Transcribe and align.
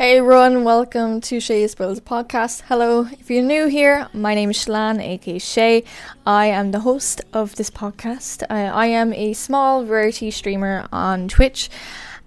Hey 0.00 0.18
everyone, 0.18 0.62
welcome 0.62 1.20
to 1.22 1.40
Shay's 1.40 1.74
Brothers 1.74 1.98
podcast. 1.98 2.62
Hello, 2.68 3.08
if 3.10 3.28
you're 3.28 3.42
new 3.42 3.66
here, 3.66 4.06
my 4.12 4.32
name 4.32 4.50
is 4.50 4.56
Sheilann, 4.56 5.02
aka 5.02 5.40
Shay. 5.40 5.82
I 6.24 6.46
am 6.46 6.70
the 6.70 6.78
host 6.78 7.20
of 7.32 7.56
this 7.56 7.68
podcast. 7.68 8.44
Uh, 8.44 8.72
I 8.72 8.86
am 8.86 9.12
a 9.12 9.32
small 9.32 9.84
variety 9.84 10.30
streamer 10.30 10.86
on 10.92 11.26
Twitch 11.26 11.68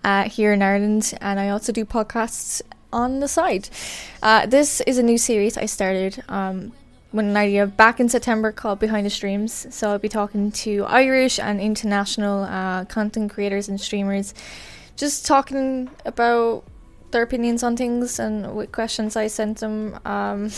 uh, 0.03 0.23
here 0.23 0.51
in 0.51 0.61
Ireland, 0.61 1.13
and 1.21 1.39
I 1.39 1.47
also 1.47 1.71
do 1.71 1.85
podcasts 1.85 2.61
on 2.91 3.21
the 3.21 3.29
side. 3.29 3.69
Uh, 4.21 4.45
this 4.45 4.81
is 4.81 4.97
a 4.97 5.03
new 5.03 5.17
series 5.17 5.57
I 5.57 5.65
started 5.65 6.21
um, 6.27 6.73
with 7.13 7.25
an 7.25 7.37
idea 7.37 7.67
back 7.67 8.01
in 8.01 8.09
September 8.09 8.51
called 8.51 8.79
Behind 8.79 9.05
the 9.05 9.09
Streams. 9.09 9.73
So 9.73 9.91
I'll 9.91 9.97
be 9.97 10.09
talking 10.09 10.51
to 10.51 10.83
Irish 10.87 11.39
and 11.39 11.61
international 11.61 12.43
uh, 12.43 12.83
content 12.83 13.31
creators 13.31 13.69
and 13.69 13.79
streamers, 13.79 14.33
just 14.97 15.25
talking 15.25 15.89
about 16.05 16.65
their 17.11 17.21
opinions 17.21 17.63
on 17.63 17.77
things 17.77 18.19
and 18.19 18.71
questions 18.71 19.15
I 19.15 19.27
sent 19.27 19.59
them 19.59 19.99
um, 20.05 20.49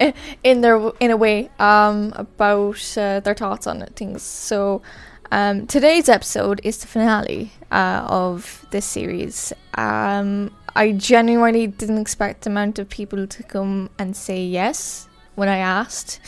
in 0.44 0.60
their 0.60 0.90
in 1.00 1.10
a 1.10 1.16
way 1.16 1.50
um, 1.58 2.12
about 2.16 2.96
uh, 2.96 3.20
their 3.20 3.34
thoughts 3.34 3.66
on 3.66 3.84
things. 3.96 4.22
So 4.22 4.82
um, 5.30 5.66
today's 5.66 6.08
episode 6.08 6.60
is 6.64 6.78
the 6.78 6.86
finale 6.86 7.52
uh, 7.70 8.06
of 8.08 8.66
this 8.70 8.84
series. 8.84 9.52
Um, 9.74 10.54
I 10.74 10.92
genuinely 10.92 11.66
didn't 11.66 11.98
expect 11.98 12.42
the 12.42 12.50
amount 12.50 12.78
of 12.78 12.88
people 12.88 13.26
to 13.26 13.42
come 13.42 13.90
and 13.98 14.16
say 14.16 14.44
yes 14.44 15.08
when 15.34 15.48
I 15.48 15.58
asked 15.58 16.20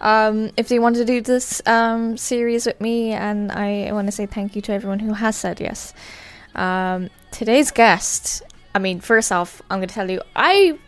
um, 0.00 0.50
if 0.56 0.68
they 0.68 0.78
wanted 0.78 1.00
to 1.00 1.04
do 1.04 1.20
this 1.20 1.60
um, 1.66 2.16
series 2.16 2.66
with 2.66 2.80
me, 2.80 3.12
and 3.12 3.50
I 3.50 3.90
want 3.92 4.06
to 4.06 4.12
say 4.12 4.26
thank 4.26 4.54
you 4.54 4.62
to 4.62 4.72
everyone 4.72 5.00
who 5.00 5.12
has 5.14 5.36
said 5.36 5.60
yes. 5.60 5.92
Um, 6.54 7.10
today's 7.30 7.70
guest, 7.70 8.42
I 8.78 8.80
mean, 8.80 9.00
first 9.00 9.32
off, 9.32 9.60
I'm 9.68 9.80
to 9.80 9.88
tell 9.88 10.08
you, 10.08 10.22
I 10.36 10.78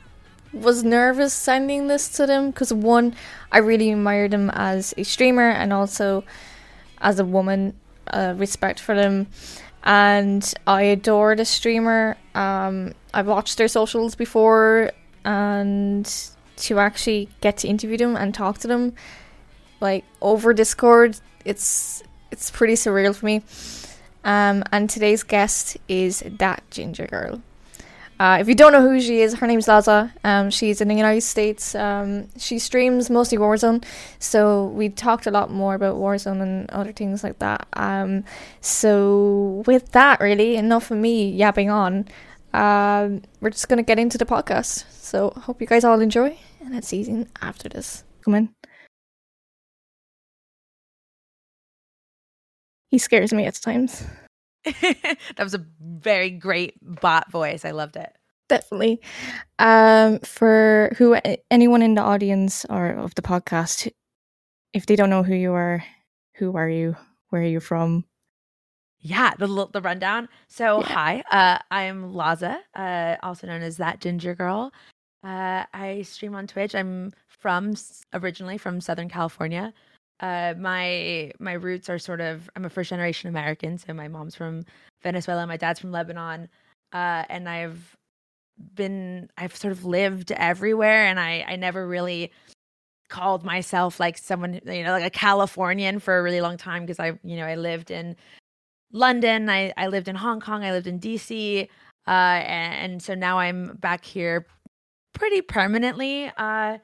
was 0.52 0.84
nervous 0.84 1.34
sending 1.34 1.88
this 1.88 2.08
to 2.10 2.24
them 2.24 2.52
because 2.52 2.72
one, 2.72 3.16
I 3.50 3.58
really 3.58 3.90
admired 3.90 4.30
them 4.30 4.48
as 4.50 4.94
a 4.96 5.02
streamer 5.02 5.50
and 5.50 5.72
also 5.72 6.22
as 7.00 7.18
a 7.18 7.24
woman, 7.24 7.74
uh, 8.06 8.34
respect 8.36 8.78
for 8.78 8.94
them. 8.94 9.26
And 9.82 10.54
I 10.68 10.82
adore 10.82 11.34
the 11.34 11.44
streamer. 11.44 12.16
Um, 12.36 12.92
I've 13.12 13.26
watched 13.26 13.58
their 13.58 13.66
socials 13.66 14.14
before, 14.14 14.92
and 15.24 16.08
to 16.58 16.78
actually 16.78 17.28
get 17.40 17.56
to 17.56 17.66
interview 17.66 17.96
them 17.96 18.14
and 18.14 18.32
talk 18.32 18.58
to 18.58 18.68
them 18.68 18.94
like 19.80 20.04
over 20.20 20.54
Discord, 20.54 21.18
it's 21.44 22.04
it's 22.30 22.52
pretty 22.52 22.74
surreal 22.74 23.16
for 23.16 23.26
me. 23.26 23.42
Um, 24.22 24.62
and 24.70 24.88
today's 24.88 25.24
guest 25.24 25.76
is 25.88 26.22
that 26.24 26.62
ginger 26.70 27.08
girl. 27.08 27.42
Uh, 28.20 28.36
if 28.38 28.48
you 28.48 28.54
don't 28.54 28.70
know 28.70 28.82
who 28.82 29.00
she 29.00 29.22
is, 29.22 29.32
her 29.32 29.46
name's 29.46 29.66
Laza. 29.66 30.12
Um, 30.24 30.50
she's 30.50 30.82
in 30.82 30.88
the 30.88 30.94
United 30.94 31.22
States. 31.22 31.74
Um, 31.74 32.28
she 32.36 32.58
streams 32.58 33.08
mostly 33.08 33.38
Warzone, 33.38 33.82
so 34.18 34.66
we 34.66 34.90
talked 34.90 35.26
a 35.26 35.30
lot 35.30 35.50
more 35.50 35.74
about 35.74 35.96
Warzone 35.96 36.42
and 36.42 36.70
other 36.70 36.92
things 36.92 37.24
like 37.24 37.38
that. 37.38 37.66
Um, 37.72 38.24
so 38.60 39.62
with 39.66 39.92
that, 39.92 40.20
really 40.20 40.56
enough 40.56 40.90
of 40.90 40.98
me 40.98 41.30
yapping 41.30 41.70
on. 41.70 42.08
Um, 42.52 43.22
we're 43.40 43.48
just 43.50 43.70
gonna 43.70 43.82
get 43.82 43.98
into 43.98 44.18
the 44.18 44.26
podcast. 44.26 44.84
So 44.92 45.30
hope 45.30 45.62
you 45.62 45.66
guys 45.66 45.82
all 45.82 46.00
enjoy 46.00 46.36
and 46.60 46.74
let's 46.74 46.88
see 46.88 47.24
after 47.40 47.70
this. 47.70 48.04
Come 48.22 48.34
in. 48.34 48.50
He 52.90 52.98
scares 52.98 53.32
me 53.32 53.46
at 53.46 53.54
times. 53.54 54.04
that 54.64 55.38
was 55.38 55.54
a 55.54 55.64
very 55.80 56.30
great 56.30 56.74
bot 56.82 57.30
voice. 57.30 57.64
I 57.64 57.70
loved 57.70 57.96
it. 57.96 58.12
Definitely. 58.48 59.00
Um, 59.58 60.18
for 60.20 60.92
who 60.98 61.16
anyone 61.50 61.82
in 61.82 61.94
the 61.94 62.02
audience 62.02 62.66
or 62.68 62.88
of 62.88 63.14
the 63.14 63.22
podcast, 63.22 63.90
if 64.72 64.86
they 64.86 64.96
don't 64.96 65.10
know 65.10 65.22
who 65.22 65.34
you 65.34 65.52
are, 65.52 65.84
who 66.34 66.56
are 66.56 66.68
you? 66.68 66.96
Where 67.28 67.42
are 67.42 67.46
you 67.46 67.60
from? 67.60 68.04
Yeah, 68.98 69.32
the 69.38 69.68
the 69.72 69.80
rundown. 69.80 70.28
So, 70.48 70.80
yeah. 70.80 70.86
hi, 70.86 71.24
uh, 71.30 71.58
I'm 71.70 72.12
Laza, 72.12 72.58
uh, 72.74 73.16
also 73.22 73.46
known 73.46 73.62
as 73.62 73.78
that 73.78 74.00
ginger 74.00 74.34
girl. 74.34 74.72
Uh, 75.22 75.64
I 75.72 76.02
stream 76.02 76.34
on 76.34 76.46
Twitch. 76.46 76.74
I'm 76.74 77.12
from 77.28 77.74
originally 78.12 78.58
from 78.58 78.80
Southern 78.80 79.08
California. 79.08 79.72
Uh, 80.20 80.54
my 80.58 81.32
my 81.38 81.54
roots 81.54 81.88
are 81.88 81.98
sort 81.98 82.20
of 82.20 82.50
I'm 82.54 82.64
a 82.64 82.70
first 82.70 82.90
generation 82.90 83.28
American, 83.28 83.78
so 83.78 83.94
my 83.94 84.08
mom's 84.08 84.34
from 84.34 84.64
Venezuela, 85.02 85.46
my 85.46 85.56
dad's 85.56 85.80
from 85.80 85.92
Lebanon, 85.92 86.48
uh, 86.92 87.24
and 87.28 87.48
I've 87.48 87.96
been 88.74 89.30
I've 89.38 89.56
sort 89.56 89.72
of 89.72 89.84
lived 89.84 90.32
everywhere, 90.32 91.06
and 91.06 91.18
I 91.18 91.44
I 91.48 91.56
never 91.56 91.86
really 91.86 92.30
called 93.08 93.44
myself 93.44 93.98
like 93.98 94.16
someone 94.18 94.60
you 94.66 94.84
know 94.84 94.92
like 94.92 95.04
a 95.04 95.10
Californian 95.10 95.98
for 95.98 96.18
a 96.18 96.22
really 96.22 96.40
long 96.40 96.56
time 96.56 96.82
because 96.82 97.00
I 97.00 97.18
you 97.24 97.36
know 97.36 97.46
I 97.46 97.56
lived 97.56 97.90
in 97.90 98.14
London, 98.92 99.48
I 99.48 99.72
I 99.76 99.86
lived 99.88 100.08
in 100.08 100.16
Hong 100.16 100.40
Kong, 100.40 100.64
I 100.64 100.72
lived 100.72 100.86
in 100.86 101.00
DC, 101.00 101.68
uh, 102.06 102.10
and, 102.10 102.92
and 102.92 103.02
so 103.02 103.14
now 103.14 103.38
I'm 103.38 103.76
back 103.76 104.04
here 104.04 104.46
pretty 105.14 105.42
permanently. 105.42 106.30
Uh, 106.36 106.78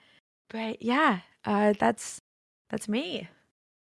but 0.48 0.82
yeah, 0.82 1.20
uh, 1.44 1.74
that's 1.78 2.20
that's 2.70 2.88
me. 2.88 3.28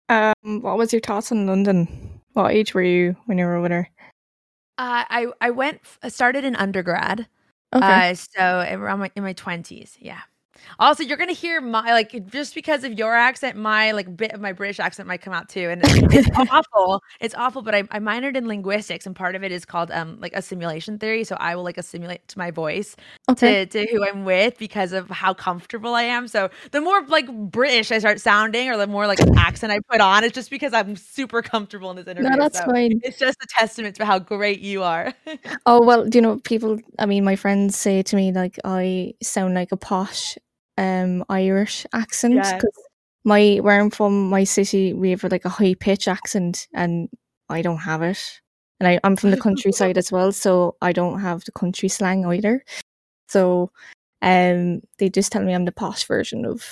Um, 0.09 0.63
what 0.63 0.79
was 0.79 0.93
your 0.93 1.01
thoughts 1.01 1.33
on 1.33 1.47
London? 1.47 2.21
What 2.33 2.53
age 2.53 2.75
were 2.75 2.83
you 2.83 3.17
when 3.27 3.39
you 3.39 3.47
were 3.47 3.61
with 3.61 3.73
her? 3.73 3.89
Uh, 4.79 5.05
I 5.09 5.27
I 5.41 5.51
went 5.51 5.81
started 6.09 6.45
in 6.45 6.55
undergrad. 6.55 7.27
Okay. 7.75 8.11
Uh, 8.11 8.15
so 8.15 8.67
around 8.71 9.01
my, 9.01 9.11
in 9.17 9.23
my 9.23 9.33
twenties, 9.33 9.97
yeah. 10.01 10.21
Also, 10.79 11.03
you're 11.03 11.17
gonna 11.17 11.33
hear 11.33 11.61
my 11.61 11.93
like 11.93 12.27
just 12.31 12.55
because 12.55 12.85
of 12.85 12.93
your 12.99 13.15
accent, 13.15 13.57
my 13.57 13.93
like 13.93 14.17
bit 14.17 14.33
of 14.33 14.41
my 14.41 14.53
British 14.53 14.81
accent 14.81 15.09
might 15.09 15.23
come 15.23 15.33
out 15.33 15.49
too, 15.49 15.69
and 15.71 15.83
it's, 15.85 16.29
awful. 16.51 17.03
It's 17.21 17.35
awful. 17.35 17.63
But 17.63 17.75
I, 17.75 17.79
I 17.91 17.99
minored 17.99 18.37
in 18.37 18.47
linguistics, 18.47 19.07
and 19.07 19.15
part 19.15 19.35
of 19.35 19.45
it 19.45 19.53
is 19.53 19.65
called 19.65 19.91
um 19.91 20.19
like 20.21 20.33
assimilation 20.35 20.99
theory. 20.99 21.25
So 21.25 21.37
I 21.39 21.57
will 21.57 21.65
like 21.65 21.79
assimilate 21.79 22.27
to 22.29 22.39
my 22.39 22.51
voice 22.51 22.97
okay. 23.31 23.65
to 23.65 23.87
to 23.87 23.91
who 23.91 24.05
I'm 24.07 24.25
with 24.25 24.59
because 24.59 24.93
of 24.93 25.09
how 25.11 25.35
comfortable 25.35 25.95
I 25.95 26.03
am. 26.03 26.29
So 26.29 26.51
the 26.73 26.81
more 26.81 27.05
like 27.07 27.27
British 27.51 27.93
I 27.93 27.99
start 27.99 28.21
sounding, 28.21 28.69
or 28.69 28.77
the 28.77 28.87
more 28.87 29.07
like 29.07 29.21
an 29.21 29.37
accent 29.39 29.73
I 29.73 29.81
put 29.91 30.01
on, 30.01 30.25
it's 30.25 30.35
just 30.35 30.51
because 30.51 30.73
I'm 30.73 30.97
super 30.97 31.43
comfortable 31.43 31.91
in 31.91 31.97
this 31.97 32.07
interview. 32.07 32.31
No, 32.31 32.37
that's 32.37 32.59
so 32.59 32.67
fine. 32.67 33.01
It's 33.03 33.19
just 33.19 33.39
a 33.43 33.47
testament 33.49 33.97
to 33.97 34.05
how 34.05 34.19
great 34.19 34.61
you 34.61 34.83
are. 34.83 35.13
oh 35.67 35.85
well, 35.85 36.05
do 36.05 36.19
you 36.19 36.23
know, 36.23 36.39
people. 36.45 36.79
I 36.99 37.07
mean, 37.07 37.25
my 37.25 37.37
friends 37.37 37.77
say 37.77 38.03
to 38.03 38.17
me 38.17 38.33
like 38.33 38.59
I 38.65 39.15
sound 39.23 39.55
like 39.55 39.73
a 39.73 39.77
posh 39.77 40.37
um 40.79 41.25
Irish 41.29 41.87
accent 41.93 42.43
because 42.43 42.87
my 43.27 43.57
where 43.57 43.81
I'm 43.81 43.91
from, 43.91 44.31
my 44.31 44.45
city, 44.45 44.95
we 44.95 45.11
have 45.11 45.25
like 45.25 45.45
a 45.45 45.51
high 45.51 45.75
pitch 45.75 46.09
accent, 46.09 46.69
and 46.73 47.11
I 47.49 47.61
don't 47.61 47.79
have 47.79 48.01
it. 48.01 48.41
And 48.79 48.89
I, 48.89 49.01
I'm 49.03 49.17
from 49.17 49.33
the 49.33 49.41
countryside 49.47 49.99
as 49.99 50.13
well, 50.13 50.33
so 50.33 50.77
I 50.81 50.93
don't 50.93 51.21
have 51.21 51.45
the 51.45 51.53
country 51.53 51.89
slang 51.89 52.25
either. 52.25 52.65
So, 53.29 53.73
um, 54.23 54.81
they 54.99 55.09
just 55.09 55.33
tell 55.33 55.43
me 55.43 55.55
I'm 55.55 55.65
the 55.65 55.73
posh 55.73 56.05
version 56.05 56.47
of 56.47 56.65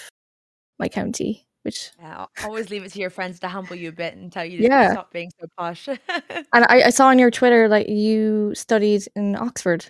my 0.78 0.88
county, 0.88 1.44
which 1.62 1.90
yeah, 1.98 2.26
always 2.44 2.70
leave 2.70 2.84
it 2.84 2.92
to 2.92 3.00
your 3.00 3.10
friends 3.10 3.40
to 3.40 3.48
humble 3.48 3.74
you 3.74 3.88
a 3.88 3.92
bit 3.92 4.14
and 4.14 4.30
tell 4.30 4.44
you 4.44 4.58
to 4.58 4.64
yeah. 4.64 4.92
stop 4.92 5.12
being 5.12 5.32
so 5.40 5.48
posh. 5.58 5.88
and 6.08 6.64
I, 6.68 6.82
I 6.84 6.90
saw 6.90 7.08
on 7.08 7.18
your 7.18 7.32
Twitter 7.32 7.68
like 7.68 7.88
you 7.88 8.54
studied 8.54 9.02
in 9.16 9.34
Oxford. 9.34 9.86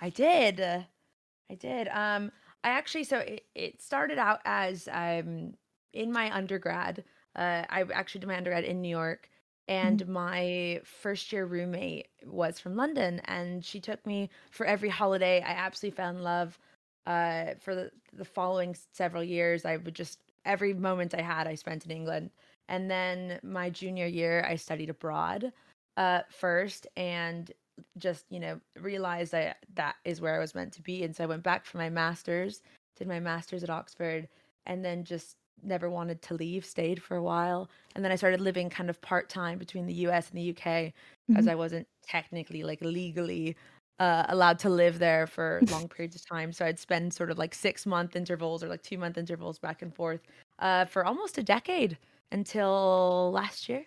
I 0.00 0.10
did. 0.10 0.60
I 0.60 1.54
did. 1.54 1.86
Um, 1.88 2.32
I 2.66 2.70
actually 2.70 3.04
so 3.04 3.18
it, 3.18 3.44
it 3.54 3.80
started 3.80 4.18
out 4.18 4.40
as 4.44 4.88
um 4.92 5.54
in 5.92 6.12
my 6.12 6.34
undergrad. 6.34 7.04
Uh, 7.36 7.64
I 7.70 7.84
actually 7.94 8.20
did 8.20 8.28
my 8.28 8.36
undergrad 8.36 8.64
in 8.64 8.80
New 8.82 8.88
York, 8.88 9.30
and 9.68 10.00
mm-hmm. 10.00 10.12
my 10.12 10.80
first 10.84 11.32
year 11.32 11.46
roommate 11.46 12.08
was 12.24 12.58
from 12.58 12.76
London, 12.76 13.20
and 13.26 13.64
she 13.64 13.78
took 13.78 14.04
me 14.04 14.30
for 14.50 14.66
every 14.66 14.88
holiday. 14.88 15.40
I 15.42 15.52
absolutely 15.52 15.96
fell 15.96 16.10
in 16.10 16.22
love. 16.22 16.58
Uh, 17.06 17.54
for 17.60 17.76
the, 17.76 17.90
the 18.14 18.24
following 18.24 18.74
several 18.92 19.22
years, 19.22 19.64
I 19.64 19.76
would 19.76 19.94
just 19.94 20.18
every 20.44 20.74
moment 20.74 21.14
I 21.14 21.22
had, 21.22 21.46
I 21.46 21.54
spent 21.54 21.84
in 21.84 21.92
England. 21.92 22.30
And 22.68 22.90
then 22.90 23.38
my 23.44 23.70
junior 23.70 24.06
year, 24.06 24.44
I 24.48 24.56
studied 24.56 24.90
abroad 24.90 25.52
uh, 25.96 26.22
first, 26.30 26.88
and 26.96 27.52
just 27.98 28.24
you 28.30 28.40
know 28.40 28.60
realized 28.80 29.32
that 29.32 29.58
that 29.74 29.96
is 30.04 30.20
where 30.20 30.36
I 30.36 30.38
was 30.38 30.54
meant 30.54 30.72
to 30.74 30.82
be, 30.82 31.02
and 31.02 31.14
so 31.14 31.24
I 31.24 31.26
went 31.26 31.42
back 31.42 31.64
for 31.64 31.78
my 31.78 31.90
master's, 31.90 32.62
did 32.96 33.08
my 33.08 33.20
master's 33.20 33.62
at 33.62 33.70
Oxford, 33.70 34.28
and 34.66 34.84
then 34.84 35.04
just 35.04 35.36
never 35.62 35.88
wanted 35.88 36.20
to 36.22 36.34
leave, 36.34 36.64
stayed 36.64 37.02
for 37.02 37.16
a 37.16 37.22
while, 37.22 37.70
and 37.94 38.04
then 38.04 38.12
I 38.12 38.16
started 38.16 38.40
living 38.40 38.70
kind 38.70 38.90
of 38.90 39.00
part 39.00 39.28
time 39.28 39.58
between 39.58 39.86
the 39.86 39.94
U.S. 39.94 40.28
and 40.30 40.38
the 40.38 40.42
U.K. 40.42 40.92
because 41.28 41.44
mm-hmm. 41.44 41.52
I 41.52 41.56
wasn't 41.56 41.86
technically 42.02 42.62
like 42.62 42.80
legally 42.82 43.56
uh, 43.98 44.24
allowed 44.28 44.58
to 44.60 44.68
live 44.68 44.98
there 44.98 45.26
for 45.26 45.60
long 45.70 45.88
periods 45.88 46.16
of 46.16 46.26
time. 46.26 46.52
So 46.52 46.64
I'd 46.64 46.78
spend 46.78 47.12
sort 47.12 47.30
of 47.30 47.38
like 47.38 47.54
six 47.54 47.86
month 47.86 48.16
intervals 48.16 48.62
or 48.62 48.68
like 48.68 48.82
two 48.82 48.98
month 48.98 49.18
intervals 49.18 49.58
back 49.58 49.82
and 49.82 49.94
forth 49.94 50.20
uh, 50.58 50.84
for 50.86 51.04
almost 51.04 51.38
a 51.38 51.42
decade 51.42 51.98
until 52.32 53.30
last 53.32 53.68
year. 53.68 53.84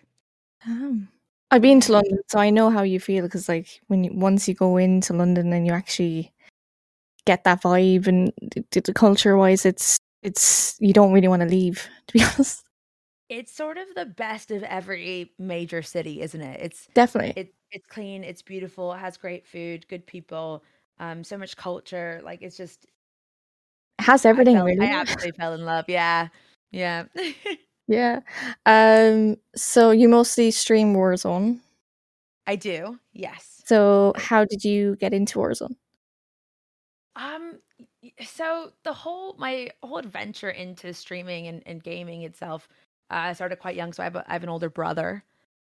Um, 0.66 1.08
I've 1.50 1.62
been 1.62 1.80
to 1.80 1.92
London, 1.92 2.18
so 2.28 2.38
I 2.38 2.50
know 2.50 2.70
how 2.70 2.82
you 2.82 3.00
feel 3.00 3.24
because, 3.24 3.48
like, 3.48 3.80
when 3.88 4.04
you, 4.04 4.12
once 4.14 4.46
you 4.46 4.54
go 4.54 4.76
into 4.76 5.12
London 5.12 5.52
and 5.52 5.66
you 5.66 5.72
actually 5.72 6.32
get 7.26 7.44
that 7.44 7.62
vibe 7.62 8.06
and 8.06 8.32
the, 8.70 8.80
the 8.80 8.94
culture 8.94 9.36
wise 9.36 9.66
it's 9.66 9.98
it's 10.22 10.76
you 10.80 10.92
don't 10.92 11.12
really 11.12 11.28
want 11.28 11.42
to 11.42 11.48
leave 11.48 11.88
to 12.06 12.12
be 12.14 12.22
honest. 12.22 12.64
It's 13.28 13.52
sort 13.52 13.78
of 13.78 13.86
the 13.94 14.06
best 14.06 14.50
of 14.50 14.64
every 14.64 15.32
major 15.38 15.82
city 15.82 16.20
isn't 16.20 16.40
it? 16.40 16.60
It's 16.60 16.88
definitely. 16.94 17.34
it, 17.36 17.54
it's 17.70 17.86
clean 17.86 18.24
it's 18.24 18.42
beautiful 18.42 18.92
it 18.92 18.98
has 18.98 19.16
great 19.16 19.46
food 19.46 19.86
good 19.86 20.04
people 20.04 20.64
um 20.98 21.22
so 21.22 21.38
much 21.38 21.56
culture 21.56 22.20
like 22.24 22.42
it's 22.42 22.56
just 22.56 22.84
it 24.00 24.02
has 24.02 24.26
everything 24.26 24.56
I, 24.56 24.58
fell, 24.58 24.66
really. 24.66 24.86
I 24.86 24.90
absolutely 24.90 25.32
fell 25.32 25.54
in 25.54 25.64
love 25.64 25.84
yeah 25.86 26.28
yeah 26.72 27.04
yeah. 27.90 28.20
Um 28.66 29.36
so 29.56 29.90
you 29.90 30.08
mostly 30.08 30.50
stream 30.52 30.94
warzone? 30.94 31.58
I 32.46 32.56
do 32.56 32.98
yes. 33.12 33.62
So 33.66 34.12
how 34.16 34.44
did 34.44 34.64
you 34.64 34.96
get 34.96 35.12
into 35.12 35.38
warzone? 35.38 35.74
Um 37.16 37.58
so 38.24 38.72
the 38.84 38.92
whole 38.92 39.34
my 39.38 39.70
whole 39.82 39.98
adventure 39.98 40.50
into 40.50 40.94
streaming 40.94 41.48
and, 41.48 41.62
and 41.66 41.82
gaming 41.82 42.22
itself 42.22 42.68
uh, 43.10 43.28
i 43.28 43.32
started 43.32 43.56
quite 43.56 43.76
young 43.76 43.92
so 43.92 44.02
I 44.02 44.04
have, 44.04 44.16
a, 44.16 44.24
I 44.28 44.32
have 44.32 44.42
an 44.42 44.48
older 44.48 44.70
brother. 44.70 45.22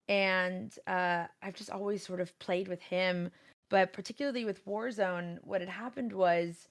And 0.09 0.73
uh, 0.87 1.27
i've 1.43 1.55
just 1.55 1.71
always 1.71 2.05
sort 2.05 2.21
of 2.21 2.37
played 2.39 2.69
with 2.69 2.83
him 2.83 3.31
but 3.71 3.93
particularly 3.93 4.45
with 4.45 4.65
warzone 4.67 5.39
what 5.43 5.61
had 5.61 5.71
happened 5.71 6.13
was 6.13 6.69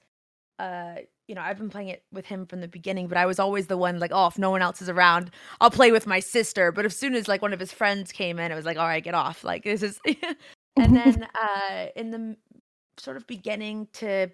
uh, 0.61 0.95
you 1.27 1.33
know, 1.33 1.41
I've 1.41 1.57
been 1.57 1.71
playing 1.71 1.87
it 1.87 2.03
with 2.11 2.27
him 2.27 2.45
from 2.45 2.61
the 2.61 2.67
beginning, 2.67 3.07
but 3.07 3.17
I 3.17 3.25
was 3.25 3.39
always 3.39 3.65
the 3.65 3.77
one 3.77 3.99
like, 3.99 4.11
oh, 4.13 4.27
if 4.27 4.37
no 4.37 4.51
one 4.51 4.61
else 4.61 4.79
is 4.79 4.89
around, 4.89 5.31
I'll 5.59 5.71
play 5.71 5.91
with 5.91 6.05
my 6.05 6.19
sister. 6.19 6.71
But 6.71 6.85
as 6.85 6.95
soon 6.95 7.15
as 7.15 7.27
like 7.27 7.41
one 7.41 7.51
of 7.51 7.59
his 7.59 7.71
friends 7.71 8.11
came 8.11 8.37
in, 8.37 8.51
it 8.51 8.55
was 8.55 8.65
like, 8.65 8.77
all 8.77 8.85
right, 8.85 9.03
get 9.03 9.15
off. 9.15 9.43
Like 9.43 9.63
this 9.63 9.81
is, 9.81 9.99
and 10.75 10.95
then 10.95 11.27
uh, 11.41 11.85
in 11.95 12.11
the 12.11 12.37
sort 12.97 13.17
of 13.17 13.25
beginning 13.25 13.87
to 13.93 14.27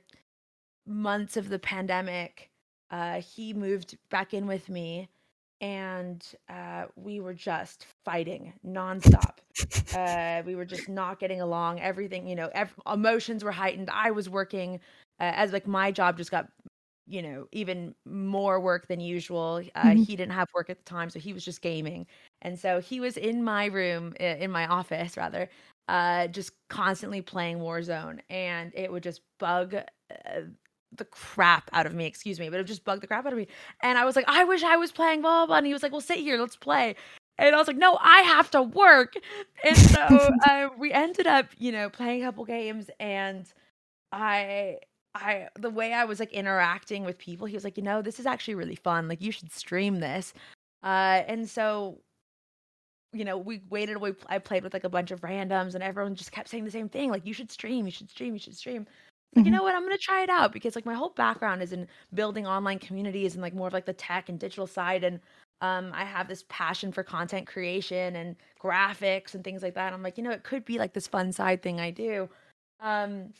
months 0.85 1.37
of 1.37 1.47
the 1.47 1.59
pandemic, 1.59 2.49
uh, 2.91 3.21
he 3.21 3.53
moved 3.53 3.97
back 4.09 4.33
in 4.33 4.47
with 4.47 4.67
me, 4.67 5.07
and 5.61 6.25
uh, 6.49 6.85
we 6.97 7.21
were 7.21 7.33
just 7.33 7.85
fighting 8.03 8.51
nonstop. 8.65 9.37
uh, 9.95 10.43
we 10.45 10.55
were 10.55 10.65
just 10.65 10.89
not 10.89 11.21
getting 11.21 11.39
along. 11.39 11.79
Everything, 11.79 12.27
you 12.27 12.35
know, 12.35 12.49
ev- 12.53 12.75
emotions 12.91 13.45
were 13.45 13.51
heightened. 13.51 13.89
I 13.89 14.11
was 14.11 14.27
working 14.29 14.81
uh, 15.19 15.31
as 15.35 15.51
like 15.51 15.67
my 15.67 15.91
job 15.91 16.17
just 16.17 16.31
got 16.31 16.47
you 17.07 17.21
know 17.21 17.47
even 17.51 17.95
more 18.05 18.59
work 18.59 18.87
than 18.87 18.99
usual 18.99 19.61
uh, 19.75 19.83
mm-hmm. 19.83 20.01
he 20.01 20.15
didn't 20.15 20.33
have 20.33 20.47
work 20.53 20.69
at 20.69 20.77
the 20.77 20.83
time 20.83 21.09
so 21.09 21.19
he 21.19 21.33
was 21.33 21.43
just 21.43 21.61
gaming 21.61 22.05
and 22.41 22.59
so 22.59 22.79
he 22.79 22.99
was 22.99 23.17
in 23.17 23.43
my 23.43 23.65
room 23.65 24.13
in 24.19 24.51
my 24.51 24.67
office 24.67 25.15
rather 25.17 25.49
uh, 25.87 26.27
just 26.27 26.51
constantly 26.69 27.21
playing 27.21 27.59
warzone 27.59 28.19
and 28.29 28.73
it 28.75 28.91
would 28.91 29.03
just 29.03 29.21
bug 29.39 29.73
uh, 29.73 30.41
the 30.97 31.05
crap 31.05 31.69
out 31.71 31.85
of 31.85 31.93
me 31.93 32.05
excuse 32.05 32.39
me 32.39 32.49
but 32.49 32.59
it 32.59 32.65
just 32.65 32.83
bug 32.83 32.99
the 32.99 33.07
crap 33.07 33.25
out 33.25 33.31
of 33.31 33.39
me 33.39 33.47
and 33.83 33.97
i 33.97 34.03
was 34.03 34.15
like 34.15 34.25
i 34.27 34.43
wish 34.43 34.63
i 34.63 34.75
was 34.75 34.91
playing 34.91 35.21
blah 35.21 35.39
blah, 35.39 35.45
blah. 35.45 35.57
and 35.57 35.67
he 35.67 35.73
was 35.73 35.83
like 35.83 35.91
well 35.93 36.01
sit 36.01 36.17
here 36.17 36.37
let's 36.37 36.57
play 36.57 36.95
and 37.39 37.53
I 37.53 37.59
was 37.59 37.67
like, 37.67 37.77
no, 37.77 37.97
I 38.01 38.21
have 38.21 38.49
to 38.51 38.63
work. 38.63 39.13
And 39.63 39.77
so 39.77 40.01
uh, 40.49 40.69
we 40.77 40.91
ended 40.91 41.27
up, 41.27 41.45
you 41.57 41.71
know, 41.71 41.89
playing 41.89 42.23
a 42.23 42.25
couple 42.25 42.45
games 42.45 42.89
and 42.99 43.45
I 44.11 44.79
I 45.15 45.49
the 45.59 45.69
way 45.69 45.93
I 45.93 46.05
was 46.05 46.19
like 46.19 46.31
interacting 46.33 47.03
with 47.03 47.17
people, 47.17 47.47
he 47.47 47.55
was 47.55 47.63
like, 47.63 47.77
you 47.77 47.83
know, 47.83 48.01
this 48.01 48.19
is 48.19 48.25
actually 48.25 48.55
really 48.55 48.75
fun. 48.75 49.07
Like 49.07 49.21
you 49.21 49.31
should 49.31 49.51
stream 49.51 49.99
this. 49.99 50.33
Uh, 50.83 51.23
and 51.27 51.49
so, 51.49 51.99
you 53.13 53.25
know, 53.25 53.37
we 53.37 53.61
waited. 53.69 53.97
We 53.97 54.13
I 54.27 54.39
played 54.39 54.63
with 54.63 54.73
like 54.73 54.83
a 54.83 54.89
bunch 54.89 55.11
of 55.11 55.21
randoms, 55.21 55.73
and 55.73 55.83
everyone 55.83 56.15
just 56.15 56.31
kept 56.31 56.49
saying 56.49 56.65
the 56.65 56.71
same 56.71 56.89
thing. 56.89 57.09
Like 57.09 57.25
you 57.25 57.33
should 57.33 57.51
stream, 57.51 57.85
you 57.85 57.91
should 57.91 58.09
stream, 58.09 58.33
you 58.33 58.39
should 58.39 58.55
stream. 58.55 58.85
Like, 59.35 59.41
mm-hmm. 59.41 59.45
you 59.45 59.51
know 59.57 59.63
what? 59.63 59.75
I'm 59.75 59.83
gonna 59.83 59.97
try 59.97 60.23
it 60.23 60.29
out 60.29 60.53
because 60.53 60.75
like 60.75 60.85
my 60.85 60.93
whole 60.93 61.09
background 61.09 61.61
is 61.61 61.73
in 61.73 61.87
building 62.13 62.47
online 62.47 62.79
communities 62.79 63.33
and 63.33 63.41
like 63.41 63.53
more 63.53 63.67
of 63.67 63.73
like 63.73 63.85
the 63.85 63.93
tech 63.93 64.29
and 64.29 64.39
digital 64.39 64.67
side, 64.67 65.03
and 65.03 65.19
um, 65.61 65.91
I 65.93 66.05
have 66.05 66.27
this 66.27 66.45
passion 66.49 66.91
for 66.91 67.03
content 67.03 67.47
creation 67.47 68.15
and 68.15 68.35
graphics 68.61 69.33
and 69.33 69.43
things 69.43 69.63
like 69.63 69.73
that. 69.73 69.93
I'm 69.93 70.03
like, 70.03 70.17
you 70.17 70.23
know, 70.23 70.31
it 70.31 70.43
could 70.43 70.63
be 70.65 70.77
like 70.77 70.93
this 70.93 71.07
fun 71.07 71.31
side 71.31 71.63
thing 71.63 71.79
I 71.79 71.91
do. 71.91 72.29
Um, 72.79 73.33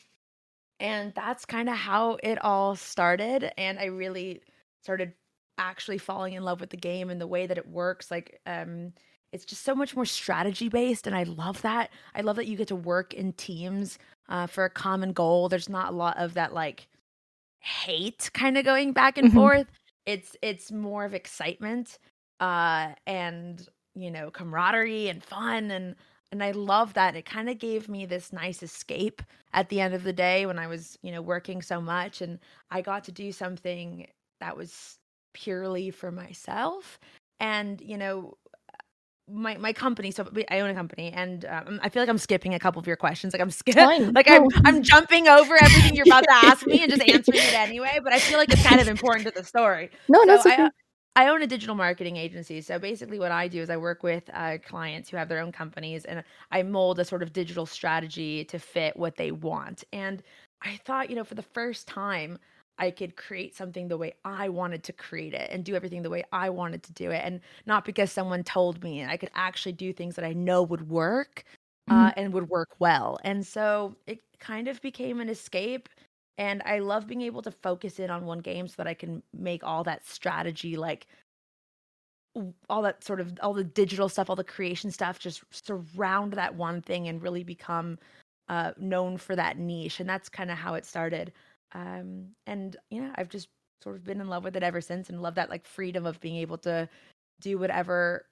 and 0.79 1.13
that's 1.15 1.45
kind 1.45 1.69
of 1.69 1.75
how 1.75 2.17
it 2.23 2.43
all 2.43 2.75
started. 2.75 3.51
And 3.57 3.79
I 3.79 3.85
really 3.85 4.41
started 4.83 5.13
actually 5.57 5.97
falling 5.97 6.33
in 6.33 6.43
love 6.43 6.59
with 6.61 6.69
the 6.69 6.77
game 6.77 7.09
and 7.09 7.19
the 7.19 7.27
way 7.27 7.47
that 7.47 7.57
it 7.57 7.67
works. 7.67 8.11
Like, 8.11 8.39
um, 8.45 8.93
it's 9.31 9.45
just 9.45 9.63
so 9.63 9.75
much 9.75 9.95
more 9.95 10.05
strategy 10.05 10.69
based. 10.69 11.07
And 11.07 11.15
I 11.15 11.23
love 11.23 11.61
that. 11.63 11.89
I 12.15 12.21
love 12.21 12.35
that 12.37 12.47
you 12.47 12.55
get 12.55 12.67
to 12.69 12.75
work 12.75 13.13
in 13.13 13.33
teams 13.33 13.97
uh, 14.29 14.47
for 14.47 14.65
a 14.65 14.69
common 14.69 15.13
goal. 15.13 15.49
There's 15.49 15.69
not 15.69 15.91
a 15.91 15.95
lot 15.95 16.17
of 16.17 16.35
that, 16.35 16.53
like, 16.53 16.87
hate 17.59 18.29
kind 18.33 18.57
of 18.57 18.65
going 18.65 18.93
back 18.93 19.17
and 19.17 19.27
mm-hmm. 19.27 19.37
forth. 19.37 19.67
It's 20.05 20.37
it's 20.41 20.71
more 20.71 21.03
of 21.03 21.13
excitement 21.13 21.99
uh 22.39 22.93
and 23.07 23.67
you 23.95 24.11
know 24.11 24.29
camaraderie 24.29 25.09
and 25.09 25.23
fun 25.23 25.71
and 25.71 25.95
and 26.31 26.43
I 26.43 26.51
love 26.51 26.93
that. 26.95 27.15
It 27.15 27.25
kind 27.25 27.49
of 27.49 27.57
gave 27.57 27.87
me 27.87 28.05
this 28.05 28.33
nice 28.33 28.61
escape 28.61 29.21
at 29.53 29.69
the 29.69 29.79
end 29.79 29.93
of 29.93 30.03
the 30.03 30.13
day 30.13 30.45
when 30.45 30.59
I 30.59 30.67
was, 30.67 30.97
you 31.01 31.11
know, 31.11 31.21
working 31.21 31.61
so 31.61 31.79
much 31.79 32.21
and 32.21 32.39
I 32.69 32.81
got 32.81 33.05
to 33.05 33.11
do 33.11 33.31
something 33.31 34.07
that 34.39 34.57
was 34.57 34.97
purely 35.33 35.89
for 35.89 36.11
myself. 36.11 36.99
And, 37.39 37.79
you 37.81 37.97
know, 37.97 38.37
my 39.29 39.57
my 39.57 39.73
company 39.73 40.09
so 40.09 40.25
i 40.49 40.61
own 40.61 40.69
a 40.69 40.73
company 40.73 41.11
and 41.11 41.43
um, 41.49 41.81
i 41.83 41.89
feel 41.89 42.01
like 42.01 42.07
i'm 42.07 42.17
skipping 42.17 42.53
a 42.53 42.59
couple 42.59 42.79
of 42.79 42.87
your 42.87 42.95
questions 42.95 43.33
like 43.33 43.41
i'm 43.41 43.51
skipping 43.51 44.13
like 44.13 44.31
I'm, 44.31 44.47
I'm 44.63 44.81
jumping 44.81 45.27
over 45.27 45.61
everything 45.61 45.95
you're 45.95 46.05
about 46.07 46.23
to 46.23 46.31
ask 46.31 46.65
me 46.65 46.81
and 46.81 46.89
just 46.89 47.01
answering 47.09 47.39
it 47.39 47.53
anyway 47.53 47.99
but 48.01 48.13
i 48.13 48.19
feel 48.19 48.37
like 48.37 48.49
it's 48.53 48.63
kind 48.63 48.79
of 48.79 48.87
important 48.87 49.27
to 49.27 49.33
the 49.33 49.43
story 49.43 49.89
no 50.07 50.21
so 50.21 50.25
no 50.25 50.39
okay. 50.39 50.63
I 50.63 50.69
own 51.25 51.41
a 51.41 51.47
digital 51.47 51.73
marketing 51.73 52.17
agency. 52.17 52.61
So 52.61 52.77
basically, 52.77 53.17
what 53.17 53.31
I 53.31 53.47
do 53.47 53.61
is 53.61 53.71
I 53.71 53.77
work 53.77 54.03
with 54.03 54.29
uh, 54.33 54.59
clients 54.63 55.09
who 55.09 55.17
have 55.17 55.29
their 55.29 55.39
own 55.39 55.51
companies 55.51 56.05
and 56.05 56.23
I 56.51 56.61
mold 56.61 56.99
a 56.99 57.05
sort 57.05 57.23
of 57.23 57.33
digital 57.33 57.65
strategy 57.65 58.45
to 58.45 58.59
fit 58.59 58.95
what 58.95 59.15
they 59.15 59.31
want. 59.31 59.83
And 59.91 60.21
I 60.61 60.79
thought, 60.85 61.09
you 61.09 61.15
know, 61.15 61.23
for 61.23 61.35
the 61.35 61.41
first 61.41 61.87
time, 61.87 62.37
I 62.77 62.91
could 62.91 63.15
create 63.15 63.55
something 63.55 63.87
the 63.87 63.97
way 63.97 64.13
I 64.23 64.49
wanted 64.49 64.83
to 64.83 64.93
create 64.93 65.33
it 65.33 65.49
and 65.51 65.63
do 65.63 65.75
everything 65.75 66.03
the 66.03 66.09
way 66.11 66.23
I 66.31 66.49
wanted 66.49 66.83
to 66.83 66.93
do 66.93 67.09
it. 67.09 67.21
And 67.23 67.41
not 67.65 67.85
because 67.85 68.11
someone 68.11 68.43
told 68.43 68.83
me, 68.83 69.03
I 69.03 69.17
could 69.17 69.31
actually 69.33 69.71
do 69.73 69.91
things 69.93 70.15
that 70.15 70.25
I 70.25 70.33
know 70.33 70.61
would 70.61 70.87
work 70.87 71.43
uh, 71.89 72.09
mm-hmm. 72.09 72.19
and 72.19 72.33
would 72.33 72.49
work 72.49 72.75
well. 72.79 73.17
And 73.23 73.45
so 73.45 73.95
it 74.05 74.19
kind 74.39 74.67
of 74.67 74.79
became 74.81 75.19
an 75.19 75.29
escape 75.29 75.89
and 76.37 76.61
I 76.65 76.79
love 76.79 77.07
being 77.07 77.21
able 77.23 77.41
to 77.41 77.51
focus 77.51 77.99
in 77.99 78.09
on 78.09 78.25
one 78.25 78.39
game 78.39 78.67
so 78.67 78.75
that 78.77 78.87
I 78.87 78.93
can 78.93 79.23
make 79.33 79.63
all 79.63 79.83
that 79.85 80.05
strategy 80.05 80.77
like 80.77 81.07
all 82.69 82.81
that 82.83 83.03
sort 83.03 83.19
of 83.19 83.33
all 83.41 83.53
the 83.53 83.63
digital 83.63 84.09
stuff, 84.09 84.29
all 84.29 84.35
the 84.35 84.43
creation 84.43 84.91
stuff 84.91 85.19
just 85.19 85.43
surround 85.51 86.33
that 86.33 86.55
one 86.55 86.81
thing 86.81 87.07
and 87.07 87.21
really 87.21 87.43
become 87.43 87.97
uh, 88.49 88.71
known 88.77 89.17
for 89.17 89.35
that 89.35 89.57
niche. 89.57 89.99
And 89.99 90.09
that's 90.09 90.29
kind 90.29 90.51
of 90.51 90.57
how 90.57 90.75
it 90.75 90.85
started. 90.85 91.33
Um, 91.73 92.27
and 92.45 92.77
you 92.89 93.01
know, 93.01 93.11
I've 93.15 93.29
just 93.29 93.49
sort 93.83 93.95
of 93.95 94.03
been 94.03 94.21
in 94.21 94.29
love 94.29 94.43
with 94.43 94.55
it 94.55 94.63
ever 94.63 94.81
since 94.81 95.09
and 95.09 95.21
love 95.21 95.35
that 95.35 95.49
like 95.49 95.65
freedom 95.65 96.05
of 96.05 96.19
being 96.19 96.37
able 96.37 96.57
to 96.59 96.87
do 97.41 97.57
whatever 97.57 98.25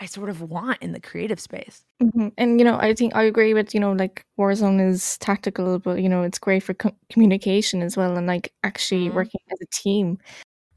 I 0.00 0.06
sort 0.06 0.28
of 0.28 0.40
want 0.42 0.82
in 0.82 0.92
the 0.92 1.00
creative 1.00 1.40
space. 1.40 1.84
Mm-hmm. 2.02 2.28
And 2.38 2.60
you 2.60 2.64
know, 2.64 2.78
I 2.78 2.94
think 2.94 3.14
I 3.14 3.24
agree 3.24 3.54
with 3.54 3.74
you 3.74 3.80
know, 3.80 3.92
like 3.92 4.24
Warzone 4.38 4.86
is 4.86 5.18
tactical, 5.18 5.78
but 5.78 6.00
you 6.02 6.08
know, 6.08 6.22
it's 6.22 6.38
great 6.38 6.62
for 6.62 6.74
co- 6.74 6.96
communication 7.10 7.82
as 7.82 7.96
well, 7.96 8.16
and 8.16 8.26
like 8.26 8.52
actually 8.62 9.06
mm-hmm. 9.06 9.16
working 9.16 9.40
as 9.52 9.58
a 9.60 9.66
team, 9.66 10.18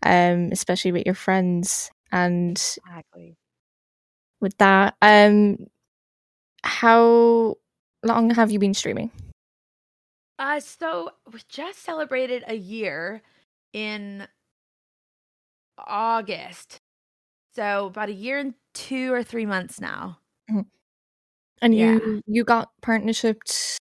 um, 0.04 0.50
especially 0.52 0.92
with 0.92 1.06
your 1.06 1.16
friends. 1.16 1.92
And 2.12 2.52
exactly 2.52 3.36
with 4.40 4.58
that, 4.58 4.96
um, 5.02 5.58
how 6.64 7.56
long 8.04 8.30
have 8.32 8.52
you 8.52 8.60
been 8.60 8.74
streaming? 8.74 9.12
Uh, 10.40 10.60
so 10.60 11.12
we 11.32 11.42
just 11.50 11.80
celebrated 11.80 12.44
a 12.48 12.56
year 12.56 13.24
in 13.74 14.28
August. 15.78 16.80
So 17.56 17.88
about 17.88 18.10
a 18.10 18.14
year 18.14 18.38
and 18.38 18.54
two 18.78 19.12
or 19.12 19.24
three 19.24 19.46
months 19.46 19.82
now. 19.82 20.20
Mm-hmm. 20.50 20.62
And 21.62 21.76
yeah. 21.76 21.94
you 21.94 22.22
you 22.28 22.44
got 22.44 22.70
partnerships 22.82 23.80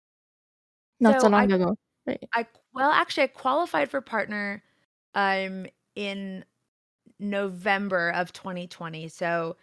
not 0.99 1.15
so, 1.15 1.27
so 1.27 1.29
long 1.29 1.53
I, 1.53 1.55
ago. 1.55 1.77
Right. 2.07 2.23
I 2.35 2.47
well 2.75 2.91
actually 2.91 3.25
I 3.25 3.29
qualified 3.29 3.91
for 3.91 4.01
partner 4.01 4.63
um 5.15 5.67
in 5.95 6.45
November 7.21 8.11
of 8.11 8.33
2020. 8.33 9.09
So 9.09 9.57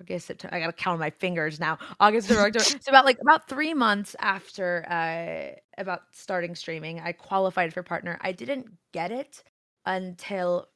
August, 0.00 0.26
September. 0.26 0.54
I 0.54 0.60
gotta 0.60 0.72
count 0.74 1.00
my 1.00 1.10
fingers 1.10 1.58
now. 1.58 1.78
August, 1.98 2.30
October. 2.30 2.58
so 2.60 2.76
about 2.88 3.06
like 3.06 3.18
about 3.20 3.48
three 3.48 3.72
months 3.72 4.14
after 4.20 4.84
uh 4.90 5.58
about 5.78 6.02
starting 6.12 6.54
streaming, 6.54 7.00
I 7.00 7.12
qualified 7.12 7.72
for 7.72 7.82
partner. 7.82 8.18
I 8.20 8.32
didn't 8.32 8.66
get 8.92 9.10
it 9.10 9.42
until 9.86 10.68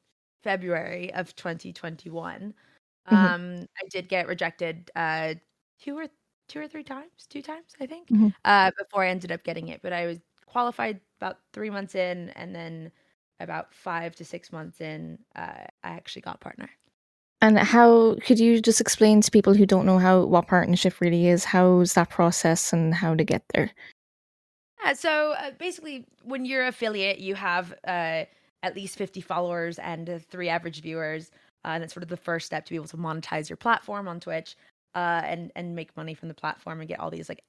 February 0.43 1.13
of 1.13 1.35
2021. 1.35 2.55
Mm-hmm. 3.11 3.15
Um, 3.15 3.67
I 3.77 3.87
did 3.89 4.07
get 4.07 4.27
rejected 4.27 4.89
uh, 4.95 5.35
two 5.81 5.97
or 5.97 6.07
two 6.47 6.59
or 6.59 6.67
three 6.67 6.83
times, 6.83 7.25
two 7.29 7.41
times 7.41 7.73
I 7.79 7.85
think, 7.85 8.07
mm-hmm. 8.09 8.29
uh, 8.45 8.71
before 8.77 9.03
I 9.03 9.09
ended 9.09 9.31
up 9.31 9.43
getting 9.43 9.69
it. 9.69 9.81
But 9.81 9.93
I 9.93 10.05
was 10.05 10.19
qualified 10.45 10.99
about 11.19 11.39
three 11.51 11.69
months 11.69 11.95
in, 11.95 12.29
and 12.31 12.55
then 12.55 12.91
about 13.39 13.73
five 13.73 14.15
to 14.15 14.25
six 14.25 14.51
months 14.51 14.81
in, 14.81 15.19
uh, 15.35 15.65
I 15.83 15.89
actually 15.89 16.21
got 16.21 16.39
partner. 16.39 16.69
And 17.41 17.59
how 17.59 18.15
could 18.25 18.39
you 18.39 18.61
just 18.61 18.79
explain 18.79 19.19
to 19.19 19.31
people 19.31 19.53
who 19.53 19.65
don't 19.65 19.85
know 19.85 19.97
how 19.97 20.23
what 20.23 20.47
partnership 20.47 21.01
really 21.01 21.27
is? 21.27 21.43
How's 21.43 21.93
that 21.93 22.09
process 22.09 22.71
and 22.71 22.93
how 22.93 23.15
to 23.15 23.23
get 23.25 23.43
there? 23.53 23.69
Yeah, 24.81 24.93
so 24.93 25.33
uh, 25.33 25.51
basically, 25.59 26.05
when 26.23 26.45
you're 26.45 26.67
affiliate, 26.67 27.19
you 27.19 27.35
have 27.35 27.73
uh, 27.85 28.23
at 28.63 28.75
least 28.75 28.97
50 28.97 29.19
followers 29.19 29.77
and 29.79 30.09
uh, 30.09 30.19
three 30.19 30.47
average 30.47 30.81
viewers. 30.81 31.31
Uh, 31.65 31.69
and 31.69 31.83
that's 31.83 31.93
sort 31.93 32.03
of 32.03 32.09
the 32.09 32.17
first 32.17 32.45
step 32.45 32.65
to 32.65 32.71
be 32.71 32.75
able 32.75 32.87
to 32.87 32.97
monetize 32.97 33.49
your 33.49 33.57
platform 33.57 34.07
on 34.07 34.19
Twitch 34.19 34.55
uh, 34.95 35.21
and 35.25 35.51
and 35.55 35.75
make 35.75 35.95
money 35.97 36.13
from 36.13 36.27
the 36.27 36.33
platform 36.33 36.79
and 36.79 36.87
get 36.87 36.99
all 36.99 37.09
these 37.09 37.29
like 37.29 37.43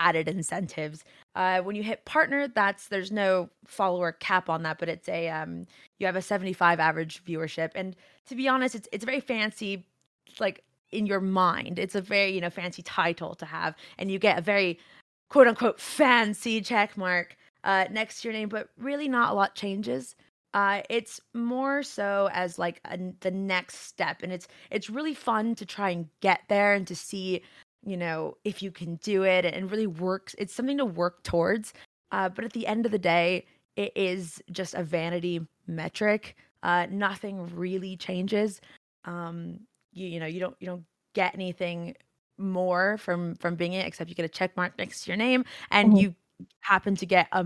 added 0.00 0.28
incentives. 0.28 1.04
Uh, 1.34 1.60
when 1.60 1.76
you 1.76 1.82
hit 1.82 2.04
partner, 2.04 2.48
that's 2.48 2.88
there's 2.88 3.12
no 3.12 3.48
follower 3.66 4.12
cap 4.12 4.48
on 4.48 4.62
that, 4.62 4.78
but 4.78 4.88
it's 4.88 5.08
a 5.08 5.28
um, 5.28 5.66
you 5.98 6.06
have 6.06 6.16
a 6.16 6.22
75 6.22 6.80
average 6.80 7.24
viewership. 7.24 7.70
And 7.74 7.96
to 8.28 8.34
be 8.34 8.48
honest, 8.48 8.74
it's 8.74 8.88
it's 8.92 9.04
very 9.04 9.20
fancy, 9.20 9.86
like 10.40 10.62
in 10.92 11.06
your 11.06 11.20
mind. 11.20 11.78
It's 11.78 11.94
a 11.94 12.00
very 12.00 12.32
you 12.32 12.40
know 12.40 12.50
fancy 12.50 12.82
title 12.82 13.34
to 13.36 13.46
have, 13.46 13.74
and 13.98 14.10
you 14.10 14.18
get 14.18 14.38
a 14.38 14.42
very 14.42 14.78
quote 15.28 15.46
unquote 15.48 15.80
fancy 15.80 16.60
check 16.60 16.96
mark 16.96 17.36
uh, 17.64 17.86
next 17.90 18.20
to 18.20 18.28
your 18.28 18.32
name, 18.34 18.48
but 18.48 18.68
really 18.78 19.08
not 19.08 19.32
a 19.32 19.34
lot 19.34 19.54
changes. 19.54 20.14
Uh, 20.54 20.82
it's 20.88 21.20
more 21.34 21.82
so 21.82 22.30
as 22.32 22.58
like 22.58 22.80
a, 22.86 22.98
the 23.20 23.30
next 23.30 23.80
step, 23.80 24.22
and 24.22 24.32
it's 24.32 24.48
it's 24.70 24.88
really 24.88 25.14
fun 25.14 25.54
to 25.56 25.66
try 25.66 25.90
and 25.90 26.08
get 26.20 26.40
there 26.48 26.74
and 26.74 26.86
to 26.86 26.94
see, 26.94 27.42
you 27.84 27.96
know, 27.96 28.36
if 28.44 28.62
you 28.62 28.70
can 28.70 28.94
do 28.96 29.24
it 29.24 29.44
and 29.44 29.70
really 29.70 29.88
works. 29.88 30.34
It's 30.38 30.54
something 30.54 30.78
to 30.78 30.84
work 30.84 31.22
towards. 31.24 31.74
Uh, 32.12 32.28
but 32.28 32.44
at 32.44 32.52
the 32.52 32.66
end 32.66 32.86
of 32.86 32.92
the 32.92 32.98
day, 32.98 33.44
it 33.74 33.92
is 33.96 34.40
just 34.52 34.74
a 34.74 34.84
vanity 34.84 35.44
metric. 35.66 36.36
Uh, 36.62 36.86
nothing 36.88 37.54
really 37.56 37.96
changes. 37.96 38.60
Um, 39.04 39.58
you 39.92 40.06
you 40.06 40.20
know 40.20 40.26
you 40.26 40.40
don't 40.40 40.56
you 40.60 40.66
don't 40.66 40.84
get 41.14 41.34
anything 41.34 41.96
more 42.38 42.98
from 42.98 43.34
from 43.36 43.54
being 43.54 43.72
it 43.72 43.86
except 43.86 44.10
you 44.10 44.16
get 44.16 44.24
a 44.24 44.28
check 44.28 44.56
mark 44.56 44.76
next 44.76 45.04
to 45.04 45.10
your 45.10 45.16
name 45.16 45.44
and 45.70 45.90
mm-hmm. 45.90 45.98
you 45.98 46.14
happen 46.60 46.96
to 46.96 47.06
get 47.06 47.28
a 47.32 47.44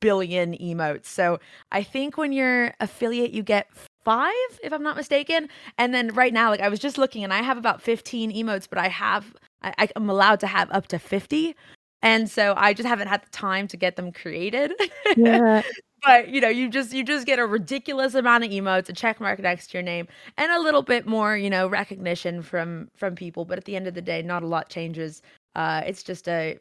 billion 0.00 0.52
emotes. 0.58 1.06
So 1.06 1.38
I 1.72 1.82
think 1.82 2.16
when 2.16 2.32
you're 2.32 2.74
affiliate, 2.80 3.32
you 3.32 3.42
get 3.42 3.68
five, 4.04 4.32
if 4.62 4.72
I'm 4.72 4.82
not 4.82 4.96
mistaken. 4.96 5.48
And 5.78 5.94
then 5.94 6.08
right 6.08 6.32
now, 6.32 6.50
like 6.50 6.60
I 6.60 6.68
was 6.68 6.78
just 6.80 6.98
looking 6.98 7.24
and 7.24 7.32
I 7.32 7.42
have 7.42 7.56
about 7.56 7.82
15 7.82 8.32
emotes, 8.32 8.68
but 8.68 8.78
I 8.78 8.88
have, 8.88 9.34
I, 9.62 9.88
I'm 9.96 10.10
allowed 10.10 10.40
to 10.40 10.46
have 10.46 10.70
up 10.70 10.86
to 10.88 10.98
50. 10.98 11.56
And 12.02 12.30
so 12.30 12.54
I 12.56 12.74
just 12.74 12.86
haven't 12.86 13.08
had 13.08 13.22
the 13.22 13.30
time 13.30 13.66
to 13.68 13.76
get 13.76 13.96
them 13.96 14.12
created. 14.12 14.74
Yeah. 15.16 15.62
but 16.04 16.28
you 16.28 16.40
know, 16.40 16.48
you 16.48 16.68
just 16.68 16.92
you 16.92 17.02
just 17.02 17.26
get 17.26 17.38
a 17.38 17.46
ridiculous 17.46 18.14
amount 18.14 18.44
of 18.44 18.50
emotes, 18.50 18.90
a 18.90 18.92
check 18.92 19.20
mark 19.20 19.38
next 19.38 19.68
to 19.68 19.78
your 19.78 19.82
name, 19.82 20.06
and 20.36 20.52
a 20.52 20.60
little 20.60 20.82
bit 20.82 21.06
more, 21.06 21.34
you 21.36 21.48
know, 21.48 21.66
recognition 21.66 22.42
from 22.42 22.90
from 22.94 23.14
people. 23.14 23.46
But 23.46 23.56
at 23.56 23.64
the 23.64 23.74
end 23.74 23.86
of 23.86 23.94
the 23.94 24.02
day, 24.02 24.20
not 24.20 24.42
a 24.42 24.46
lot 24.46 24.68
changes. 24.68 25.22
Uh, 25.56 25.82
it's 25.86 26.02
just 26.02 26.28
a 26.28 26.58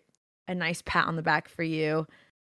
a 0.47 0.55
nice 0.55 0.81
pat 0.85 1.07
on 1.07 1.15
the 1.15 1.21
back 1.21 1.47
for 1.47 1.63
you 1.63 2.05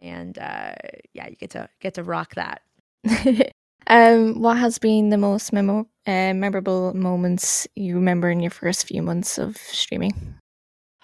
and 0.01 0.37
uh, 0.37 0.73
yeah, 1.13 1.27
you 1.27 1.35
get 1.35 1.51
to 1.51 1.69
get 1.79 1.93
to 1.95 2.03
rock 2.03 2.35
that. 2.35 2.61
um, 3.87 4.41
what 4.41 4.57
has 4.57 4.77
been 4.79 5.09
the 5.09 5.17
most 5.17 5.53
memo- 5.53 5.87
uh, 6.07 6.33
memorable 6.33 6.93
moments 6.93 7.67
you 7.75 7.95
remember 7.95 8.29
in 8.29 8.39
your 8.39 8.51
first 8.51 8.87
few 8.87 9.01
months 9.01 9.37
of 9.37 9.57
streaming? 9.57 10.35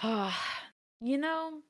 you 1.01 1.17
know, 1.17 1.62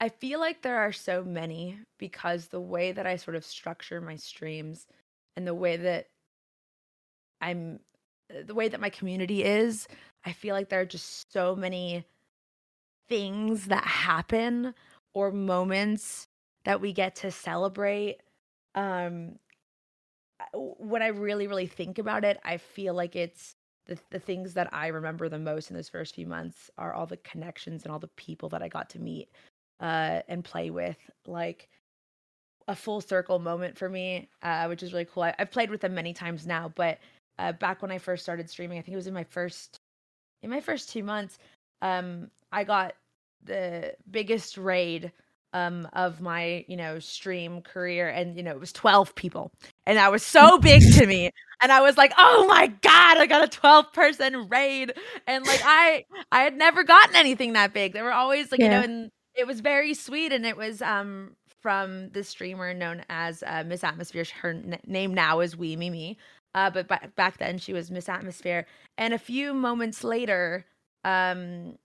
I 0.00 0.08
feel 0.08 0.40
like 0.40 0.62
there 0.62 0.78
are 0.78 0.92
so 0.92 1.22
many 1.22 1.78
because 1.98 2.48
the 2.48 2.60
way 2.60 2.92
that 2.92 3.06
I 3.06 3.16
sort 3.16 3.36
of 3.36 3.44
structure 3.44 4.00
my 4.00 4.16
streams 4.16 4.86
and 5.36 5.46
the 5.46 5.54
way 5.54 5.76
that 5.76 6.06
I'm 7.40 7.80
the 8.46 8.54
way 8.54 8.68
that 8.68 8.80
my 8.80 8.88
community 8.88 9.44
is, 9.44 9.86
I 10.24 10.32
feel 10.32 10.54
like 10.54 10.70
there 10.70 10.80
are 10.80 10.86
just 10.86 11.30
so 11.32 11.54
many 11.54 12.06
things 13.08 13.66
that 13.66 13.84
happen 13.84 14.74
or 15.12 15.30
moments 15.30 16.28
that 16.64 16.80
we 16.80 16.92
get 16.92 17.16
to 17.16 17.30
celebrate. 17.30 18.18
Um, 18.74 19.38
when 20.54 21.02
I 21.02 21.08
really, 21.08 21.46
really 21.46 21.66
think 21.66 21.98
about 21.98 22.24
it, 22.24 22.38
I 22.44 22.56
feel 22.56 22.94
like 22.94 23.16
it's 23.16 23.54
the, 23.86 23.98
the 24.10 24.18
things 24.18 24.54
that 24.54 24.72
I 24.72 24.88
remember 24.88 25.28
the 25.28 25.38
most 25.38 25.70
in 25.70 25.76
those 25.76 25.88
first 25.88 26.14
few 26.14 26.26
months 26.26 26.70
are 26.78 26.92
all 26.92 27.06
the 27.06 27.16
connections 27.18 27.84
and 27.84 27.92
all 27.92 27.98
the 27.98 28.08
people 28.08 28.48
that 28.50 28.62
I 28.62 28.68
got 28.68 28.90
to 28.90 28.98
meet 28.98 29.28
uh, 29.80 30.20
and 30.28 30.44
play 30.44 30.70
with. 30.70 30.96
Like 31.26 31.68
a 32.68 32.76
full 32.76 33.00
circle 33.00 33.38
moment 33.38 33.76
for 33.76 33.88
me, 33.88 34.28
uh, 34.42 34.66
which 34.66 34.82
is 34.82 34.92
really 34.92 35.04
cool. 35.04 35.24
I, 35.24 35.34
have 35.38 35.50
played 35.50 35.70
with 35.70 35.80
them 35.80 35.94
many 35.94 36.12
times 36.12 36.46
now, 36.46 36.72
but 36.74 36.98
uh, 37.38 37.52
back 37.52 37.82
when 37.82 37.90
I 37.90 37.98
first 37.98 38.22
started 38.22 38.48
streaming, 38.48 38.78
I 38.78 38.82
think 38.82 38.92
it 38.92 38.96
was 38.96 39.06
in 39.06 39.14
my 39.14 39.24
first 39.24 39.80
in 40.42 40.50
my 40.50 40.60
first 40.60 40.90
two 40.90 41.04
months, 41.04 41.38
um, 41.82 42.30
I 42.50 42.64
got 42.64 42.94
the 43.44 43.94
biggest 44.10 44.58
raid 44.58 45.12
um 45.52 45.88
of 45.92 46.20
my 46.20 46.64
you 46.68 46.76
know 46.76 46.98
stream 46.98 47.60
career. 47.62 48.08
And 48.08 48.36
you 48.36 48.42
know 48.42 48.52
it 48.52 48.60
was 48.60 48.72
12 48.72 49.14
people. 49.14 49.50
And 49.86 49.98
that 49.98 50.10
was 50.12 50.22
so 50.22 50.58
big 50.58 50.82
to 50.94 51.06
me. 51.06 51.30
And 51.60 51.70
i 51.72 51.80
was 51.80 51.96
like 51.96 52.12
oh 52.18 52.46
my 52.48 52.66
god 52.66 53.18
i 53.18 53.26
got 53.26 53.44
a 53.44 53.48
12 53.48 53.92
person 53.92 54.48
raid. 54.48 54.92
And 55.26 55.44
like 55.46 55.60
i 55.64 56.04
i 56.30 56.42
had 56.42 56.56
never 56.56 56.84
gotten 56.84 57.16
anything 57.16 57.52
that 57.54 57.72
big. 57.72 57.92
They 57.92 58.02
were 58.02 58.12
always 58.12 58.50
like 58.50 58.60
yeah. 58.60 58.66
you 58.66 58.70
know 58.70 58.82
and 58.82 59.10
it 59.34 59.46
was 59.46 59.60
very 59.60 59.94
sweet. 59.94 60.32
And 60.32 60.44
it 60.44 60.56
was 60.56 60.82
um 60.82 61.36
from 61.60 62.10
the 62.10 62.24
streamer 62.24 62.74
known 62.74 63.04
as 63.08 63.44
uh, 63.46 63.62
miss 63.64 63.84
atmosphere. 63.84 64.24
Her 64.40 64.50
n- 64.50 64.78
name 64.86 65.14
now 65.14 65.40
is 65.40 65.56
wee 65.56 65.76
mimi 65.76 66.18
uh 66.54 66.70
but 66.70 66.88
b- 66.88 67.08
back 67.16 67.38
then 67.38 67.58
she 67.58 67.72
was 67.72 67.90
miss 67.90 68.08
atmosphere. 68.08 68.66
And 68.98 69.14
a 69.14 69.18
few 69.18 69.54
moments 69.54 70.04
later 70.04 70.66
um 71.04 71.76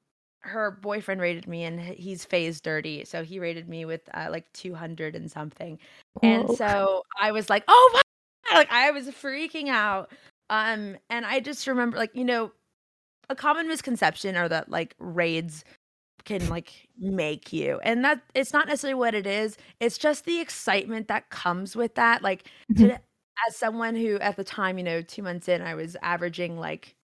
her 0.47 0.71
boyfriend 0.71 1.21
rated 1.21 1.47
me 1.47 1.63
and 1.63 1.79
he's 1.79 2.25
phase 2.25 2.61
dirty 2.61 3.05
so 3.05 3.23
he 3.23 3.39
rated 3.39 3.67
me 3.67 3.85
with 3.85 4.01
uh, 4.13 4.27
like 4.29 4.51
200 4.53 5.15
and 5.15 5.31
something. 5.31 5.79
And 6.23 6.49
so 6.57 7.03
i 7.19 7.31
was 7.31 7.49
like 7.49 7.63
oh 7.67 7.91
my 7.93 8.01
like 8.57 8.71
i 8.71 8.91
was 8.91 9.07
freaking 9.07 9.67
out. 9.69 10.11
Um 10.49 10.97
and 11.09 11.25
i 11.25 11.39
just 11.39 11.67
remember 11.67 11.97
like 11.97 12.15
you 12.15 12.23
know 12.23 12.51
a 13.29 13.35
common 13.35 13.67
misconception 13.67 14.35
are 14.35 14.49
that 14.49 14.69
like 14.69 14.95
raids 14.99 15.63
can 16.25 16.47
like 16.49 16.87
make 16.99 17.53
you 17.53 17.79
and 17.83 18.03
that 18.03 18.21
it's 18.35 18.51
not 18.51 18.67
necessarily 18.67 18.93
what 18.93 19.15
it 19.15 19.25
is 19.25 19.57
it's 19.79 19.97
just 19.97 20.25
the 20.25 20.39
excitement 20.39 21.07
that 21.07 21.29
comes 21.29 21.73
with 21.73 21.95
that 21.95 22.21
like 22.21 22.43
mm-hmm. 22.71 22.87
to, 22.87 22.99
as 23.47 23.55
someone 23.55 23.95
who 23.95 24.17
at 24.19 24.35
the 24.35 24.43
time 24.43 24.77
you 24.77 24.83
know 24.83 25.01
two 25.01 25.23
months 25.23 25.47
in 25.47 25.61
i 25.61 25.73
was 25.73 25.95
averaging 26.01 26.57
like 26.57 26.96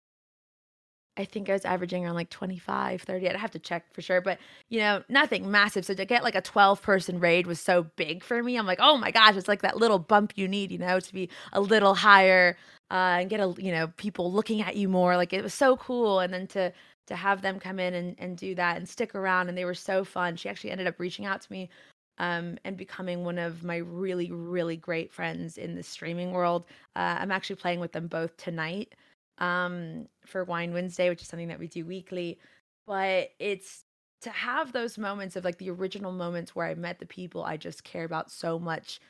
I 1.15 1.25
think 1.25 1.50
I 1.50 1.53
was 1.53 1.65
averaging 1.65 2.05
around 2.05 2.15
like 2.15 2.32
25, 2.32 3.03
30. 3.03 3.29
I'd 3.29 3.36
have 3.36 3.51
to 3.51 3.60
check 3.60 3.93
for 3.93 4.01
sure, 4.01 4.20
but 4.20 4.39
you 4.70 4.79
know, 4.79 5.03
nothing 5.10 5.50
massive. 5.50 5.86
So 5.86 5.93
to 5.93 6.05
get 6.05 6.24
like 6.24 6.36
a 6.36 6.41
12 6.41 6.82
person 6.82 7.20
raid 7.20 7.46
was 7.46 7.60
so 7.60 7.84
big 7.96 8.24
for 8.24 8.41
me. 8.41 8.58
I'm 8.58 8.65
like, 8.65 8.79
oh 8.82 8.98
my 8.98 9.12
gosh, 9.12 9.36
it's 9.36 9.48
like 9.48 9.62
that 9.62 9.77
little 9.77 10.00
bump 10.00 10.34
you 10.36 10.48
need, 10.48 10.72
you 10.72 10.79
know, 10.79 11.00
to 11.00 11.13
be 11.13 11.29
a 11.51 11.62
little 11.62 11.93
higher 11.93 12.58
uh, 12.89 13.17
and 13.20 13.29
get 13.29 13.39
a, 13.39 13.53
you 13.58 13.72
know, 13.72 13.88
people 13.98 14.32
looking 14.32 14.62
at 14.62 14.75
you 14.75 14.89
more. 14.89 15.15
Like 15.15 15.34
it 15.34 15.43
was 15.43 15.53
so 15.53 15.77
cool. 15.77 16.20
And 16.20 16.34
then 16.34 16.48
to, 16.48 16.74
to 17.08 17.15
have 17.15 17.41
them 17.41 17.60
come 17.60 17.79
in 17.79 17.93
and, 17.93 18.15
and 18.17 18.36
do 18.36 18.55
that 18.55 18.77
and 18.77 18.89
stick 18.89 19.13
around 19.13 19.50
and 19.50 19.58
they 19.58 19.65
were 19.65 19.75
so 19.75 20.03
fun. 20.03 20.36
She 20.36 20.50
actually 20.50 20.72
ended 20.72 20.88
up 20.88 21.00
reaching 21.00 21.25
out 21.25 21.41
to 21.41 21.51
me 21.51 21.70
um, 22.17 22.58
and 22.63 22.75
becoming 22.75 23.24
one 23.24 23.38
of 23.38 23.63
my 23.63 23.77
really, 23.77 24.32
really 24.32 24.77
great 24.77 25.12
friends 25.12 25.60
in 25.60 25.75
the 25.75 25.84
streaming 25.84 26.32
world. 26.32 26.65
Uh, 26.96 27.17
I'm 27.20 27.32
actually 27.32 27.58
playing 27.58 27.79
with 27.79 27.91
them 27.91 28.08
both 28.08 28.36
tonight 28.38 28.96
um, 29.43 30.07
for 30.25 30.45
Wine 30.45 30.73
Wednesday, 30.73 31.09
which 31.09 31.21
is 31.21 31.27
something 31.27 31.50
that 31.50 31.59
we 31.59 31.67
do 31.67 31.85
weekly. 31.85 32.39
But 32.88 33.31
it's 33.39 33.83
to 34.21 34.29
have 34.29 34.71
those 34.71 34.97
moments 34.97 35.35
of 35.35 35.43
like 35.43 35.57
the 35.57 35.69
original 35.69 36.13
moments 36.13 36.55
where 36.55 36.65
I 36.65 36.75
met 36.75 37.00
the 37.00 37.05
people 37.05 37.43
I 37.43 37.57
just 37.57 37.83
care 37.83 38.05
about 38.05 38.31
so 38.31 38.57
much 38.57 39.01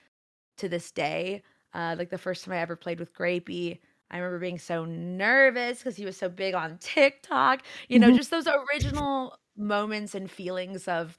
to 0.58 0.68
this 0.68 0.92
day. 0.92 1.44
Uh, 1.74 1.96
like 1.98 2.10
the 2.10 2.18
first 2.18 2.44
time 2.44 2.54
I 2.54 2.60
ever 2.60 2.76
played 2.76 3.00
with 3.00 3.14
Grapey, 3.14 3.80
I 4.10 4.18
remember 4.18 4.40
being 4.40 4.60
so 4.60 4.86
nervous 4.86 5.80
because 5.80 5.96
he 5.96 6.06
was 6.06 6.18
so 6.18 6.30
big 6.30 6.56
on 6.56 6.78
TikTok. 6.82 7.62
You 7.88 8.00
know, 8.00 8.08
mm-hmm. 8.08 8.18
just 8.18 8.32
those 8.32 8.48
original 8.48 9.38
moments 9.56 10.16
and 10.16 10.30
feelings 10.30 10.88
of 10.88 11.16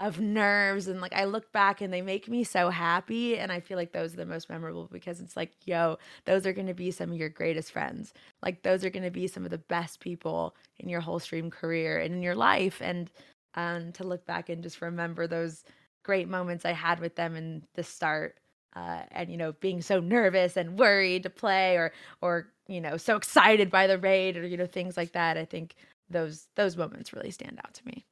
of 0.00 0.20
nerves 0.20 0.86
and 0.86 1.00
like 1.00 1.12
I 1.12 1.24
look 1.24 1.50
back 1.52 1.80
and 1.80 1.92
they 1.92 2.02
make 2.02 2.28
me 2.28 2.44
so 2.44 2.70
happy 2.70 3.36
and 3.36 3.50
I 3.50 3.60
feel 3.60 3.76
like 3.76 3.92
those 3.92 4.14
are 4.14 4.18
the 4.18 4.26
most 4.26 4.48
memorable 4.48 4.88
because 4.92 5.20
it's 5.20 5.36
like 5.36 5.52
yo 5.64 5.98
those 6.24 6.46
are 6.46 6.52
going 6.52 6.68
to 6.68 6.74
be 6.74 6.90
some 6.90 7.10
of 7.10 7.18
your 7.18 7.28
greatest 7.28 7.72
friends. 7.72 8.14
Like 8.42 8.62
those 8.62 8.84
are 8.84 8.90
going 8.90 9.04
to 9.04 9.10
be 9.10 9.26
some 9.26 9.44
of 9.44 9.50
the 9.50 9.58
best 9.58 10.00
people 10.00 10.54
in 10.78 10.88
your 10.88 11.00
whole 11.00 11.18
stream 11.18 11.50
career 11.50 11.98
and 11.98 12.14
in 12.14 12.22
your 12.22 12.36
life. 12.36 12.80
And 12.80 13.10
um 13.54 13.92
to 13.92 14.04
look 14.04 14.24
back 14.26 14.48
and 14.48 14.62
just 14.62 14.80
remember 14.80 15.26
those 15.26 15.64
great 16.04 16.28
moments 16.28 16.64
I 16.64 16.72
had 16.72 17.00
with 17.00 17.16
them 17.16 17.34
in 17.36 17.64
the 17.74 17.82
start 17.82 18.38
uh, 18.76 19.02
and 19.10 19.30
you 19.30 19.36
know 19.36 19.52
being 19.52 19.82
so 19.82 20.00
nervous 20.00 20.56
and 20.56 20.78
worried 20.78 21.24
to 21.24 21.30
play 21.30 21.76
or 21.76 21.92
or 22.20 22.48
you 22.68 22.80
know 22.80 22.96
so 22.96 23.16
excited 23.16 23.70
by 23.70 23.86
the 23.86 23.98
raid 23.98 24.36
or 24.36 24.46
you 24.46 24.56
know 24.56 24.66
things 24.66 24.96
like 24.96 25.12
that 25.12 25.36
I 25.36 25.44
think 25.44 25.74
those 26.08 26.46
those 26.54 26.76
moments 26.76 27.12
really 27.12 27.30
stand 27.30 27.58
out 27.64 27.74
to 27.74 27.86
me 27.86 28.04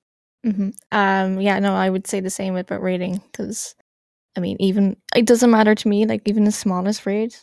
Mm-hmm. 0.45 0.71
Um, 0.93 1.41
yeah, 1.41 1.59
no, 1.59 1.75
I 1.75 1.91
would 1.91 2.07
say 2.07 2.21
the 2.21 2.31
same 2.31 2.57
about 2.57 2.83
raiding 2.83 3.21
because, 3.31 3.75
I 4.37 4.41
mean, 4.41 4.57
even 4.61 4.97
it 5.15 5.27
doesn't 5.27 5.51
matter 5.51 5.75
to 5.75 5.89
me. 5.89 6.07
Like 6.07 6.23
even 6.27 6.45
the 6.45 6.53
smallest 6.53 7.07
raid, 7.07 7.35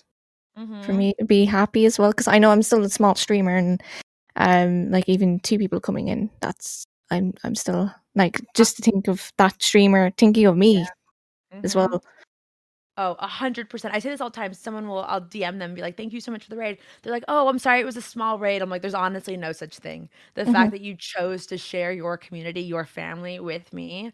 mm-hmm. 0.58 0.82
for 0.84 0.94
me 0.94 1.14
to 1.20 1.26
be 1.26 1.46
happy 1.46 1.86
as 1.86 1.98
well 2.00 2.12
because 2.12 2.28
I 2.28 2.40
know 2.40 2.52
I'm 2.52 2.64
still 2.64 2.84
a 2.84 2.90
small 2.90 3.16
streamer 3.16 3.56
and, 3.56 3.82
um, 4.36 4.92
like 4.92 5.08
even 5.08 5.40
two 5.40 5.58
people 5.58 5.80
coming 5.80 6.08
in, 6.08 6.30
that's 6.42 6.86
I'm 7.12 7.34
I'm 7.44 7.56
still 7.56 7.92
like 8.16 8.42
just 8.56 8.78
to 8.78 8.82
think 8.82 9.08
of 9.08 9.32
that 9.38 9.62
streamer 9.62 10.12
thinking 10.18 10.46
of 10.46 10.58
me 10.58 10.80
yeah. 10.80 10.86
mm-hmm. 11.54 11.66
as 11.66 11.76
well. 11.76 12.04
Oh, 12.96 13.16
a 13.18 13.28
hundred 13.28 13.70
percent. 13.70 13.96
I 13.96 14.00
say 14.00 14.10
this 14.10 14.22
all 14.22 14.30
the 14.30 14.36
time. 14.36 14.54
Someone 14.54 14.88
will, 14.88 15.04
I'll 15.06 15.22
DM 15.22 15.58
them 15.58 15.62
and 15.62 15.76
be 15.76 15.82
like, 15.82 15.98
thank 15.98 16.14
you 16.14 16.22
so 16.22 16.32
much 16.32 16.44
for 16.44 16.50
the 16.52 16.58
raid. 16.58 16.78
They're 17.02 17.12
like, 17.12 17.26
oh, 17.28 17.48
I'm 17.48 17.58
sorry, 17.58 17.80
it 17.80 17.86
was 17.86 17.98
a 17.98 18.02
small 18.02 18.38
raid. 18.38 18.62
I'm 18.62 18.70
like, 18.70 18.84
there's 18.84 18.94
honestly 18.94 19.36
no 19.36 19.52
such 19.52 19.78
thing. 19.78 20.10
The 20.36 20.44
mm-hmm. 20.44 20.54
fact 20.54 20.72
that 20.72 20.82
you 20.82 20.96
chose 20.96 21.48
to 21.48 21.58
share 21.58 21.92
your 21.92 22.18
community, 22.18 22.62
your 22.62 22.86
family 22.86 23.40
with 23.40 23.74
me, 23.74 24.12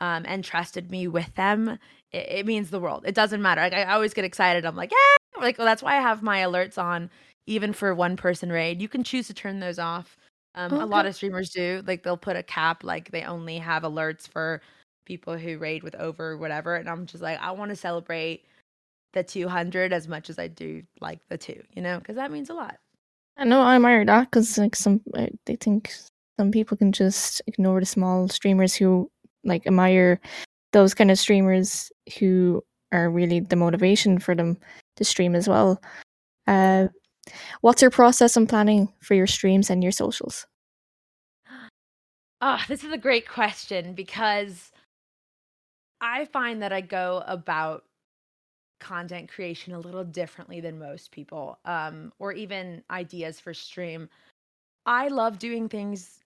um, 0.00 0.24
and 0.26 0.42
trusted 0.42 0.90
me 0.90 1.06
with 1.08 1.34
them, 1.34 1.78
it, 2.10 2.26
it, 2.28 2.46
means 2.46 2.70
the 2.70 2.80
world. 2.80 3.04
It 3.06 3.14
doesn't 3.14 3.42
matter. 3.42 3.60
Like, 3.60 3.74
I 3.74 3.84
always 3.92 4.14
get 4.14 4.24
excited. 4.24 4.64
I'm 4.64 4.76
like, 4.76 4.90
yeah, 4.90 5.40
like, 5.42 5.58
well, 5.58 5.66
that's 5.66 5.82
why 5.82 5.96
I 5.98 6.00
have 6.00 6.22
my 6.22 6.40
alerts 6.40 6.78
on, 6.78 7.10
even 7.46 7.74
for 7.74 7.94
one 7.94 8.16
person 8.16 8.50
raid. 8.50 8.80
You 8.80 8.88
can 8.88 9.04
choose 9.04 9.26
to 9.26 9.34
turn 9.34 9.60
those 9.60 9.78
off. 9.78 10.16
Um, 10.54 10.72
okay. 10.72 10.82
A 10.82 10.86
lot 10.86 11.06
of 11.06 11.14
streamers 11.14 11.50
do. 11.50 11.82
Like, 11.86 12.02
they'll 12.02 12.16
put 12.16 12.36
a 12.36 12.42
cap, 12.42 12.82
like, 12.82 13.10
they 13.10 13.24
only 13.24 13.58
have 13.58 13.82
alerts 13.82 14.26
for 14.26 14.62
people 15.04 15.36
who 15.36 15.58
raid 15.58 15.82
with 15.82 15.94
over 15.96 16.36
whatever 16.36 16.76
and 16.76 16.88
i'm 16.88 17.06
just 17.06 17.22
like 17.22 17.38
i 17.40 17.50
want 17.50 17.70
to 17.70 17.76
celebrate 17.76 18.44
the 19.12 19.22
200 19.22 19.92
as 19.92 20.08
much 20.08 20.30
as 20.30 20.38
i 20.38 20.46
do 20.48 20.82
like 21.00 21.20
the 21.28 21.36
two 21.36 21.62
you 21.74 21.82
know 21.82 21.98
because 21.98 22.16
that 22.16 22.30
means 22.30 22.50
a 22.50 22.54
lot. 22.54 22.78
I 23.36 23.44
know 23.44 23.60
i 23.60 23.74
admire 23.76 24.04
that 24.04 24.30
because 24.30 24.58
like 24.58 24.76
some 24.76 25.00
they 25.46 25.56
think 25.56 25.92
some 26.38 26.50
people 26.50 26.76
can 26.76 26.92
just 26.92 27.42
ignore 27.46 27.80
the 27.80 27.86
small 27.86 28.28
streamers 28.28 28.74
who 28.74 29.10
like 29.44 29.66
admire 29.66 30.20
those 30.72 30.94
kind 30.94 31.10
of 31.10 31.18
streamers 31.18 31.92
who 32.18 32.62
are 32.92 33.10
really 33.10 33.40
the 33.40 33.56
motivation 33.56 34.18
for 34.18 34.34
them 34.34 34.58
to 34.96 35.04
stream 35.04 35.34
as 35.34 35.48
well. 35.48 35.80
Uh 36.46 36.88
what's 37.60 37.82
your 37.82 37.90
process 37.90 38.36
and 38.36 38.48
planning 38.48 38.92
for 39.02 39.14
your 39.14 39.26
streams 39.26 39.70
and 39.70 39.82
your 39.82 39.92
socials? 39.92 40.46
Oh, 42.40 42.60
this 42.68 42.84
is 42.84 42.92
a 42.92 42.98
great 42.98 43.28
question 43.28 43.94
because 43.94 44.72
I 46.02 46.26
find 46.26 46.60
that 46.62 46.72
I 46.72 46.80
go 46.80 47.22
about 47.26 47.84
content 48.80 49.30
creation 49.30 49.72
a 49.72 49.78
little 49.78 50.02
differently 50.02 50.60
than 50.60 50.78
most 50.78 51.12
people, 51.12 51.58
um, 51.64 52.12
or 52.18 52.32
even 52.32 52.82
ideas 52.90 53.38
for 53.38 53.54
stream. 53.54 54.08
I 54.84 55.06
love 55.08 55.38
doing 55.38 55.68
things 55.68 56.18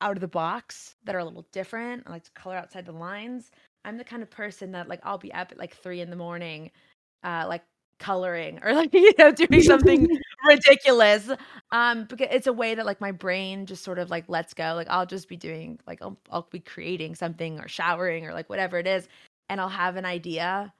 out 0.00 0.16
of 0.16 0.20
the 0.20 0.28
box 0.28 0.94
that 1.04 1.16
are 1.16 1.18
a 1.18 1.24
little 1.24 1.46
different. 1.50 2.04
I 2.06 2.10
like 2.10 2.24
to 2.24 2.30
color 2.32 2.56
outside 2.56 2.86
the 2.86 2.92
lines. 2.92 3.50
I'm 3.84 3.98
the 3.98 4.04
kind 4.04 4.22
of 4.22 4.30
person 4.30 4.70
that 4.72 4.88
like 4.88 5.00
I'll 5.02 5.18
be 5.18 5.32
up 5.32 5.50
at 5.50 5.58
like 5.58 5.76
three 5.76 6.00
in 6.00 6.10
the 6.10 6.16
morning, 6.16 6.70
uh, 7.24 7.46
like 7.48 7.64
coloring 8.04 8.58
or 8.62 8.74
like 8.74 8.92
you 8.94 9.12
know 9.18 9.32
doing 9.32 9.62
something 9.72 10.06
ridiculous 10.46 11.30
um 11.72 12.04
because 12.04 12.28
it's 12.30 12.46
a 12.46 12.52
way 12.52 12.74
that 12.74 12.84
like 12.84 13.00
my 13.00 13.10
brain 13.12 13.64
just 13.64 13.82
sort 13.82 13.98
of 13.98 14.10
like 14.10 14.28
lets 14.28 14.52
go 14.52 14.74
like 14.74 14.86
i'll 14.90 15.06
just 15.06 15.26
be 15.28 15.36
doing 15.36 15.78
like 15.86 16.02
I'll, 16.02 16.18
I'll 16.30 16.46
be 16.50 16.60
creating 16.60 17.14
something 17.14 17.58
or 17.60 17.68
showering 17.68 18.26
or 18.26 18.34
like 18.34 18.50
whatever 18.50 18.78
it 18.78 18.86
is 18.86 19.08
and 19.48 19.58
i'll 19.58 19.70
have 19.70 19.96
an 19.96 20.04
idea 20.04 20.72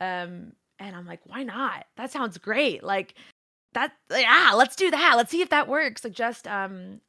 um 0.00 0.52
and 0.78 0.96
i'm 0.96 1.06
like 1.06 1.20
why 1.24 1.42
not? 1.42 1.84
That 1.96 2.10
sounds 2.10 2.38
great. 2.38 2.82
Like 2.82 3.14
that 3.74 3.92
yeah 4.10 4.52
let's 4.56 4.74
do 4.74 4.90
that. 4.90 5.14
Let's 5.16 5.30
see 5.30 5.42
if 5.42 5.50
that 5.50 5.68
works. 5.68 6.02
Like 6.02 6.14
just 6.14 6.48
um 6.48 7.00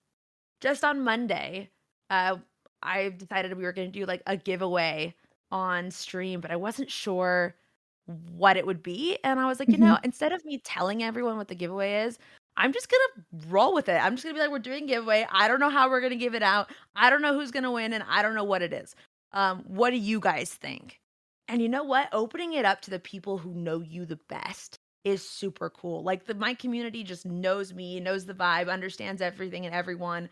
just 0.59 0.83
on 0.83 1.01
monday 1.03 1.69
uh 2.11 2.35
i 2.83 3.09
decided 3.09 3.57
we 3.57 3.63
were 3.63 3.73
going 3.73 3.91
to 3.91 3.99
do 3.99 4.05
like 4.05 4.21
a 4.27 4.37
giveaway 4.37 5.13
on 5.51 5.89
stream 5.89 6.39
but 6.39 6.51
i 6.51 6.55
wasn't 6.55 6.89
sure 6.89 7.55
what 8.05 8.57
it 8.57 8.65
would 8.65 8.83
be. 8.83 9.17
And 9.23 9.39
I 9.39 9.47
was 9.47 9.59
like, 9.59 9.69
you 9.69 9.75
mm-hmm. 9.75 9.85
know, 9.85 9.97
instead 10.03 10.31
of 10.31 10.43
me 10.45 10.59
telling 10.59 11.03
everyone 11.03 11.37
what 11.37 11.47
the 11.47 11.55
giveaway 11.55 12.03
is, 12.03 12.17
I'm 12.57 12.73
just 12.73 12.89
gonna 12.89 13.25
roll 13.47 13.73
with 13.73 13.87
it. 13.89 14.03
I'm 14.03 14.15
just 14.15 14.23
gonna 14.23 14.33
be 14.33 14.41
like, 14.41 14.51
we're 14.51 14.59
doing 14.59 14.85
giveaway. 14.85 15.25
I 15.31 15.47
don't 15.47 15.59
know 15.59 15.69
how 15.69 15.89
we're 15.89 16.01
gonna 16.01 16.15
give 16.15 16.35
it 16.35 16.43
out. 16.43 16.69
I 16.95 17.09
don't 17.09 17.21
know 17.21 17.33
who's 17.33 17.51
gonna 17.51 17.71
win, 17.71 17.93
and 17.93 18.03
I 18.09 18.21
don't 18.21 18.35
know 18.35 18.43
what 18.43 18.61
it 18.61 18.73
is. 18.73 18.95
Um, 19.33 19.63
what 19.67 19.91
do 19.91 19.97
you 19.97 20.19
guys 20.19 20.53
think? 20.53 20.99
And 21.47 21.61
you 21.61 21.69
know 21.69 21.83
what? 21.83 22.09
Opening 22.11 22.53
it 22.53 22.65
up 22.65 22.81
to 22.81 22.91
the 22.91 22.99
people 22.99 23.37
who 23.37 23.53
know 23.53 23.81
you 23.81 24.05
the 24.05 24.19
best 24.29 24.77
is 25.03 25.27
super 25.27 25.69
cool. 25.69 26.03
Like 26.03 26.25
the 26.25 26.33
my 26.33 26.53
community 26.53 27.03
just 27.03 27.25
knows 27.25 27.73
me, 27.73 27.99
knows 27.99 28.25
the 28.25 28.33
vibe, 28.33 28.69
understands 28.71 29.21
everything 29.21 29.65
and 29.65 29.73
everyone. 29.73 30.29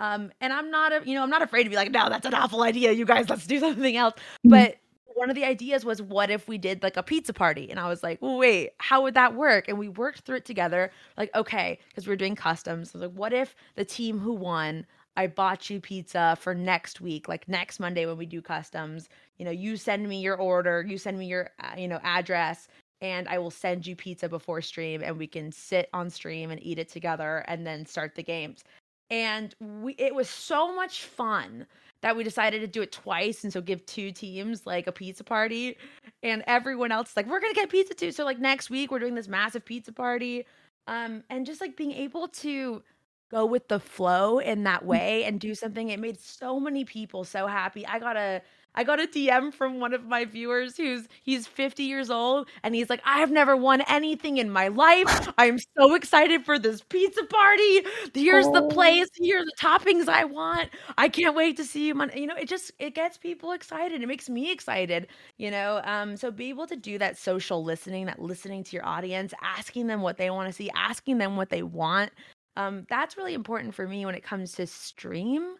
Um, 0.00 0.32
and 0.40 0.52
I'm 0.52 0.70
not 0.70 0.92
a, 0.92 1.02
you 1.04 1.14
know, 1.14 1.22
I'm 1.22 1.30
not 1.30 1.42
afraid 1.42 1.64
to 1.64 1.70
be 1.70 1.76
like, 1.76 1.90
no, 1.90 2.08
that's 2.08 2.26
an 2.26 2.34
awful 2.34 2.62
idea. 2.62 2.92
You 2.92 3.04
guys, 3.04 3.28
let's 3.28 3.46
do 3.46 3.60
something 3.60 3.96
else. 3.96 4.14
Mm-hmm. 4.14 4.50
But 4.50 4.76
one 5.14 5.30
of 5.30 5.36
the 5.36 5.44
ideas 5.44 5.84
was 5.84 6.02
what 6.02 6.30
if 6.30 6.48
we 6.48 6.58
did 6.58 6.82
like 6.82 6.96
a 6.96 7.02
pizza 7.02 7.32
party? 7.32 7.70
And 7.70 7.78
i 7.80 7.88
was 7.88 8.02
like 8.02 8.18
wait 8.20 8.70
how 8.78 9.02
would 9.02 9.14
that 9.14 9.34
work? 9.34 9.68
And 9.68 9.78
we 9.78 9.88
worked 9.88 10.20
through 10.20 10.36
it 10.38 10.44
together 10.44 10.90
like 11.16 11.34
okay 11.34 11.78
because 11.88 12.06
we 12.06 12.12
are 12.12 12.16
doing 12.16 12.36
customs. 12.36 12.90
I 12.94 12.98
was 12.98 13.08
like 13.08 13.16
what 13.18 13.32
if 13.32 13.54
the 13.76 13.84
team 13.84 14.18
who 14.18 14.32
won 14.32 14.86
i 15.16 15.26
bought 15.26 15.68
you 15.68 15.80
pizza 15.80 16.36
for 16.40 16.54
next 16.54 17.00
week 17.00 17.28
like 17.28 17.46
next 17.48 17.78
monday 17.80 18.06
when 18.06 18.16
we 18.16 18.26
do 18.26 18.42
customs? 18.42 19.08
You 19.38 19.44
know 19.44 19.50
you 19.50 19.76
send 19.76 20.08
me 20.08 20.20
your 20.20 20.36
order 20.36 20.84
you 20.86 20.98
send 20.98 21.18
me 21.18 21.26
your 21.26 21.50
uh, 21.62 21.74
you 21.76 21.88
know 21.88 22.00
address 22.02 22.68
and 23.00 23.28
i 23.28 23.38
will 23.38 23.50
send 23.50 23.86
you 23.86 23.96
pizza 23.96 24.28
before 24.28 24.62
stream 24.62 25.02
and 25.04 25.18
we 25.18 25.26
can 25.26 25.52
sit 25.52 25.88
on 25.92 26.08
stream 26.08 26.50
and 26.50 26.62
eat 26.62 26.78
it 26.78 26.88
together 26.88 27.44
and 27.48 27.66
then 27.66 27.84
start 27.84 28.14
the 28.14 28.22
games. 28.22 28.64
And 29.10 29.54
we 29.60 29.92
it 29.98 30.14
was 30.14 30.28
so 30.30 30.74
much 30.74 31.02
fun 31.04 31.66
that 32.02 32.16
we 32.16 32.24
decided 32.24 32.60
to 32.60 32.66
do 32.66 32.82
it 32.82 32.92
twice 32.92 33.44
and 33.44 33.52
so 33.52 33.60
give 33.60 33.84
two 33.86 34.12
teams 34.12 34.66
like 34.66 34.86
a 34.86 34.92
pizza 34.92 35.24
party. 35.24 35.76
And 36.22 36.44
everyone 36.46 36.92
else 36.92 37.16
like 37.16 37.26
we're 37.26 37.40
gonna 37.40 37.54
get 37.54 37.70
pizza 37.70 37.94
too. 37.94 38.12
So 38.12 38.24
like 38.24 38.38
next 38.38 38.70
week 38.70 38.90
we're 38.90 38.98
doing 38.98 39.14
this 39.14 39.28
massive 39.28 39.64
pizza 39.64 39.92
party. 39.92 40.44
Um 40.86 41.22
and 41.30 41.46
just 41.46 41.60
like 41.60 41.76
being 41.76 41.92
able 41.92 42.28
to 42.28 42.82
go 43.30 43.46
with 43.46 43.68
the 43.68 43.80
flow 43.80 44.38
in 44.38 44.64
that 44.64 44.82
mm. 44.82 44.86
way 44.86 45.24
and 45.24 45.40
do 45.40 45.54
something 45.54 45.88
it 45.88 45.98
made 45.98 46.20
so 46.20 46.60
many 46.60 46.84
people 46.84 47.24
so 47.24 47.46
happy. 47.46 47.86
I 47.86 47.98
got 47.98 48.16
a 48.16 48.42
I 48.74 48.84
got 48.84 49.00
a 49.00 49.06
DM 49.06 49.52
from 49.52 49.80
one 49.80 49.92
of 49.92 50.04
my 50.04 50.24
viewers 50.24 50.76
who's 50.76 51.06
he's 51.22 51.46
50 51.46 51.82
years 51.82 52.10
old 52.10 52.48
and 52.62 52.74
he's 52.74 52.88
like, 52.88 53.02
I've 53.04 53.30
never 53.30 53.56
won 53.56 53.82
anything 53.88 54.38
in 54.38 54.50
my 54.50 54.68
life. 54.68 55.28
I'm 55.38 55.58
so 55.78 55.94
excited 55.94 56.44
for 56.44 56.58
this 56.58 56.82
pizza 56.82 57.24
party. 57.24 57.82
Here's 58.14 58.46
oh. 58.46 58.52
the 58.52 58.74
place. 58.74 59.08
Here 59.14 59.40
are 59.40 59.44
the 59.44 59.52
toppings 59.60 60.08
I 60.08 60.24
want. 60.24 60.70
I 60.96 61.08
can't 61.08 61.36
wait 61.36 61.56
to 61.58 61.64
see 61.64 61.88
you. 61.88 62.02
You 62.14 62.26
know, 62.26 62.36
it 62.36 62.48
just 62.48 62.72
it 62.78 62.94
gets 62.94 63.18
people 63.18 63.52
excited. 63.52 64.02
It 64.02 64.06
makes 64.06 64.28
me 64.28 64.50
excited. 64.50 65.08
You 65.36 65.50
know, 65.50 65.80
um, 65.84 66.16
so 66.16 66.30
be 66.30 66.48
able 66.48 66.66
to 66.66 66.76
do 66.76 66.98
that 66.98 67.18
social 67.18 67.62
listening, 67.62 68.06
that 68.06 68.20
listening 68.20 68.64
to 68.64 68.76
your 68.76 68.86
audience, 68.86 69.34
asking 69.42 69.86
them 69.86 70.00
what 70.00 70.16
they 70.16 70.30
want 70.30 70.48
to 70.48 70.52
see, 70.52 70.70
asking 70.74 71.18
them 71.18 71.36
what 71.36 71.50
they 71.50 71.62
want. 71.62 72.10
Um, 72.56 72.86
that's 72.88 73.16
really 73.16 73.34
important 73.34 73.74
for 73.74 73.86
me 73.86 74.04
when 74.04 74.14
it 74.14 74.22
comes 74.22 74.52
to 74.52 74.66
stream. 74.66 75.56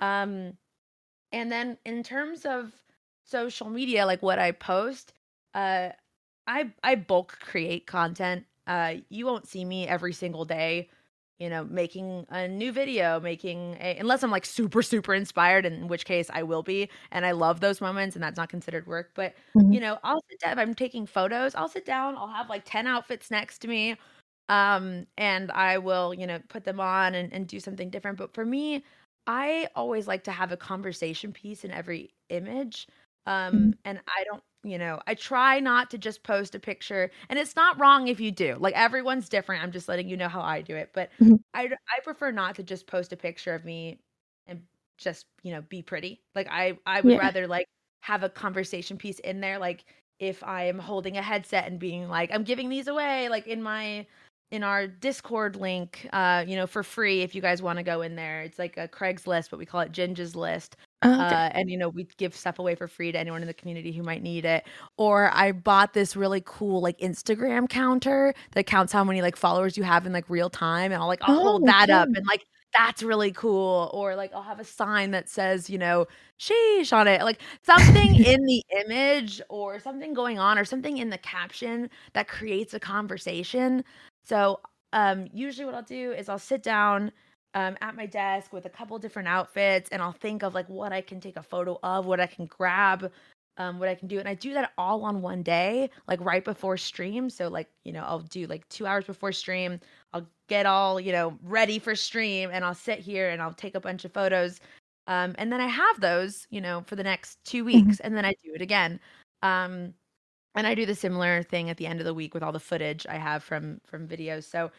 Um, 0.00 0.54
and 1.34 1.50
then 1.50 1.76
in 1.84 2.04
terms 2.04 2.46
of 2.46 2.72
social 3.24 3.68
media, 3.68 4.06
like 4.06 4.22
what 4.22 4.38
I 4.38 4.52
post, 4.52 5.12
uh, 5.52 5.88
I 6.46 6.70
I 6.84 6.94
bulk 6.94 7.38
create 7.40 7.86
content. 7.86 8.44
Uh, 8.68 8.94
you 9.08 9.26
won't 9.26 9.48
see 9.48 9.64
me 9.64 9.86
every 9.88 10.12
single 10.12 10.44
day, 10.44 10.88
you 11.40 11.50
know, 11.50 11.64
making 11.64 12.24
a 12.30 12.46
new 12.46 12.70
video, 12.70 13.18
making 13.18 13.76
a, 13.80 13.96
unless 13.98 14.22
I'm 14.22 14.30
like 14.30 14.46
super 14.46 14.80
super 14.80 15.12
inspired, 15.12 15.66
in 15.66 15.88
which 15.88 16.04
case 16.04 16.30
I 16.32 16.44
will 16.44 16.62
be, 16.62 16.88
and 17.10 17.26
I 17.26 17.32
love 17.32 17.58
those 17.58 17.80
moments, 17.80 18.14
and 18.14 18.22
that's 18.22 18.36
not 18.36 18.48
considered 18.48 18.86
work. 18.86 19.10
But 19.14 19.34
mm-hmm. 19.56 19.72
you 19.72 19.80
know, 19.80 19.98
I'll 20.04 20.22
sit 20.30 20.38
down. 20.38 20.52
If 20.52 20.58
I'm 20.58 20.74
taking 20.74 21.04
photos, 21.04 21.56
I'll 21.56 21.68
sit 21.68 21.84
down. 21.84 22.16
I'll 22.16 22.28
have 22.28 22.48
like 22.48 22.62
ten 22.64 22.86
outfits 22.86 23.28
next 23.32 23.58
to 23.62 23.68
me, 23.68 23.96
um, 24.48 25.04
and 25.18 25.50
I 25.50 25.78
will 25.78 26.14
you 26.14 26.28
know 26.28 26.38
put 26.48 26.62
them 26.64 26.78
on 26.78 27.16
and, 27.16 27.32
and 27.32 27.48
do 27.48 27.58
something 27.58 27.90
different. 27.90 28.18
But 28.18 28.34
for 28.34 28.46
me, 28.46 28.84
I 29.26 29.68
always 29.74 30.06
like 30.06 30.24
to 30.24 30.32
have 30.32 30.52
a 30.52 30.56
conversation 30.56 31.32
piece 31.32 31.64
in 31.64 31.70
every 31.70 32.14
image. 32.28 32.86
Um, 33.26 33.54
mm-hmm. 33.54 33.70
and 33.84 34.00
I 34.06 34.24
don't, 34.24 34.42
you 34.64 34.78
know, 34.78 35.00
I 35.06 35.14
try 35.14 35.60
not 35.60 35.90
to 35.90 35.98
just 35.98 36.22
post 36.22 36.54
a 36.54 36.58
picture, 36.58 37.10
and 37.28 37.38
it's 37.38 37.56
not 37.56 37.78
wrong 37.80 38.08
if 38.08 38.20
you 38.20 38.30
do. 38.30 38.56
Like 38.58 38.74
everyone's 38.74 39.28
different. 39.28 39.62
I'm 39.62 39.72
just 39.72 39.88
letting 39.88 40.08
you 40.08 40.16
know 40.16 40.28
how 40.28 40.40
I 40.40 40.60
do 40.60 40.76
it, 40.76 40.90
but 40.94 41.10
mm-hmm. 41.20 41.36
I 41.54 41.64
I 41.64 42.00
prefer 42.02 42.30
not 42.30 42.56
to 42.56 42.62
just 42.62 42.86
post 42.86 43.12
a 43.12 43.16
picture 43.16 43.54
of 43.54 43.64
me 43.64 43.98
and 44.46 44.62
just 44.98 45.26
you 45.42 45.52
know 45.52 45.62
be 45.62 45.82
pretty. 45.82 46.20
Like 46.34 46.48
I 46.50 46.78
I 46.86 47.00
would 47.00 47.14
yeah. 47.14 47.18
rather 47.18 47.46
like 47.46 47.66
have 48.02 48.22
a 48.22 48.28
conversation 48.28 48.98
piece 48.98 49.18
in 49.20 49.40
there. 49.40 49.58
Like 49.58 49.84
if 50.18 50.42
I 50.44 50.64
am 50.64 50.78
holding 50.78 51.16
a 51.16 51.22
headset 51.22 51.66
and 51.66 51.78
being 51.78 52.08
like 52.08 52.30
I'm 52.32 52.44
giving 52.44 52.68
these 52.68 52.88
away, 52.88 53.28
like 53.28 53.46
in 53.46 53.62
my 53.62 54.06
in 54.50 54.62
our 54.62 54.86
Discord 54.86 55.56
link, 55.56 56.08
uh, 56.12 56.44
you 56.46 56.56
know, 56.56 56.66
for 56.66 56.82
free 56.82 57.22
if 57.22 57.34
you 57.34 57.42
guys 57.42 57.62
want 57.62 57.78
to 57.78 57.82
go 57.82 58.02
in 58.02 58.16
there. 58.16 58.42
It's 58.42 58.58
like 58.58 58.76
a 58.76 58.86
Craigslist, 58.86 59.50
but 59.50 59.58
we 59.58 59.66
call 59.66 59.80
it 59.80 59.92
Ginger's 59.92 60.36
List. 60.36 60.76
Oh, 61.02 61.12
okay. 61.12 61.22
uh, 61.22 61.50
and 61.52 61.70
you 61.70 61.76
know, 61.76 61.88
we 61.88 62.06
give 62.16 62.34
stuff 62.34 62.58
away 62.58 62.74
for 62.74 62.88
free 62.88 63.12
to 63.12 63.18
anyone 63.18 63.42
in 63.42 63.46
the 63.46 63.54
community 63.54 63.92
who 63.92 64.02
might 64.02 64.22
need 64.22 64.44
it. 64.44 64.64
Or 64.96 65.30
I 65.34 65.52
bought 65.52 65.92
this 65.92 66.16
really 66.16 66.42
cool 66.44 66.80
like 66.80 66.98
Instagram 66.98 67.68
counter 67.68 68.34
that 68.52 68.66
counts 68.66 68.92
how 68.92 69.04
many 69.04 69.22
like 69.22 69.36
followers 69.36 69.76
you 69.76 69.82
have 69.82 70.06
in 70.06 70.12
like 70.12 70.30
real 70.30 70.50
time, 70.50 70.92
and 70.92 71.02
I'll 71.02 71.08
like 71.08 71.20
I'll 71.22 71.40
oh, 71.40 71.42
hold 71.42 71.66
that 71.66 71.90
up 71.90 72.08
and 72.14 72.26
like 72.26 72.44
that's 72.74 73.02
really 73.02 73.32
cool. 73.32 73.90
Or 73.94 74.16
like 74.16 74.34
I'll 74.34 74.42
have 74.42 74.60
a 74.60 74.64
sign 74.64 75.12
that 75.12 75.28
says, 75.28 75.70
you 75.70 75.78
know, 75.78 76.06
sheesh 76.38 76.92
on 76.92 77.06
it. 77.06 77.22
Like 77.22 77.40
something 77.62 78.14
in 78.24 78.44
the 78.44 78.62
image 78.84 79.40
or 79.48 79.78
something 79.78 80.12
going 80.12 80.38
on 80.38 80.58
or 80.58 80.64
something 80.64 80.98
in 80.98 81.10
the 81.10 81.18
caption 81.18 81.88
that 82.12 82.28
creates 82.28 82.74
a 82.74 82.80
conversation. 82.80 83.84
So 84.24 84.60
um 84.92 85.28
usually 85.32 85.66
what 85.66 85.74
I'll 85.74 85.82
do 85.82 86.12
is 86.12 86.28
I'll 86.28 86.38
sit 86.38 86.62
down 86.62 87.12
um, 87.54 87.76
at 87.80 87.94
my 87.94 88.06
desk 88.06 88.52
with 88.52 88.66
a 88.66 88.70
couple 88.70 88.98
different 88.98 89.28
outfits 89.28 89.88
and 89.90 90.02
I'll 90.02 90.12
think 90.12 90.42
of 90.42 90.54
like 90.54 90.68
what 90.68 90.92
I 90.92 91.00
can 91.00 91.20
take 91.20 91.36
a 91.36 91.42
photo 91.42 91.78
of, 91.82 92.04
what 92.06 92.20
I 92.20 92.26
can 92.26 92.46
grab, 92.46 93.12
um, 93.58 93.78
what 93.78 93.88
I 93.88 93.94
can 93.94 94.08
do. 94.08 94.18
And 94.18 94.28
I 94.28 94.34
do 94.34 94.54
that 94.54 94.72
all 94.76 95.04
on 95.04 95.22
one 95.22 95.42
day, 95.42 95.90
like 96.08 96.20
right 96.20 96.44
before 96.44 96.76
stream. 96.76 97.30
So, 97.30 97.48
like, 97.48 97.68
you 97.84 97.92
know, 97.92 98.02
I'll 98.04 98.20
do 98.20 98.46
like 98.48 98.68
two 98.68 98.86
hours 98.86 99.04
before 99.04 99.30
stream. 99.32 99.78
I'll 100.12 100.26
get 100.48 100.66
all, 100.66 100.98
you 101.00 101.12
know, 101.12 101.38
ready 101.42 101.78
for 101.78 101.94
stream 101.94 102.50
and 102.52 102.64
I'll 102.64 102.74
sit 102.74 102.98
here 102.98 103.30
and 103.30 103.40
I'll 103.40 103.54
take 103.54 103.76
a 103.76 103.80
bunch 103.80 104.04
of 104.04 104.12
photos. 104.12 104.58
Um, 105.06 105.34
and 105.38 105.52
then 105.52 105.60
I 105.60 105.66
have 105.68 106.00
those, 106.00 106.46
you 106.50 106.60
know, 106.60 106.82
for 106.86 106.96
the 106.96 107.04
next 107.04 107.38
two 107.44 107.64
Mm-hmm. 107.74 107.92
weeks. 107.92 108.00
And 108.00 108.16
then 108.16 108.24
I 108.24 108.32
do 108.42 108.52
it 108.54 108.62
again. 108.62 108.98
Um, 109.42 109.94
and 110.54 110.66
I 110.66 110.74
do 110.74 110.86
the 110.86 110.94
similar 110.94 111.42
thing 111.42 111.70
at 111.70 111.76
the 111.76 111.86
end 111.86 112.00
of 112.00 112.06
the 112.06 112.14
week 112.14 112.34
with 112.34 112.42
all 112.42 112.52
the 112.52 112.60
footage 112.60 113.06
I 113.08 113.16
have 113.16 113.42
from 113.42 113.80
from 113.84 114.06
videos. 114.08 114.44
So 114.44 114.70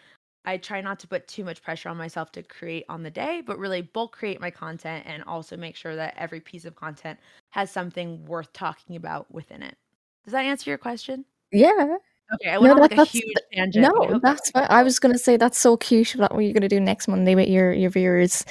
I 0.46 0.58
try 0.58 0.80
not 0.82 1.00
to 1.00 1.08
put 1.08 1.28
too 1.28 1.44
much 1.44 1.64
pressure 1.64 1.90
on 1.90 1.98
myself 1.98 2.32
to 2.34 2.44
create 2.44 2.86
on 2.88 3.04
the 3.04 3.10
day, 3.10 3.42
but 3.46 3.58
really 3.58 3.82
bulk 3.82 4.12
create 4.12 4.40
my 4.40 4.52
content 4.52 5.04
and 5.08 5.24
also 5.24 5.58
make 5.58 5.76
sure 5.76 5.96
that 5.96 6.14
every 6.18 6.40
piece 6.40 6.66
of 6.66 6.76
content 6.76 7.20
has 7.50 7.72
something 7.72 8.24
worth 8.26 8.54
talking 8.54 8.96
about 8.96 9.32
within 9.34 9.64
it. 9.64 9.76
Does 10.24 10.34
that 10.34 10.46
answer 10.46 10.70
your 10.70 10.78
question? 10.78 11.26
Yeah. 11.52 11.98
Okay, 12.34 12.50
I 12.50 12.58
went 12.58 12.72
on 12.74 12.78
that- 12.82 12.92
like 12.92 13.00
a 13.00 13.06
huge 13.06 13.36
tangent. 13.54 13.88
No, 13.88 14.20
that's 14.20 14.50
fine. 14.52 14.68
I 14.70 14.84
was 14.84 15.00
gonna 15.00 15.18
say 15.18 15.38
that's 15.38 15.58
so 15.60 15.78
cute. 15.78 16.16
That 16.18 16.32
what 16.32 16.40
are 16.40 16.42
you're 16.42 16.54
gonna 16.54 16.70
do 16.70 16.80
next 16.80 17.08
Monday 17.08 17.36
with 17.36 17.48
your 17.48 17.72
your 17.74 17.90
viewers. 17.90 18.46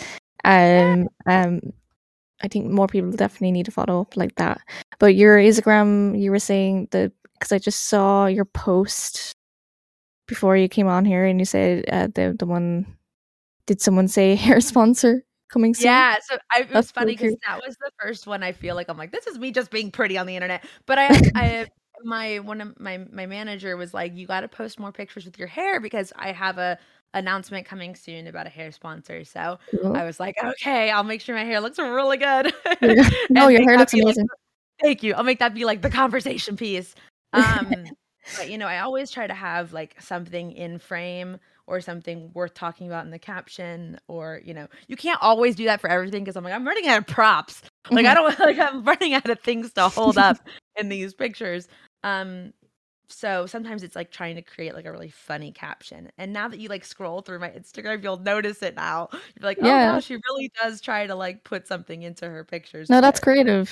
Um, 0.44 1.08
um, 1.26 1.60
I 2.44 2.48
think 2.48 2.70
more 2.70 2.86
people 2.86 3.10
definitely 3.10 3.52
need 3.52 3.64
to 3.64 3.72
follow 3.72 4.02
up 4.02 4.16
like 4.18 4.34
that. 4.34 4.60
But 4.98 5.14
your 5.14 5.38
Instagram, 5.38 6.20
you 6.20 6.30
were 6.30 6.38
saying 6.38 6.88
that 6.90 7.10
because 7.32 7.52
I 7.52 7.58
just 7.58 7.84
saw 7.84 8.26
your 8.26 8.44
post 8.44 9.32
before 10.28 10.54
you 10.54 10.68
came 10.68 10.86
on 10.86 11.06
here, 11.06 11.24
and 11.24 11.38
you 11.38 11.46
said 11.46 11.84
uh, 11.90 12.08
the 12.14 12.36
the 12.38 12.46
one. 12.46 12.86
Did 13.66 13.80
someone 13.80 14.08
say 14.08 14.34
hair 14.46 14.60
sponsor 14.60 15.24
coming 15.50 15.72
soon? 15.72 15.86
Yeah, 15.86 16.16
so 16.22 16.36
I, 16.54 16.60
it 16.60 16.70
was 16.70 16.90
funny 16.90 17.12
because 17.12 17.34
that 17.48 17.62
was 17.66 17.76
the 17.80 17.90
first 17.98 18.26
one 18.26 18.42
I 18.42 18.52
feel 18.52 18.74
like 18.74 18.90
I'm 18.90 18.98
like, 18.98 19.10
this 19.10 19.26
is 19.26 19.38
me 19.38 19.50
just 19.50 19.70
being 19.70 19.90
pretty 19.90 20.18
on 20.18 20.26
the 20.26 20.36
internet. 20.36 20.66
But 20.84 20.98
I, 20.98 21.20
I, 21.34 21.66
my 22.04 22.40
one 22.40 22.60
of 22.60 22.78
my 22.78 22.98
my 23.10 23.24
manager 23.24 23.78
was 23.78 23.94
like, 23.94 24.14
you 24.14 24.26
got 24.26 24.40
to 24.40 24.48
post 24.48 24.78
more 24.78 24.92
pictures 24.92 25.24
with 25.24 25.38
your 25.38 25.48
hair 25.48 25.80
because 25.80 26.12
I 26.14 26.32
have 26.32 26.58
a 26.58 26.78
announcement 27.14 27.64
coming 27.66 27.94
soon 27.94 28.26
about 28.26 28.46
a 28.46 28.50
hair 28.50 28.70
sponsor. 28.70 29.24
So 29.24 29.58
Cool. 29.70 29.96
I 29.96 30.04
was 30.04 30.20
like, 30.20 30.36
okay, 30.44 30.90
I'll 30.90 31.04
make 31.04 31.20
sure 31.20 31.34
my 31.34 31.44
hair 31.44 31.60
looks 31.60 31.78
really 31.78 32.18
good. 32.18 32.52
Yeah. 32.82 33.08
No, 33.30 33.48
your 33.48 33.62
hair 33.62 33.78
looks 33.78 33.92
be, 33.92 34.02
like, 34.02 34.16
amazing. 34.16 34.26
Thank 34.82 35.02
you. 35.02 35.14
I'll 35.14 35.24
make 35.24 35.38
that 35.38 35.54
be 35.54 35.64
like 35.64 35.80
the 35.80 35.90
conversation 35.90 36.56
piece. 36.56 36.94
Um, 37.34 37.86
but 38.38 38.48
you 38.48 38.58
know, 38.58 38.68
I 38.68 38.78
always 38.78 39.10
try 39.10 39.26
to 39.26 39.34
have 39.34 39.72
like 39.72 40.00
something 40.00 40.52
in 40.52 40.78
frame 40.78 41.38
or 41.66 41.80
something 41.80 42.30
worth 42.32 42.54
talking 42.54 42.86
about 42.86 43.04
in 43.04 43.10
the 43.10 43.18
caption, 43.18 43.98
or 44.06 44.40
you 44.44 44.54
know, 44.54 44.68
you 44.86 44.96
can't 44.96 45.20
always 45.20 45.56
do 45.56 45.64
that 45.64 45.80
for 45.80 45.90
everything 45.90 46.22
because 46.22 46.36
I'm 46.36 46.44
like, 46.44 46.54
I'm 46.54 46.64
running 46.64 46.86
out 46.86 46.98
of 46.98 47.08
props. 47.08 47.62
Like 47.90 48.06
I 48.06 48.14
don't 48.14 48.38
like 48.38 48.58
I'm 48.60 48.84
running 48.84 49.14
out 49.14 49.28
of 49.28 49.40
things 49.40 49.72
to 49.72 49.88
hold 49.88 50.16
up 50.16 50.36
in 50.76 50.88
these 50.88 51.12
pictures. 51.12 51.66
Um, 52.04 52.52
so 53.08 53.46
sometimes 53.46 53.82
it's 53.82 53.94
like 53.96 54.10
trying 54.10 54.36
to 54.36 54.42
create 54.42 54.74
like 54.74 54.86
a 54.86 54.92
really 54.92 55.10
funny 55.10 55.52
caption. 55.52 56.10
And 56.18 56.32
now 56.32 56.48
that 56.48 56.58
you 56.58 56.68
like 56.68 56.84
scroll 56.84 57.20
through 57.22 57.38
my 57.38 57.50
Instagram, 57.50 58.02
you'll 58.02 58.18
notice 58.18 58.62
it 58.62 58.74
now. 58.74 59.08
You're 59.12 59.20
like, 59.42 59.58
oh 59.60 59.66
Yeah. 59.66 59.92
no, 59.92 60.00
she 60.00 60.14
really 60.14 60.50
does 60.62 60.80
try 60.80 61.06
to 61.06 61.14
like 61.14 61.44
put 61.44 61.66
something 61.66 62.02
into 62.02 62.28
her 62.28 62.44
pictures. 62.44 62.88
No, 62.88 63.00
that's 63.00 63.20
creative. 63.20 63.70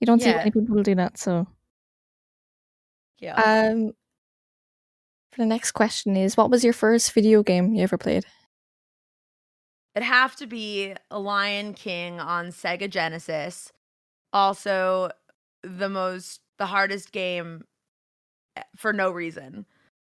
You 0.00 0.06
don't 0.06 0.20
see 0.20 0.28
Yeah. 0.30 0.36
many 0.36 0.50
people 0.50 0.82
do 0.82 0.94
that, 0.96 1.16
so. 1.18 1.46
Yeah. 3.18 3.34
Um, 3.34 3.92
for 5.32 5.42
the 5.42 5.46
next 5.46 5.72
question 5.72 6.16
is, 6.16 6.36
what 6.36 6.50
was 6.50 6.64
your 6.64 6.72
first 6.72 7.12
video 7.12 7.42
game 7.42 7.72
you 7.72 7.82
ever 7.82 7.96
played? 7.96 8.24
It'd 9.94 10.06
have 10.06 10.36
to 10.36 10.46
be 10.46 10.94
a 11.10 11.18
Lion 11.20 11.74
King 11.74 12.18
on 12.18 12.46
Sega 12.48 12.90
Genesis. 12.90 13.72
Also, 14.32 15.10
the 15.62 15.88
most, 15.88 16.40
the 16.58 16.66
hardest 16.66 17.12
game 17.12 17.64
for 18.76 18.92
no 18.92 19.10
reason. 19.10 19.66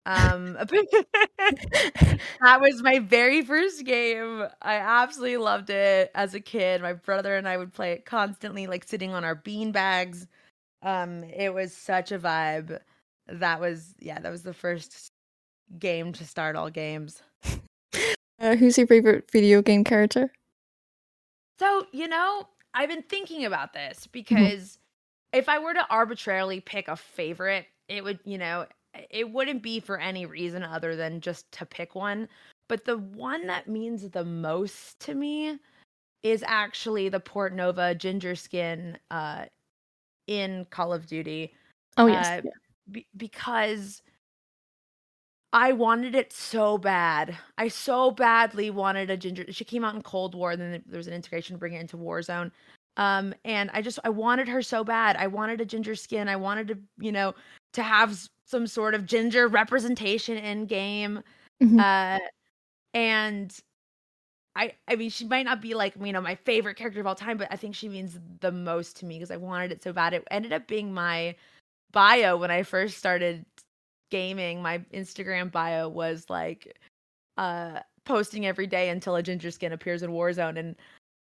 Um, 0.05 0.53
that 0.59 2.19
was 2.61 2.81
my 2.81 2.99
very 2.99 3.41
first 3.41 3.83
game. 3.83 4.45
I 4.61 4.75
absolutely 4.75 5.37
loved 5.37 5.69
it 5.69 6.11
as 6.15 6.33
a 6.33 6.39
kid. 6.39 6.81
My 6.81 6.93
brother 6.93 7.35
and 7.35 7.47
I 7.47 7.57
would 7.57 7.73
play 7.73 7.91
it 7.91 8.05
constantly, 8.05 8.67
like 8.67 8.85
sitting 8.85 9.13
on 9.13 9.25
our 9.25 9.35
bean 9.35 9.73
bags. 9.73 10.27
Um, 10.81 11.25
it 11.25 11.53
was 11.53 11.73
such 11.73 12.13
a 12.13 12.19
vibe. 12.19 12.79
That 13.27 13.59
was, 13.59 13.95
yeah, 13.99 14.19
that 14.19 14.31
was 14.31 14.43
the 14.43 14.53
first 14.53 15.11
game 15.77 16.13
to 16.13 16.25
start 16.25 16.55
all 16.55 16.69
games. 16.69 17.21
Uh, 18.39 18.55
who's 18.55 18.77
your 18.77 18.85
favorite 18.85 19.27
video 19.31 19.63
game 19.63 19.83
character? 19.83 20.31
So, 21.57 21.87
you 21.91 22.07
know, 22.07 22.47
I've 22.75 22.87
been 22.87 23.01
thinking 23.01 23.45
about 23.45 23.73
this 23.73 24.07
because 24.11 24.77
if 25.33 25.49
I 25.49 25.57
were 25.57 25.73
to 25.73 25.87
arbitrarily 25.89 26.59
pick 26.59 26.87
a 26.87 26.95
favorite, 26.95 27.65
it 27.87 28.03
would, 28.03 28.19
you 28.25 28.37
know, 28.37 28.65
it 29.09 29.29
wouldn't 29.31 29.61
be 29.61 29.79
for 29.79 29.99
any 29.99 30.25
reason 30.25 30.63
other 30.63 30.95
than 30.95 31.21
just 31.21 31.51
to 31.53 31.65
pick 31.65 31.95
one. 31.95 32.27
But 32.67 32.85
the 32.85 32.97
one 32.97 33.47
that 33.47 33.67
means 33.67 34.09
the 34.09 34.25
most 34.25 34.99
to 35.01 35.13
me 35.13 35.57
is 36.23 36.43
actually 36.45 37.09
the 37.09 37.19
Portnova 37.19 37.97
ginger 37.97 38.35
skin 38.35 38.97
uh, 39.11 39.45
in 40.27 40.65
Call 40.69 40.93
of 40.93 41.07
Duty 41.07 41.53
Oh 41.97 42.07
yes, 42.07 42.43
Uh, 42.45 42.49
be- 42.91 43.07
because 43.15 44.01
I 45.53 45.71
wanted 45.71 46.13
it 46.13 46.33
so 46.33 46.77
bad. 46.77 47.37
I 47.57 47.69
so 47.69 48.11
badly 48.11 48.69
wanted 48.69 49.09
a 49.09 49.17
ginger. 49.17 49.45
She 49.51 49.63
came 49.65 49.83
out 49.83 49.95
in 49.95 50.01
Cold 50.01 50.35
War, 50.35 50.51
and 50.51 50.61
then 50.61 50.83
there 50.85 50.97
was 50.97 51.07
an 51.07 51.13
integration 51.13 51.55
to 51.55 51.59
bring 51.59 51.73
it 51.73 51.81
into 51.81 51.97
Warzone. 51.97 52.51
Um, 52.97 53.33
and 53.45 53.69
I 53.73 53.81
just 53.81 53.99
I 54.03 54.09
wanted 54.09 54.47
her 54.47 54.61
so 54.61 54.83
bad. 54.83 55.15
I 55.15 55.27
wanted 55.27 55.61
a 55.61 55.65
ginger 55.65 55.95
skin. 55.95 56.27
I 56.27 56.35
wanted 56.35 56.67
to, 56.69 56.77
you 56.99 57.11
know, 57.11 57.33
to 57.73 57.83
have 57.83 58.29
some 58.45 58.67
sort 58.67 58.95
of 58.95 59.05
ginger 59.05 59.47
representation 59.47 60.37
in 60.37 60.65
game. 60.65 61.21
Mhm. 61.61 61.79
Uh, 61.79 62.19
and 62.93 63.55
I 64.55 64.73
I 64.87 64.95
mean 64.95 65.09
she 65.09 65.25
might 65.25 65.43
not 65.45 65.61
be 65.61 65.73
like 65.75 65.93
you 66.03 66.11
know 66.11 66.21
my 66.21 66.35
favorite 66.35 66.75
character 66.77 66.99
of 66.99 67.07
all 67.07 67.15
time, 67.15 67.37
but 67.37 67.47
I 67.51 67.55
think 67.57 67.75
she 67.75 67.89
means 67.89 68.19
the 68.41 68.51
most 68.51 68.97
to 68.97 69.05
me 69.05 69.17
because 69.17 69.31
I 69.31 69.37
wanted 69.37 69.71
it 69.71 69.83
so 69.83 69.93
bad. 69.93 70.13
It 70.13 70.23
ended 70.31 70.53
up 70.53 70.67
being 70.67 70.93
my 70.93 71.35
bio 71.91 72.37
when 72.37 72.51
I 72.51 72.63
first 72.63 72.97
started 72.97 73.45
gaming. 74.11 74.61
My 74.61 74.79
Instagram 74.93 75.51
bio 75.51 75.89
was 75.89 76.29
like 76.29 76.77
uh 77.37 77.81
posting 78.05 78.45
every 78.47 78.67
day 78.67 78.89
until 78.89 79.15
a 79.15 79.23
ginger 79.23 79.51
skin 79.51 79.73
appears 79.73 80.03
in 80.03 80.11
Warzone 80.11 80.57
and 80.59 80.75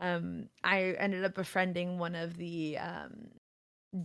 um 0.01 0.49
I 0.63 0.95
ended 0.99 1.23
up 1.25 1.35
befriending 1.35 1.99
one 1.99 2.15
of 2.15 2.37
the 2.37 2.77
um 2.79 3.29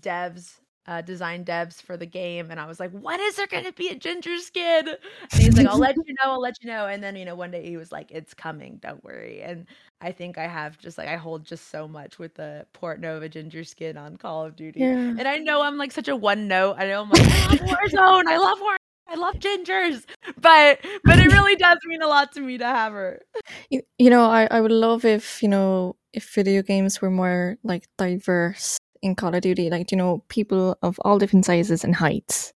devs 0.00 0.60
uh 0.86 1.00
design 1.00 1.44
devs 1.44 1.80
for 1.82 1.96
the 1.96 2.06
game 2.06 2.50
and 2.50 2.60
I 2.60 2.66
was 2.66 2.78
like 2.78 2.92
when 2.92 3.20
is 3.20 3.36
there 3.36 3.46
going 3.46 3.64
to 3.64 3.72
be 3.72 3.88
a 3.88 3.94
ginger 3.94 4.38
skin 4.38 4.88
and 4.88 5.42
he's 5.42 5.56
like 5.56 5.66
I'll 5.66 5.78
let 5.78 5.96
you 5.96 6.14
know 6.14 6.32
I'll 6.32 6.40
let 6.40 6.62
you 6.62 6.70
know 6.70 6.86
and 6.86 7.02
then 7.02 7.16
you 7.16 7.24
know 7.24 7.34
one 7.34 7.50
day 7.50 7.66
he 7.66 7.76
was 7.76 7.92
like 7.92 8.10
it's 8.10 8.34
coming 8.34 8.78
don't 8.82 9.02
worry 9.04 9.42
and 9.42 9.66
I 10.00 10.12
think 10.12 10.38
I 10.38 10.46
have 10.46 10.78
just 10.78 10.98
like 10.98 11.08
I 11.08 11.16
hold 11.16 11.44
just 11.44 11.70
so 11.70 11.88
much 11.88 12.18
with 12.18 12.34
the 12.34 12.66
Portnova 12.74 13.30
ginger 13.30 13.64
skin 13.64 13.96
on 13.96 14.16
Call 14.16 14.44
of 14.44 14.56
Duty 14.56 14.80
yeah. 14.80 14.86
and 14.88 15.26
I 15.26 15.38
know 15.38 15.62
I'm 15.62 15.78
like 15.78 15.92
such 15.92 16.08
a 16.08 16.16
one 16.16 16.48
note. 16.48 16.76
I 16.78 16.86
know 16.86 17.02
I'm 17.02 17.10
like, 17.10 17.22
I 17.22 17.48
love 17.48 17.60
Warzone. 17.60 18.26
I 18.26 18.36
love 18.36 18.60
War. 18.60 18.76
I 19.08 19.14
love 19.14 19.34
gingers. 19.36 20.04
But 20.38 20.80
but 21.04 21.18
it 21.18 21.32
really 21.32 21.56
does 21.56 21.78
mean 21.86 22.02
a 22.02 22.08
lot 22.08 22.32
to 22.32 22.40
me 22.40 22.58
to 22.58 22.64
have 22.64 22.92
her. 22.92 23.22
You, 23.70 23.82
you 23.98 24.10
know, 24.10 24.24
I, 24.24 24.48
I 24.50 24.60
would 24.60 24.72
love 24.72 25.04
if, 25.04 25.42
you 25.42 25.48
know, 25.48 25.96
if 26.12 26.32
video 26.34 26.62
games 26.62 27.00
were 27.00 27.10
more 27.10 27.56
like 27.62 27.88
diverse 27.96 28.78
in 29.06 29.14
Call 29.16 29.34
of 29.34 29.42
Duty, 29.42 29.70
like, 29.70 29.90
you 29.92 29.96
know, 29.98 30.22
people 30.28 30.76
of 30.82 30.98
all 31.04 31.18
different 31.18 31.44
sizes 31.46 31.84
and 31.84 31.94
heights 31.96 32.52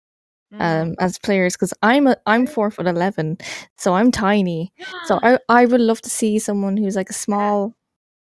Mm. 0.53 0.61
um 0.61 0.95
as 0.99 1.19
players 1.19 1.55
because 1.55 1.73
I'm 1.83 2.07
a 2.07 2.17
I'm 2.25 2.47
four 2.47 2.71
foot 2.71 2.87
eleven, 2.87 3.37
so 3.77 3.93
I'm 3.95 4.11
tiny. 4.11 4.71
So 5.03 5.19
I 5.23 5.39
I 5.49 5.65
would 5.65 5.81
love 5.81 6.01
to 6.01 6.09
see 6.09 6.39
someone 6.39 6.77
who's 6.77 6.95
like 6.95 7.09
a 7.11 7.13
small 7.13 7.75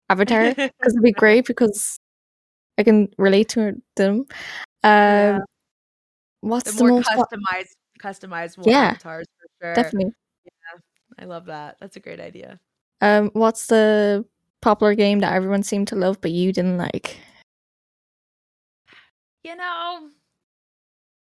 avatar 0.09 0.55
because 0.55 0.93
it'd 0.93 1.03
be 1.03 1.11
great 1.23 1.45
because 1.47 1.99
I 2.79 2.83
can 2.83 3.09
relate 3.17 3.49
to 3.49 3.75
them. 3.95 4.15
Um 4.19 4.25
Yeah. 4.83 5.39
what's 6.41 6.73
the 6.73 6.83
the, 6.83 6.83
more 6.85 7.01
customized 7.03 7.75
customizable 8.01 8.67
Yeah, 8.67 8.91
avatars 8.91 9.27
for 9.39 9.47
sure. 9.65 9.75
definitely. 9.75 10.13
I 11.19 11.25
love 11.25 11.45
that. 11.45 11.77
That's 11.79 11.97
a 11.97 11.99
great 11.99 12.19
idea. 12.19 12.59
Um 13.01 13.29
what's 13.33 13.67
the 13.67 14.25
popular 14.61 14.95
game 14.95 15.19
that 15.19 15.33
everyone 15.33 15.63
seemed 15.63 15.87
to 15.89 15.95
love 15.95 16.19
but 16.21 16.31
you 16.31 16.51
didn't 16.53 16.77
like? 16.77 17.17
You 19.43 19.55
know, 19.55 20.11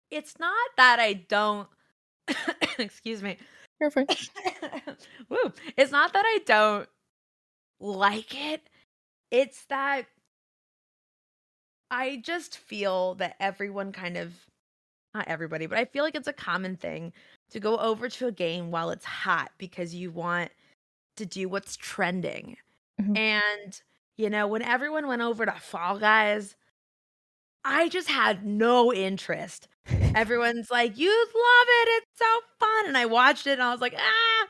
it's 0.09 0.39
not 0.39 0.55
that 0.77 0.99
I 0.99 1.13
don't 1.13 1.67
excuse 2.79 3.23
me. 3.23 3.37
You're 3.81 3.91
fine. 3.91 4.07
Woo. 5.29 5.53
It's 5.77 5.91
not 5.91 6.13
that 6.13 6.25
I 6.25 6.39
don't 6.45 6.89
like 7.79 8.35
it. 8.35 8.61
It's 9.31 9.65
that 9.65 10.05
I 11.89 12.17
just 12.23 12.57
feel 12.57 13.15
that 13.15 13.35
everyone 13.39 13.91
kind 13.91 14.17
of 14.17 14.33
not 15.13 15.27
everybody, 15.27 15.65
but 15.67 15.77
I 15.77 15.85
feel 15.85 16.03
like 16.03 16.15
it's 16.15 16.27
a 16.27 16.33
common 16.33 16.77
thing 16.77 17.13
to 17.51 17.59
go 17.59 17.77
over 17.79 18.09
to 18.09 18.27
a 18.27 18.31
game 18.31 18.71
while 18.71 18.91
it's 18.91 19.05
hot 19.05 19.51
because 19.57 19.95
you 19.95 20.11
want 20.11 20.51
to 21.17 21.25
do 21.25 21.49
what's 21.49 21.77
trending. 21.77 22.57
Mhm. 23.01 23.17
And 23.17 23.81
you 24.17 24.29
know, 24.29 24.47
when 24.47 24.61
everyone 24.63 25.07
went 25.07 25.21
over 25.23 25.45
to 25.45 25.53
Fall 25.53 25.99
Guys, 25.99 26.55
I 27.63 27.89
just 27.89 28.09
had 28.09 28.45
no 28.45 28.93
interest. 28.93 29.67
Everyone's 30.15 30.69
like, 30.71 30.97
"You 30.97 31.09
love 31.09 31.67
it. 31.69 31.89
It's 32.03 32.19
so 32.19 32.39
fun." 32.59 32.87
And 32.87 32.97
I 32.97 33.05
watched 33.05 33.47
it 33.47 33.53
and 33.53 33.63
I 33.63 33.71
was 33.71 33.81
like, 33.81 33.95
"Ah." 33.97 34.47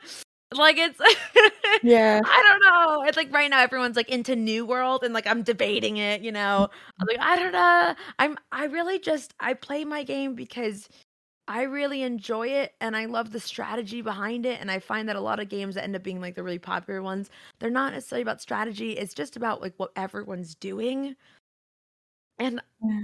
Like 0.54 0.76
it's 0.78 1.00
Yeah. 1.82 2.20
I 2.24 2.42
don't 2.42 2.60
know. 2.60 3.04
It's 3.08 3.16
like 3.16 3.32
right 3.32 3.50
now 3.50 3.60
everyone's 3.60 3.96
like 3.96 4.10
into 4.10 4.36
New 4.36 4.66
World 4.66 5.02
and 5.02 5.14
like 5.14 5.26
I'm 5.26 5.42
debating 5.42 5.96
it, 5.96 6.22
you 6.22 6.32
know. 6.32 6.68
I'm 7.00 7.06
like, 7.08 7.18
I 7.20 7.36
don't 7.36 7.52
know. 7.52 7.94
I'm 8.18 8.38
I 8.52 8.64
really 8.66 8.98
just 8.98 9.34
I 9.40 9.54
play 9.54 9.84
my 9.84 10.04
game 10.04 10.34
because 10.34 10.88
I 11.48 11.62
really 11.62 12.02
enjoy 12.02 12.48
it 12.48 12.74
and 12.80 12.96
I 12.96 13.06
love 13.06 13.32
the 13.32 13.40
strategy 13.40 14.02
behind 14.02 14.46
it. 14.46 14.60
And 14.60 14.70
I 14.70 14.78
find 14.78 15.08
that 15.08 15.16
a 15.16 15.20
lot 15.20 15.40
of 15.40 15.48
games 15.48 15.74
that 15.74 15.84
end 15.84 15.96
up 15.96 16.02
being 16.02 16.20
like 16.20 16.34
the 16.36 16.42
really 16.42 16.58
popular 16.58 17.02
ones, 17.02 17.30
they're 17.58 17.70
not 17.70 17.92
necessarily 17.92 18.22
about 18.22 18.40
strategy. 18.40 18.92
It's 18.92 19.14
just 19.14 19.36
about 19.36 19.60
like 19.62 19.74
what 19.78 19.90
everyone's 19.96 20.54
doing. 20.54 21.16
And. 22.42 22.60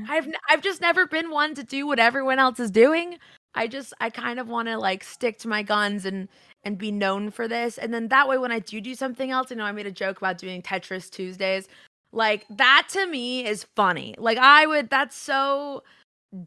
I've 0.09 0.27
I've 0.49 0.63
just 0.63 0.81
never 0.81 1.07
been 1.07 1.31
one 1.31 1.55
to 1.55 1.63
do 1.63 1.87
what 1.87 1.99
everyone 1.99 2.39
else 2.39 2.59
is 2.59 2.71
doing. 2.71 3.19
I 3.55 3.67
just 3.67 3.93
I 4.01 4.11
kind 4.11 4.39
of 4.39 4.49
want 4.49 4.69
to 4.69 4.79
like 4.79 5.05
stick 5.05 5.39
to 5.39 5.49
my 5.49 5.63
guns 5.63 6.05
and 6.05 6.29
and 6.65 6.77
be 6.77 6.91
known 6.91 7.31
for 7.31 7.47
this. 7.47 7.79
And 7.79 7.95
then 7.95 8.09
that 8.09 8.29
way 8.29 8.39
when 8.39 8.53
I 8.53 8.59
do 8.59 8.81
do 8.81 8.95
something 8.95 9.31
else, 9.31 9.51
you 9.51 9.57
know, 9.57 9.65
I 9.65 9.73
made 9.73 9.87
a 9.87 9.93
joke 9.93 10.19
about 10.19 10.39
doing 10.39 10.63
Tetris 10.63 11.11
Tuesdays. 11.11 11.69
Like 12.13 12.47
that 12.51 12.89
to 12.91 13.07
me 13.07 13.47
is 13.47 13.65
funny. 13.77 14.15
Like 14.19 14.39
I 14.39 14.67
would 14.67 14.91
that's 14.91 15.17
so 15.17 15.83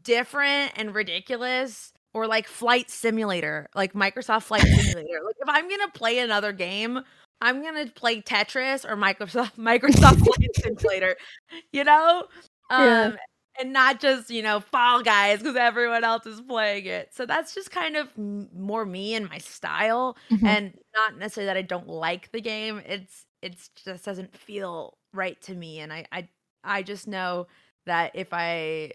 different 0.02 0.72
and 0.76 0.94
ridiculous 0.94 1.92
or 2.14 2.26
like 2.26 2.46
flight 2.46 2.90
simulator, 2.90 3.68
like 3.74 3.94
Microsoft 3.94 4.42
Flight 4.44 4.62
Simulator. 4.66 5.20
like 5.24 5.36
if 5.40 5.48
I'm 5.48 5.68
going 5.68 5.80
to 5.80 5.98
play 5.98 6.18
another 6.18 6.52
game, 6.52 7.00
I'm 7.40 7.62
going 7.62 7.86
to 7.86 7.92
play 7.92 8.20
Tetris 8.20 8.84
or 8.84 8.96
Microsoft 8.96 9.52
Microsoft 9.58 10.24
Flight 10.24 10.50
Simulator. 10.56 11.16
You 11.72 11.84
know? 11.84 12.24
Um 12.72 13.12
Yeah. 13.12 13.16
and 13.60 13.72
not 13.72 14.00
just, 14.00 14.30
you 14.30 14.42
know, 14.42 14.60
Fall 14.60 15.02
Guys 15.02 15.38
because 15.40 15.56
everyone 15.56 16.04
else 16.04 16.26
is 16.26 16.40
playing 16.40 16.86
it. 16.86 17.12
So 17.14 17.26
that's 17.26 17.54
just 17.54 17.70
kind 17.70 17.96
of 17.96 18.08
m- 18.18 18.48
more 18.56 18.84
me 18.86 19.14
and 19.14 19.28
my 19.28 19.38
style 19.38 20.16
Mhm. 20.30 20.46
and 20.46 20.74
not 20.94 21.18
necessarily 21.18 21.46
that 21.46 21.56
I 21.58 21.62
don't 21.62 21.88
like 21.88 22.30
the 22.32 22.40
game. 22.40 22.82
It's 22.86 23.26
it's 23.42 23.68
just 23.84 24.04
doesn't 24.04 24.36
feel 24.36 24.96
right 25.14 25.40
to 25.42 25.54
me 25.54 25.80
and 25.80 25.92
I 25.92 26.06
I 26.12 26.28
I 26.64 26.82
just 26.82 27.06
know 27.08 27.46
that 27.86 28.12
if 28.14 28.28
I 28.32 28.92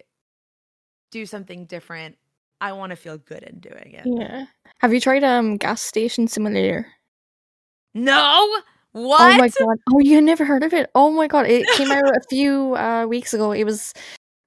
do 1.11 1.25
something 1.25 1.65
different, 1.65 2.17
I 2.61 2.73
want 2.73 2.91
to 2.91 2.95
feel 2.95 3.17
good 3.17 3.43
in 3.43 3.59
doing 3.59 3.93
it. 3.93 4.11
Yeah. 4.19 4.45
Have 4.79 4.93
you 4.93 4.99
tried 4.99 5.23
um 5.23 5.57
gas 5.57 5.81
station 5.81 6.27
simulator? 6.27 6.87
No. 7.93 8.61
What? 8.97 9.21
Oh 9.21 9.37
my 9.37 9.49
god. 9.59 9.77
Oh, 9.93 9.99
you 9.99 10.19
never 10.21 10.43
heard 10.43 10.63
of 10.63 10.73
it? 10.73 10.89
Oh 10.95 11.11
my 11.11 11.27
god. 11.27 11.45
It 11.45 11.67
came 11.75 11.91
out 11.91 12.03
a 12.03 12.21
few 12.29 12.75
uh 12.75 13.05
weeks 13.07 13.33
ago. 13.33 13.51
It 13.51 13.63
was 13.63 13.93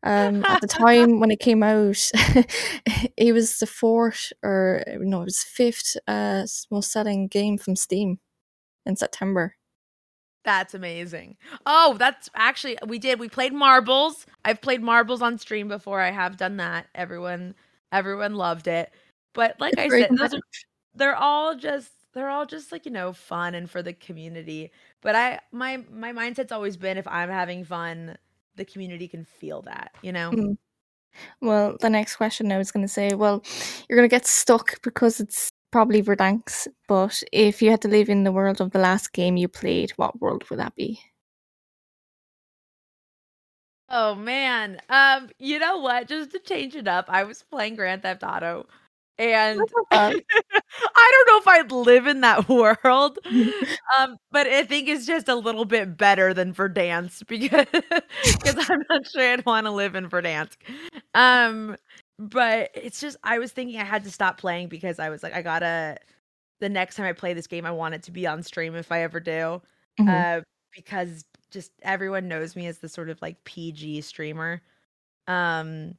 um 0.02 0.44
at 0.44 0.60
the 0.60 0.66
time 0.66 1.20
when 1.20 1.30
it 1.30 1.38
came 1.38 1.62
out 1.62 1.98
it 3.16 3.32
was 3.32 3.58
the 3.58 3.66
fourth 3.66 4.32
or 4.42 4.82
no, 4.98 5.22
it 5.22 5.26
was 5.26 5.44
fifth 5.44 5.96
uh 6.08 6.44
most 6.70 6.90
selling 6.90 7.28
game 7.28 7.58
from 7.58 7.76
Steam 7.76 8.18
in 8.86 8.96
September. 8.96 9.54
That's 10.44 10.74
amazing. 10.74 11.36
Oh, 11.66 11.96
that's 11.98 12.28
actually 12.34 12.76
we 12.86 12.98
did. 12.98 13.20
We 13.20 13.28
played 13.28 13.52
marbles. 13.52 14.26
I've 14.44 14.60
played 14.60 14.82
marbles 14.82 15.22
on 15.22 15.38
stream 15.38 15.68
before. 15.68 16.00
I 16.00 16.10
have 16.10 16.36
done 16.36 16.56
that. 16.56 16.86
Everyone 16.94 17.54
everyone 17.92 18.34
loved 18.34 18.66
it. 18.66 18.90
But 19.32 19.60
like 19.60 19.74
It's 19.76 19.94
I 19.94 20.00
said, 20.00 20.10
those 20.16 20.34
are, 20.34 20.40
they're 20.96 21.14
all 21.14 21.54
just 21.54 21.92
they're 22.12 22.30
all 22.30 22.46
just 22.46 22.72
like, 22.72 22.86
you 22.86 22.92
know, 22.92 23.12
fun 23.12 23.54
and 23.54 23.70
for 23.70 23.82
the 23.82 23.92
community. 23.92 24.70
But 25.00 25.14
I 25.14 25.40
my 25.52 25.84
my 25.90 26.12
mindset's 26.12 26.52
always 26.52 26.76
been 26.76 26.98
if 26.98 27.06
I'm 27.06 27.30
having 27.30 27.64
fun, 27.64 28.16
the 28.56 28.64
community 28.64 29.08
can 29.08 29.24
feel 29.24 29.62
that, 29.62 29.92
you 30.02 30.12
know? 30.12 30.30
Mm. 30.30 30.56
Well, 31.40 31.76
the 31.80 31.90
next 31.90 32.16
question 32.16 32.52
I 32.52 32.58
was 32.58 32.70
going 32.70 32.84
to 32.84 32.92
say, 32.92 33.14
well, 33.14 33.42
you're 33.88 33.96
going 33.96 34.08
to 34.08 34.14
get 34.14 34.26
stuck 34.26 34.80
because 34.82 35.18
it's 35.20 35.50
probably 35.72 36.02
Verdansk, 36.02 36.68
but 36.88 37.22
if 37.32 37.60
you 37.62 37.70
had 37.70 37.82
to 37.82 37.88
live 37.88 38.08
in 38.08 38.24
the 38.24 38.32
world 38.32 38.60
of 38.60 38.70
the 38.70 38.78
last 38.78 39.12
game 39.12 39.36
you 39.36 39.48
played, 39.48 39.90
what 39.92 40.20
world 40.20 40.48
would 40.50 40.58
that 40.58 40.74
be? 40.76 41.00
Oh 43.88 44.14
man. 44.14 44.80
Um, 44.88 45.30
you 45.38 45.58
know 45.58 45.78
what? 45.78 46.06
Just 46.06 46.30
to 46.30 46.38
change 46.38 46.76
it 46.76 46.86
up, 46.86 47.06
I 47.08 47.24
was 47.24 47.42
playing 47.42 47.74
Grand 47.74 48.02
Theft 48.02 48.22
Auto 48.22 48.66
and. 49.20 49.60
I 49.92 50.10
don't 51.12 51.26
know 51.28 51.38
if 51.38 51.48
I'd 51.48 51.72
live 51.72 52.06
in 52.06 52.20
that 52.22 52.48
world. 52.84 53.18
Um, 53.98 54.18
but 54.30 54.46
I 54.46 54.62
think 54.64 54.88
it's 54.88 55.04
just 55.04 55.28
a 55.28 55.34
little 55.34 55.64
bit 55.64 55.96
better 55.96 56.32
than 56.32 56.54
Verdansk 56.54 57.26
because 57.26 57.66
because 57.72 58.70
I'm 58.70 58.82
not 58.88 59.04
sure 59.06 59.32
I'd 59.32 59.44
want 59.44 59.66
to 59.66 59.72
live 59.72 59.96
in 59.96 60.08
Verdansk. 60.08 60.54
Um, 61.12 61.76
but 62.18 62.70
it's 62.74 63.00
just 63.00 63.16
I 63.24 63.40
was 63.40 63.50
thinking 63.50 63.80
I 63.80 63.84
had 63.84 64.04
to 64.04 64.10
stop 64.12 64.38
playing 64.38 64.68
because 64.68 65.00
I 65.00 65.08
was 65.10 65.24
like 65.24 65.34
I 65.34 65.42
gotta 65.42 65.96
the 66.60 66.68
next 66.68 66.94
time 66.94 67.06
I 67.06 67.12
play 67.12 67.34
this 67.34 67.48
game 67.48 67.66
I 67.66 67.72
want 67.72 67.94
it 67.94 68.04
to 68.04 68.12
be 68.12 68.28
on 68.28 68.44
stream 68.44 68.76
if 68.76 68.92
I 68.92 69.02
ever 69.02 69.18
do. 69.18 69.60
Mhm. 70.00 70.38
Uh, 70.38 70.42
because 70.72 71.24
just 71.50 71.72
everyone 71.82 72.28
knows 72.28 72.54
me 72.54 72.68
as 72.68 72.78
the 72.78 72.88
sort 72.88 73.10
of 73.10 73.20
like 73.20 73.42
PG 73.44 74.02
streamer. 74.02 74.62
Um, 75.26 75.94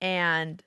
and 0.00 0.62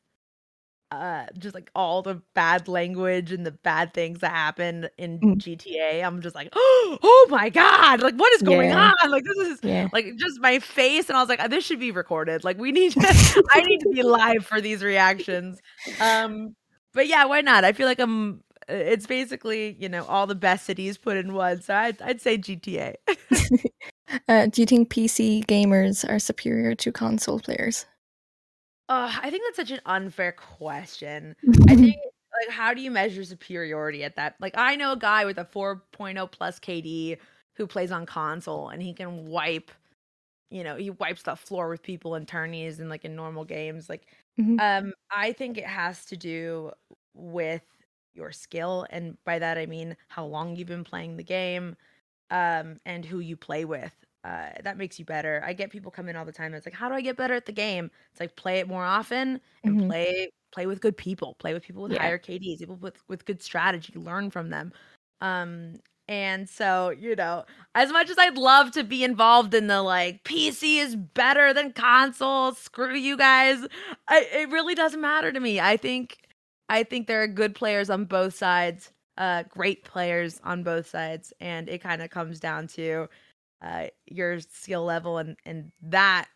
uh 0.92 1.26
just 1.38 1.56
like 1.56 1.70
all 1.76 2.02
the 2.02 2.22
bad 2.34 2.68
language 2.68 3.32
and 3.32 3.46
the 3.46 3.52
bad 3.52 3.94
things 3.94 4.20
that 4.20 4.32
happen 4.32 4.88
in 4.98 5.20
Mm. 5.20 5.38
GTA. 5.38 6.04
I'm 6.04 6.22
just 6.22 6.36
like, 6.36 6.50
oh 6.56 7.28
my 7.30 7.50
god, 7.50 8.02
like 8.02 8.16
what 8.16 8.32
is 8.34 8.42
going 8.44 8.70
Yeah. 8.70 8.92
on? 9.04 9.12
Like 9.12 9.24
this 9.24 9.48
is 9.48 9.60
Yeah. 9.64 9.88
like 9.92 10.06
just 10.18 10.40
my 10.40 10.60
face, 10.60 11.10
and 11.10 11.18
I 11.18 11.22
was 11.22 11.30
like, 11.30 11.50
this 11.50 11.66
should 11.66 11.80
be 11.80 11.92
recorded. 11.92 12.44
Like 12.44 12.58
we 12.58 12.72
need 12.72 12.94
to, 12.94 13.00
I 13.54 13.62
need 13.62 13.80
to 13.80 13.90
be 13.90 14.04
live 14.04 14.46
for 14.46 14.62
these 14.62 14.84
reactions. 14.84 15.60
Um, 16.00 16.56
but 16.94 17.08
yeah, 17.08 17.26
why 17.26 17.42
not? 17.42 17.64
I 17.66 17.74
feel 17.74 17.88
like 17.88 18.00
I'm. 18.00 18.42
It's 18.68 19.06
basically 19.06 19.76
you 19.80 19.90
know 19.90 20.06
all 20.06 20.26
the 20.28 20.34
best 20.36 20.66
cities 20.66 20.98
put 20.98 21.18
in 21.18 21.34
one, 21.34 21.62
so 21.62 21.76
I'd 21.76 22.02
I'd 22.02 22.22
say 22.22 22.38
GTA. 22.38 22.96
uh, 24.28 24.48
do 24.48 24.62
you 24.62 24.66
think 24.66 24.90
PC 24.90 25.46
gamers 25.46 26.08
are 26.10 26.20
superior 26.20 26.74
to 26.76 26.92
console 26.92 27.40
players? 27.40 27.86
Uh, 28.90 29.12
I 29.22 29.32
think 29.32 29.44
that's 29.46 29.58
such 29.58 29.72
an 29.72 29.82
unfair 29.86 30.32
question. 30.32 31.36
I 31.68 31.76
think 31.76 31.96
like 32.48 32.50
how 32.56 32.74
do 32.74 32.82
you 32.82 32.92
measure 32.92 33.24
superiority 33.24 34.04
at 34.04 34.16
that? 34.16 34.36
Like 34.40 34.54
I 34.58 34.76
know 34.76 34.92
a 34.94 34.98
guy 34.98 35.26
with 35.26 35.38
a 35.38 35.46
4.0 35.46 36.32
plus 36.32 36.60
KD 36.60 37.18
who 37.56 37.66
plays 37.68 37.92
on 37.92 38.06
console 38.06 38.70
and 38.70 38.82
he 38.82 38.94
can 38.94 39.26
wipe 39.28 39.72
you 40.52 40.64
know, 40.64 40.78
he 40.78 40.92
wipes 40.92 41.24
the 41.24 41.36
floor 41.36 41.70
with 41.70 41.84
people 41.84 42.16
in 42.16 42.26
tourneys 42.28 42.80
and 42.80 42.90
like 42.90 43.06
in 43.06 43.16
normal 43.16 43.46
games. 43.46 43.90
Like 43.90 44.08
Mhm. 44.38 44.60
um 44.60 44.94
I 45.12 45.34
think 45.34 45.58
it 45.58 45.68
has 45.68 46.06
to 46.08 46.18
do 46.18 46.72
with 47.16 47.64
your 48.16 48.32
skill 48.34 48.88
and 48.92 49.18
by 49.26 49.40
that 49.40 49.58
I 49.60 49.66
mean 49.68 49.98
how 50.10 50.26
long 50.26 50.56
you've 50.58 50.68
been 50.70 50.84
playing 50.86 51.18
the 51.18 51.24
game 51.24 51.78
um 52.32 52.80
and 52.86 53.06
who 53.06 53.20
you 53.22 53.38
play 53.38 53.66
with. 53.66 54.05
Uh, 54.26 54.50
that 54.64 54.78
makes 54.78 54.98
you 54.98 55.06
better. 55.06 55.44
I 55.46 55.54
get 55.54 55.70
people 55.70 55.92
come 55.92 56.10
in 56.10 56.16
all 56.16 56.26
the 56.26 56.32
time. 56.32 56.54
It's 56.56 56.66
like, 56.66 56.74
how 56.74 56.90
do 56.90 56.96
I 56.96 57.02
get 57.02 57.16
better 57.16 57.36
at 57.36 57.46
the 57.46 57.52
game? 57.52 57.92
It's 58.12 58.20
like 58.20 58.36
play 58.36 58.60
it 58.60 58.68
more 58.68 58.84
often 58.84 59.40
and 59.64 59.78
Mhm. 59.78 59.88
play 59.88 60.32
play 60.52 60.66
with 60.66 60.82
good 60.82 60.98
people. 60.98 61.36
Play 61.36 61.54
with 61.54 61.64
people 61.64 61.84
with 61.84 61.92
Yeah. 61.92 62.02
higher 62.02 62.18
KDs, 62.18 62.60
people 62.60 62.78
with 62.78 62.98
with 63.08 63.26
good 63.26 63.42
strategy. 63.44 63.94
Learn 63.96 64.32
from 64.32 64.50
them. 64.50 64.74
Um, 65.22 65.80
and 66.08 66.50
so 66.50 66.90
you 66.90 67.16
know, 67.16 67.46
as 67.76 67.92
much 67.92 68.10
as 68.10 68.18
I'd 68.18 68.38
love 68.38 68.72
to 68.72 68.84
be 68.84 69.04
involved 69.04 69.54
in 69.54 69.68
the 69.68 69.82
like 69.84 70.24
PC 70.24 70.80
is 70.80 70.96
better 70.96 71.54
than 71.54 71.72
console, 71.74 72.54
screw 72.54 72.96
you 72.96 73.18
guys. 73.18 73.66
I, 74.08 74.22
it 74.34 74.50
really 74.50 74.76
doesn't 74.76 75.02
matter 75.02 75.32
to 75.32 75.40
me. 75.40 75.60
I 75.60 75.78
think 75.78 76.18
I 76.70 76.84
think 76.84 77.08
there 77.08 77.22
are 77.22 77.28
good 77.28 77.54
players 77.56 77.90
on 77.92 78.06
both 78.06 78.34
sides, 78.36 78.92
uh, 79.18 79.44
great 79.50 79.84
players 79.84 80.40
on 80.44 80.64
both 80.64 80.88
sides, 80.88 81.32
and 81.40 81.70
it 81.70 81.82
kind 81.82 82.02
of 82.02 82.10
comes 82.10 82.40
down 82.40 82.68
to 82.70 83.08
uh, 83.66 83.90
your 84.08 84.40
skill 84.42 84.86
level, 84.86 85.20
and 85.20 85.38
and 85.46 85.74
that 85.82 86.30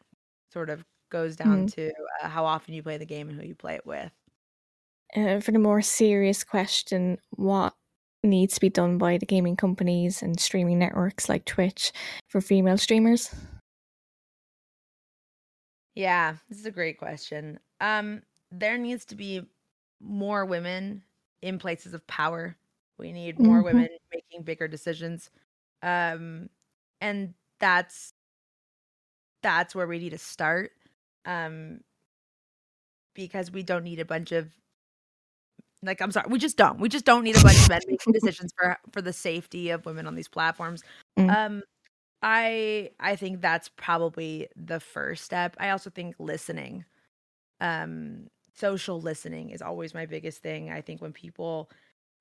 sort 0.54 0.72
of 0.72 0.86
goes 1.12 1.38
down 1.38 1.66
to 1.68 1.92
uh, 2.24 2.30
how 2.30 2.46
often 2.46 2.74
you 2.76 2.84
play 2.84 2.98
the 2.98 3.06
game 3.08 3.30
and 3.30 3.40
who 3.42 3.48
you 3.48 3.56
play 3.56 3.76
it 3.76 3.86
with. 3.88 4.12
Uh, 5.16 5.40
for 5.40 5.52
the 5.52 5.60
more 5.60 5.82
serious 5.82 6.44
question, 6.44 7.18
what 7.32 7.74
needs 8.24 8.54
to 8.56 8.62
be 8.62 8.70
done 8.70 8.98
by 8.98 9.18
the 9.18 9.26
gaming 9.26 9.56
companies 9.56 10.22
and 10.22 10.40
streaming 10.40 10.78
networks 10.78 11.28
like 11.30 11.46
Twitch 11.46 11.92
for 12.28 12.42
female 12.42 12.78
streamers? 12.78 13.34
Yeah, 15.96 16.38
this 16.48 16.60
is 16.60 16.66
a 16.66 16.72
great 16.72 16.98
question. 16.98 17.60
Um, 17.82 18.24
there 18.52 18.78
needs 18.78 19.06
to 19.06 19.16
be 19.16 19.48
more 20.00 20.46
women 20.46 21.04
in 21.42 21.60
places 21.60 21.94
of 21.94 22.06
power. 22.08 22.58
We 22.98 23.12
need 23.12 23.40
more 23.40 23.62
Mhm. 23.62 23.64
women 23.64 23.90
making 24.14 24.44
bigger 24.44 24.68
decisions. 24.68 25.30
Um, 25.82 26.50
and 27.02 27.34
that's 27.60 28.14
that's 29.42 29.74
where 29.74 29.88
we 29.88 30.00
need 30.00 30.12
to 30.12 30.18
start. 30.18 30.72
Um, 31.26 31.82
because 33.14 33.52
we 33.52 33.64
don't 33.64 33.84
need 33.84 34.00
a 34.00 34.06
bunch 34.06 34.32
of 34.32 34.50
like 35.82 36.02
I'm 36.02 36.12
sorry, 36.12 36.28
we 36.30 36.40
just 36.40 36.58
don't. 36.58 36.80
We 36.80 36.90
just 36.90 37.06
don't 37.06 37.24
need 37.24 37.38
a 37.38 37.44
bunch 37.44 37.62
of 37.62 37.70
men 37.70 37.82
making 37.88 38.14
decisions 38.14 38.52
for 38.58 38.78
for 38.92 39.02
the 39.02 39.14
safety 39.14 39.70
of 39.70 39.86
women 39.86 40.08
on 40.08 40.16
these 40.16 40.28
platforms. 40.28 40.84
Mm. 41.18 41.36
Um 41.36 41.64
I 42.22 42.92
I 43.00 43.16
think 43.16 43.42
that's 43.42 43.70
probably 43.70 44.48
the 44.56 44.80
first 44.80 45.24
step. 45.24 45.56
I 45.60 45.70
also 45.70 45.90
think 45.90 46.16
listening. 46.20 46.86
Um 47.62 48.28
social 48.56 49.00
listening 49.00 49.52
is 49.52 49.62
always 49.62 49.94
my 49.94 50.06
biggest 50.06 50.42
thing. 50.42 50.70
I 50.70 50.82
think 50.82 51.02
when 51.02 51.14
people 51.14 51.70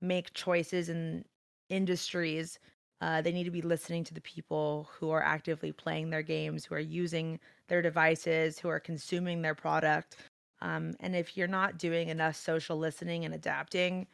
make 0.01 0.33
choices 0.33 0.87
in 0.87 1.25
industries, 1.69 2.59
uh, 3.01 3.21
they 3.21 3.31
need 3.31 3.45
to 3.45 3.51
be 3.51 3.61
listening 3.61 4.03
to 4.05 4.13
the 4.13 4.21
people 4.21 4.89
who 4.93 5.09
are 5.11 5.23
actively 5.23 5.71
playing 5.71 6.09
their 6.09 6.21
games, 6.23 6.65
who 6.65 6.75
are 6.75 6.79
using 6.79 7.39
their 7.67 7.81
devices, 7.81 8.59
who 8.59 8.69
are 8.69 8.79
consuming 8.79 9.41
their 9.41 9.55
product. 9.55 10.17
Um, 10.61 10.95
and 10.99 11.15
if 11.15 11.37
you're 11.37 11.47
not 11.47 11.77
doing 11.77 12.09
enough 12.09 12.35
social 12.35 12.77
listening 12.77 13.25
and 13.25 13.33
adapting, 13.33 14.07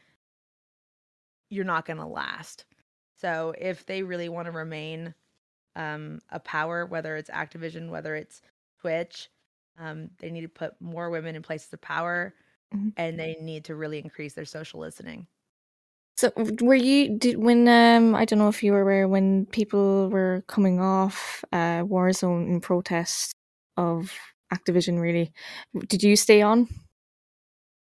you're 1.49 1.65
not 1.65 1.85
going 1.85 1.97
to 1.97 2.05
last. 2.05 2.65
So 3.17 3.53
if 3.57 3.85
they 3.85 4.03
really 4.03 4.29
want 4.29 4.45
to 4.47 4.51
remain 4.51 5.13
um, 5.75 6.21
a 6.29 6.39
power, 6.39 6.85
whether 6.85 7.17
it's 7.17 7.29
Activision, 7.29 7.89
whether 7.89 8.15
it's 8.15 8.41
Twitch, 8.79 9.29
um, 9.77 10.11
they 10.19 10.31
need 10.31 10.41
to 10.41 10.49
put 10.49 10.79
more 10.81 11.09
women 11.09 11.35
in 11.35 11.43
places 11.43 11.73
of 11.73 11.81
power, 11.81 12.35
Mhm. 12.71 12.95
and 12.97 13.19
they 13.19 13.35
need 13.41 13.65
to 13.65 13.75
really 13.75 13.99
increase 13.99 14.33
their 14.35 14.45
social 14.45 14.79
listening. 14.81 15.27
So 16.17 16.32
were 16.62 16.75
you 16.75 17.17
did 17.17 17.38
when 17.38 17.67
um 17.67 18.15
I 18.15 18.23
don't 18.25 18.39
know 18.39 18.47
if 18.47 18.63
you 18.63 18.71
were 18.71 18.82
aware 18.82 19.08
when 19.08 19.45
people 19.47 20.10
were 20.10 20.43
coming 20.47 20.80
off 20.80 21.43
uh 21.51 21.84
Warzone 21.84 22.47
in 22.47 22.62
protest 22.62 23.34
of 23.78 24.13
Activision 24.54 25.01
really 25.01 25.34
did 25.88 26.04
you 26.04 26.15
stay 26.15 26.41
on? 26.41 26.69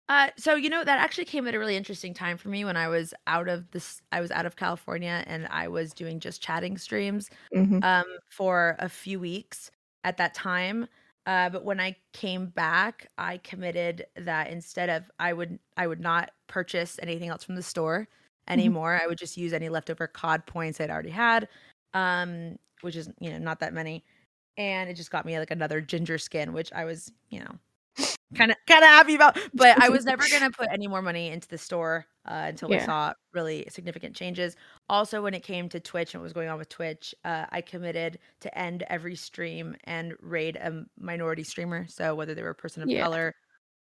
Uh, 0.10 0.30
so 0.38 0.56
you 0.56 0.70
know 0.70 0.84
that 0.84 1.00
actually 1.00 1.24
came 1.26 1.48
at 1.48 1.56
a 1.56 1.60
really 1.60 1.78
interesting 1.78 2.14
time 2.14 2.38
for 2.38 2.50
me 2.50 2.66
when 2.66 2.76
I 2.76 2.90
was 2.90 3.14
out 3.28 3.48
of 3.48 3.72
this. 3.72 4.02
I 4.12 4.20
was 4.20 4.30
out 4.32 4.46
of 4.46 4.56
California 4.58 5.24
and 5.26 5.48
I 5.48 5.70
was 5.70 5.94
doing 5.94 6.20
just 6.20 6.42
chatting 6.42 6.78
streams 6.78 7.30
Mhm. 7.56 7.82
um, 7.84 8.06
for 8.30 8.76
a 8.80 8.90
few 8.90 9.20
weeks 9.20 9.72
at 10.04 10.18
that 10.18 10.34
time. 10.34 10.88
Uh, 11.26 11.50
but 11.50 11.64
when 11.64 11.80
I 11.80 11.96
came 12.14 12.48
back, 12.48 13.08
I 13.18 13.38
committed 13.38 14.06
that 14.18 14.50
instead 14.50 14.90
of 14.90 15.10
I 15.20 15.32
would 15.34 15.60
I 15.78 15.88
would 15.88 16.02
not 16.02 16.32
purchase 16.48 17.00
anything 17.02 17.30
else 17.30 17.44
from 17.44 17.56
the 17.56 17.64
store 17.64 18.08
anymore. 18.52 19.00
I 19.02 19.08
would 19.08 19.18
just 19.18 19.38
use 19.38 19.54
any 19.54 19.70
leftover 19.70 20.08
COD 20.08 20.46
points 20.46 20.80
I'd 20.82 20.90
already 20.92 21.10
had, 21.10 21.48
um, 21.94 22.58
which 22.82 22.96
is 22.96 23.10
you 23.20 23.32
know 23.32 23.38
not 23.40 23.60
that 23.62 23.74
many, 23.74 24.04
and 24.58 24.90
it 24.90 24.96
just 24.96 25.12
got 25.12 25.26
me 25.26 25.38
like 25.40 25.52
another 25.52 25.82
ginger 25.82 26.18
skin, 26.18 26.54
which 26.54 26.72
I 26.74 26.86
was 26.86 27.12
you 27.30 27.40
know 27.40 27.56
kind 28.36 28.52
of 28.52 28.58
kind 28.68 28.84
of 28.84 28.90
happy 28.90 29.16
about. 29.16 29.38
But 29.54 29.78
I 29.82 29.90
was 29.90 30.06
never 30.06 30.24
gonna 30.30 30.52
put 30.52 30.70
any 30.72 30.88
more 30.88 31.02
money 31.02 31.30
into 31.30 31.48
the 31.48 31.58
store 31.58 32.06
uh, 32.26 32.46
until 32.48 32.70
we 32.70 32.78
saw 32.86 33.14
really 33.34 33.66
significant 33.70 34.16
changes. 34.16 34.56
Also, 34.90 35.22
when 35.22 35.34
it 35.34 35.44
came 35.44 35.68
to 35.70 35.80
Twitch 35.80 36.14
and 36.14 36.22
what 36.22 36.26
was 36.26 36.34
going 36.34 36.50
on 36.50 36.58
with 36.58 36.70
Twitch, 36.70 37.14
uh, 37.26 37.46
I 37.52 37.62
committed 37.62 38.20
to 38.42 38.58
end 38.58 38.84
every 38.90 39.16
stream 39.16 39.76
and 39.86 40.14
raid 40.22 40.56
a 40.58 40.86
minority 41.00 41.44
streamer. 41.44 41.88
So 41.88 42.16
whether 42.16 42.34
they 42.36 42.44
were 42.44 42.50
a 42.52 42.56
person 42.56 42.84
of 42.84 42.90
Yeah. 42.90 43.04
color, 43.04 43.34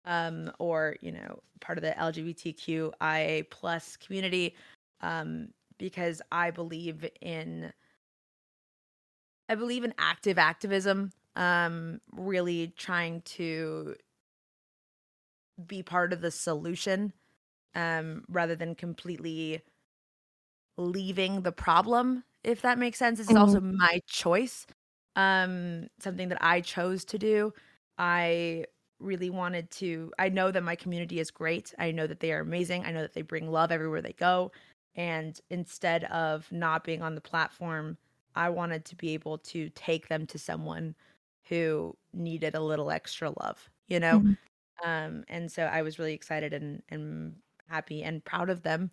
um, 0.05 0.51
or 0.59 0.97
you 1.01 1.13
know, 1.13 1.41
part 1.61 1.79
of 1.79 1.83
the 1.83 1.99
LGBTQIA 1.99 3.51
plus 3.51 3.97
community, 3.97 4.57
um, 5.01 5.49
because 5.79 6.23
I 6.33 6.51
believe 6.51 7.09
in 7.21 7.73
I 9.49 9.57
believe 9.57 9.83
in 9.85 9.93
active 9.99 10.39
activism, 10.39 11.13
um, 11.37 12.01
really 12.13 12.73
trying 12.77 13.23
to 13.23 13.97
be 15.67 15.83
part 15.83 16.13
of 16.13 16.21
the 16.21 16.31
solution 16.31 17.13
um, 17.75 18.25
rather 18.29 18.57
than 18.57 18.75
completely 18.75 19.63
leaving 20.77 21.43
the 21.43 21.53
problem, 21.53 22.25
if 22.45 22.63
that 22.63 22.79
makes 22.79 22.99
sense. 22.99 23.19
This 23.19 23.29
is 23.31 23.37
also 23.37 23.61
my 23.61 24.01
choice, 24.07 24.67
um, 25.17 25.89
something 25.99 26.29
that 26.29 26.43
I 26.43 26.61
chose 26.61 27.05
to 27.07 27.19
do. 27.19 27.53
I 27.99 28.65
really 29.01 29.31
wanted 29.31 29.71
to, 29.73 30.13
I 30.19 30.29
know 30.29 30.51
that 30.51 30.63
my 30.63 30.77
community 30.77 31.21
is 31.21 31.31
great. 31.31 31.75
I 31.79 31.91
know 31.93 32.07
that 32.07 32.21
they 32.21 32.33
are 32.33 32.41
amazing. 32.41 32.85
I 32.85 32.93
know 32.93 33.03
that 33.03 33.15
they 33.15 33.23
bring 33.23 33.51
love 33.51 33.73
everywhere 33.73 34.03
they 34.03 34.13
go. 34.15 34.53
And 34.97 35.39
instead 35.51 36.05
of 36.05 36.51
not 36.53 36.85
being 36.85 37.03
on 37.03 37.15
the 37.15 37.21
platform, 37.21 37.97
I 38.35 38.49
wanted 38.51 38.85
to 38.87 38.97
be 38.97 39.15
able 39.15 39.39
to 39.39 39.71
take 39.71 40.09
them 40.09 40.27
to 40.27 40.39
someone 40.39 40.95
who 41.49 41.97
needed 42.13 42.55
a 42.55 42.61
little 42.61 42.91
extra 42.91 43.31
love, 43.41 43.71
you 43.89 44.01
know? 44.01 44.25
Mhm. 44.25 44.37
um 44.85 45.25
and 45.29 45.51
so 45.53 45.65
i 45.65 45.83
was 45.83 45.99
really 45.99 46.15
excited 46.15 46.53
and 46.55 46.83
and 46.89 47.37
happy 47.69 48.03
and 48.03 48.25
proud 48.25 48.51
of 48.51 48.63
them 48.63 48.91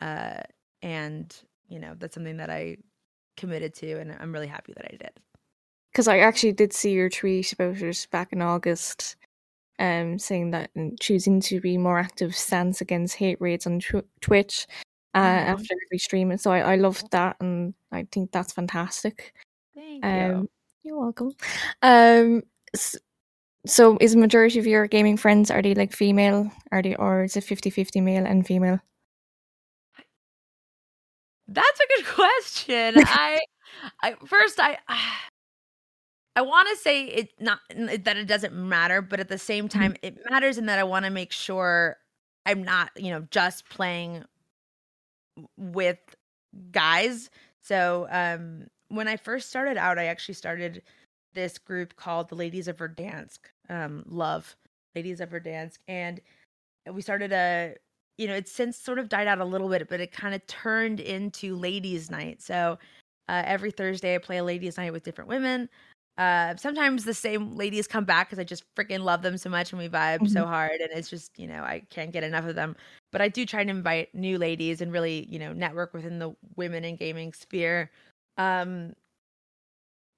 uh 0.00 0.40
and 0.82 1.42
you 1.68 1.78
know 1.78 1.94
that's 1.98 2.14
something 2.14 2.36
that 2.36 2.50
i 2.50 2.76
committed 3.36 3.74
to 3.74 3.98
and 4.00 4.12
i'm 4.20 4.32
really 4.32 4.46
happy 4.46 4.72
that 4.74 4.86
i 4.92 4.96
did 4.96 5.20
Because 5.92 6.08
I 6.08 6.18
actually 6.18 6.52
did 6.52 6.72
see 6.72 6.92
your 6.92 7.08
tweet 7.08 7.52
about 7.52 7.76
it 7.80 8.06
back 8.10 8.32
in 8.32 8.42
August, 8.42 9.16
um, 9.78 10.18
saying 10.18 10.50
that 10.52 10.70
and 10.74 10.98
choosing 11.00 11.40
to 11.42 11.60
be 11.60 11.76
more 11.78 11.98
active 11.98 12.34
stance 12.36 12.80
against 12.80 13.16
hate 13.16 13.40
raids 13.40 13.66
on 13.66 13.80
tw- 13.80 14.06
Twitch 14.20 14.66
uh, 15.14 15.18
Mhm. 15.20 15.46
after 15.54 15.74
every 15.86 15.98
stream, 15.98 16.30
and 16.30 16.40
so 16.40 16.50
I, 16.52 16.72
I 16.72 16.76
loved 16.76 17.10
that, 17.12 17.36
and 17.40 17.74
I 17.92 18.06
think 18.10 18.32
that's 18.32 18.52
fantastic. 18.52 19.32
thank 19.74 20.04
Um, 20.04 20.48
you're 20.82 20.98
welcome. 20.98 21.32
Um, 21.82 22.42
s- 22.74 22.98
so 23.66 23.96
is 24.00 24.12
the 24.12 24.18
majority 24.18 24.58
of 24.58 24.66
your 24.66 24.86
gaming 24.86 25.16
friends 25.16 25.50
are 25.50 25.62
they 25.62 25.74
like 25.74 25.92
female? 25.92 26.50
Are 26.72 26.82
they 26.82 26.94
or 26.96 27.24
is 27.24 27.36
it 27.36 27.44
50-50 27.44 28.00
male 28.02 28.26
and 28.26 28.46
female? 28.46 28.80
that's 31.48 31.80
a 31.80 31.86
good 31.96 32.06
question 32.14 32.94
i 33.06 33.40
i 34.02 34.14
first 34.26 34.58
i 34.60 34.78
I 34.88 34.98
want 36.42 36.68
to 36.68 36.76
say 36.76 37.04
it 37.04 37.32
not 37.40 37.60
that 37.70 38.16
it 38.16 38.26
doesn't 38.26 38.54
matter, 38.54 39.00
but 39.00 39.20
at 39.20 39.28
the 39.28 39.38
same 39.38 39.68
time, 39.68 39.96
it 40.02 40.18
matters 40.30 40.58
in 40.58 40.66
that 40.66 40.78
I 40.78 40.84
want 40.84 41.04
to 41.04 41.10
make 41.10 41.32
sure 41.32 41.96
I'm 42.46 42.62
not, 42.62 42.90
you 42.96 43.10
know, 43.10 43.26
just 43.30 43.68
playing 43.68 44.24
with 45.56 45.98
guys. 46.72 47.30
So 47.62 48.06
um, 48.10 48.66
when 48.88 49.08
I 49.08 49.16
first 49.16 49.48
started 49.48 49.76
out, 49.76 49.98
I 49.98 50.06
actually 50.06 50.34
started 50.34 50.82
this 51.34 51.58
group 51.58 51.96
called 51.96 52.28
the 52.28 52.34
Ladies 52.34 52.68
of 52.68 52.76
Verdansk. 52.76 53.38
Um, 53.68 54.04
love 54.06 54.56
Ladies 54.94 55.20
of 55.20 55.30
Verdansk, 55.30 55.78
and 55.88 56.20
we 56.92 57.00
started 57.00 57.32
a, 57.32 57.74
you 58.18 58.26
know, 58.26 58.34
it's 58.34 58.52
since 58.52 58.76
sort 58.76 58.98
of 58.98 59.08
died 59.08 59.26
out 59.26 59.40
a 59.40 59.44
little 59.44 59.68
bit, 59.68 59.88
but 59.88 60.00
it 60.00 60.12
kind 60.12 60.34
of 60.34 60.46
turned 60.46 61.00
into 61.00 61.56
Ladies 61.56 62.10
Night. 62.10 62.42
So 62.42 62.78
uh, 63.28 63.42
every 63.46 63.70
Thursday, 63.70 64.14
I 64.14 64.18
play 64.18 64.38
a 64.38 64.44
Ladies 64.44 64.76
Night 64.76 64.92
with 64.92 65.02
different 65.02 65.28
women. 65.28 65.68
Uh, 66.16 66.54
sometimes 66.56 67.04
the 67.04 67.14
same 67.14 67.56
ladies 67.56 67.88
come 67.88 68.04
back 68.04 68.28
because 68.28 68.38
I 68.38 68.44
just 68.44 68.62
freaking 68.76 69.00
love 69.00 69.22
them 69.22 69.36
so 69.36 69.50
much 69.50 69.72
and 69.72 69.80
we 69.80 69.88
vibe 69.88 70.28
so 70.28 70.46
hard, 70.46 70.80
and 70.80 70.90
it's 70.92 71.10
just 71.10 71.36
you 71.38 71.48
know 71.48 71.62
I 71.62 71.82
can't 71.90 72.12
get 72.12 72.22
enough 72.22 72.46
of 72.46 72.54
them. 72.54 72.76
But 73.10 73.20
I 73.20 73.28
do 73.28 73.44
try 73.44 73.64
to 73.64 73.70
invite 73.70 74.14
new 74.14 74.38
ladies 74.38 74.80
and 74.80 74.92
really 74.92 75.26
you 75.28 75.40
know 75.40 75.52
network 75.52 75.92
within 75.92 76.20
the 76.20 76.34
women 76.56 76.84
in 76.84 76.96
gaming 76.96 77.32
sphere. 77.32 77.90
Um, 78.38 78.94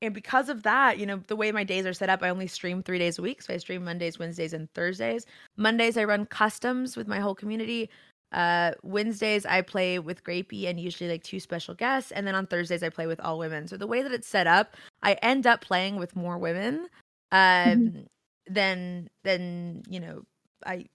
and 0.02 0.12
because 0.12 0.50
of 0.50 0.64
that, 0.64 0.98
you 0.98 1.06
know 1.06 1.22
the 1.28 1.36
way 1.36 1.50
my 1.50 1.64
days 1.64 1.86
are 1.86 1.94
set 1.94 2.10
up, 2.10 2.22
I 2.22 2.28
only 2.28 2.46
stream 2.46 2.82
three 2.82 2.98
days 2.98 3.18
a 3.18 3.22
week. 3.22 3.40
So 3.40 3.54
I 3.54 3.56
stream 3.56 3.82
Mondays, 3.82 4.18
Wednesdays, 4.18 4.52
and 4.52 4.70
Thursdays. 4.74 5.24
Mondays 5.56 5.96
I 5.96 6.04
run 6.04 6.26
customs 6.26 6.94
with 6.94 7.08
my 7.08 7.20
whole 7.20 7.34
community. 7.34 7.88
Uh, 8.32 8.72
Wednesdays 8.82 9.46
I 9.46 9.62
play 9.62 9.98
with 9.98 10.24
Grapey 10.24 10.68
and 10.68 10.80
usually 10.80 11.08
like 11.08 11.22
two 11.22 11.40
special 11.40 11.74
guests, 11.74 12.10
and 12.12 12.26
then 12.26 12.34
on 12.34 12.46
Thursdays 12.46 12.82
I 12.82 12.88
play 12.88 13.06
with 13.06 13.20
all 13.20 13.38
women. 13.38 13.68
So 13.68 13.76
the 13.76 13.86
way 13.86 14.02
that 14.02 14.12
it's 14.12 14.28
set 14.28 14.46
up, 14.46 14.76
I 15.02 15.14
end 15.22 15.46
up 15.46 15.60
playing 15.60 15.96
with 15.96 16.16
more 16.16 16.38
women 16.38 16.88
um, 17.32 18.06
than 18.48 19.08
than 19.24 19.82
you 19.88 20.00
know 20.00 20.22
I. 20.64 20.86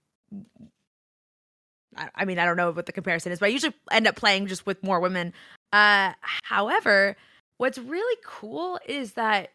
I 1.95 2.09
I 2.15 2.25
mean, 2.25 2.39
I 2.39 2.45
don't 2.45 2.57
know 2.57 2.71
what 2.71 2.85
the 2.85 2.91
comparison 2.91 3.31
is, 3.31 3.39
but 3.39 3.47
I 3.47 3.49
usually 3.49 3.73
end 3.91 4.07
up 4.07 4.15
playing 4.15 4.47
just 4.47 4.65
with 4.65 4.83
more 4.83 4.99
women. 4.99 5.33
Uh, 5.73 6.13
however, 6.43 7.15
what's 7.57 7.77
really 7.77 8.21
cool 8.25 8.79
is 8.87 9.13
that 9.13 9.51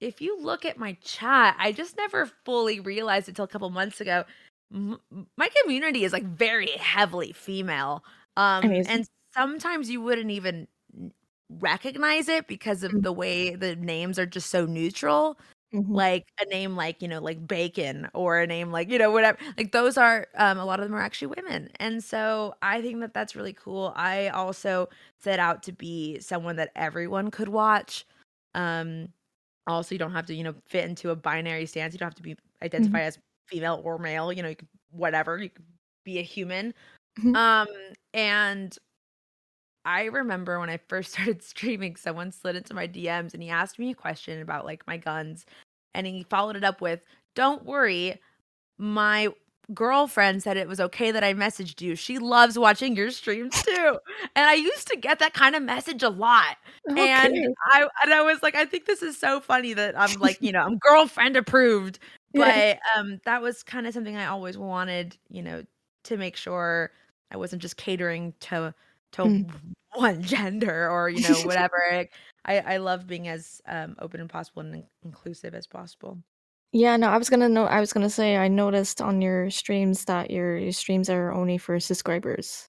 if 0.00 0.20
you 0.20 0.38
look 0.40 0.64
at 0.64 0.78
my 0.78 0.96
chat, 1.02 1.56
I 1.58 1.72
just 1.72 1.96
never 1.96 2.26
fully 2.44 2.80
realized 2.80 3.28
until 3.28 3.44
a 3.44 3.48
couple 3.48 3.70
months 3.70 4.00
ago. 4.00 4.24
M- 4.72 4.98
my 5.36 5.48
community 5.62 6.04
is 6.04 6.12
like 6.12 6.24
very 6.24 6.70
heavily 6.72 7.32
female, 7.32 8.04
um, 8.36 8.64
Amazing. 8.64 8.92
and 8.92 9.08
sometimes 9.34 9.90
you 9.90 10.00
wouldn't 10.00 10.30
even 10.30 10.68
recognize 11.48 12.28
it 12.28 12.46
because 12.46 12.82
of 12.82 13.02
the 13.02 13.12
way 13.12 13.54
the 13.54 13.76
names 13.76 14.18
are 14.18 14.26
just 14.26 14.50
so 14.50 14.66
neutral. 14.66 15.38
mm-hmm. 15.74 15.92
like 15.92 16.32
a 16.40 16.44
name 16.46 16.76
like 16.76 17.02
you 17.02 17.08
know 17.08 17.20
like 17.20 17.46
bacon 17.46 18.08
or 18.14 18.38
a 18.38 18.46
name 18.46 18.70
like 18.70 18.88
you 18.88 18.98
know 18.98 19.10
whatever 19.10 19.36
like 19.56 19.72
those 19.72 19.98
are 19.98 20.26
um, 20.36 20.58
a 20.58 20.64
lot 20.64 20.80
of 20.80 20.86
them 20.86 20.94
are 20.94 21.00
actually 21.02 21.26
women 21.26 21.68
and 21.80 22.02
so 22.02 22.54
i 22.62 22.80
think 22.80 23.00
that 23.00 23.12
that's 23.12 23.34
really 23.34 23.52
cool 23.52 23.92
i 23.96 24.28
also 24.28 24.88
set 25.18 25.38
out 25.38 25.62
to 25.62 25.72
be 25.72 26.18
someone 26.20 26.56
that 26.56 26.70
everyone 26.76 27.30
could 27.30 27.48
watch 27.48 28.06
um 28.54 29.08
also 29.66 29.94
you 29.94 29.98
don't 29.98 30.12
have 30.12 30.26
to 30.26 30.34
you 30.34 30.44
know 30.44 30.54
fit 30.66 30.84
into 30.84 31.10
a 31.10 31.16
binary 31.16 31.66
stance 31.66 31.92
you 31.92 31.98
don't 31.98 32.06
have 32.06 32.14
to 32.14 32.22
be 32.22 32.36
identified 32.62 33.00
mm-hmm. 33.00 33.08
as 33.08 33.18
female 33.46 33.80
or 33.84 33.98
male 33.98 34.32
you 34.32 34.42
know 34.42 34.48
you 34.48 34.56
can 34.56 34.68
whatever 34.90 35.38
you 35.38 35.50
can 35.50 35.64
be 36.04 36.18
a 36.18 36.22
human 36.22 36.72
mm-hmm. 37.18 37.34
um 37.36 37.68
and 38.12 38.78
I 39.84 40.04
remember 40.04 40.58
when 40.58 40.70
I 40.70 40.78
first 40.88 41.12
started 41.14 41.42
streaming, 41.42 41.96
someone 41.96 42.32
slid 42.32 42.56
into 42.56 42.74
my 42.74 42.88
DMs 42.88 43.34
and 43.34 43.42
he 43.42 43.50
asked 43.50 43.78
me 43.78 43.90
a 43.90 43.94
question 43.94 44.40
about 44.40 44.64
like 44.64 44.86
my 44.86 44.96
guns. 44.96 45.44
And 45.94 46.06
he 46.06 46.24
followed 46.24 46.56
it 46.56 46.64
up 46.64 46.80
with, 46.80 47.00
Don't 47.34 47.64
worry, 47.64 48.20
my 48.78 49.28
girlfriend 49.72 50.42
said 50.42 50.56
it 50.56 50.68
was 50.68 50.80
okay 50.80 51.10
that 51.10 51.24
I 51.24 51.32
messaged 51.32 51.80
you. 51.80 51.94
She 51.94 52.18
loves 52.18 52.58
watching 52.58 52.96
your 52.96 53.10
streams 53.10 53.62
too. 53.62 53.98
and 54.36 54.46
I 54.46 54.54
used 54.54 54.88
to 54.88 54.96
get 54.96 55.20
that 55.20 55.34
kind 55.34 55.54
of 55.54 55.62
message 55.62 56.02
a 56.02 56.08
lot. 56.08 56.56
Okay. 56.90 57.08
And 57.08 57.54
I 57.70 57.86
and 58.02 58.12
I 58.12 58.22
was 58.22 58.42
like, 58.42 58.54
I 58.54 58.64
think 58.64 58.86
this 58.86 59.02
is 59.02 59.16
so 59.16 59.40
funny 59.40 59.72
that 59.74 59.98
I'm 59.98 60.18
like, 60.20 60.38
you 60.40 60.52
know, 60.52 60.62
I'm 60.62 60.78
girlfriend 60.82 61.36
approved. 61.36 61.98
But 62.34 62.78
um 62.96 63.20
that 63.24 63.42
was 63.42 63.62
kind 63.62 63.86
of 63.86 63.94
something 63.94 64.16
I 64.16 64.26
always 64.26 64.58
wanted, 64.58 65.16
you 65.28 65.42
know, 65.42 65.64
to 66.04 66.16
make 66.16 66.36
sure 66.36 66.90
I 67.30 67.36
wasn't 67.36 67.62
just 67.62 67.76
catering 67.76 68.34
to 68.40 68.74
to 69.14 69.22
mm. 69.22 69.50
one 69.94 70.22
gender 70.34 70.90
or 70.90 71.08
you 71.08 71.26
know 71.28 71.34
whatever 71.44 72.06
i 72.44 72.58
i 72.58 72.76
love 72.76 73.06
being 73.06 73.28
as 73.28 73.62
um, 73.66 73.96
open 74.00 74.20
and 74.20 74.30
possible 74.30 74.62
and 74.62 74.84
inclusive 75.04 75.54
as 75.54 75.66
possible 75.66 76.18
yeah 76.72 76.96
no 76.96 77.08
i 77.08 77.16
was 77.16 77.30
gonna 77.30 77.48
know 77.48 77.64
i 77.64 77.80
was 77.80 77.92
gonna 77.92 78.10
say 78.10 78.36
i 78.36 78.48
noticed 78.48 79.00
on 79.00 79.22
your 79.22 79.50
streams 79.50 80.04
that 80.04 80.30
your, 80.30 80.56
your 80.56 80.72
streams 80.72 81.08
are 81.08 81.32
only 81.32 81.56
for 81.56 81.78
subscribers 81.80 82.68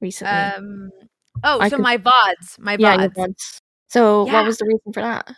recently 0.00 0.32
um 0.32 0.90
oh 1.42 1.58
I 1.60 1.68
so 1.68 1.76
could... 1.76 1.82
my 1.82 1.98
vods 1.98 2.58
my 2.58 2.76
yeah, 2.78 3.08
vods. 3.08 3.14
vods. 3.14 3.60
so 3.88 4.26
yeah. 4.26 4.34
what 4.34 4.44
was 4.44 4.58
the 4.58 4.66
reason 4.66 4.92
for 4.92 5.00
that 5.00 5.34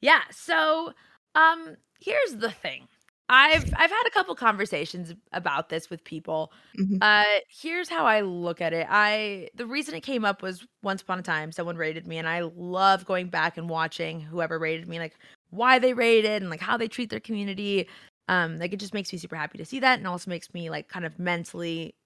yeah 0.00 0.22
so 0.32 0.92
um 1.36 1.76
here's 2.00 2.36
the 2.36 2.50
thing 2.50 2.88
I've 3.28 3.64
I've 3.76 3.90
had 3.90 4.04
a 4.06 4.10
couple 4.10 4.34
conversations 4.36 5.12
about 5.32 5.68
this 5.68 5.90
with 5.90 6.04
people. 6.04 6.52
Mm-hmm. 6.78 6.98
Uh 7.00 7.40
here's 7.48 7.88
how 7.88 8.06
I 8.06 8.20
look 8.20 8.60
at 8.60 8.72
it. 8.72 8.86
I 8.88 9.48
the 9.54 9.66
reason 9.66 9.94
it 9.94 10.02
came 10.02 10.24
up 10.24 10.42
was 10.42 10.64
once 10.82 11.02
upon 11.02 11.18
a 11.18 11.22
time 11.22 11.50
someone 11.50 11.76
rated 11.76 12.06
me 12.06 12.18
and 12.18 12.28
I 12.28 12.40
love 12.54 13.04
going 13.04 13.28
back 13.28 13.56
and 13.56 13.68
watching 13.68 14.20
whoever 14.20 14.58
rated 14.58 14.88
me 14.88 14.98
like 15.00 15.16
why 15.50 15.78
they 15.78 15.92
rated 15.92 16.42
and 16.42 16.50
like 16.50 16.60
how 16.60 16.76
they 16.76 16.88
treat 16.88 17.10
their 17.10 17.20
community. 17.20 17.88
Um 18.28 18.58
like 18.58 18.72
it 18.72 18.80
just 18.80 18.94
makes 18.94 19.12
me 19.12 19.18
super 19.18 19.36
happy 19.36 19.58
to 19.58 19.64
see 19.64 19.80
that 19.80 19.98
and 19.98 20.06
also 20.06 20.30
makes 20.30 20.54
me 20.54 20.70
like 20.70 20.88
kind 20.88 21.04
of 21.04 21.18
mentally 21.18 21.96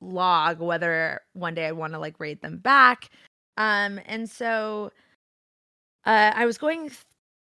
log 0.00 0.60
whether 0.60 1.20
one 1.34 1.54
day 1.54 1.66
I 1.66 1.72
want 1.72 1.92
to 1.92 1.98
like 1.98 2.18
rate 2.18 2.40
them 2.40 2.58
back. 2.58 3.10
Um 3.58 4.00
and 4.06 4.28
so 4.28 4.90
uh 6.06 6.32
I 6.34 6.46
was 6.46 6.56
going 6.56 6.90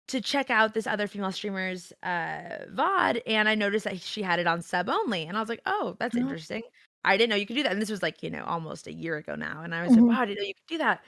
to 0.07 0.21
check 0.21 0.49
out 0.49 0.73
this 0.73 0.87
other 0.87 1.07
female 1.07 1.31
streamer's 1.31 1.91
uh 2.03 2.65
VOD 2.73 3.21
and 3.25 3.49
I 3.49 3.55
noticed 3.55 3.85
that 3.85 3.99
she 3.99 4.21
had 4.21 4.39
it 4.39 4.47
on 4.47 4.61
sub 4.61 4.89
only. 4.89 5.23
And 5.23 5.37
I 5.37 5.39
was 5.39 5.49
like, 5.49 5.61
oh, 5.65 5.95
that's 5.99 6.15
mm-hmm. 6.15 6.23
interesting. 6.23 6.63
I 7.03 7.17
didn't 7.17 7.29
know 7.29 7.35
you 7.35 7.45
could 7.45 7.55
do 7.55 7.63
that. 7.63 7.71
And 7.71 7.81
this 7.81 7.91
was 7.91 8.01
like, 8.01 8.23
you 8.23 8.29
know, 8.29 8.43
almost 8.45 8.87
a 8.87 8.93
year 8.93 9.17
ago 9.17 9.35
now. 9.35 9.61
And 9.63 9.75
I 9.75 9.83
was 9.83 9.93
mm-hmm. 9.93 10.07
like, 10.07 10.17
wow, 10.17 10.23
I 10.23 10.25
didn't 10.25 10.39
know 10.39 10.47
you 10.47 10.55
could 10.55 10.73
do 10.73 10.77
that. 10.79 11.01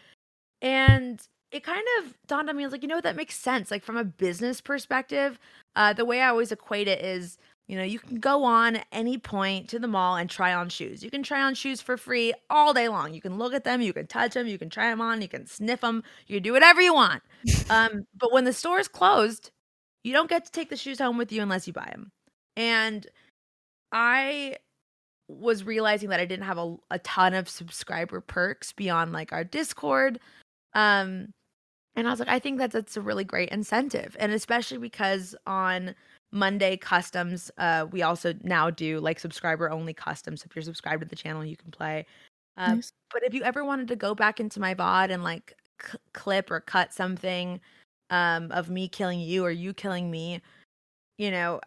And 0.61 1.19
it 1.51 1.63
kind 1.63 1.85
of 1.99 2.13
dawned 2.27 2.49
on 2.49 2.57
me, 2.57 2.63
I 2.63 2.67
was 2.67 2.71
like, 2.71 2.83
you 2.83 2.87
know, 2.87 3.01
that 3.01 3.15
makes 3.15 3.35
sense. 3.35 3.71
Like 3.71 3.83
from 3.83 3.97
a 3.97 4.03
business 4.03 4.61
perspective, 4.61 5.39
uh, 5.75 5.93
the 5.93 6.05
way 6.05 6.21
I 6.21 6.29
always 6.29 6.51
equate 6.51 6.87
it 6.87 7.03
is 7.03 7.37
you 7.67 7.77
know, 7.77 7.83
you 7.83 7.99
can 7.99 8.19
go 8.19 8.45
on 8.45 8.79
any 8.93 9.17
point 9.17 9.67
to 9.69 9.79
the 9.79 9.87
mall 9.87 10.15
and 10.15 10.29
try 10.29 10.53
on 10.53 10.69
shoes. 10.69 11.03
You 11.03 11.11
can 11.11 11.21
try 11.21 11.41
on 11.41 11.53
shoes 11.53 11.81
for 11.81 11.97
free 11.97 12.33
all 12.49 12.73
day 12.73 12.87
long. 12.87 13.13
You 13.13 13.19
can 13.19 13.37
look 13.37 13.53
at 13.53 13.65
them, 13.65 13.81
you 13.81 13.91
can 13.91 14.07
touch 14.07 14.33
them, 14.33 14.47
you 14.47 14.57
can 14.57 14.69
try 14.69 14.89
them 14.89 15.01
on, 15.01 15.21
you 15.21 15.27
can 15.27 15.45
sniff 15.45 15.81
them, 15.81 16.03
you 16.27 16.37
can 16.37 16.43
do 16.43 16.53
whatever 16.53 16.81
you 16.81 16.93
want. 16.93 17.23
um, 17.69 18.07
but 18.15 18.31
when 18.31 18.45
the 18.45 18.53
store 18.53 18.79
is 18.79 18.87
closed, 18.87 19.51
you 20.03 20.13
don't 20.13 20.29
get 20.29 20.45
to 20.45 20.51
take 20.51 20.69
the 20.69 20.77
shoes 20.77 20.99
home 20.99 21.17
with 21.17 21.31
you 21.31 21.41
unless 21.41 21.67
you 21.67 21.73
buy 21.73 21.89
them. 21.91 22.11
And 22.55 23.05
I 23.91 24.57
was 25.27 25.65
realizing 25.65 26.09
that 26.09 26.21
I 26.21 26.25
didn't 26.25 26.45
have 26.45 26.57
a, 26.57 26.77
a 26.89 26.99
ton 26.99 27.33
of 27.33 27.49
subscriber 27.49 28.21
perks 28.21 28.71
beyond 28.71 29.11
like 29.11 29.33
our 29.33 29.43
Discord. 29.43 30.21
Um, 30.73 31.33
and 31.97 32.07
I 32.07 32.11
was 32.11 32.19
like, 32.19 32.29
I 32.29 32.39
think 32.39 32.59
that 32.59 32.71
that's 32.71 32.95
a 32.95 33.01
really 33.01 33.25
great 33.25 33.49
incentive. 33.49 34.15
And 34.19 34.31
especially 34.31 34.77
because 34.77 35.35
on 35.45 35.95
Monday 36.31 36.77
customs. 36.77 37.51
Uh, 37.57 37.85
we 37.91 38.01
also 38.01 38.33
now 38.43 38.69
do 38.69 38.99
like 38.99 39.19
subscriber 39.19 39.69
only 39.69 39.93
customs. 39.93 40.43
If 40.43 40.55
you're 40.55 40.63
subscribed 40.63 41.01
to 41.01 41.07
the 41.07 41.15
channel, 41.15 41.45
you 41.45 41.57
can 41.57 41.71
play. 41.71 42.05
Uh, 42.57 42.75
nice. 42.75 42.91
But 43.11 43.23
if 43.23 43.33
you 43.33 43.43
ever 43.43 43.63
wanted 43.63 43.87
to 43.89 43.95
go 43.95 44.13
back 44.13 44.39
into 44.39 44.59
my 44.59 44.73
VOD 44.73 45.11
and 45.11 45.23
like 45.23 45.55
c- 45.81 45.97
clip 46.13 46.51
or 46.51 46.59
cut 46.59 46.93
something 46.93 47.61
um, 48.09 48.51
of 48.51 48.69
me 48.69 48.87
killing 48.87 49.19
you 49.19 49.45
or 49.45 49.51
you 49.51 49.73
killing 49.73 50.11
me, 50.11 50.41
you 51.17 51.31
know, 51.31 51.61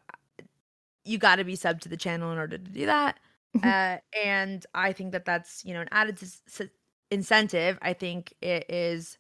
you 1.05 1.19
got 1.19 1.37
to 1.37 1.45
be 1.45 1.57
sub 1.57 1.81
to 1.81 1.89
the 1.89 1.97
channel 1.97 2.31
in 2.33 2.39
order 2.39 2.59
to 2.59 2.71
do 2.71 2.87
that. 2.87 3.19
Mm-hmm. 3.57 3.69
uh, 3.69 3.99
and 4.23 4.65
I 4.75 4.93
think 4.93 5.11
that 5.13 5.25
that's 5.25 5.65
you 5.65 5.75
know 5.75 5.81
an 5.81 5.89
added 5.91 6.23
s- 6.23 6.43
s- 6.61 6.69
incentive. 7.11 7.79
I 7.83 7.95
think 7.95 8.33
it 8.41 8.67
is 8.69 9.19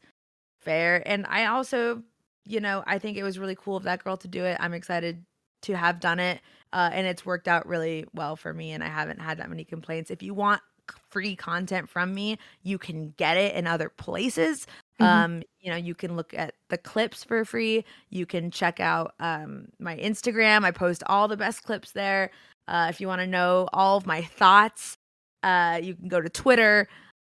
fair, 0.60 1.02
and 1.06 1.26
I 1.28 1.46
also 1.46 2.02
you 2.46 2.60
know, 2.60 2.82
I 2.86 2.98
think 2.98 3.16
it 3.16 3.22
was 3.22 3.38
really 3.38 3.54
cool 3.54 3.76
of 3.76 3.84
that 3.84 4.02
girl 4.02 4.16
to 4.18 4.28
do 4.28 4.44
it. 4.44 4.56
I'm 4.60 4.74
excited 4.74 5.24
to 5.62 5.76
have 5.76 6.00
done 6.00 6.18
it. 6.18 6.40
Uh, 6.72 6.90
and 6.92 7.06
it's 7.06 7.26
worked 7.26 7.48
out 7.48 7.66
really 7.66 8.06
well 8.14 8.36
for 8.36 8.54
me, 8.54 8.70
and 8.70 8.84
I 8.84 8.88
haven't 8.88 9.20
had 9.20 9.38
that 9.38 9.48
many 9.48 9.64
complaints. 9.64 10.10
If 10.10 10.22
you 10.22 10.34
want 10.34 10.62
free 11.10 11.36
content 11.36 11.88
from 11.88 12.14
me, 12.14 12.38
you 12.62 12.78
can 12.78 13.12
get 13.16 13.36
it 13.36 13.54
in 13.54 13.66
other 13.66 13.88
places. 13.88 14.66
Mm-hmm. 15.00 15.04
Um, 15.04 15.42
you 15.60 15.70
know, 15.70 15.76
you 15.76 15.94
can 15.94 16.16
look 16.16 16.32
at 16.34 16.54
the 16.68 16.78
clips 16.78 17.24
for 17.24 17.44
free. 17.44 17.84
You 18.10 18.26
can 18.26 18.50
check 18.50 18.80
out 18.80 19.14
um, 19.20 19.68
my 19.78 19.96
Instagram. 19.96 20.64
I 20.64 20.70
post 20.70 21.02
all 21.06 21.28
the 21.28 21.36
best 21.36 21.64
clips 21.64 21.92
there. 21.92 22.30
Uh, 22.68 22.86
if 22.88 23.00
you 23.00 23.08
want 23.08 23.20
to 23.20 23.26
know 23.26 23.68
all 23.72 23.96
of 23.96 24.06
my 24.06 24.22
thoughts, 24.22 24.96
uh, 25.42 25.80
you 25.82 25.94
can 25.94 26.08
go 26.08 26.20
to 26.20 26.28
Twitter. 26.28 26.88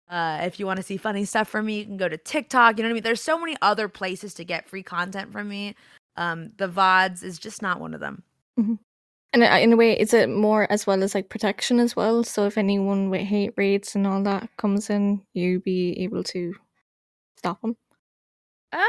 Uh, 0.10 0.40
if 0.44 0.60
you 0.60 0.66
want 0.66 0.78
to 0.78 0.84
see 0.84 0.98
funny 0.98 1.24
stuff 1.24 1.48
from 1.48 1.68
me, 1.68 1.80
you 1.80 1.86
can 1.86 1.98
go 1.98 2.10
to 2.10 2.18
TikTok. 2.18 2.78
You 2.78 2.84
know 2.84 2.90
what 2.90 2.94
I 2.94 2.96
mean? 2.96 3.04
There's 3.04 3.22
so 3.22 3.40
many 3.40 3.56
other 3.62 3.88
places 3.88 4.34
to 4.36 4.44
get 4.44 4.68
free 4.68 4.84
content 4.84 5.32
from 5.32 5.48
me. 5.48 5.76
Um, 6.20 6.49
the 6.57 6.67
VODs 6.67 7.24
is 7.24 7.39
just 7.39 7.61
not 7.61 7.80
one 7.80 7.93
of 7.93 8.01
them. 8.01 8.24
Mm-hmm. 8.59 8.76
And 9.32 9.43
uh, 9.43 9.57
in 9.61 9.72
a 9.72 9.78
way, 9.78 9.97
is 9.97 10.13
it 10.13 10.30
more 10.30 10.70
as 10.70 10.86
well 10.86 11.01
as 11.01 11.15
like 11.15 11.30
protection 11.30 11.80
as 11.80 11.95
well? 11.95 12.26
So 12.26 12.45
if 12.45 12.57
anyone 12.57 13.09
with 13.09 13.22
hate 13.22 13.53
raids 13.55 13.95
and 13.95 14.05
all 14.05 14.22
that 14.24 14.49
comes 14.57 14.89
in, 14.89 15.22
you 15.34 15.61
be 15.61 15.97
able 16.03 16.24
to 16.26 16.53
stop 17.38 17.61
them. 17.61 17.78
Um, 18.74 18.82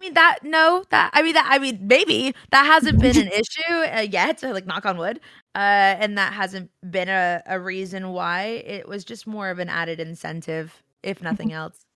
I 0.00 0.04
mean 0.04 0.14
that 0.14 0.38
no 0.44 0.84
that 0.90 1.10
I 1.12 1.22
mean 1.22 1.34
that 1.34 1.48
I 1.50 1.58
mean 1.58 1.80
maybe 1.82 2.32
that 2.50 2.64
hasn't 2.64 3.00
been 3.00 3.18
an 3.18 3.28
issue 3.32 3.72
uh, 3.72 4.06
yet. 4.08 4.42
Like 4.44 4.66
knock 4.66 4.86
on 4.86 4.98
wood, 4.98 5.18
uh, 5.56 5.98
and 5.98 6.16
that 6.16 6.32
hasn't 6.32 6.70
been 6.88 7.08
a, 7.08 7.42
a 7.46 7.58
reason 7.58 8.10
why. 8.10 8.62
It 8.64 8.86
was 8.86 9.04
just 9.04 9.26
more 9.26 9.50
of 9.50 9.58
an 9.58 9.68
added 9.68 9.98
incentive, 9.98 10.84
if 11.02 11.20
nothing 11.20 11.52
else. 11.52 11.87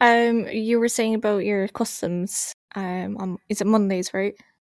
Um, 0.00 0.46
you 0.48 0.78
were 0.78 0.88
saying 0.88 1.14
about 1.14 1.44
your 1.44 1.68
customs. 1.68 2.52
Um, 2.74 3.16
on 3.18 3.38
is 3.48 3.60
it 3.60 3.66
Mondays, 3.66 4.12
right? 4.12 4.34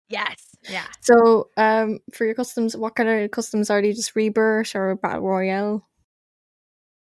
Yes. 0.09 0.57
Yeah. 0.68 0.87
So, 1.01 1.51
um, 1.57 2.01
for 2.12 2.24
your 2.24 2.35
customs, 2.35 2.76
what 2.76 2.97
kind 2.97 3.09
of 3.09 3.31
customs 3.31 3.70
are 3.70 3.81
they? 3.81 3.93
Just 3.93 4.16
rebirth 4.16 4.74
or 4.74 4.97
battle 4.97 5.22
royale? 5.22 5.87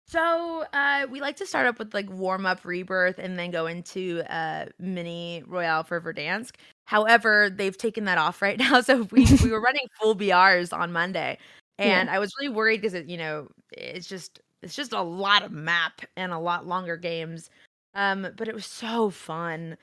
So, 0.08 0.66
uh, 0.74 1.08
we 1.10 1.22
like 1.22 1.36
to 1.38 1.46
start 1.46 1.68
up 1.68 1.80
with 1.80 1.94
like 1.94 2.10
warm 2.10 2.46
up 2.46 2.66
rebirth 2.66 3.20
and 3.20 3.38
then 3.38 3.52
go 3.52 3.68
into 3.68 4.24
uh 4.32 4.66
mini 4.80 5.44
royale 5.48 5.84
for 5.84 6.00
Verdansk. 6.02 6.56
However, 6.86 7.50
they've 7.50 7.78
taken 7.78 8.06
that 8.06 8.18
off 8.18 8.42
right 8.42 8.58
now. 8.60 8.82
So 8.82 9.08
we 9.12 9.26
we 9.44 9.52
were 9.52 9.62
running 9.62 9.86
full 10.00 10.16
BRs 10.16 10.76
on 10.76 10.92
Monday, 10.92 11.38
and 11.78 12.08
yeah. 12.08 12.16
I 12.16 12.20
was 12.20 12.34
really 12.40 12.54
worried 12.54 12.82
because 12.82 12.94
it 12.94 13.08
you 13.08 13.18
know 13.18 13.48
it's 13.72 14.08
just 14.08 14.40
it's 14.62 14.76
just 14.76 14.94
a 14.94 15.02
lot 15.02 15.44
of 15.44 15.52
map 15.52 16.02
and 16.16 16.32
a 16.32 16.40
lot 16.40 16.68
longer 16.68 16.98
games. 16.98 17.50
Um, 18.00 18.28
but 18.38 18.48
it 18.48 18.56
was 18.56 18.66
so 18.66 19.10
fun. 19.10 19.76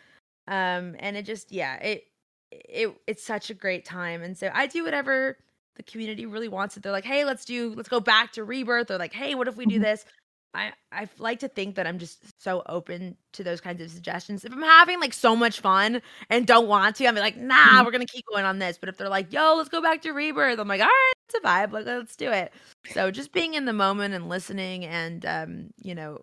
Um, 0.49 0.97
and 1.01 1.19
it 1.19 1.27
just 1.27 1.53
yeah, 1.53 1.77
it 1.77 2.05
it 2.51 2.97
it's 3.07 3.23
such 3.23 3.51
a 3.51 3.55
great 3.55 3.85
time. 3.85 4.23
And 4.23 4.37
so 4.37 4.51
I 4.55 4.67
do 4.67 4.85
whatever 4.85 5.37
the 5.77 5.83
community 5.83 6.25
really 6.25 6.49
wants 6.49 6.77
it. 6.77 6.83
They're 6.83 6.93
like, 6.93 7.05
hey, 7.05 7.27
let's 7.27 7.45
do 7.45 7.75
let's 7.75 7.91
go 7.91 8.01
back 8.01 8.33
to 8.33 8.45
rebirth. 8.45 8.91
Or 8.91 8.97
like, 8.97 9.13
hey, 9.13 9.35
what 9.35 9.49
if 9.49 9.57
we 9.57 9.67
do 9.67 9.75
mm-hmm. 9.75 9.85
this? 9.85 10.07
I 10.55 10.73
I 10.91 11.09
like 11.19 11.41
to 11.41 11.49
think 11.49 11.75
that 11.75 11.87
I'm 11.87 11.99
just 11.99 12.25
so 12.43 12.63
open 12.67 13.19
to 13.35 13.45
those 13.45 13.61
kinds 13.61 13.83
of 13.83 13.91
suggestions. 13.91 14.47
If 14.47 14.53
I'm 14.53 14.63
having 14.63 14.99
like 14.99 15.13
so 15.13 15.37
much 15.37 15.61
fun 15.61 16.01
and 16.31 16.47
don't 16.47 16.69
want 16.69 16.97
to, 16.97 17.07
I'm 17.07 17.17
like, 17.17 17.37
nah, 17.37 17.55
mm-hmm. 17.55 17.85
we're 17.85 17.93
gonna 17.93 18.07
keep 18.07 18.25
going 18.33 18.47
on 18.47 18.59
this. 18.59 18.79
But 18.79 18.89
if 18.89 18.97
they're 18.97 19.11
like, 19.11 19.31
yo, 19.31 19.57
let's 19.57 19.69
go 19.69 19.83
back 19.83 20.01
to 20.03 20.13
rebirth, 20.13 20.59
I'm 20.59 20.69
like, 20.69 20.81
all 20.81 20.87
right, 20.87 21.13
it's 21.29 21.35
a 21.35 21.41
vibe. 21.47 21.73
Like, 21.73 21.85
let's 21.85 22.17
do 22.17 22.33
it. 22.33 22.55
So 22.93 23.11
just 23.11 23.33
being 23.33 23.53
in 23.53 23.67
the 23.67 23.75
moment 23.75 24.15
and 24.15 24.31
listening 24.31 24.87
and 24.87 25.27
um, 25.27 25.71
you 25.83 25.95
know, 25.95 26.23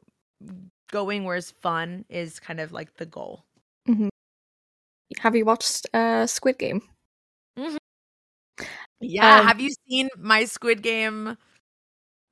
going 0.92 1.24
where's 1.24 1.52
fun 1.52 2.06
is 2.10 2.40
kind 2.40 2.60
of 2.60 2.72
like 2.72 2.96
the 2.98 3.06
goal. 3.06 3.46
Mm-hmm. 3.88 4.10
have 5.20 5.36
you 5.36 5.46
watched 5.46 5.88
uh, 5.94 6.26
Squid 6.28 6.58
Game? 6.58 6.82
Yeah. 9.00 9.40
Um, 9.40 9.48
Have 9.48 9.60
you 9.60 9.72
seen 9.88 10.10
my 10.18 10.46
Squid 10.46 10.82
Game 10.82 11.38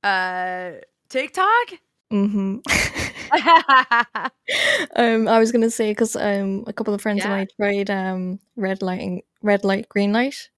uh 0.02 0.70
TikTok? 1.08 1.68
Mm-hmm. 2.12 2.58
um, 4.96 5.28
I 5.28 5.38
was 5.38 5.52
gonna 5.52 5.70
say 5.70 5.90
because 5.92 6.16
um, 6.16 6.64
a 6.66 6.72
couple 6.72 6.94
of 6.94 7.00
friends 7.00 7.24
of 7.24 7.30
Yeah. 7.30 7.36
mine 7.36 7.46
tried 7.60 7.90
um 7.90 8.40
red 8.56 8.82
lighting, 8.82 9.22
red 9.42 9.64
light, 9.64 9.88
green 9.88 10.12
light 10.12 10.50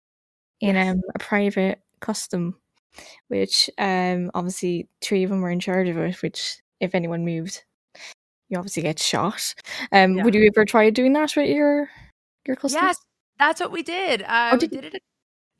in 0.61 0.77
Yes. 0.77 0.93
um 0.95 1.03
a 1.15 1.19
private 1.19 1.81
custom, 2.01 2.61
which 3.29 3.69
um 3.79 4.31
obviously 4.35 4.89
three 5.01 5.25
of 5.25 5.31
them 5.31 5.41
were 5.43 5.51
in 5.51 5.61
charge 5.61 5.89
of 5.89 5.99
it. 5.99 6.23
Which 6.23 6.57
if 6.81 6.95
anyone 6.95 7.25
moved, 7.25 7.65
you 8.49 8.59
obviously 8.59 8.83
get 8.83 8.99
shot. 8.99 9.55
Um, 9.93 10.17
Yeah. 10.17 10.25
would 10.25 10.35
you 10.35 10.47
ever 10.47 10.65
try 10.65 10.91
doing 10.91 11.13
that 11.15 11.35
with 11.37 11.49
your 11.49 11.91
your 12.47 12.57
custom? 12.57 12.81
Yes, 12.83 12.97
that's 13.39 13.61
what 13.61 13.73
we 13.73 13.83
did. 13.83 14.23
Uh, 14.23 14.51
Oh, 14.53 14.55
we 14.55 14.59
did 14.61 14.73
you? 14.73 14.81
did 14.83 14.95
it. 14.95 15.03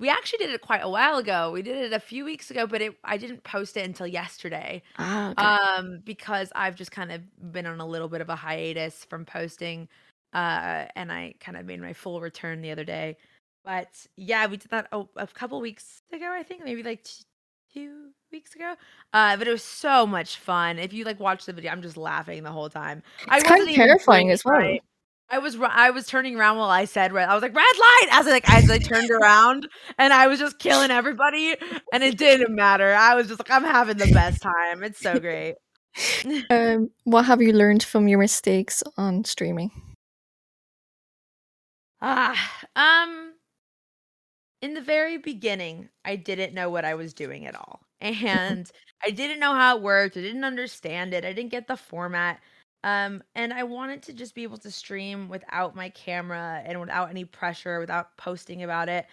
We 0.01 0.09
actually 0.11 0.39
did 0.39 0.51
it 0.51 0.61
quite 0.61 0.81
a 0.83 0.89
while 0.89 1.19
ago. 1.19 1.53
We 1.53 1.63
did 1.63 1.77
it 1.77 1.93
a 1.93 2.01
few 2.01 2.25
weeks 2.25 2.51
ago, 2.51 2.67
but 2.67 2.83
it 2.83 2.97
I 3.05 3.17
didn't 3.17 3.45
post 3.45 3.77
it 3.77 3.85
until 3.87 4.07
yesterday. 4.07 4.83
Ah, 4.99 5.31
okay. 5.31 5.43
Um, 5.45 6.01
because 6.05 6.51
I've 6.55 6.75
just 6.75 6.91
kind 6.91 7.13
of 7.13 7.53
been 7.53 7.65
on 7.67 7.81
a 7.81 7.87
little 7.87 8.09
bit 8.09 8.21
of 8.21 8.29
a 8.29 8.37
hiatus 8.37 9.05
from 9.09 9.25
posting, 9.25 9.89
uh, 10.33 10.87
and 10.97 11.13
I 11.13 11.35
kind 11.41 11.57
of 11.57 11.65
made 11.65 11.81
my 11.81 11.93
full 11.93 12.21
return 12.21 12.61
the 12.61 12.73
other 12.73 12.85
day. 12.85 13.17
But 13.65 13.89
yeah, 14.17 14.47
we 14.47 14.57
did 14.59 14.71
that 14.73 14.89
a, 14.93 15.05
a 15.17 15.27
couple 15.29 15.61
weeks 15.61 16.01
ago, 16.13 16.29
I 16.31 16.43
think, 16.43 16.65
maybe 16.65 16.83
like 16.83 17.05
t- 17.05 17.25
two 17.75 18.11
weeks 18.31 18.55
ago. 18.55 18.75
Uh, 19.13 19.37
but 19.37 19.49
it 19.49 19.51
was 19.51 19.63
so 19.63 20.07
much 20.07 20.37
fun. 20.37 20.79
If 20.79 20.93
you 20.93 21.05
like 21.05 21.21
watch 21.21 21.45
the 21.47 21.53
video, 21.53 21.73
I'm 21.73 21.83
just 21.83 21.97
laughing 21.97 22.43
the 22.43 22.53
whole 22.53 22.69
time. 22.71 23.03
I 23.29 23.37
it's 23.37 23.45
kind 23.45 23.61
wasn't 23.61 23.71
of 23.71 23.77
terrifying 23.77 24.31
as 24.31 24.45
well. 24.45 24.59
right. 24.59 24.83
I 25.31 25.39
was 25.39 25.57
I 25.61 25.91
was 25.91 26.07
turning 26.07 26.37
around 26.37 26.59
while 26.59 26.69
I 26.71 26.85
said 26.85 27.13
red. 27.13 27.29
I 27.29 27.35
was 27.35 27.43
like 27.43 27.55
red 27.55 27.65
light 27.79 28.09
as 28.13 28.27
I 28.27 28.31
like 28.31 28.49
as 28.51 28.71
I 28.71 28.79
turned 28.79 29.11
around 29.11 29.67
and 29.99 30.13
I 30.13 30.27
was 30.27 30.39
just 30.39 30.59
killing 30.59 30.91
everybody 30.91 31.57
and 31.93 32.03
it 32.03 32.19
didn't 32.19 32.55
matter. 32.55 32.93
I 32.93 33.15
was 33.15 33.29
just 33.29 33.41
like 33.41 33.51
I'm 33.51 33.65
having 33.65 33.97
the 33.97 34.13
best 34.13 34.43
time. 34.43 34.83
It's 34.85 35.01
so 35.01 35.19
great. 35.19 35.55
Um, 36.51 36.91
what 37.05 37.25
have 37.27 37.41
you 37.41 37.53
learned 37.53 37.85
from 37.85 38.09
your 38.09 38.19
mistakes 38.19 38.83
on 38.97 39.25
streaming? 39.25 39.71
Ah, 42.01 42.65
um 42.77 43.34
in 44.65 44.73
the 44.73 44.81
very 44.81 45.19
beginning, 45.19 45.91
I 46.07 46.17
didn't 46.17 46.55
know 46.55 46.71
what 46.71 46.87
I 46.87 46.95
was 46.95 47.13
doing 47.13 47.45
at 47.45 47.55
all. 47.55 47.81
And 48.01 48.71
I 49.05 49.11
didn't 49.11 49.39
know 49.39 49.53
how 49.53 49.77
it 49.77 49.83
worked. 49.83 50.17
I 50.17 50.23
didn't 50.23 50.45
understand 50.45 51.13
it. 51.13 51.23
I 51.23 51.35
didn't 51.35 51.51
get 51.51 51.69
the 51.69 51.77
format. 51.77 52.41
Um, 52.83 53.23
and 53.35 53.53
I 53.53 53.65
wanted 53.65 54.03
to 54.05 54.15
just 54.15 54.35
be 54.35 54.43
able 54.43 54.57
to 54.57 54.71
stream 54.71 55.29
without 55.29 55.77
my 55.77 55.91
camera 55.91 56.63
and 56.65 56.81
without 56.81 57.11
any 57.11 57.27
pressure, 57.27 57.79
without 57.79 58.17
posting 58.17 58.63
about 58.63 58.89
it. 58.89 59.07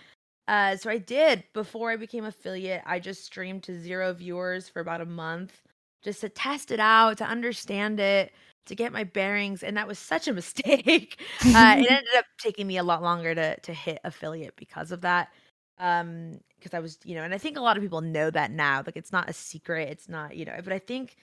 Uh, 0.47 0.77
so 0.77 0.89
I 0.89 0.99
did 0.99 1.43
before 1.51 1.91
I 1.91 1.97
became 1.97 2.23
affiliate. 2.23 2.81
I 2.85 2.99
just 2.99 3.25
streamed 3.25 3.63
to 3.63 3.77
zero 3.77 4.13
viewers 4.13 4.69
for 4.69 4.79
about 4.79 5.01
a 5.01 5.05
month 5.05 5.61
just 6.01 6.21
to 6.21 6.29
test 6.29 6.71
it 6.71 6.79
out, 6.79 7.17
to 7.17 7.25
understand 7.25 7.99
it, 7.99 8.31
to 8.67 8.75
get 8.75 8.93
my 8.93 9.03
bearings. 9.03 9.63
And 9.63 9.75
that 9.75 9.87
was 9.87 9.99
such 9.99 10.29
a 10.29 10.33
mistake. 10.41 11.21
uh, 11.53 11.75
it 11.77 11.85
ended 11.91 12.15
up 12.17 12.25
taking 12.39 12.67
me 12.67 12.77
a 12.77 12.83
lot 12.83 13.01
longer 13.01 13.35
to 13.35 13.59
to 13.59 13.73
hit 13.73 13.99
affiliate 14.05 14.55
because 14.55 14.91
of 14.91 15.01
that. 15.01 15.29
Um, 15.81 16.41
because 16.57 16.75
I 16.75 16.79
was, 16.79 16.99
you 17.05 17.15
know, 17.15 17.23
and 17.23 17.33
I 17.33 17.39
think 17.39 17.57
a 17.57 17.61
lot 17.61 17.77
of 17.77 17.83
people 17.83 18.01
know 18.01 18.31
that 18.31 18.51
now. 18.51 18.83
Like 18.85 18.97
it's 18.97 19.11
not 19.11 19.29
a 19.29 19.33
secret. 19.33 19.89
It's 19.89 20.09
not, 20.09 20.37
you 20.37 20.45
know, 20.45 20.59
but 20.63 20.73
I 20.73 20.79
think 20.79 21.17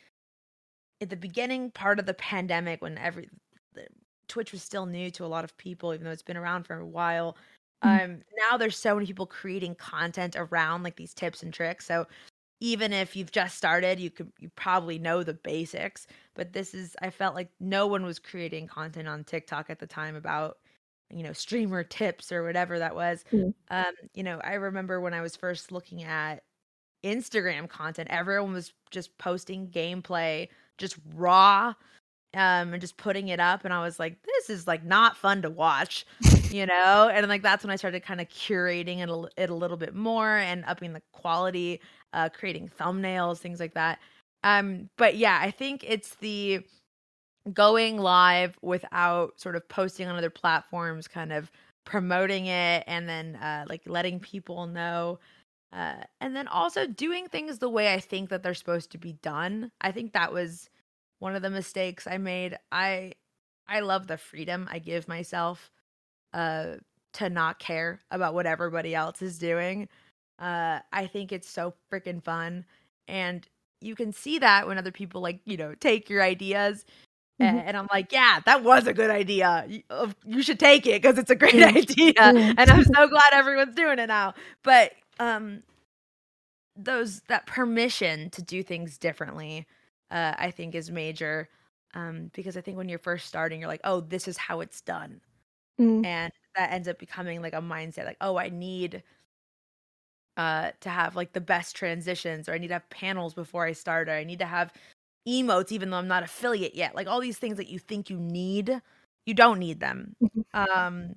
at 1.01 1.11
the 1.11 1.17
beginning 1.17 1.71
part 1.71 1.99
of 1.99 2.07
the 2.07 2.15
pandemic 2.15 2.83
when 2.83 2.99
every 2.99 3.29
the, 3.75 3.87
Twitch 4.29 4.53
was 4.53 4.63
still 4.63 4.87
new 4.87 5.11
to 5.13 5.25
a 5.25 5.27
lot 5.29 5.45
of 5.45 5.57
people, 5.57 5.95
even 5.95 6.05
though 6.05 6.11
it's 6.11 6.23
been 6.23 6.37
around 6.37 6.65
for 6.65 6.77
a 6.79 6.87
while. 6.87 7.37
Mhm. 7.85 8.03
Um, 8.05 8.23
now 8.51 8.57
there's 8.57 8.77
so 8.77 8.95
many 8.95 9.07
people 9.07 9.27
creating 9.27 9.77
content 9.77 10.35
around 10.37 10.83
like 10.83 10.97
these 10.97 11.15
tips 11.15 11.43
and 11.43 11.55
tricks. 11.55 11.87
So 11.87 12.07
even 12.61 12.93
if 12.95 13.17
you've 13.17 13.33
just 13.33 13.57
started, 13.59 14.01
you 14.01 14.11
could 14.11 14.33
you 14.41 14.51
probably 14.57 14.99
know 14.99 15.23
the 15.25 15.35
basics. 15.35 16.07
But 16.35 16.53
this 16.55 16.75
is 16.75 16.97
I 17.03 17.11
felt 17.11 17.35
like 17.37 17.51
no 17.61 17.87
one 17.89 18.05
was 18.05 18.19
creating 18.21 18.69
content 18.69 19.09
on 19.09 19.25
TikTok 19.25 19.71
at 19.71 19.81
the 19.81 19.87
time 19.89 20.17
about 20.17 20.59
you 21.11 21.23
know 21.23 21.33
streamer 21.33 21.83
tips 21.83 22.33
or 22.33 22.45
whatever 22.45 22.79
that 22.79 22.95
was. 22.95 23.25
Mm. 23.33 23.55
Um, 23.71 23.95
you 24.15 24.23
know, 24.23 24.41
I 24.43 24.55
remember 24.55 25.01
when 25.01 25.15
I 25.15 25.21
was 25.21 25.37
first 25.37 25.73
looking 25.73 26.03
at 26.03 26.43
Instagram 27.05 27.69
content, 27.69 28.09
everyone 28.11 28.53
was 28.53 28.73
just 28.91 29.17
posting 29.19 29.69
gameplay, 29.69 30.49
just 30.79 30.97
raw, 31.15 31.75
um, 32.35 32.73
and 32.73 32.81
just 32.81 32.97
putting 32.97 33.29
it 33.29 33.41
up. 33.41 33.65
And 33.65 33.73
I 33.73 33.83
was 33.83 33.99
like, 33.99 34.17
this 34.23 34.51
is 34.51 34.67
like 34.67 34.85
not 34.85 35.17
fun 35.17 35.43
to 35.43 35.51
watch, 35.51 36.07
you 36.51 36.67
know? 36.67 37.11
And 37.13 37.27
like 37.29 37.43
that's 37.43 37.65
when 37.65 37.71
I 37.71 37.77
started 37.77 38.03
kind 38.03 38.21
of 38.21 38.29
curating 38.29 38.99
it 38.99 39.09
a, 39.09 39.43
it 39.43 39.51
a 39.51 39.55
little 39.55 39.77
bit 39.77 39.95
more 39.95 40.37
and 40.37 40.65
upping 40.67 40.93
the 40.93 41.03
quality, 41.13 41.81
uh, 42.13 42.29
creating 42.29 42.71
thumbnails, 42.79 43.39
things 43.39 43.61
like 43.61 43.75
that. 43.75 43.99
Um, 44.45 44.89
but 44.97 45.17
yeah, 45.17 45.39
I 45.41 45.51
think 45.51 45.85
it's 45.87 46.17
the 46.17 46.65
going 47.53 47.99
live 47.99 48.59
without 48.63 49.41
sort 49.41 49.57
of 49.57 49.69
posting 49.69 50.09
on 50.09 50.17
other 50.17 50.31
platforms, 50.31 51.09
kind 51.09 51.33
of 51.33 51.51
promoting 51.85 52.47
it 52.47 52.85
and 52.87 53.09
then 53.09 53.37
uh, 53.37 53.65
like 53.69 53.83
letting 53.87 54.21
people 54.21 54.67
know 54.67 55.19
uh, 55.73 55.97
and 56.21 56.35
then 56.35 56.49
also 56.49 56.87
doing 56.87 57.29
things 57.29 57.59
the 57.59 57.69
way 57.69 57.93
I 57.93 58.01
think 58.01 58.31
that 58.31 58.43
they're 58.43 58.55
supposed 58.55 58.91
to 58.93 58.99
be 58.99 59.15
done. 59.15 59.71
I 59.81 59.93
think 59.93 60.13
that 60.13 60.33
was 60.33 60.71
one 61.19 61.35
of 61.35 61.43
the 61.43 61.51
mistakes 61.51 62.07
I 62.07 62.19
made. 62.19 62.57
I 62.73 63.13
I 63.67 63.81
love 63.81 64.07
the 64.07 64.17
freedom 64.17 64.69
I 64.71 64.79
give 64.79 65.09
myself 65.09 65.71
uh 66.33 66.77
to 67.15 67.31
not 67.31 67.59
care 67.59 68.01
about 68.11 68.35
what 68.35 68.47
everybody 68.47 68.95
else 68.95 69.23
is 69.23 69.39
doing. 69.39 69.89
Uh 70.39 70.81
I 70.93 71.07
think 71.07 71.33
it's 71.33 71.51
so 71.51 71.75
freaking 71.93 72.23
fun 72.23 72.65
and 73.09 73.47
you 73.81 73.95
can 73.95 74.13
see 74.13 74.39
that 74.41 74.67
when 74.67 74.79
other 74.79 74.91
people 74.91 75.21
like, 75.21 75.41
you 75.45 75.57
know, 75.57 75.75
take 75.75 76.11
your 76.11 76.23
ideas 76.23 76.85
Mhm. 77.41 77.63
and 77.67 77.77
I'm 77.77 77.87
like, 77.93 78.13
yeah, 78.13 78.41
that 78.47 78.65
was 78.65 78.87
a 78.87 78.93
good 78.95 79.11
idea. 79.11 79.67
You, 79.69 80.43
should 80.43 80.59
take 80.59 80.87
it 80.87 81.03
because 81.03 81.19
it's 81.19 81.31
a 81.31 81.37
great 81.37 81.55
Mm. 81.55 81.77
idea, 81.77 82.33
Mm. 82.33 82.55
and 82.57 82.71
I'm 82.71 82.83
so 82.85 83.09
glad 83.09 83.33
everyone's 83.33 83.75
doing 83.75 83.99
it 83.99 84.09
now. 84.09 84.35
But 84.63 84.93
um, 85.21 85.63
those 86.77 87.21
that 87.29 87.47
permission 87.47 88.31
to 88.31 88.43
do 88.43 88.63
things 88.63 88.99
differently, 88.99 89.67
uh, 90.11 90.35
I 90.39 90.51
think 90.51 90.75
is 90.75 90.91
major. 90.91 91.49
Um, 91.95 92.31
because 92.35 92.57
I 92.57 92.61
think 92.61 92.77
when 92.77 92.89
you're 92.89 92.99
first 92.99 93.27
starting, 93.27 93.61
you're 93.61 93.69
like, 93.69 93.81
oh, 93.85 94.01
this 94.01 94.29
is 94.29 94.37
how 94.37 94.61
it's 94.61 94.81
done, 94.83 95.21
Mm. 95.81 96.07
and 96.07 96.33
that 96.57 96.73
ends 96.73 96.89
up 96.89 96.99
becoming 96.99 97.43
like 97.43 97.55
a 97.55 97.61
mindset, 97.63 98.07
like, 98.07 98.19
oh, 98.21 98.37
I 98.39 98.49
need 98.51 99.03
uh 100.37 100.71
to 100.81 100.89
have 100.89 101.17
like 101.17 101.33
the 101.33 101.41
best 101.41 101.75
transitions, 101.77 102.49
or 102.49 102.53
I 102.55 102.59
need 102.59 102.69
to 102.69 102.75
have 102.75 102.89
panels 102.91 103.35
before 103.35 103.65
I 103.67 103.73
start, 103.73 104.09
or 104.09 104.13
I 104.13 104.25
need 104.25 104.39
to 104.41 104.47
have 104.47 104.73
emotes 105.27 105.73
even 105.73 105.91
though 105.91 105.97
I'm 105.99 106.09
not 106.09 106.23
affiliate 106.23 106.75
yet. 106.75 106.95
Like 106.95 107.07
all 107.07 107.21
these 107.21 107.39
things 107.39 107.57
that 107.59 107.69
you 107.69 107.79
think 107.79 108.11
you 108.11 108.19
need, 108.19 108.81
you 109.27 109.35
don't 109.35 109.59
need 109.59 109.81
them. 109.81 110.15
Mhm. 110.23 110.45
Um 110.55 111.15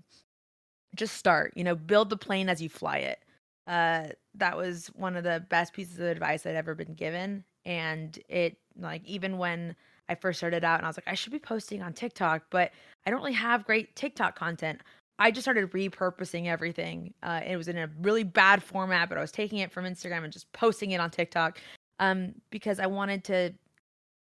just 0.95 1.18
start, 1.18 1.54
you 1.56 1.64
know, 1.64 1.76
build 1.76 2.10
the 2.10 2.18
plane 2.18 2.49
as 2.49 2.62
you 2.62 2.70
fly 2.70 2.97
it. 2.99 3.20
Uh 3.68 4.10
that 4.36 4.58
was 4.58 4.88
one 4.95 5.16
of 5.16 5.24
the 5.24 5.45
best 5.49 5.74
pieces 5.74 5.99
of 5.99 6.08
advice 6.08 6.45
I'd 6.45 6.56
ever 6.56 6.76
been 6.76 6.93
given 6.95 7.43
and 7.66 8.18
it 8.30 8.58
like 8.80 9.04
even 9.06 9.38
when 9.38 9.76
I 10.10 10.16
first 10.16 10.39
started 10.39 10.64
out 10.64 10.80
and 10.80 10.86
I 10.86 10.89
was 10.89 10.97
like 10.97 11.08
I 11.08 11.16
should 11.16 11.32
be 11.32 11.39
posting 11.39 11.82
on 11.82 11.93
TikTok, 11.93 12.43
but 12.49 12.72
I 13.06 13.12
don't 13.12 13.20
really 13.22 13.34
have 13.34 13.66
great 13.66 13.95
TikTok 13.95 14.36
content. 14.38 14.82
I 15.20 15.30
just 15.32 15.43
started 15.45 15.72
repurposing 15.72 16.47
everything. 16.47 17.14
Uh, 17.22 17.41
it 17.45 17.56
was 17.58 17.68
in 17.68 17.78
a 17.78 17.89
really 18.02 18.24
bad 18.24 18.64
format, 18.64 19.08
but 19.10 19.18
I 19.18 19.22
was 19.22 19.32
taking 19.32 19.60
it 19.60 19.72
from 19.72 19.86
Instagram 19.86 20.24
and 20.24 20.34
just 20.34 20.52
posting 20.54 20.91
it 20.91 20.99
on 20.99 21.12
TikTok 21.12 21.60
um, 21.99 22.34
because 22.49 22.80
I 22.80 22.88
wanted 22.88 23.24
to 23.26 23.54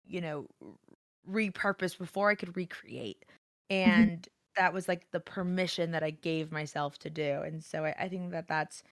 you 0.07 0.21
know 0.21 0.49
repurpose 1.29 1.99
before 1.99 2.31
I 2.31 2.35
could 2.35 2.57
recreate. 2.57 3.25
And 3.71 4.29
that 4.57 4.73
was 4.73 4.89
like 4.89 5.11
the 5.11 5.21
permission 5.21 5.91
that 5.93 6.03
I 6.03 6.11
gave 6.11 6.53
myself 6.53 6.99
to 7.01 7.11
do. 7.11 7.43
And 7.43 7.63
so 7.65 7.85
I, 7.85 7.95
I 7.99 8.09
think 8.09 8.31
that 8.33 8.49
that's 8.49 8.83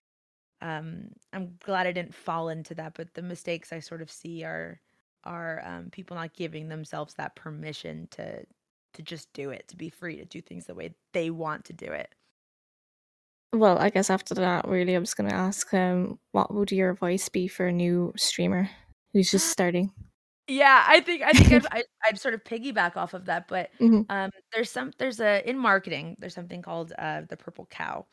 um 0.61 1.11
I'm 1.33 1.57
glad 1.65 1.87
I 1.87 1.93
didn't 1.93 2.15
fall 2.15 2.49
into 2.49 2.75
that, 2.77 2.95
but 2.95 3.15
the 3.15 3.23
mistakes 3.23 3.73
I 3.73 3.81
sort 3.81 4.03
of 4.03 4.11
see 4.11 4.45
are 4.45 4.81
are 5.25 5.63
um 5.67 5.91
people 5.91 6.17
not 6.17 6.35
giving 6.35 6.69
themselves 6.69 7.15
that 7.15 7.37
permission 7.37 8.09
to 8.13 8.45
to 8.95 9.03
just 9.03 9.33
do 9.33 9.51
it, 9.51 9.69
to 9.69 9.77
be 9.77 9.91
free 9.91 10.17
to 10.17 10.25
do 10.25 10.41
things 10.43 10.67
the 10.67 10.75
way 10.75 10.97
they 11.13 11.31
want 11.31 11.65
to 11.67 11.73
do 11.73 11.87
it. 11.93 12.15
Well, 13.53 13.79
I 13.79 13.91
guess 13.91 14.11
after 14.11 14.35
that, 14.35 14.67
really, 14.67 14.97
I 14.97 14.99
was 14.99 15.15
going 15.15 15.31
to 15.31 15.37
ask, 15.37 15.73
um, 15.73 16.19
what 16.33 16.53
would 16.53 16.73
your 16.73 16.91
advice 16.91 17.29
be 17.29 17.47
for 17.47 17.67
a 17.67 17.73
new 17.73 18.13
streamer 18.17 18.69
who's 19.13 19.31
just 19.31 19.49
starting? 19.51 19.93
Yeah, 20.47 20.85
I 20.87 21.01
think 21.01 21.23
I 21.23 21.33
think 21.33 21.53
I'd, 21.53 21.67
I'd, 21.73 21.85
I'd 22.05 22.19
sort 22.21 22.35
of 22.35 22.45
piggyback 22.45 22.97
off 22.97 23.15
of 23.15 23.27
that, 23.27 23.49
but 23.49 23.71
Mhm. 23.81 24.05
um, 24.11 24.31
there's 24.53 24.71
some 24.71 24.93
there's 24.99 25.21
a 25.21 25.49
in 25.49 25.59
marketing 25.59 26.17
there's 26.19 26.35
something 26.35 26.63
called 26.63 26.93
uh, 26.99 27.23
the 27.29 27.37
purple 27.37 27.67
cow, 27.71 28.07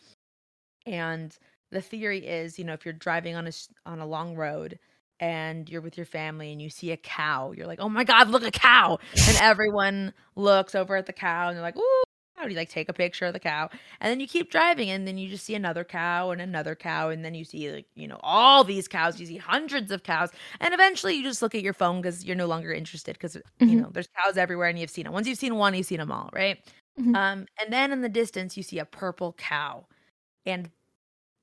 and 0.86 1.38
the 1.72 1.82
theory 1.82 2.26
is 2.28 2.60
you 2.60 2.66
know 2.66 2.74
if 2.74 2.86
you're 2.86 2.94
driving 2.94 3.36
on 3.36 3.46
a 3.46 3.50
s- 3.50 3.70
on 3.86 4.00
a 4.00 4.06
long 4.06 4.36
road 4.36 4.80
and 5.20 5.70
you're 5.70 5.82
with 5.82 5.98
your 5.98 6.06
family 6.08 6.52
and 6.52 6.62
you 6.62 6.70
see 6.70 6.92
a 6.92 6.98
cow, 6.98 7.52
you're 7.54 7.68
like 7.68 7.80
oh 7.82 7.90
my 7.90 8.04
god 8.04 8.30
look 8.30 8.44
a 8.44 8.52
cow, 8.52 9.00
and 9.28 9.38
everyone 9.42 10.14
looks 10.36 10.76
over 10.76 10.96
at 10.96 11.06
the 11.08 11.14
cow 11.14 11.48
and 11.50 11.58
they're 11.58 11.64
like 11.64 11.78
ooh 11.78 12.04
You 12.50 12.56
like 12.56 12.70
take 12.70 12.90
a 12.90 12.94
picture 12.94 13.26
of 13.26 13.34
the 13.34 13.40
cow, 13.40 13.70
and 14.00 14.10
then 14.12 14.20
you 14.20 14.28
keep 14.28 14.52
driving, 14.52 14.90
and 14.90 15.08
then 15.08 15.18
you 15.18 15.30
just 15.30 15.46
see 15.46 15.56
another 15.56 15.84
cow 15.84 16.32
and 16.32 16.42
another 16.42 16.76
cow, 16.76 17.10
and 17.10 17.24
then 17.26 17.34
you 17.34 17.44
see 17.46 17.72
like 17.72 17.88
you 17.96 18.08
know 18.08 18.20
all 18.24 18.64
these 18.64 18.88
cows. 18.88 19.20
You 19.20 19.26
see 19.28 19.38
hundreds 19.38 19.92
of 19.92 20.04
cows, 20.04 20.30
and 20.60 20.74
eventually 20.74 21.16
you 21.16 21.24
just 21.24 21.42
look 21.42 21.56
at 21.56 21.62
your 21.62 21.74
phone 21.74 22.02
because 22.02 22.26
you're 22.26 22.36
no 22.36 22.48
longer 22.48 22.74
interested 22.74 23.14
because 23.14 23.38
Mhm. 23.60 23.72
you 23.72 23.82
know 23.82 23.90
there's 23.92 24.10
cows 24.24 24.38
everywhere, 24.38 24.70
and 24.70 24.80
you've 24.80 24.90
seen 24.90 25.06
it. 25.06 25.12
Once 25.14 25.28
you've 25.28 25.38
seen 25.38 25.56
one, 25.56 25.74
you've 25.74 25.86
seen 25.86 26.00
them 26.00 26.12
all, 26.12 26.30
right? 26.34 26.60
Mhm. 26.98 27.16
Um, 27.16 27.46
and 27.60 27.72
then 27.74 27.92
in 27.92 28.02
the 28.02 28.10
distance 28.10 28.58
you 28.58 28.64
see 28.64 28.80
a 28.80 28.86
purple 28.86 29.34
cow, 29.34 29.88
and 30.46 30.72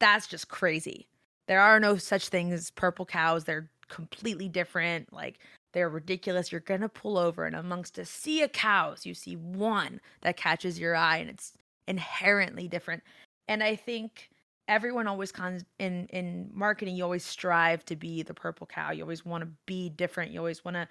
that's 0.00 0.26
just 0.26 0.48
crazy. 0.48 1.08
There 1.46 1.60
are 1.60 1.80
no 1.80 1.96
such 1.96 2.28
things 2.28 2.52
as 2.54 2.70
purple 2.70 3.06
cows. 3.06 3.44
They're 3.44 3.70
completely 3.88 4.48
different. 4.48 5.12
Like 5.12 5.40
they're 5.72 5.88
ridiculous. 5.88 6.50
You're 6.52 6.60
gonna 6.60 6.88
pull 6.88 7.18
over, 7.18 7.46
and 7.46 7.56
amongst 7.56 7.98
a 7.98 8.04
sea 8.04 8.42
of 8.42 8.52
cows, 8.52 9.06
you 9.06 9.14
see 9.14 9.36
one 9.36 10.00
that 10.22 10.36
catches 10.36 10.78
your 10.78 10.96
eye, 10.96 11.18
and 11.18 11.30
it's 11.30 11.52
inherently 11.86 12.68
different. 12.68 13.02
And 13.48 13.62
I 13.62 13.76
think 13.76 14.30
everyone 14.68 15.06
always 15.06 15.32
comes 15.32 15.64
in 15.78 16.06
in 16.08 16.50
marketing. 16.52 16.96
You 16.96 17.04
always 17.04 17.24
strive 17.24 17.84
to 17.86 17.96
be 17.96 18.22
the 18.22 18.34
purple 18.34 18.66
cow. 18.66 18.92
You 18.92 19.02
always 19.02 19.24
want 19.24 19.42
to 19.42 19.50
be 19.66 19.88
different. 19.90 20.32
You 20.32 20.38
always 20.38 20.64
want 20.64 20.76
to 20.76 20.88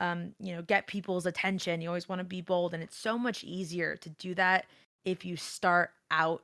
um, 0.00 0.34
you 0.40 0.54
know, 0.54 0.62
get 0.62 0.86
people's 0.86 1.26
attention. 1.26 1.80
You 1.80 1.88
always 1.88 2.08
want 2.08 2.20
to 2.20 2.24
be 2.24 2.40
bold, 2.40 2.74
and 2.74 2.82
it's 2.82 2.96
so 2.96 3.18
much 3.18 3.44
easier 3.44 3.96
to 3.96 4.08
do 4.08 4.34
that 4.34 4.66
if 5.04 5.24
you 5.24 5.36
start 5.36 5.90
out 6.10 6.42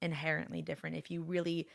inherently 0.00 0.62
different. 0.62 0.96
If 0.96 1.10
you 1.10 1.22
really, 1.22 1.66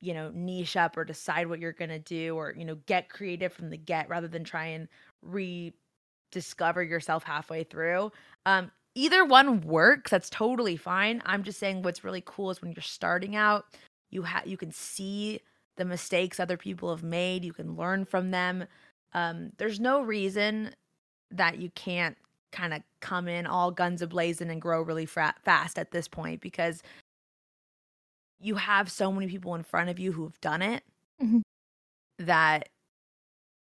you 0.00 0.14
know, 0.14 0.30
niche 0.34 0.76
up 0.76 0.96
or 0.96 1.04
decide 1.04 1.48
what 1.48 1.60
you're 1.60 1.72
gonna 1.72 1.98
do, 1.98 2.36
or 2.36 2.54
you 2.56 2.64
know, 2.64 2.76
get 2.86 3.08
creative 3.08 3.52
from 3.52 3.70
the 3.70 3.76
get 3.76 4.08
rather 4.08 4.28
than 4.28 4.44
try 4.44 4.66
and 4.66 4.88
rediscover 5.22 6.82
yourself 6.82 7.24
halfway 7.24 7.64
through. 7.64 8.10
Um, 8.46 8.70
either 8.94 9.24
one 9.24 9.60
works. 9.62 10.10
That's 10.10 10.30
totally 10.30 10.76
fine. 10.76 11.22
I'm 11.26 11.42
just 11.42 11.58
saying 11.58 11.82
what's 11.82 12.04
really 12.04 12.22
cool 12.24 12.50
is 12.50 12.62
when 12.62 12.72
you're 12.72 12.82
starting 12.82 13.36
out, 13.36 13.66
you 14.10 14.22
have 14.22 14.46
you 14.46 14.56
can 14.56 14.72
see 14.72 15.40
the 15.76 15.84
mistakes 15.84 16.40
other 16.40 16.56
people 16.56 16.90
have 16.90 17.04
made. 17.04 17.44
You 17.44 17.52
can 17.52 17.76
learn 17.76 18.04
from 18.04 18.30
them 18.30 18.66
um, 19.12 19.50
there's 19.58 19.80
no 19.80 20.02
reason 20.02 20.74
that 21.30 21.58
you 21.58 21.70
can't 21.70 22.16
kind 22.52 22.74
of 22.74 22.82
come 23.00 23.28
in 23.28 23.46
all 23.46 23.70
guns 23.70 24.02
ablazing 24.02 24.50
and 24.50 24.60
grow 24.60 24.82
really 24.82 25.06
fra- 25.06 25.34
fast 25.44 25.78
at 25.78 25.92
this 25.92 26.08
point 26.08 26.40
because 26.40 26.82
you 28.40 28.56
have 28.56 28.90
so 28.90 29.12
many 29.12 29.28
people 29.28 29.54
in 29.54 29.62
front 29.62 29.90
of 29.90 29.98
you 29.98 30.12
who 30.12 30.24
have 30.24 30.40
done 30.40 30.62
it 30.62 30.84
Mhm. 31.20 31.42
that 32.18 32.68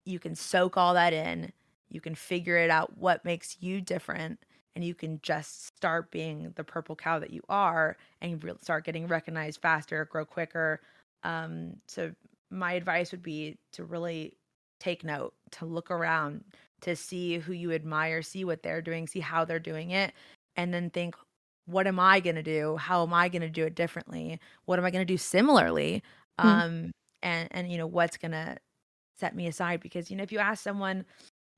you 0.05 0.19
can 0.19 0.35
soak 0.35 0.77
all 0.77 0.95
that 0.95 1.13
in 1.13 1.53
you 1.89 2.01
can 2.01 2.15
figure 2.15 2.57
it 2.57 2.71
out 2.71 2.97
what 2.97 3.25
makes 3.25 3.57
you 3.61 3.81
different 3.81 4.39
and 4.75 4.85
you 4.85 4.95
can 4.95 5.21
just 5.23 5.67
start 5.77 6.11
being 6.11 6.53
the 6.57 6.65
purple 6.65 6.97
cow 6.97 7.19
that 7.19 7.31
you 7.31 7.43
are 7.49 7.97
and 8.21 8.31
you 8.31 8.37
re- 8.39 8.55
start 8.63 8.85
getting 8.85 9.07
recognized 9.07 9.61
faster 9.61 10.05
grow 10.07 10.25
quicker 10.25 10.81
um, 11.25 11.75
so 11.87 12.13
my 12.51 12.73
advice 12.73 13.13
would 13.13 13.23
be 13.23 13.57
to 13.73 13.85
really 13.85 14.37
take 14.81 15.05
note, 15.05 15.33
to 15.53 15.65
look 15.65 15.91
around, 15.93 16.43
to 16.81 16.97
see 16.97 17.39
who 17.39 17.53
you 17.53 17.73
admire, 17.73 18.21
see 18.23 18.45
what 18.45 18.65
they're 18.65 18.83
doing, 18.83 19.07
see 19.07 19.21
how 19.21 19.45
they're 19.45 19.61
doing 19.61 19.93
it, 19.93 20.13
and 20.57 20.75
then 20.75 20.91
think, 20.91 21.15
what 21.67 21.87
am 21.87 22.01
I 22.01 22.21
going 22.21 22.37
to 22.37 22.43
do? 22.43 22.77
How 22.77 23.03
am 23.05 23.15
I 23.15 23.29
going 23.29 23.43
to 23.43 23.51
do 23.51 23.65
it 23.65 23.75
differently? 23.75 24.41
What 24.67 24.79
am 24.79 24.85
I 24.85 24.91
going 24.91 25.07
to 25.07 25.13
do 25.13 25.19
similarly? 25.19 26.03
Mhm. 26.41 26.45
Um, 26.47 26.93
and 27.23 27.49
and 27.53 27.71
you 27.71 27.79
know 27.79 27.87
what's 27.87 28.17
going 28.17 28.33
to 28.33 28.57
set 29.19 29.37
me 29.37 29.47
aside 29.47 29.81
because 29.81 30.11
you 30.11 30.17
know 30.17 30.23
if 30.25 30.33
you 30.33 30.39
ask 30.39 30.63
someone 30.65 31.05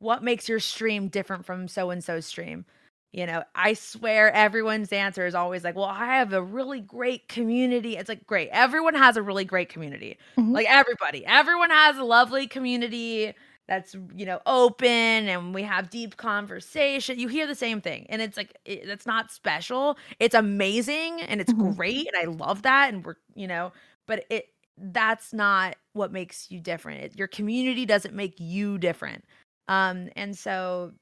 what 0.01 0.23
makes 0.23 0.49
your 0.49 0.61
stream 0.61 1.09
different 1.09 1.47
from 1.47 1.69
so 1.69 1.91
and 1.91 2.05
so's 2.05 2.27
stream, 2.27 2.67
you 3.13 3.27
know, 3.27 3.45
I 3.55 3.75
swear 3.75 4.33
everyone's 4.33 4.93
answer 4.93 5.27
is 5.27 5.35
always 5.35 5.65
like, 5.65 5.77
well, 5.77 5.85
I 5.87 6.07
have 6.17 6.33
a 6.33 6.43
really 6.43 6.81
great 6.81 7.29
community. 7.29 7.97
It's 7.97 8.09
like, 8.09 8.27
great. 8.27 8.49
Everyone 8.53 8.95
has 8.95 9.17
a 9.17 9.23
really 9.23 9.45
great 9.45 9.69
community. 9.69 10.19
Mhm. 10.39 10.53
Like 10.53 10.67
everybody, 10.69 11.25
everyone 11.27 11.71
has 11.71 11.97
a 11.97 12.05
lovely 12.05 12.47
community 12.49 13.35
that's, 13.67 13.95
you 14.15 14.27
know, 14.27 14.41
open 14.47 14.89
and 14.89 15.55
we 15.55 15.63
have 15.63 15.91
deep 15.91 16.17
conversation. 16.17 17.19
You 17.19 17.29
hear 17.29 17.47
the 17.47 17.55
same 17.55 17.81
thing. 17.81 18.07
And 18.11 18.21
it's 18.23 18.37
like, 18.37 18.57
it, 18.65 18.87
that's 18.87 19.07
not 19.07 19.31
special. 19.33 19.97
It's 20.21 20.35
amazing 20.35 21.23
and 21.23 21.41
it's 21.41 21.53
Mhm. 21.53 21.75
great. 21.77 22.07
And 22.09 22.17
I 22.17 22.31
love 22.31 22.63
that. 22.63 22.93
And 22.93 23.05
we're, 23.05 23.17
you 23.35 23.47
know, 23.49 23.73
but 24.07 24.25
it, 24.31 24.49
that's 24.77 25.33
not 25.33 25.77
what 25.93 26.13
makes 26.13 26.51
you 26.51 26.61
different. 26.61 27.01
It, 27.05 27.17
your 27.19 27.29
community 27.29 27.87
doesn't 27.87 28.15
make 28.15 28.35
you 28.39 28.79
different. 28.79 29.25
Um, 29.69 30.11
and 30.17 30.37
so 30.37 30.93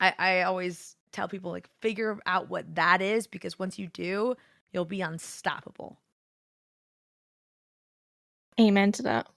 I, 0.00 0.14
I 0.18 0.42
always 0.42 0.96
tell 1.12 1.28
people 1.28 1.50
like 1.50 1.68
figure 1.80 2.18
out 2.26 2.48
what 2.48 2.74
that 2.74 3.00
is 3.00 3.26
because 3.26 3.58
once 3.58 3.78
you 3.78 3.86
do, 3.88 4.34
you'll 4.72 4.84
be 4.84 5.00
unstoppable. 5.00 5.98
Amen 8.60 8.92
to 8.92 9.02
that. 9.02 9.28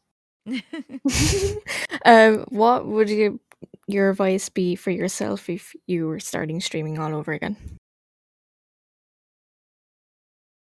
um, 2.05 2.45
what 2.49 2.85
would 2.87 3.09
you 3.09 3.39
your 3.87 4.11
advice 4.11 4.49
be 4.49 4.75
for 4.75 4.91
yourself 4.91 5.49
if 5.49 5.75
you 5.87 6.07
were 6.07 6.19
starting 6.19 6.61
streaming 6.61 6.99
all 6.99 7.15
over 7.15 7.31
again? 7.31 7.57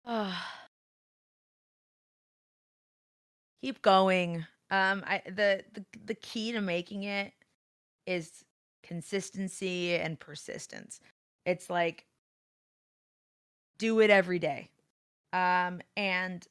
Keep 3.63 3.83
going. 3.83 4.47
Um, 4.71 5.05
I 5.07 5.23
the, 5.27 5.63
the 5.73 5.85
the 6.07 6.15
key 6.15 6.53
to 6.53 6.61
making 6.61 7.05
it 7.05 7.33
is 8.07 8.45
consistency 8.83 9.95
and 9.97 10.19
persistence. 10.19 11.01
It's 11.47 11.71
like 11.71 12.07
do 13.79 14.01
it 14.01 14.11
every 14.11 14.39
day. 14.39 14.71
Um, 15.33 15.81
and 15.97 16.47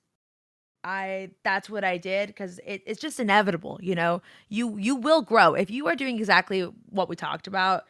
I 0.83 1.31
that's 1.43 1.69
what 1.69 1.83
I 1.83 1.97
did 1.97 2.27
because 2.27 2.59
it, 2.65 2.81
it's 2.85 3.01
just 3.01 3.19
inevitable, 3.19 3.79
you 3.81 3.95
know. 3.95 4.21
You 4.49 4.77
you 4.77 4.95
will 4.95 5.21
grow 5.21 5.53
if 5.53 5.69
you 5.69 5.87
are 5.87 5.95
doing 5.95 6.17
exactly 6.17 6.61
what 6.89 7.09
we 7.09 7.15
talked 7.15 7.47
about. 7.47 7.85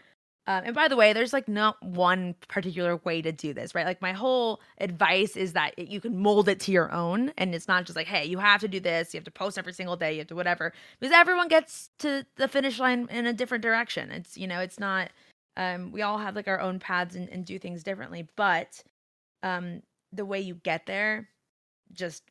Um, 0.47 0.63
and 0.65 0.75
by 0.75 0.87
the 0.87 0.95
way, 0.95 1.13
there's 1.13 1.33
like 1.33 1.47
not 1.47 1.81
one 1.83 2.35
particular 2.47 2.97
way 2.97 3.21
to 3.21 3.31
do 3.31 3.53
this, 3.53 3.75
right? 3.75 3.85
Like 3.85 4.01
my 4.01 4.11
whole 4.11 4.59
advice 4.79 5.37
is 5.37 5.53
that 5.53 5.73
it, 5.77 5.87
you 5.89 6.01
can 6.01 6.17
mold 6.17 6.49
it 6.49 6.59
to 6.61 6.71
your 6.71 6.91
own, 6.91 7.31
and 7.37 7.53
it's 7.53 7.67
not 7.67 7.85
just 7.85 7.95
like, 7.95 8.07
hey, 8.07 8.25
you 8.25 8.39
have 8.39 8.59
to 8.61 8.67
do 8.67 8.79
this, 8.79 9.13
you 9.13 9.19
have 9.19 9.25
to 9.25 9.31
post 9.31 9.57
every 9.59 9.73
single 9.73 9.95
day, 9.95 10.13
you 10.13 10.19
have 10.19 10.27
to 10.27 10.35
whatever, 10.35 10.73
because 10.99 11.13
everyone 11.13 11.47
gets 11.47 11.89
to 11.99 12.25
the 12.37 12.47
finish 12.47 12.79
line 12.79 13.07
in 13.11 13.27
a 13.27 13.33
different 13.33 13.61
direction. 13.61 14.11
It's 14.11 14.37
you 14.37 14.47
know, 14.47 14.59
it's 14.59 14.79
not. 14.79 15.11
Um, 15.57 15.91
we 15.91 16.01
all 16.01 16.17
have 16.17 16.35
like 16.35 16.47
our 16.47 16.61
own 16.61 16.79
paths 16.79 17.15
and, 17.15 17.29
and 17.29 17.45
do 17.45 17.59
things 17.59 17.83
differently, 17.83 18.27
but 18.35 18.83
um, 19.43 19.83
the 20.11 20.25
way 20.25 20.39
you 20.39 20.55
get 20.55 20.85
there, 20.85 21.29
just 21.93 22.23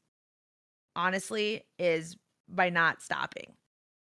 honestly, 0.96 1.64
is 1.78 2.16
by 2.48 2.70
not 2.70 3.02
stopping. 3.02 3.52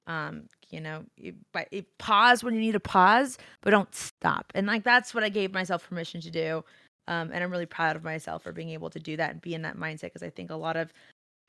Um, 0.07 0.43
you 0.69 0.79
know, 0.79 1.03
you, 1.17 1.33
but 1.53 1.71
you 1.71 1.83
pause 1.99 2.43
when 2.43 2.53
you 2.53 2.61
need 2.61 2.71
to 2.73 2.79
pause, 2.79 3.37
but 3.61 3.71
don't 3.71 3.93
stop. 3.93 4.51
And 4.55 4.67
like 4.67 4.83
that's 4.83 5.13
what 5.13 5.23
I 5.23 5.29
gave 5.29 5.53
myself 5.53 5.87
permission 5.87 6.21
to 6.21 6.31
do. 6.31 6.63
Um, 7.07 7.31
and 7.33 7.43
I'm 7.43 7.51
really 7.51 7.65
proud 7.65 7.95
of 7.95 8.03
myself 8.03 8.43
for 8.43 8.51
being 8.51 8.69
able 8.69 8.89
to 8.89 8.99
do 8.99 9.15
that 9.17 9.31
and 9.31 9.41
be 9.41 9.53
in 9.53 9.61
that 9.61 9.77
mindset 9.77 10.03
because 10.03 10.23
I 10.23 10.29
think 10.29 10.49
a 10.49 10.55
lot 10.55 10.75
of 10.75 10.91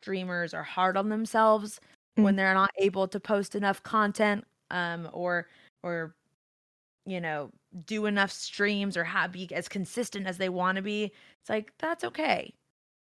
dreamers 0.03 0.55
are 0.55 0.63
hard 0.63 0.97
on 0.97 1.09
themselves 1.09 1.81
when 2.15 2.37
they're 2.37 2.55
not 2.55 2.71
able 2.79 3.09
to 3.09 3.21
post 3.21 3.55
enough 3.55 3.83
content 3.83 4.45
um, 4.71 5.09
or 5.13 5.47
or 5.83 6.15
you 7.07 7.21
know 7.21 7.51
do 7.87 8.07
enough 8.07 8.31
streams 8.31 8.97
or 8.97 9.05
have 9.05 9.33
be 9.33 9.49
as 9.53 9.69
consistent 9.69 10.27
as 10.27 10.39
they 10.39 10.49
want 10.49 10.77
to 10.77 10.83
be. 10.83 11.05
It's 11.05 11.51
like 11.51 11.73
that's 11.79 12.05
okay. 12.05 12.53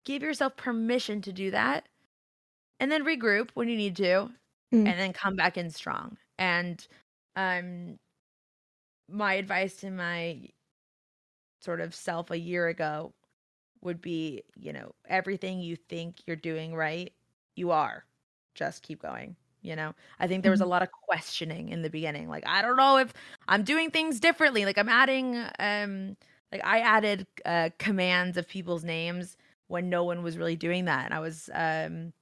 Give 0.06 0.22
yourself 0.22 0.58
permission 0.58 1.22
to 1.22 1.32
do 1.32 1.52
that, 1.52 1.88
and 2.80 2.92
then 2.92 3.06
regroup 3.06 3.52
when 3.54 3.70
you 3.70 3.78
need 3.78 3.96
to, 3.98 4.32
Mm. 4.72 4.92
and 4.92 5.00
then 5.00 5.14
come 5.14 5.36
back 5.36 5.58
in 5.58 5.70
strong. 5.70 6.18
And 6.38 6.86
um, 7.36 8.00
my 9.08 9.34
advice 9.36 9.78
to 9.78 9.90
my 9.92 10.50
sort 11.62 11.82
of 11.82 11.96
self 11.96 12.32
a 12.32 12.38
year 12.40 12.68
ago 12.68 13.14
would 13.82 14.02
be, 14.02 14.44
you 14.56 14.74
know, 14.74 14.94
everything 15.08 15.62
you 15.62 15.76
think 15.76 16.18
you're 16.28 16.36
doing 16.38 16.76
right, 16.76 17.14
you 17.56 17.72
are. 17.72 18.06
Just 18.56 18.84
keep 18.84 19.02
going. 19.02 19.38
You 19.62 19.76
know, 19.76 19.96
I 20.20 20.28
think 20.28 20.44
there 20.44 20.52
was 20.52 20.62
a 20.62 20.66
Mhm. 20.66 20.68
lot 20.68 20.84
of 20.84 20.92
questioning 20.92 21.70
in 21.70 21.84
the 21.84 21.90
beginning. 21.90 22.30
Like, 22.30 22.44
I 22.48 22.62
don't 22.62 22.78
know 22.78 22.98
if 22.98 23.14
I'm 23.48 23.64
doing 23.64 23.92
things 23.92 24.20
differently. 24.20 24.66
Like, 24.66 24.78
I'm 24.78 24.90
adding, 24.90 25.38
um, 25.60 26.18
like 26.52 26.64
I 26.66 26.80
added 26.82 27.28
uh, 27.46 27.72
commands 27.80 28.38
of 28.38 28.48
people's 28.48 28.84
names 28.84 29.38
when 29.68 29.90
no 29.90 30.04
one 30.04 30.24
was 30.24 30.38
really 30.38 30.56
doing 30.58 30.86
that, 30.86 31.06
and 31.06 31.14
I 31.14 31.20
was, 31.20 31.50
um, 31.54 32.14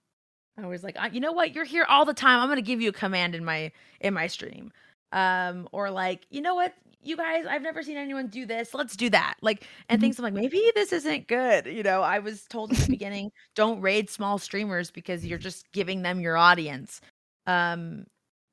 I 0.64 0.68
was 0.68 0.84
like, 0.84 0.96
"Uh, 1.02 1.10
you 1.12 1.20
know 1.20 1.32
what? 1.32 1.54
You're 1.56 1.66
here 1.66 1.86
all 1.90 2.06
the 2.06 2.14
time. 2.14 2.40
I'm 2.42 2.50
gonna 2.50 2.62
give 2.62 2.82
you 2.82 2.90
a 2.90 2.94
command 2.94 3.36
in 3.36 3.44
my 3.46 3.72
in 4.02 4.14
my 4.14 4.28
stream, 4.28 4.72
um, 5.12 5.68
or 5.72 5.90
like, 5.92 6.26
you 6.30 6.42
know 6.42 6.56
what? 6.56 6.74
You 7.04 7.18
guys, 7.18 7.46
I've 7.48 7.64
never 7.64 7.82
seen 7.82 7.98
anyone 7.98 8.28
do 8.28 8.46
this. 8.46 8.74
Let's 8.76 8.96
do 8.96 9.10
that. 9.10 9.36
Like, 9.42 9.68
and 9.90 10.00
Mhm. 10.00 10.02
things. 10.02 10.20
I'm 10.20 10.24
like, 10.24 10.34
maybe 10.34 10.72
this 10.76 10.94
isn't 10.94 11.28
good. 11.28 11.66
You 11.66 11.82
know, 11.84 12.02
I 12.04 12.20
was 12.20 12.44
told 12.46 12.72
in 12.72 12.78
the 12.80 12.88
beginning, 12.90 13.32
don't 13.56 13.82
raid 13.82 14.10
small 14.10 14.38
streamers 14.38 14.92
because 14.92 15.26
you're 15.26 15.40
just 15.40 15.72
giving 15.72 16.04
them 16.04 16.20
your 16.20 16.38
audience. 16.38 17.02
Um, 17.48 18.06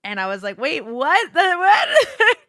and 0.04 0.18
I 0.20 0.26
was 0.28 0.42
like, 0.42 0.58
wait, 0.58 0.84
what? 0.86 1.32
The 1.34 1.56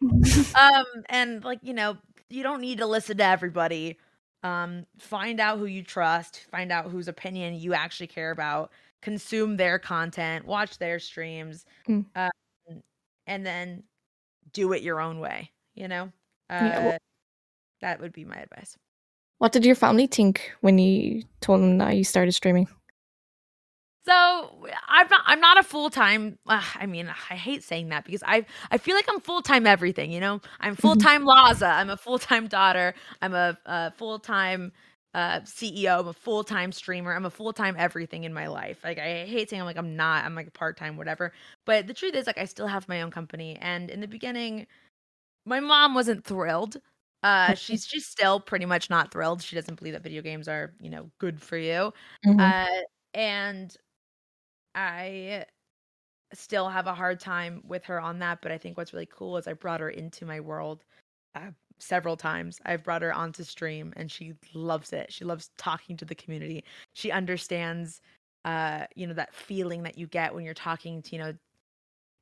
what? 0.00 0.54
um, 0.54 0.84
and 1.08 1.44
like, 1.44 1.58
you 1.62 1.74
know, 1.74 1.96
you 2.30 2.42
don't 2.42 2.60
need 2.60 2.78
to 2.78 2.86
listen 2.86 3.16
to 3.18 3.24
everybody. 3.24 3.98
Um, 4.42 4.86
find 4.98 5.38
out 5.40 5.58
who 5.58 5.66
you 5.66 5.82
trust, 5.82 6.46
find 6.50 6.72
out 6.72 6.90
whose 6.90 7.08
opinion 7.08 7.54
you 7.54 7.74
actually 7.74 8.06
care 8.06 8.30
about, 8.30 8.70
consume 9.02 9.56
their 9.56 9.78
content, 9.78 10.44
watch 10.46 10.78
their 10.78 10.98
streams, 10.98 11.64
Mm. 11.88 12.04
um, 12.14 12.82
and 13.26 13.46
then 13.46 13.84
do 14.52 14.72
it 14.72 14.82
your 14.82 15.00
own 15.00 15.20
way. 15.20 15.50
You 15.74 15.88
know, 15.88 16.12
uh, 16.50 16.54
Yeah, 16.62 16.84
well- 16.86 16.98
that 17.80 18.00
would 18.00 18.12
be 18.12 18.24
my 18.24 18.36
advice. 18.36 18.76
What 19.38 19.52
did 19.52 19.64
your 19.64 19.74
family 19.74 20.06
think 20.06 20.52
when 20.60 20.78
you 20.78 21.22
told 21.40 21.60
them 21.62 21.78
that 21.78 21.96
you 21.96 22.04
started 22.04 22.32
streaming? 22.32 22.68
So 24.06 24.66
I'm 24.88 25.08
not 25.08 25.22
I'm 25.26 25.40
not 25.40 25.58
a 25.58 25.62
full 25.62 25.90
time. 25.90 26.38
Uh, 26.46 26.62
I 26.74 26.86
mean, 26.86 27.08
I 27.30 27.36
hate 27.36 27.62
saying 27.62 27.90
that 27.90 28.04
because 28.04 28.22
I 28.26 28.46
I 28.70 28.78
feel 28.78 28.96
like 28.96 29.06
I'm 29.08 29.20
full 29.20 29.42
time 29.42 29.66
everything. 29.66 30.10
You 30.10 30.20
know, 30.20 30.40
I'm 30.58 30.74
full 30.74 30.96
time 30.96 31.24
Lozzza. 31.24 31.70
I'm 31.70 31.90
a 31.90 31.96
full 31.96 32.18
time 32.18 32.48
daughter. 32.48 32.94
I'm 33.22 33.34
a, 33.34 33.56
a 33.66 33.90
full 33.92 34.18
time 34.18 34.72
uh, 35.14 35.40
CEO. 35.44 36.00
I'm 36.00 36.08
a 36.08 36.12
full 36.12 36.44
time 36.44 36.72
streamer. 36.72 37.14
I'm 37.14 37.24
a 37.26 37.30
full 37.30 37.52
time 37.52 37.76
everything 37.78 38.24
in 38.24 38.32
my 38.34 38.46
life. 38.48 38.80
Like 38.84 38.98
I 38.98 39.26
hate 39.26 39.50
saying 39.50 39.60
I'm 39.62 39.66
like 39.66 39.76
I'm 39.78 39.96
not. 39.96 40.24
I'm 40.24 40.34
like 40.34 40.52
part 40.54 40.76
time 40.76 40.96
whatever. 40.96 41.32
But 41.66 41.86
the 41.86 41.94
truth 41.94 42.14
is 42.14 42.26
like 42.26 42.38
I 42.38 42.44
still 42.46 42.66
have 42.68 42.88
my 42.88 43.02
own 43.02 43.10
company. 43.10 43.56
And 43.60 43.90
in 43.90 44.00
the 44.00 44.08
beginning, 44.08 44.66
my 45.46 45.60
mom 45.60 45.94
wasn't 45.94 46.24
thrilled. 46.24 46.78
Uh, 47.22 47.54
she's 47.56 47.86
she's 47.86 48.06
still 48.06 48.40
pretty 48.40 48.66
much 48.66 48.90
not 48.90 49.12
thrilled. 49.12 49.42
She 49.42 49.56
doesn't 49.56 49.78
believe 49.78 49.94
that 49.94 50.02
video 50.04 50.22
games 50.22 50.48
are 50.48 50.74
you 50.80 50.90
know 50.90 51.10
good 51.18 51.42
for 51.42 51.58
you. 51.58 51.92
Mhm. 52.26 52.40
Uh, 52.40 52.82
and 53.14 53.76
I 54.74 55.46
still 56.34 56.68
have 56.68 56.86
a 56.86 56.94
hard 56.94 57.20
time 57.20 57.62
with 57.66 57.84
her 57.86 58.00
on 58.00 58.18
that. 58.20 58.40
But 58.42 58.52
I 58.52 58.58
think 58.58 58.76
what's 58.78 58.92
really 58.92 59.06
cool 59.06 59.36
is 59.38 59.48
I 59.48 59.54
brought 59.54 59.80
her 59.80 59.90
into 59.90 60.26
my 60.26 60.40
world 60.40 60.84
uh, 61.34 61.50
several 61.80 62.16
times. 62.16 62.60
I've 62.64 62.84
brought 62.84 63.02
her 63.02 63.12
onto 63.12 63.44
stream 63.44 63.92
and 63.96 64.10
she 64.10 64.34
loves 64.54 64.92
it. 64.92 65.12
She 65.12 65.24
loves 65.24 65.50
talking 65.58 65.96
to 65.98 66.04
the 66.04 66.14
community. 66.14 66.64
She 66.92 67.10
understands, 67.10 68.00
uh, 68.44 68.84
you 68.94 69.06
know, 69.06 69.14
that 69.14 69.34
feeling 69.34 69.82
that 69.84 69.98
you 69.98 70.06
get 70.06 70.34
when 70.34 70.44
you're 70.44 70.54
talking 70.54 71.02
to, 71.02 71.16
you 71.16 71.22
know, 71.22 71.34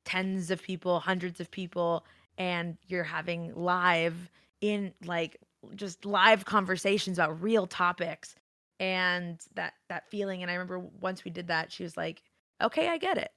tens 0.05 0.51
of 0.51 0.61
people, 0.61 0.99
hundreds 0.99 1.39
of 1.39 1.51
people, 1.51 2.05
and 2.37 2.77
you're 2.87 3.03
having 3.03 3.53
live 3.53 4.31
in 4.61 4.93
like 5.05 5.37
just 5.75 6.05
live 6.05 6.45
conversations 6.45 7.17
about 7.19 7.41
real 7.41 7.67
topics 7.67 8.35
and 8.79 9.39
that 9.55 9.73
that 9.89 10.09
feeling 10.09 10.41
and 10.41 10.49
i 10.49 10.53
remember 10.53 10.79
once 10.79 11.23
we 11.23 11.31
did 11.31 11.47
that 11.47 11.71
she 11.71 11.83
was 11.83 11.97
like 11.97 12.23
okay 12.61 12.87
i 12.87 12.97
get 12.97 13.17
it 13.17 13.31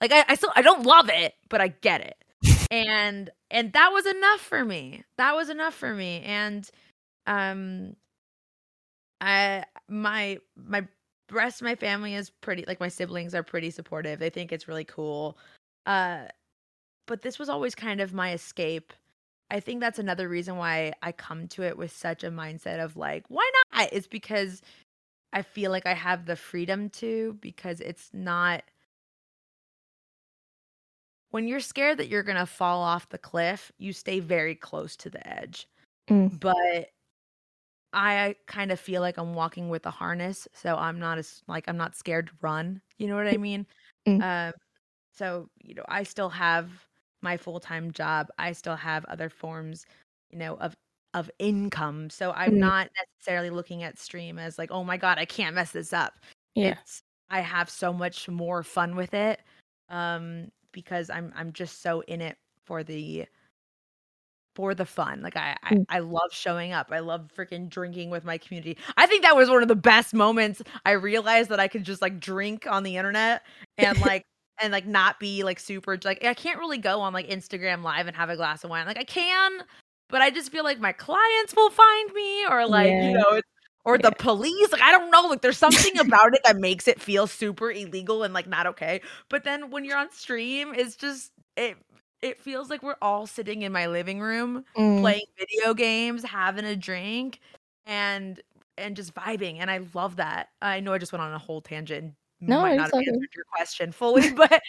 like 0.00 0.12
i, 0.12 0.24
I 0.28 0.34
still 0.34 0.52
i 0.56 0.62
don't 0.62 0.84
love 0.84 1.08
it 1.08 1.34
but 1.48 1.60
i 1.60 1.68
get 1.68 2.00
it 2.00 2.23
and 2.74 3.30
and 3.50 3.72
that 3.72 3.90
was 3.92 4.06
enough 4.06 4.40
for 4.40 4.64
me 4.64 5.04
that 5.16 5.34
was 5.34 5.48
enough 5.50 5.74
for 5.74 5.94
me 5.94 6.22
and 6.24 6.70
um 7.26 7.94
i 9.20 9.64
my 9.88 10.38
my 10.56 10.86
rest 11.30 11.60
of 11.60 11.64
my 11.64 11.74
family 11.74 12.14
is 12.14 12.30
pretty 12.30 12.64
like 12.66 12.80
my 12.80 12.88
siblings 12.88 13.34
are 13.34 13.42
pretty 13.42 13.70
supportive 13.70 14.18
they 14.18 14.30
think 14.30 14.52
it's 14.52 14.68
really 14.68 14.84
cool 14.84 15.38
uh 15.86 16.24
but 17.06 17.22
this 17.22 17.38
was 17.38 17.48
always 17.48 17.74
kind 17.74 18.00
of 18.00 18.12
my 18.12 18.32
escape 18.32 18.92
I 19.50 19.60
think 19.60 19.80
that's 19.80 19.98
another 19.98 20.28
reason 20.28 20.56
why 20.56 20.94
I 21.02 21.12
come 21.12 21.46
to 21.48 21.62
it 21.62 21.76
with 21.76 21.92
such 21.92 22.24
a 22.24 22.30
mindset 22.30 22.82
of 22.82 22.96
like, 22.96 23.24
why 23.28 23.48
not? 23.72 23.88
It's 23.92 24.06
because 24.06 24.62
I 25.32 25.42
feel 25.42 25.70
like 25.70 25.86
I 25.86 25.94
have 25.94 26.26
the 26.26 26.36
freedom 26.36 26.88
to, 26.90 27.36
because 27.40 27.80
it's 27.80 28.10
not. 28.12 28.64
When 31.34 31.48
you're 31.48 31.58
scared 31.58 31.98
that 31.98 32.06
you're 32.06 32.22
going 32.22 32.38
to 32.38 32.46
fall 32.46 32.80
off 32.80 33.08
the 33.08 33.18
cliff, 33.18 33.72
you 33.76 33.92
stay 33.92 34.20
very 34.20 34.54
close 34.54 34.94
to 34.98 35.10
the 35.10 35.26
edge. 35.28 35.66
Mm. 36.08 36.38
But 36.38 36.90
I 37.92 38.36
kind 38.46 38.70
of 38.70 38.78
feel 38.78 39.00
like 39.00 39.18
I'm 39.18 39.34
walking 39.34 39.68
with 39.68 39.84
a 39.84 39.90
harness, 39.90 40.46
so 40.52 40.76
I'm 40.76 41.00
not 41.00 41.18
as 41.18 41.42
like 41.48 41.64
I'm 41.66 41.76
not 41.76 41.96
scared 41.96 42.28
to 42.28 42.32
run. 42.40 42.80
You 42.98 43.08
know 43.08 43.16
what 43.16 43.26
I 43.26 43.36
mean? 43.36 43.66
Mm. 44.06 44.22
Um, 44.22 44.52
so 45.12 45.48
you 45.60 45.74
know, 45.74 45.84
I 45.88 46.04
still 46.04 46.28
have 46.28 46.70
my 47.20 47.36
full 47.36 47.58
time 47.58 47.90
job. 47.90 48.28
I 48.38 48.52
still 48.52 48.76
have 48.76 49.04
other 49.06 49.28
forms, 49.28 49.86
you 50.30 50.38
know, 50.38 50.54
of 50.58 50.72
of 51.14 51.28
income. 51.40 52.10
So 52.10 52.30
I'm 52.30 52.54
Mhm. 52.54 52.58
not 52.60 52.90
necessarily 52.96 53.50
looking 53.50 53.82
at 53.82 53.98
stream 53.98 54.38
as 54.38 54.56
like, 54.56 54.70
oh 54.70 54.84
my 54.84 54.98
god, 54.98 55.18
I 55.18 55.24
can't 55.24 55.56
mess 55.56 55.72
this 55.72 55.92
up. 55.92 56.14
Yeah. 56.54 56.78
It's 56.80 57.02
I 57.28 57.40
have 57.40 57.68
so 57.68 57.92
much 57.92 58.28
more 58.28 58.62
fun 58.62 58.94
with 58.94 59.14
it, 59.14 59.40
um, 59.88 60.52
because 60.74 61.08
I'm 61.08 61.32
I'm 61.34 61.52
just 61.54 61.80
so 61.80 62.02
in 62.02 62.20
it 62.20 62.36
for 62.66 62.82
the 62.84 63.24
for 64.54 64.74
the 64.74 64.84
fun. 64.84 65.22
Like 65.22 65.36
I, 65.36 65.56
I 65.62 65.74
Mm. 65.74 65.84
I 65.88 65.98
love 66.00 66.30
showing 66.32 66.72
up. 66.72 66.88
I 66.92 66.98
love 67.00 67.30
freaking 67.36 67.68
drinking 67.70 68.10
with 68.10 68.24
my 68.24 68.36
community. 68.38 68.76
I 68.96 69.06
think 69.06 69.22
that 69.22 69.34
was 69.36 69.48
one 69.48 69.62
of 69.62 69.68
the 69.68 69.74
best 69.76 70.12
moments. 70.14 70.62
I 70.84 70.92
realized 70.92 71.48
that 71.50 71.58
I 71.60 71.68
could 71.68 71.84
just 71.84 72.02
like 72.02 72.20
drink 72.20 72.66
on 72.70 72.82
the 72.82 72.96
internet 72.96 73.42
and 73.78 73.98
like 74.02 74.24
and 74.60 74.72
like 74.72 74.86
not 74.86 75.18
be 75.18 75.42
like 75.42 75.58
super 75.58 75.98
like 76.04 76.24
I 76.24 76.34
can't 76.34 76.58
really 76.58 76.78
go 76.78 77.00
on 77.00 77.12
like 77.12 77.28
Instagram 77.28 77.82
live 77.82 78.06
and 78.06 78.14
have 78.16 78.28
a 78.30 78.36
glass 78.36 78.62
of 78.64 78.70
wine. 78.70 78.86
Like 78.86 78.98
I 78.98 79.04
can, 79.04 79.62
but 80.10 80.20
I 80.20 80.30
just 80.30 80.52
feel 80.52 80.62
like 80.64 80.78
my 80.78 80.92
clients 80.92 81.54
will 81.56 81.70
find 81.70 82.12
me 82.12 82.46
or 82.46 82.66
like, 82.66 82.88
Yeah. 82.90 83.08
you 83.08 83.14
know, 83.14 83.30
it's 83.30 83.48
or 83.84 83.98
the 83.98 84.12
police. 84.12 84.72
Like 84.72 84.82
I 84.82 84.92
don't 84.92 85.10
know. 85.10 85.22
Like 85.28 85.42
there's 85.42 85.58
something 85.58 85.98
about 85.98 86.34
it 86.34 86.40
that 86.44 86.56
makes 86.56 86.88
it 86.88 87.00
feel 87.00 87.26
super 87.26 87.70
illegal 87.70 88.22
and 88.22 88.34
like 88.34 88.46
not 88.48 88.66
okay. 88.66 89.00
But 89.28 89.44
then 89.44 89.70
when 89.70 89.84
you're 89.84 89.98
on 89.98 90.10
stream, 90.12 90.74
it's 90.74 90.96
just 90.96 91.32
it 91.56 91.76
it 92.22 92.38
feels 92.40 92.70
like 92.70 92.82
we're 92.82 92.96
all 93.02 93.26
sitting 93.26 93.62
in 93.62 93.72
my 93.72 93.86
living 93.86 94.20
room 94.20 94.64
Mm. 94.76 94.96
playing 94.96 95.22
video 95.38 95.74
games, 95.74 96.24
having 96.24 96.64
a 96.64 96.76
drink, 96.76 97.40
and 97.86 98.40
and 98.78 98.96
just 98.96 99.14
vibing. 99.14 99.58
And 99.60 99.70
I 99.70 99.80
love 99.94 100.16
that. 100.16 100.48
I 100.62 100.80
know 100.80 100.92
I 100.92 100.98
just 100.98 101.12
went 101.12 101.22
on 101.22 101.32
a 101.32 101.38
whole 101.38 101.60
tangent. 101.60 102.14
No, 102.46 102.60
might 102.62 102.76
not 102.76 102.86
have 102.90 102.94
answered 103.06 103.30
your 103.34 103.44
question 103.52 103.92
fully, 103.92 104.30
but 104.36 104.60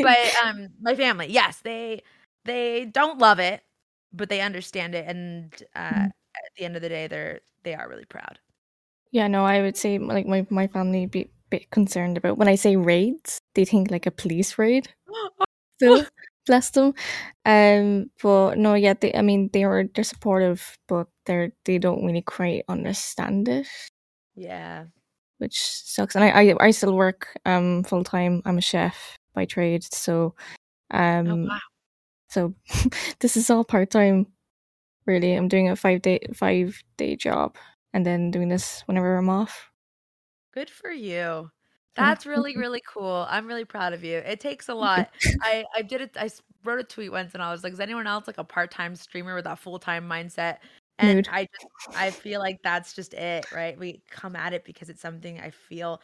but 0.00 0.18
um 0.44 0.68
my 0.80 0.94
family, 0.94 1.26
yes, 1.28 1.60
they 1.60 2.02
they 2.44 2.84
don't 2.86 3.18
love 3.18 3.38
it, 3.38 3.62
but 4.12 4.28
they 4.28 4.40
understand 4.40 4.94
it, 4.94 5.06
and 5.08 5.54
uh, 5.76 5.78
Mhm. 5.78 6.08
at 6.08 6.52
the 6.56 6.64
end 6.64 6.76
of 6.76 6.82
the 6.82 6.88
day, 6.88 7.06
they're 7.08 7.40
they 7.64 7.74
are 7.74 7.88
really 7.88 8.04
proud. 8.06 8.38
Yeah, 9.14 9.28
no, 9.28 9.44
I 9.44 9.62
would 9.62 9.76
say 9.76 9.96
like 9.98 10.26
my, 10.26 10.44
my 10.50 10.66
family 10.66 11.06
be 11.06 11.22
a 11.22 11.28
bit 11.48 11.70
concerned 11.70 12.16
about 12.18 12.36
when 12.36 12.48
I 12.48 12.56
say 12.56 12.74
raids, 12.74 13.38
they 13.54 13.64
think 13.64 13.92
like 13.92 14.06
a 14.06 14.10
police 14.10 14.58
raid. 14.58 14.88
Still, 15.78 16.04
bless 16.46 16.70
them. 16.70 16.94
Um, 17.44 18.10
but 18.20 18.58
no, 18.58 18.74
yeah, 18.74 18.94
they, 18.94 19.14
I 19.14 19.22
mean 19.22 19.50
they 19.52 19.66
were 19.66 19.84
they're 19.94 20.02
supportive, 20.04 20.76
but 20.88 21.06
they're 21.26 21.52
they 21.64 21.78
don't 21.78 22.04
really 22.04 22.22
quite 22.22 22.64
understand 22.68 23.48
it, 23.48 23.68
yeah. 24.34 24.86
which 25.38 25.60
sucks. 25.62 26.16
And 26.16 26.24
I 26.24 26.30
I, 26.30 26.54
I 26.60 26.70
still 26.72 26.94
work 26.96 27.38
um 27.46 27.84
full 27.84 28.04
time. 28.04 28.42
I'm 28.46 28.58
a 28.58 28.62
chef 28.62 29.16
by 29.34 29.44
trade, 29.46 29.84
so 29.84 30.34
um 30.92 31.28
Oh 31.28 31.36
wow. 31.48 31.58
so 32.30 32.54
this 33.20 33.36
is 33.36 33.50
all 33.50 33.64
part 33.64 33.90
time. 33.90 34.26
Really, 35.06 35.34
I'm 35.34 35.48
doing 35.48 35.70
a 35.70 35.76
five 35.76 36.02
day 36.02 36.20
five 36.34 36.82
day 36.98 37.16
job, 37.16 37.56
and 37.94 38.04
then 38.04 38.30
doing 38.30 38.48
this 38.48 38.82
whenever 38.86 39.16
I'm 39.16 39.30
off. 39.30 39.70
Good 40.52 40.68
for 40.68 40.90
you. 40.90 41.50
That's 41.96 42.26
really, 42.26 42.56
really 42.56 42.82
cool. 42.86 43.24
I'm 43.30 43.46
really 43.46 43.64
proud 43.64 43.92
of 43.92 44.02
you. 44.02 44.18
It 44.18 44.40
takes 44.40 44.68
a 44.68 44.74
lot. 44.74 45.10
I 45.42 45.64
I 45.74 45.82
did 45.82 46.00
it. 46.00 46.16
I 46.18 46.28
wrote 46.64 46.80
a 46.80 46.84
tweet 46.84 47.12
once, 47.12 47.34
and 47.34 47.42
I 47.42 47.52
was 47.52 47.62
like, 47.62 47.72
"Is 47.72 47.78
anyone 47.80 48.08
else 48.08 48.26
like 48.26 48.38
a 48.38 48.44
part 48.44 48.72
time 48.72 48.96
streamer 48.96 49.34
with 49.36 49.46
a 49.46 49.54
full 49.54 49.78
time 49.78 50.08
mindset?" 50.08 50.58
And 50.98 51.18
Mood. 51.18 51.28
I 51.30 51.44
just 51.44 51.96
I 51.96 52.10
feel 52.10 52.40
like 52.40 52.60
that's 52.62 52.94
just 52.94 53.14
it, 53.14 53.46
right? 53.52 53.78
We 53.78 54.02
come 54.10 54.34
at 54.34 54.52
it 54.52 54.64
because 54.64 54.90
it's 54.90 55.00
something 55.00 55.40
I 55.40 55.50
feel 55.50 56.02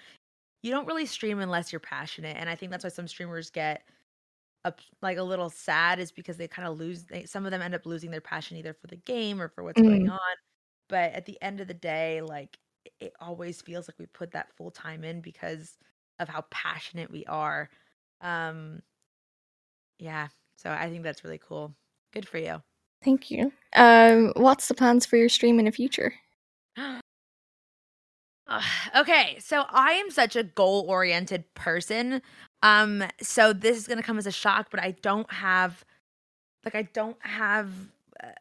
you 0.63 0.71
don't 0.71 0.87
really 0.87 1.07
stream 1.07 1.41
unless 1.41 1.73
you're 1.73 1.81
passionate, 1.81 2.37
and 2.37 2.49
I 2.49 2.55
think 2.55 2.71
that's 2.71 2.85
why 2.85 2.91
some 2.91 3.09
streamers 3.09 3.51
get 3.51 3.83
up 4.65 4.81
like 5.03 5.19
a 5.19 5.23
little 5.25 5.51
sad 5.51 5.99
is 5.99 6.13
because 6.13 6.37
they 6.37 6.47
kind 6.47 6.69
of 6.69 6.79
lose. 6.79 7.05
They, 7.05 7.25
some 7.25 7.47
of 7.47 7.51
them 7.51 7.63
end 7.63 7.75
up 7.75 7.85
losing 7.85 8.13
their 8.13 8.21
passion 8.21 8.59
either 8.59 8.75
for 8.75 8.87
the 8.87 8.97
game 8.97 9.41
or 9.41 9.49
for 9.49 9.65
what's 9.65 9.81
going 9.81 10.07
Mm. 10.07 10.13
on. 10.13 10.37
But 10.91 11.13
at 11.15 11.25
the 11.25 11.41
end 11.41 11.61
of 11.61 11.69
the 11.69 11.75
day, 11.75 12.21
like 12.21 12.59
it- 13.01 13.15
always 13.21 13.63
feels 13.63 13.89
like 13.89 13.99
we 13.99 14.07
put 14.07 14.33
that 14.33 14.53
full 14.57 14.71
time 14.71 15.05
in 15.05 15.21
because 15.23 15.79
of 16.19 16.29
how 16.29 16.43
passionate 16.51 17.11
we 17.11 17.25
are. 17.27 17.71
Um, 18.21 18.83
yeah. 19.99 20.29
So 20.57 20.71
I 20.71 20.91
think 20.91 21.03
that's 21.03 21.25
really 21.25 21.41
cool. 21.43 21.75
Good 22.13 22.29
for 22.29 22.39
you. 22.39 22.63
Thank 23.03 23.31
you. 23.31 23.53
Um, 23.75 24.33
what's 24.37 24.69
the 24.69 24.75
plans 24.75 25.07
for 25.07 25.17
your 25.17 25.31
stream 25.31 25.59
in 25.59 25.65
the 25.65 25.73
future? 25.73 26.13
Okay, 28.97 29.39
so 29.39 29.65
I 29.71 29.93
am 29.93 30.11
such 30.11 30.35
a 30.35 30.43
goal-oriented 30.43 31.55
person. 31.55 32.21
Um, 32.65 33.05
so 33.23 33.53
this 33.53 33.77
is 33.77 33.87
gonna 33.87 34.03
come 34.03 34.19
as 34.19 34.27
a 34.27 34.33
shock, 34.33 34.73
but 34.73 34.81
I 34.81 34.91
don't 35.03 35.33
have, 35.33 35.85
like, 36.65 36.75
I 36.75 36.83
don't 36.83 37.17
have, 37.25 37.71
uh, 38.21 38.33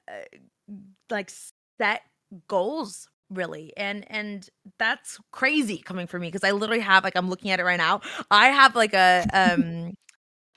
like, 1.11 1.29
set 1.77 2.01
goals 2.47 3.07
really, 3.29 3.73
and 3.77 4.09
and 4.11 4.49
that's 4.77 5.19
crazy 5.31 5.77
coming 5.77 6.07
from 6.07 6.21
me 6.21 6.27
because 6.27 6.43
I 6.43 6.51
literally 6.51 6.81
have, 6.81 7.03
like, 7.03 7.15
I'm 7.15 7.29
looking 7.29 7.51
at 7.51 7.59
it 7.59 7.63
right 7.63 7.77
now. 7.77 8.01
I 8.31 8.47
have 8.47 8.75
like 8.75 8.93
a 8.93 9.25
um 9.33 9.93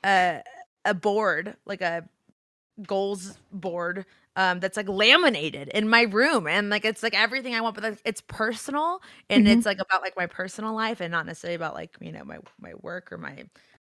a 0.05 0.43
a 0.85 0.95
board, 0.95 1.57
like 1.67 1.81
a 1.81 2.05
goals 2.87 3.39
board 3.53 4.07
um, 4.37 4.61
that's 4.61 4.77
like 4.77 4.89
laminated 4.89 5.69
in 5.69 5.89
my 5.89 6.03
room 6.03 6.47
and 6.47 6.71
like 6.71 6.85
it's 6.85 7.03
like 7.03 7.15
everything 7.15 7.55
I 7.55 7.61
want, 7.61 7.75
but 7.81 7.99
it's 8.05 8.23
personal 8.23 9.01
and 9.29 9.47
mm-hmm. 9.47 9.59
it's 9.59 9.67
like 9.67 9.79
about 9.79 10.03
like 10.03 10.17
my 10.17 10.27
personal 10.27 10.75
life 10.75 11.01
and 11.01 11.13
not 11.13 11.27
necessarily 11.27 11.57
about 11.57 11.75
like 11.75 11.97
you 12.01 12.13
know 12.13 12.25
my 12.25 12.39
my 12.61 12.73
work 12.81 13.13
or 13.13 13.19
my 13.19 13.45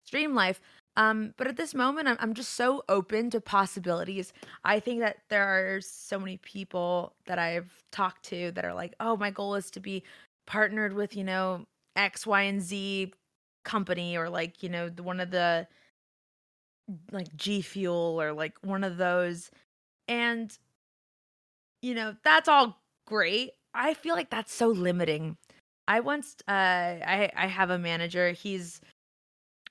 stream 0.06 0.34
life. 0.34 0.60
Um, 0.98 1.34
but 1.38 1.48
at 1.48 1.58
this 1.58 1.74
moment, 1.74 2.08
I'm 2.08 2.18
I'm 2.20 2.34
just 2.34 2.54
so 2.54 2.84
open 2.90 3.30
to 3.32 3.42
possibilities. 3.42 4.34
I 4.66 4.80
think 4.80 5.00
that 5.02 5.18
there 5.30 5.44
are 5.76 5.82
so 5.82 6.20
many 6.20 6.38
people 6.38 7.14
that 7.28 7.40
I've 7.40 7.72
talked 7.92 8.24
to 8.26 8.52
that 8.52 8.66
are 8.66 8.74
like, 8.74 8.94
oh, 9.00 9.16
my 9.16 9.32
goal 9.32 9.56
is 9.56 9.72
to 9.72 9.80
be 9.80 10.04
partnered 10.48 10.94
with 10.94 11.16
you 11.16 11.24
know 11.24 11.66
X, 11.96 12.28
Y, 12.28 12.42
and 12.44 12.62
Z 12.62 13.14
company 13.64 14.18
or 14.18 14.30
like 14.30 14.64
you 14.64 14.70
know 14.70 14.90
one 15.02 15.20
of 15.20 15.32
the 15.32 15.68
like 17.12 17.36
G 17.38 17.62
Fuel 17.62 18.22
or 18.22 18.34
like 18.34 18.54
one 18.62 18.84
of 18.84 18.98
those 18.98 19.50
and, 20.12 20.58
you 21.82 21.96
know, 21.96 22.16
that's 22.24 22.50
all 22.50 22.82
great. 23.08 23.52
I 23.74 23.94
feel 23.94 24.14
like 24.14 24.30
that's 24.30 24.54
so 24.54 24.68
limiting. 24.68 25.38
I 25.88 26.02
once, 26.02 26.36
uh, 26.48 26.52
I, 26.52 27.32
I 27.36 27.48
have 27.48 27.70
a 27.70 27.80
manager. 27.80 28.32
He's 28.32 28.82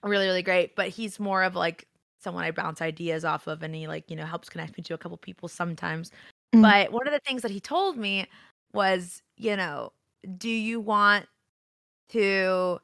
really, 0.02 0.26
really 0.26 0.42
great, 0.42 0.76
but 0.76 0.88
he's 0.88 1.20
more 1.20 1.42
of 1.42 1.54
like 1.54 1.86
someone 2.18 2.44
I 2.44 2.50
bounce 2.50 2.82
ideas 2.82 3.24
off 3.24 3.46
of 3.46 3.62
and 3.62 3.74
he 3.74 3.88
like, 3.88 4.10
you 4.10 4.16
know, 4.16 4.26
helps 4.26 4.48
connect 4.48 4.76
me 4.76 4.82
to 4.84 4.94
a 4.94 4.98
couple 4.98 5.16
people 5.16 5.48
sometimes. 5.48 6.10
Mm. 6.54 6.62
But 6.62 6.92
one 6.92 7.06
of 7.06 7.12
the 7.12 7.20
things 7.20 7.42
that 7.42 7.50
he 7.50 7.60
told 7.60 7.96
me 7.96 8.26
was, 8.72 9.22
you 9.36 9.56
know, 9.56 9.92
do 10.36 10.50
you 10.50 10.80
want 10.80 11.26
to 12.10 12.78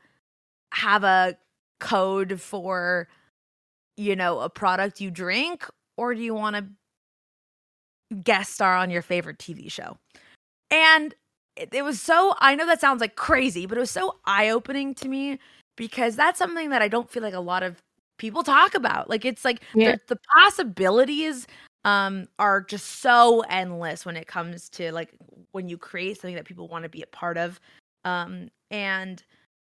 have 0.72 1.04
a 1.04 1.36
code 1.80 2.40
for, 2.40 3.08
you 3.96 4.16
know, 4.16 4.40
a 4.40 4.48
product 4.48 5.00
you 5.00 5.10
drink 5.10 5.68
or 5.96 6.14
do 6.14 6.22
you 6.22 6.34
want 6.34 6.56
to 6.56 6.66
guest 8.22 8.54
star 8.54 8.76
on 8.76 8.90
your 8.90 9.02
favorite 9.02 9.38
TV 9.38 9.70
show. 9.70 9.98
And 10.70 11.14
it, 11.56 11.70
it 11.72 11.84
was 11.84 12.00
so, 12.00 12.34
I 12.38 12.54
know 12.54 12.66
that 12.66 12.80
sounds 12.80 13.00
like 13.00 13.16
crazy, 13.16 13.66
but 13.66 13.78
it 13.78 13.80
was 13.80 13.90
so 13.90 14.16
eye 14.24 14.48
opening 14.48 14.94
to 14.96 15.08
me 15.08 15.38
because 15.76 16.16
that's 16.16 16.38
something 16.38 16.70
that 16.70 16.82
I 16.82 16.88
don't 16.88 17.10
feel 17.10 17.22
like 17.22 17.34
a 17.34 17.40
lot 17.40 17.62
of 17.62 17.82
people 18.18 18.42
talk 18.42 18.74
about. 18.74 19.08
Like 19.08 19.24
it's 19.24 19.44
like 19.44 19.62
yeah. 19.74 19.92
the, 19.92 20.14
the 20.14 20.20
possibilities 20.36 21.46
um 21.84 22.26
are 22.38 22.62
just 22.62 23.00
so 23.00 23.42
endless 23.48 24.04
when 24.04 24.16
it 24.16 24.26
comes 24.26 24.68
to 24.70 24.90
like 24.92 25.10
when 25.52 25.68
you 25.68 25.78
create 25.78 26.20
something 26.20 26.34
that 26.34 26.44
people 26.44 26.68
want 26.68 26.82
to 26.82 26.88
be 26.88 27.02
a 27.02 27.06
part 27.06 27.38
of. 27.38 27.60
Um 28.04 28.48
and 28.70 29.22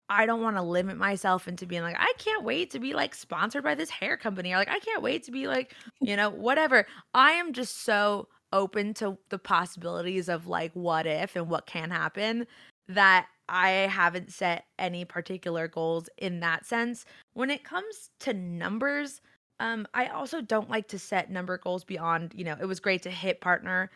I 0.09 0.25
don't 0.25 0.41
want 0.41 0.55
to 0.55 0.61
limit 0.61 0.97
myself 0.97 1.49
into 1.49 1.65
being 1.65 1.81
like, 1.81 1.97
I 1.99 2.13
can't 2.17 2.43
wait 2.43 2.71
to 2.71 2.79
be 2.79 2.93
like 2.93 3.13
sponsored 3.13 3.63
by 3.63 3.75
this 3.75 3.89
hair 3.89 4.15
company 4.15 4.53
or 4.53 4.57
like, 4.57 4.69
I 4.69 4.79
can't 4.79 5.03
wait 5.03 5.23
to 5.23 5.31
be 5.31 5.47
like, 5.47 5.75
you 5.99 6.15
know, 6.15 6.29
whatever. 6.29 6.87
I 7.13 7.31
am 7.31 7.51
just 7.51 7.83
so 7.83 8.29
open 8.53 8.93
to 8.95 9.17
the 9.29 9.37
possibilities 9.37 10.29
of 10.29 10.47
like 10.47 10.71
what 10.73 11.05
if 11.05 11.35
and 11.35 11.49
what 11.49 11.65
can 11.65 11.91
happen 11.91 12.47
that 12.87 13.27
I 13.49 13.69
haven't 13.69 14.31
set 14.31 14.65
any 14.77 15.05
particular 15.05 15.67
goals 15.67 16.09
in 16.17 16.39
that 16.41 16.65
sense. 16.65 17.05
When 17.33 17.49
it 17.49 17.63
comes 17.63 18.09
to 18.21 18.33
numbers, 18.33 19.21
um, 19.59 19.87
I 19.93 20.07
also 20.07 20.41
don't 20.41 20.69
like 20.69 20.87
to 20.89 20.99
set 20.99 21.31
number 21.31 21.57
goals 21.57 21.83
beyond, 21.83 22.33
you 22.35 22.43
know, 22.43 22.55
it 22.59 22.65
was 22.65 22.79
great 22.79 23.03
to 23.03 23.11
hit 23.11 23.41
partner. 23.41 23.89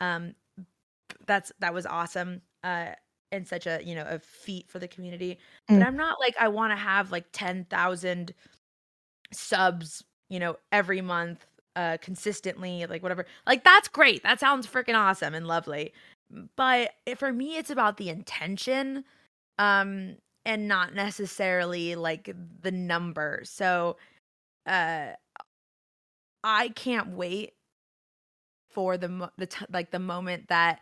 Um, 0.00 0.34
that's 1.26 1.52
that 1.60 1.74
was 1.74 1.86
awesome. 1.86 2.42
Uh 2.62 2.90
and 3.32 3.46
such 3.46 3.66
a 3.66 3.80
you 3.84 3.94
know 3.94 4.06
a 4.08 4.18
feat 4.18 4.68
for 4.70 4.78
the 4.78 4.88
community 4.88 5.38
mm. 5.70 5.78
but 5.78 5.86
i'm 5.86 5.96
not 5.96 6.18
like 6.20 6.34
i 6.40 6.48
want 6.48 6.72
to 6.72 6.76
have 6.76 7.12
like 7.12 7.26
10,000 7.32 8.34
subs 9.32 10.04
you 10.28 10.38
know 10.38 10.56
every 10.72 11.00
month 11.00 11.46
uh 11.76 11.96
consistently 12.00 12.86
like 12.86 13.02
whatever 13.02 13.26
like 13.46 13.64
that's 13.64 13.88
great 13.88 14.22
that 14.22 14.40
sounds 14.40 14.66
freaking 14.66 14.96
awesome 14.96 15.34
and 15.34 15.46
lovely 15.46 15.92
but 16.56 16.92
for 17.16 17.32
me 17.32 17.56
it's 17.56 17.70
about 17.70 17.96
the 17.96 18.08
intention 18.08 19.04
um 19.58 20.16
and 20.44 20.68
not 20.68 20.94
necessarily 20.94 21.94
like 21.94 22.34
the 22.60 22.70
number 22.70 23.40
so 23.44 23.96
uh 24.66 25.08
i 26.44 26.68
can't 26.70 27.08
wait 27.08 27.54
for 28.70 28.96
the 28.96 29.30
the 29.38 29.46
t- 29.46 29.66
like 29.72 29.90
the 29.90 29.98
moment 29.98 30.48
that 30.48 30.80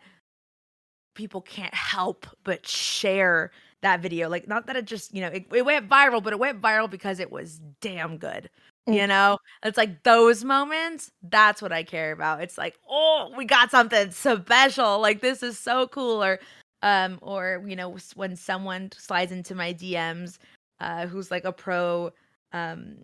people 1.15 1.41
can't 1.41 1.73
help 1.73 2.27
but 2.43 2.65
share 2.65 3.51
that 3.81 4.01
video. 4.01 4.29
Like, 4.29 4.47
not 4.47 4.67
that 4.67 4.75
it 4.75 4.85
just, 4.85 5.13
you 5.13 5.21
know, 5.21 5.27
it, 5.27 5.47
it 5.53 5.65
went 5.65 5.89
viral, 5.89 6.23
but 6.23 6.33
it 6.33 6.39
went 6.39 6.61
viral 6.61 6.89
because 6.89 7.19
it 7.19 7.31
was 7.31 7.59
damn 7.81 8.17
good. 8.17 8.49
Mm. 8.87 8.95
You 8.95 9.07
know, 9.07 9.37
it's 9.63 9.77
like 9.77 10.03
those 10.03 10.43
moments. 10.43 11.11
That's 11.21 11.61
what 11.61 11.71
I 11.71 11.83
care 11.83 12.11
about. 12.11 12.41
It's 12.41 12.57
like, 12.57 12.75
oh, 12.89 13.31
we 13.37 13.45
got 13.45 13.71
something 13.71 14.11
special. 14.11 14.99
Like 14.99 15.21
this 15.21 15.43
is 15.43 15.59
so 15.59 15.87
cool. 15.87 16.23
Or, 16.23 16.39
um, 16.81 17.19
or 17.21 17.63
you 17.65 17.75
know, 17.75 17.97
when 18.15 18.35
someone 18.35 18.91
slides 18.97 19.31
into 19.31 19.55
my 19.55 19.73
DMs, 19.73 20.37
uh, 20.79 21.07
who's 21.07 21.31
like 21.31 21.45
a 21.45 21.51
pro, 21.51 22.11
um, 22.53 22.97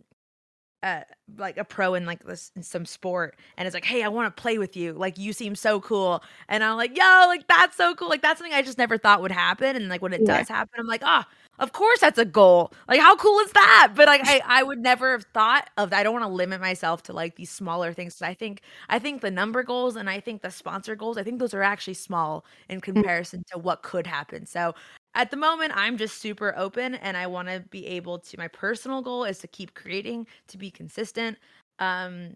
uh, 0.84 1.02
like 1.38 1.58
a 1.58 1.64
pro 1.64 1.94
in 1.94 2.06
like 2.06 2.24
this 2.26 2.52
in 2.58 2.62
some 2.62 2.86
sport 2.86 3.38
and 3.58 3.66
it's 3.66 3.74
like 3.74 3.86
hey 3.86 4.04
i 4.04 4.08
want 4.10 4.36
to 4.36 4.42
play 4.42 4.58
with 4.58 4.76
you 4.76 4.92
like 4.92 5.18
you 5.18 5.32
seem 5.32 5.56
so 5.56 5.80
cool 5.80 6.22
and 6.50 6.62
i'm 6.62 6.76
like 6.76 6.96
yo 6.98 7.24
like 7.28 7.48
that's 7.48 7.78
so 7.78 7.96
cool 7.96 8.10
like 8.10 8.22
that's 8.22 8.38
something 8.38 8.54
i 8.54 8.62
just 8.62 8.78
never 8.78 8.98
thought 8.98 9.22
would 9.22 9.32
happen 9.32 9.78
and 9.78 9.88
like 9.88 10.02
when 10.02 10.12
it 10.12 10.20
yeah. 10.22 10.40
does 10.40 10.50
happen 10.50 10.74
i'm 10.78 10.86
like 10.86 11.02
ah 11.06 11.26
oh, 11.26 11.34
of 11.64 11.72
course 11.72 12.00
that's 12.00 12.20
a 12.20 12.26
goal 12.26 12.74
like 12.90 13.00
how 13.00 13.16
cool 13.16 13.40
is 13.40 13.52
that 13.54 13.94
but 13.96 14.06
like 14.06 14.22
i 14.26 14.42
i 14.46 14.62
would 14.62 14.80
never 14.80 15.14
have 15.14 15.24
thought 15.34 15.70
of 15.78 15.94
i 15.94 16.04
don't 16.04 16.14
want 16.14 16.26
to 16.26 16.30
limit 16.30 16.60
myself 16.60 17.02
to 17.02 17.14
like 17.14 17.38
these 17.38 17.50
smaller 17.50 17.94
things 17.94 18.22
i 18.22 18.34
think 18.34 18.62
i 18.90 19.00
think 19.00 19.22
the 19.22 19.32
number 19.32 19.64
goals 19.64 19.96
and 19.96 20.10
i 20.10 20.20
think 20.20 20.42
the 20.42 20.52
sponsor 20.52 20.94
goals 20.94 21.18
i 21.18 21.24
think 21.24 21.40
those 21.40 21.54
are 21.54 21.64
actually 21.64 21.94
small 21.94 22.46
in 22.68 22.80
mm. 22.80 22.84
comparison 22.84 23.44
to 23.50 23.58
what 23.58 23.82
could 23.82 24.06
happen 24.06 24.46
so 24.46 24.76
at 25.16 25.32
the 25.32 25.38
moment 25.38 25.72
i'm 25.76 25.98
just 25.98 26.20
super 26.20 26.54
open 26.58 26.96
and 26.96 27.16
i 27.16 27.26
want 27.26 27.48
to 27.48 27.62
be 27.70 27.88
able 27.88 28.20
to 28.20 28.38
my 28.38 28.50
personal 28.50 29.02
goal 29.02 29.24
is 29.24 29.40
to 29.40 29.48
keep 29.48 29.74
creating 29.74 30.28
to 30.48 30.58
be 30.58 30.70
consistent 30.70 31.38
um 31.80 32.36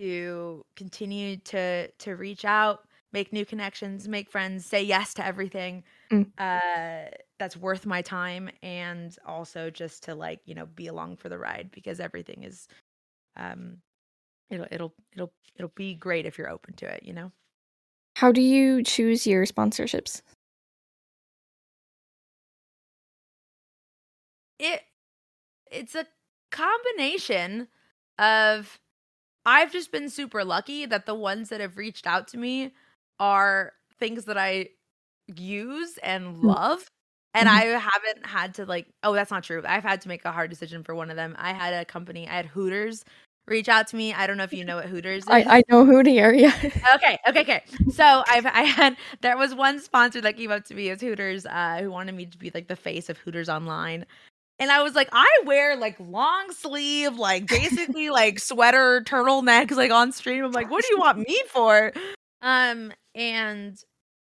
to 0.00 0.64
continue 0.74 1.36
to 1.36 1.88
to 1.92 2.16
reach 2.16 2.44
out 2.44 2.88
make 3.12 3.32
new 3.32 3.44
connections 3.44 4.08
make 4.08 4.28
friends 4.28 4.66
say 4.66 4.82
yes 4.82 5.14
to 5.14 5.24
everything 5.24 5.84
mm. 6.10 6.26
uh 6.38 7.08
that's 7.44 7.58
worth 7.58 7.84
my 7.84 8.00
time 8.00 8.48
and 8.62 9.18
also 9.26 9.68
just 9.68 10.02
to 10.02 10.14
like 10.14 10.40
you 10.46 10.54
know 10.54 10.64
be 10.64 10.86
along 10.86 11.14
for 11.14 11.28
the 11.28 11.36
ride 11.36 11.68
because 11.74 12.00
everything 12.00 12.42
is 12.42 12.68
um 13.36 13.76
it'll 14.48 14.66
it'll 14.70 14.94
it'll 15.12 15.32
it'll 15.56 15.72
be 15.76 15.94
great 15.94 16.24
if 16.24 16.38
you're 16.38 16.48
open 16.48 16.72
to 16.72 16.86
it 16.86 17.02
you 17.02 17.12
know 17.12 17.30
how 18.16 18.32
do 18.32 18.40
you 18.40 18.82
choose 18.82 19.26
your 19.26 19.44
sponsorships 19.44 20.22
it 24.58 24.80
it's 25.70 25.94
a 25.94 26.06
combination 26.50 27.68
of 28.18 28.80
I've 29.44 29.70
just 29.70 29.92
been 29.92 30.08
super 30.08 30.46
lucky 30.46 30.86
that 30.86 31.04
the 31.04 31.14
ones 31.14 31.50
that 31.50 31.60
have 31.60 31.76
reached 31.76 32.06
out 32.06 32.26
to 32.28 32.38
me 32.38 32.72
are 33.20 33.74
things 33.98 34.24
that 34.24 34.38
I 34.38 34.70
use 35.26 35.98
and 35.98 36.36
mm. 36.38 36.44
love. 36.44 36.90
And 37.34 37.48
mm-hmm. 37.48 37.58
I 37.58 37.64
haven't 37.64 38.26
had 38.26 38.54
to 38.54 38.64
like, 38.64 38.86
oh, 39.02 39.12
that's 39.12 39.30
not 39.30 39.42
true. 39.42 39.62
I've 39.66 39.82
had 39.82 40.00
to 40.02 40.08
make 40.08 40.24
a 40.24 40.32
hard 40.32 40.50
decision 40.50 40.84
for 40.84 40.94
one 40.94 41.10
of 41.10 41.16
them. 41.16 41.34
I 41.38 41.52
had 41.52 41.74
a 41.74 41.84
company, 41.84 42.28
I 42.28 42.34
had 42.34 42.46
Hooters 42.46 43.04
reach 43.46 43.68
out 43.68 43.86
to 43.88 43.96
me. 43.96 44.12
I 44.12 44.26
don't 44.26 44.36
know 44.36 44.44
if 44.44 44.52
you 44.52 44.64
know 44.64 44.76
what 44.76 44.86
Hooters 44.86 45.24
is. 45.24 45.28
I, 45.28 45.58
I 45.58 45.62
know 45.68 45.84
Hooters, 45.84 46.14
yeah. 46.34 46.54
okay, 46.94 47.18
okay, 47.28 47.40
okay. 47.40 47.62
So 47.92 48.22
I've 48.26 48.46
I 48.46 48.62
had 48.62 48.96
there 49.20 49.36
was 49.36 49.54
one 49.54 49.80
sponsor 49.80 50.20
that 50.22 50.36
came 50.36 50.50
up 50.50 50.64
to 50.66 50.74
me 50.74 50.90
as 50.90 51.00
Hooters, 51.00 51.46
uh, 51.46 51.78
who 51.80 51.90
wanted 51.90 52.14
me 52.14 52.26
to 52.26 52.38
be 52.38 52.50
like 52.54 52.68
the 52.68 52.76
face 52.76 53.08
of 53.08 53.18
Hooters 53.18 53.48
online. 53.48 54.06
And 54.60 54.70
I 54.70 54.82
was 54.82 54.94
like, 54.94 55.08
I 55.12 55.26
wear 55.44 55.76
like 55.76 55.96
long 55.98 56.52
sleeve, 56.52 57.16
like 57.18 57.48
basically 57.48 58.10
like 58.10 58.38
sweater 58.38 59.02
turtlenecks 59.02 59.72
like 59.72 59.90
on 59.90 60.12
stream. 60.12 60.44
I'm 60.44 60.52
like, 60.52 60.70
what 60.70 60.84
do 60.84 60.94
you 60.94 60.98
want 60.98 61.18
me 61.18 61.42
for? 61.48 61.92
Um, 62.40 62.92
and 63.14 63.76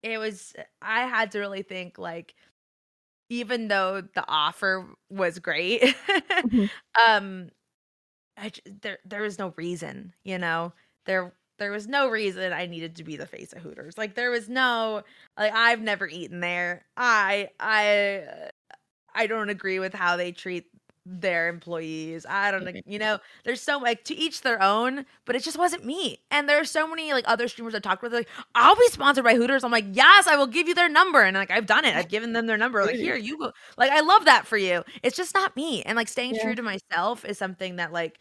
it 0.02 0.18
was 0.18 0.52
I 0.82 1.02
had 1.02 1.30
to 1.32 1.38
really 1.38 1.62
think 1.62 1.98
like 1.98 2.34
even 3.28 3.68
though 3.68 4.00
the 4.02 4.24
offer 4.28 4.86
was 5.10 5.38
great, 5.38 5.82
mm-hmm. 5.82 6.66
um 7.08 7.50
I 8.36 8.52
there 8.82 8.98
there 9.04 9.22
was 9.22 9.38
no 9.38 9.54
reason, 9.56 10.14
you 10.24 10.38
know. 10.38 10.72
There 11.06 11.32
there 11.58 11.72
was 11.72 11.86
no 11.86 12.08
reason 12.08 12.52
I 12.52 12.66
needed 12.66 12.96
to 12.96 13.04
be 13.04 13.16
the 13.16 13.26
face 13.26 13.52
of 13.52 13.62
Hooters. 13.62 13.96
Like 13.98 14.14
there 14.14 14.30
was 14.30 14.48
no 14.48 15.02
like 15.38 15.52
I've 15.54 15.80
never 15.80 16.06
eaten 16.08 16.40
there. 16.40 16.84
I 16.96 17.50
I 17.60 18.50
I 19.14 19.26
don't 19.26 19.50
agree 19.50 19.78
with 19.78 19.94
how 19.94 20.16
they 20.16 20.32
treat 20.32 20.66
their 21.06 21.48
employees. 21.48 22.26
I 22.28 22.50
don't 22.50 22.64
know, 22.64 22.72
you 22.84 22.98
know, 22.98 23.18
there's 23.44 23.62
so 23.62 23.78
like 23.78 24.04
to 24.04 24.14
each 24.14 24.42
their 24.42 24.60
own, 24.60 25.06
but 25.24 25.36
it 25.36 25.42
just 25.44 25.56
wasn't 25.56 25.84
me. 25.84 26.18
And 26.32 26.48
there's 26.48 26.70
so 26.70 26.88
many 26.88 27.12
like 27.12 27.24
other 27.28 27.46
streamers 27.46 27.74
I 27.74 27.78
talked 27.78 28.02
with, 28.02 28.12
like, 28.12 28.28
I'll 28.54 28.74
be 28.74 28.88
sponsored 28.88 29.24
by 29.24 29.34
Hooters. 29.34 29.62
I'm 29.62 29.70
like, 29.70 29.86
yes, 29.92 30.26
I 30.26 30.36
will 30.36 30.48
give 30.48 30.66
you 30.66 30.74
their 30.74 30.88
number. 30.88 31.22
And 31.22 31.36
like 31.36 31.50
I've 31.50 31.66
done 31.66 31.84
it. 31.84 31.94
I've 31.94 32.08
given 32.08 32.32
them 32.32 32.46
their 32.46 32.58
number. 32.58 32.84
Like, 32.84 32.96
here, 32.96 33.16
you 33.16 33.38
go. 33.38 33.52
Like, 33.78 33.92
I 33.92 34.00
love 34.00 34.24
that 34.24 34.46
for 34.46 34.56
you. 34.56 34.82
It's 35.02 35.16
just 35.16 35.34
not 35.34 35.54
me. 35.56 35.82
And 35.84 35.96
like 35.96 36.08
staying 36.08 36.34
yeah. 36.34 36.42
true 36.42 36.54
to 36.56 36.62
myself 36.62 37.24
is 37.24 37.38
something 37.38 37.76
that 37.76 37.92
like 37.92 38.18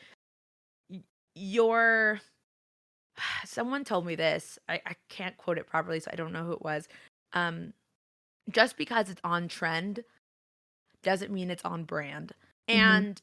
you're 1.33 2.21
someone 3.45 3.83
told 3.83 4.05
me 4.05 4.15
this. 4.15 4.59
I, 4.69 4.81
I 4.85 4.95
can't 5.09 5.37
quote 5.37 5.57
it 5.57 5.67
properly, 5.67 5.99
so 5.99 6.11
I 6.13 6.15
don't 6.15 6.33
know 6.33 6.43
who 6.43 6.53
it 6.53 6.61
was. 6.61 6.87
Um, 7.33 7.73
just 8.51 8.77
because 8.77 9.09
it's 9.09 9.21
on 9.23 9.47
trend 9.47 10.03
doesn't 11.01 11.31
mean 11.31 11.49
it's 11.49 11.65
on 11.65 11.83
brand. 11.83 12.33
Mhm. 12.73 13.05
And, 13.05 13.21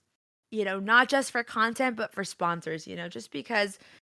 you 0.51 0.64
know, 0.64 0.78
not 0.80 1.09
just 1.09 1.30
for 1.32 1.43
content, 1.43 1.97
but 1.97 2.12
for 2.14 2.24
sponsors, 2.24 2.86
you 2.86 2.97
know, 2.97 3.09
just 3.09 3.30
because 3.32 3.78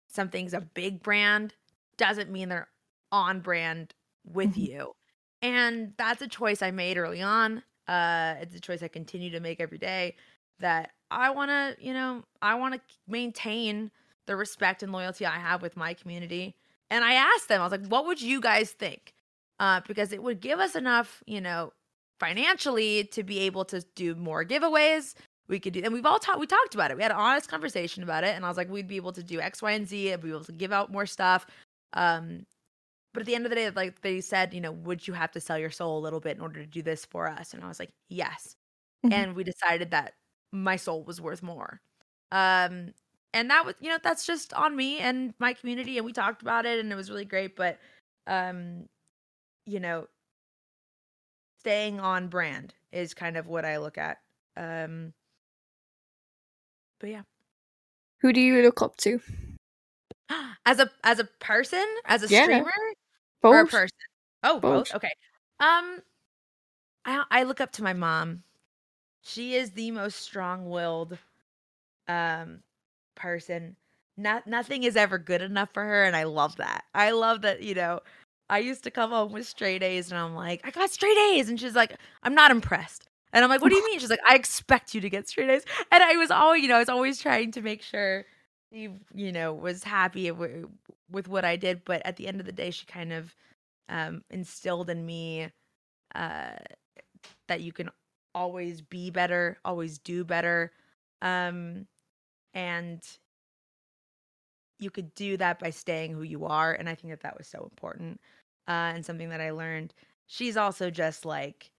something's 0.09 0.53
a 0.53 0.61
big 0.61 1.01
brand 1.03 1.55
doesn't 1.97 2.31
mean 2.31 2.49
they're 2.49 2.69
on 3.11 3.39
brand 3.41 3.93
with 4.25 4.57
Mhm. 4.57 4.57
you. 4.57 4.93
And 5.41 5.93
that's 5.97 6.21
a 6.21 6.27
choice 6.27 6.61
I 6.61 6.71
made 6.71 6.97
early 6.97 7.21
on. 7.21 7.63
Uh, 7.87 8.35
it's 8.41 8.55
a 8.55 8.59
choice 8.59 8.81
I 8.81 8.87
continue 8.87 9.29
to 9.31 9.39
make 9.39 9.59
every 9.59 9.77
day 9.77 10.15
that 10.59 10.91
I 11.11 11.29
want 11.31 11.49
to, 11.51 11.75
you 11.83 11.93
know, 11.93 12.23
I 12.41 12.55
want 12.55 12.75
to 12.75 12.81
maintain 13.07 13.91
the 14.25 14.35
respect 14.35 14.83
and 14.83 14.91
loyalty 14.91 15.25
I 15.25 15.37
have 15.39 15.61
with 15.61 15.75
my 15.75 15.93
community. 15.93 16.55
And 16.89 17.03
I 17.03 17.13
asked 17.13 17.49
them, 17.49 17.59
I 17.61 17.65
was 17.65 17.71
like, 17.71 17.85
what 17.87 18.05
would 18.05 18.21
you 18.21 18.39
guys 18.39 18.71
think? 18.71 19.13
Uh, 19.59 19.81
because 19.87 20.13
it 20.13 20.23
would 20.23 20.39
give 20.39 20.59
us 20.59 20.75
enough, 20.75 21.21
you 21.27 21.41
know, 21.41 21.73
financially 22.19 23.05
to 23.05 23.23
be 23.23 23.39
able 23.41 23.65
to 23.65 23.81
do 23.95 24.15
more 24.15 24.45
giveaways. 24.45 25.15
We 25.47 25.59
could 25.59 25.73
do, 25.73 25.81
and 25.83 25.93
we've 25.93 26.05
all 26.05 26.19
talked, 26.19 26.39
we 26.39 26.47
talked 26.47 26.73
about 26.75 26.91
it. 26.91 26.97
We 26.97 27.03
had 27.03 27.11
an 27.11 27.17
honest 27.17 27.49
conversation 27.49 28.03
about 28.03 28.23
it. 28.23 28.35
And 28.35 28.45
I 28.45 28.47
was 28.47 28.57
like, 28.57 28.69
we'd 28.69 28.87
be 28.87 28.95
able 28.95 29.11
to 29.13 29.23
do 29.23 29.41
X, 29.41 29.61
Y, 29.61 29.71
and 29.71 29.87
Z 29.87 30.11
and 30.11 30.21
be 30.23 30.29
able 30.29 30.43
to 30.45 30.51
give 30.53 30.71
out 30.71 30.91
more 30.91 31.05
stuff. 31.05 31.45
Um, 31.93 32.45
but 33.13 33.21
at 33.21 33.27
the 33.27 33.35
end 33.35 33.45
of 33.45 33.51
the 33.51 33.55
day, 33.55 33.69
like 33.71 34.01
they 34.01 34.21
said, 34.21 34.53
you 34.53 34.61
know, 34.61 34.71
would 34.71 35.07
you 35.07 35.13
have 35.13 35.31
to 35.33 35.39
sell 35.41 35.57
your 35.57 35.71
soul 35.71 35.99
a 35.99 36.01
little 36.03 36.19
bit 36.19 36.37
in 36.37 36.41
order 36.41 36.61
to 36.61 36.67
do 36.67 36.81
this 36.81 37.05
for 37.05 37.27
us? 37.29 37.53
And 37.53 37.63
I 37.63 37.67
was 37.67 37.79
like, 37.79 37.91
yes. 38.09 38.55
Mhm. 39.05 39.13
And 39.13 39.35
we 39.35 39.43
decided 39.43 39.91
that 39.91 40.13
my 40.51 40.75
soul 40.77 41.03
was 41.03 41.21
worth 41.21 41.43
more. 41.43 41.81
Um, 42.31 42.93
and 43.33 43.49
that 43.51 43.65
was, 43.65 43.75
you 43.81 43.89
know, 43.89 43.99
that's 44.03 44.25
just 44.25 44.53
on 44.53 44.75
me 44.75 44.99
and 44.99 45.33
my 45.39 45.53
community. 45.53 45.97
And 45.97 46.05
we 46.05 46.13
talked 46.13 46.41
about 46.41 46.65
it 46.65 46.79
and 46.79 46.91
it 46.91 46.95
was 46.95 47.09
really 47.11 47.25
great. 47.25 47.55
But, 47.55 47.79
um, 48.27 48.87
you 49.65 49.79
know, 49.79 50.07
staying 51.63 51.99
on 52.01 52.27
brand 52.27 52.73
is 52.91 53.13
kind 53.13 53.37
of 53.37 53.47
what 53.47 53.63
I 53.63 53.77
look 53.77 53.97
at. 53.97 54.17
Um, 54.57 55.13
but 56.99 57.09
yeah, 57.09 57.21
Who 58.19 58.33
do 58.33 58.41
you 58.41 58.61
look 58.61 58.81
up 58.81 58.97
to? 58.97 59.19
as 60.65 60.79
a 60.79 60.89
as 61.03 61.19
a 61.19 61.23
person, 61.39 61.85
as 62.05 62.21
a 62.21 62.27
Yeah. 62.27 62.43
streamer, 62.43 62.71
or 63.43 63.61
a 63.61 63.65
person? 63.65 63.97
Oh, 64.43 64.59
both. 64.59 64.89
Both. 64.89 64.95
Okay. 64.95 65.11
Um, 65.61 66.01
I 67.05 67.23
I 67.31 67.43
look 67.43 67.61
up 67.61 67.71
to 67.73 67.83
my 67.83 67.93
mom. 67.93 68.43
She 69.21 69.55
is 69.55 69.71
the 69.71 69.89
most 69.91 70.17
strong-willed, 70.19 71.17
um, 72.09 72.59
person. 73.15 73.77
Not 74.17 74.47
nothing 74.47 74.83
is 74.83 74.97
ever 74.97 75.17
good 75.17 75.41
enough 75.41 75.69
for 75.73 75.83
her, 75.83 76.03
and 76.03 76.13
I 76.15 76.23
love 76.23 76.57
that. 76.57 76.83
I 76.93 77.11
love 77.11 77.41
that. 77.43 77.63
You 77.63 77.75
know, 77.75 78.01
I 78.49 78.59
used 78.59 78.83
to 78.83 78.91
come 78.91 79.11
home 79.11 79.31
with 79.31 79.47
straight 79.47 79.83
A's, 79.83 80.11
and 80.11 80.19
I'm 80.19 80.35
like, 80.35 80.61
I 80.63 80.71
got 80.71 80.89
straight 80.89 81.17
A's, 81.17 81.49
and 81.49 81.59
she's 81.59 81.75
like, 81.75 81.95
I'm 82.23 82.35
not 82.35 82.51
impressed. 82.51 83.07
And 83.31 83.43
I'm 83.43 83.49
like, 83.49 83.61
what 83.61 83.69
do 83.69 83.75
you 83.75 83.85
mean? 83.85 83.99
She's 83.99 84.11
like, 84.11 84.19
I 84.27 84.35
expect 84.35 84.93
you 84.93 85.01
to 85.01 85.09
get 85.09 85.27
straight 85.27 85.49
A's. 85.49 85.63
And 85.91 86.03
I 86.03 86.17
was 86.17 86.29
always, 86.29 86.61
you 86.61 86.67
know, 86.67 86.75
I 86.75 86.79
was 86.79 86.89
always 86.89 87.19
trying 87.19 87.51
to 87.53 87.61
make 87.61 87.81
sure 87.81 88.25
she, 88.71 88.89
you 89.15 89.31
know, 89.31 89.53
was 89.53 89.83
happy 89.83 90.29
with 90.31 91.27
what 91.27 91.43
I 91.43 91.55
did. 91.55 91.83
But 91.83 92.05
at 92.05 92.17
the 92.17 92.27
end 92.27 92.39
of 92.39 92.45
the 92.45 92.51
day, 92.51 92.69
she 92.69 92.85
kind 92.85 93.11
of 93.11 93.35
um, 93.89 94.23
instilled 94.29 94.89
in 94.91 95.03
me 95.03 95.49
uh, 96.13 96.57
that 97.47 97.61
you 97.61 97.71
can 97.71 97.89
always 98.35 98.81
be 98.81 99.09
better, 99.09 99.57
always 99.65 99.97
do 99.97 100.23
better. 100.23 100.71
Um, 101.23 101.87
and 102.53 103.01
you 104.83 104.91
could 104.91 105.15
do 105.15 105.37
that 105.37 105.59
by 105.59 105.71
staying 105.71 106.13
who 106.13 106.23
you 106.23 106.45
are. 106.45 106.73
And 106.73 106.89
I 106.89 106.95
think 106.95 107.13
that 107.13 107.21
that 107.21 107.37
was 107.37 107.47
so 107.47 107.63
important 107.71 108.21
uh, 108.67 108.93
and 108.95 109.05
something 109.05 109.29
that 109.29 109.41
I 109.41 109.51
learned. 109.51 109.93
She's 110.27 110.57
also 110.57 110.89
just 110.91 111.25
like, 111.25 111.71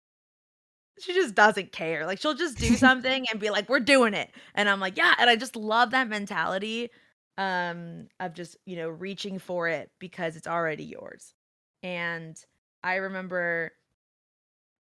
she 1.00 1.12
just 1.12 1.34
doesn't 1.34 1.72
care. 1.72 2.07
Like 2.07 2.20
she'll 2.20 2.34
just 2.34 2.59
do 2.59 2.76
something 2.76 3.26
and 3.30 3.40
be 3.40 3.50
like, 3.50 3.68
"We're 3.68 3.80
doing 3.80 4.14
it," 4.14 4.30
and 4.55 4.68
I'm 4.68 4.80
like, 4.80 4.96
"Yeah." 4.96 5.14
And 5.18 5.28
I 5.28 5.36
just 5.36 5.57
love 5.57 5.90
that 5.90 6.09
mentality 6.09 6.90
um, 7.38 8.09
of 8.20 8.34
just 8.34 8.57
you 8.66 8.76
know 8.76 8.88
reaching 8.88 9.38
for 9.38 9.68
it 9.68 9.90
because 9.98 10.36
it's 10.36 10.46
already 10.46 10.84
yours. 10.84 11.34
And 11.82 12.36
I 12.82 12.96
remember 12.96 13.72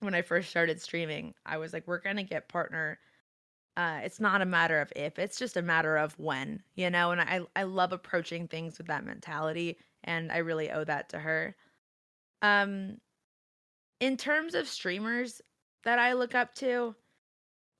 when 0.00 0.14
I 0.14 0.22
first 0.22 0.50
started 0.50 0.80
streaming, 0.80 1.34
I 1.46 1.58
was 1.58 1.72
like, 1.72 1.86
"We're 1.86 2.00
gonna 2.00 2.24
get 2.24 2.48
partner." 2.48 2.98
Uh, 3.76 4.00
it's 4.04 4.20
not 4.20 4.42
a 4.42 4.46
matter 4.46 4.80
of 4.80 4.92
if; 4.94 5.18
it's 5.18 5.38
just 5.38 5.56
a 5.56 5.62
matter 5.62 5.96
of 5.96 6.18
when, 6.18 6.62
you 6.74 6.90
know. 6.90 7.10
And 7.10 7.20
I 7.20 7.40
I 7.56 7.62
love 7.64 7.92
approaching 7.92 8.46
things 8.46 8.76
with 8.78 8.86
that 8.88 9.04
mentality, 9.04 9.78
and 10.04 10.30
I 10.30 10.38
really 10.38 10.70
owe 10.70 10.84
that 10.84 11.08
to 11.10 11.18
her. 11.20 11.56
Um, 12.42 12.98
in 14.00 14.16
terms 14.16 14.54
of 14.54 14.68
streamers 14.68 15.40
that 15.84 15.98
I 15.98 16.12
look 16.12 16.34
up 16.34 16.54
to, 16.56 16.96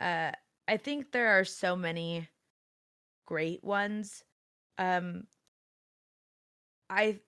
uh, 0.01 0.33
I 0.69 0.77
think 0.79 1.13
there 1.13 1.39
are 1.41 1.45
so 1.45 1.77
many 1.77 2.29
great 3.27 3.65
ones. 3.65 4.25
Um, 4.79 5.27
I 6.91 7.21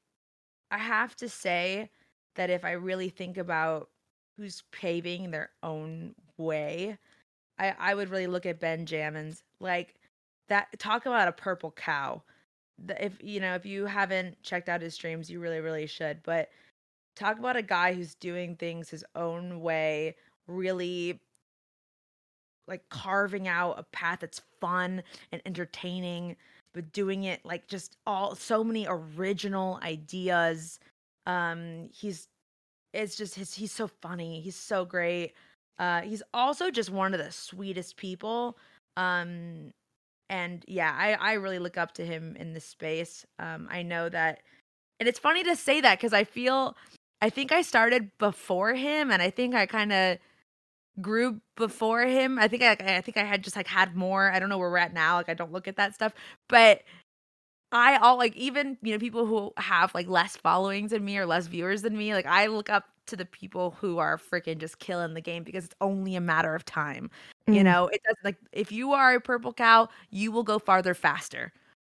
I 0.70 0.78
have 0.78 1.16
to 1.16 1.28
say 1.28 1.90
that 2.36 2.50
if 2.50 2.64
I 2.64 2.72
really 2.72 3.10
think 3.10 3.38
about 3.38 3.90
who's 4.36 4.62
paving 4.72 5.30
their 5.30 5.52
own 5.62 6.14
way, 6.38 6.98
I 7.58 7.74
I 7.78 7.94
would 7.94 8.10
really 8.10 8.26
look 8.26 8.46
at 8.46 8.60
Ben 8.60 8.80
Benjamins 8.80 9.42
like 9.60 9.94
that. 10.48 10.68
Talk 10.78 11.06
about 11.06 11.28
a 11.28 11.32
purple 11.32 11.72
cow. 11.72 12.22
The- 12.84 13.04
If 13.04 13.22
you 13.22 13.40
know 13.40 13.54
if 13.54 13.66
you 13.66 13.86
haven't 13.86 14.42
checked 14.42 14.68
out 14.68 14.82
his 14.82 14.94
streams, 14.94 15.30
you 15.30 15.40
really 15.40 15.60
really 15.60 15.86
should. 15.86 16.22
But 16.22 16.50
talk 17.16 17.38
about 17.38 17.56
a 17.56 17.62
guy 17.62 17.94
who's 17.94 18.14
doing 18.16 18.56
things 18.56 18.90
his 18.90 19.04
own 19.14 19.60
way, 19.60 20.16
really 20.46 21.20
like 22.66 22.88
carving 22.88 23.46
out 23.48 23.78
a 23.78 23.82
path 23.84 24.20
that's 24.20 24.40
fun 24.60 25.02
and 25.32 25.42
entertaining, 25.44 26.36
but 26.72 26.92
doing 26.92 27.24
it 27.24 27.44
like 27.44 27.66
just 27.68 27.96
all 28.06 28.34
so 28.34 28.64
many 28.64 28.86
original 28.88 29.78
ideas. 29.82 30.78
Um, 31.26 31.88
he's 31.92 32.28
it's 32.92 33.16
just 33.16 33.34
his 33.34 33.54
he's 33.54 33.72
so 33.72 33.88
funny. 33.88 34.40
He's 34.40 34.56
so 34.56 34.84
great. 34.84 35.34
Uh, 35.78 36.02
he's 36.02 36.22
also 36.32 36.70
just 36.70 36.90
one 36.90 37.14
of 37.14 37.20
the 37.20 37.32
sweetest 37.32 37.96
people. 37.96 38.56
Um, 38.96 39.72
and 40.30 40.64
yeah, 40.66 40.94
I 40.96 41.14
I 41.14 41.32
really 41.34 41.58
look 41.58 41.76
up 41.76 41.92
to 41.94 42.06
him 42.06 42.36
in 42.38 42.54
this 42.54 42.64
space. 42.64 43.26
Um, 43.38 43.68
I 43.70 43.82
know 43.82 44.08
that, 44.08 44.40
and 45.00 45.08
it's 45.08 45.18
funny 45.18 45.44
to 45.44 45.56
say 45.56 45.80
that 45.80 45.98
because 45.98 46.12
I 46.12 46.24
feel 46.24 46.76
I 47.20 47.30
think 47.30 47.52
I 47.52 47.62
started 47.62 48.10
before 48.18 48.74
him, 48.74 49.10
and 49.10 49.20
I 49.22 49.30
think 49.30 49.54
I 49.54 49.66
kind 49.66 49.92
of 49.92 50.18
grew 51.00 51.40
before 51.56 52.02
him. 52.02 52.38
I 52.38 52.48
think 52.48 52.62
I 52.62 52.72
I 52.98 53.00
think 53.00 53.16
I 53.16 53.24
had 53.24 53.44
just 53.44 53.56
like 53.56 53.66
had 53.68 53.96
more. 53.96 54.30
I 54.30 54.38
don't 54.38 54.48
know 54.48 54.58
where 54.58 54.70
we're 54.70 54.78
at 54.78 54.94
now. 54.94 55.16
Like 55.16 55.28
I 55.28 55.34
don't 55.34 55.52
look 55.52 55.68
at 55.68 55.76
that 55.76 55.94
stuff, 55.94 56.14
but 56.48 56.82
I 57.72 57.96
all 57.96 58.16
like 58.18 58.36
even 58.36 58.78
you 58.82 58.92
know 58.92 58.98
people 58.98 59.26
who 59.26 59.52
have 59.58 59.94
like 59.94 60.08
less 60.08 60.36
followings 60.36 60.92
than 60.92 61.04
me 61.04 61.18
or 61.18 61.26
less 61.26 61.46
viewers 61.48 61.82
than 61.82 61.96
me. 61.96 62.14
Like 62.14 62.26
I 62.26 62.46
look 62.46 62.70
up 62.70 62.84
to 63.06 63.16
the 63.16 63.26
people 63.26 63.72
who 63.72 63.98
are 63.98 64.16
freaking 64.18 64.58
just 64.58 64.78
killing 64.78 65.14
the 65.14 65.20
game 65.20 65.44
because 65.44 65.64
it's 65.66 65.74
only 65.80 66.16
a 66.16 66.20
matter 66.20 66.54
of 66.54 66.64
time. 66.64 67.10
You 67.50 67.62
Mm. 67.62 67.64
know, 67.64 67.88
it 67.88 68.02
doesn't 68.04 68.24
like 68.24 68.38
if 68.52 68.72
you 68.72 68.92
are 68.92 69.14
a 69.14 69.20
purple 69.20 69.52
cow, 69.52 69.88
you 70.10 70.32
will 70.32 70.44
go 70.44 70.58
farther 70.58 70.94
faster. 70.94 71.52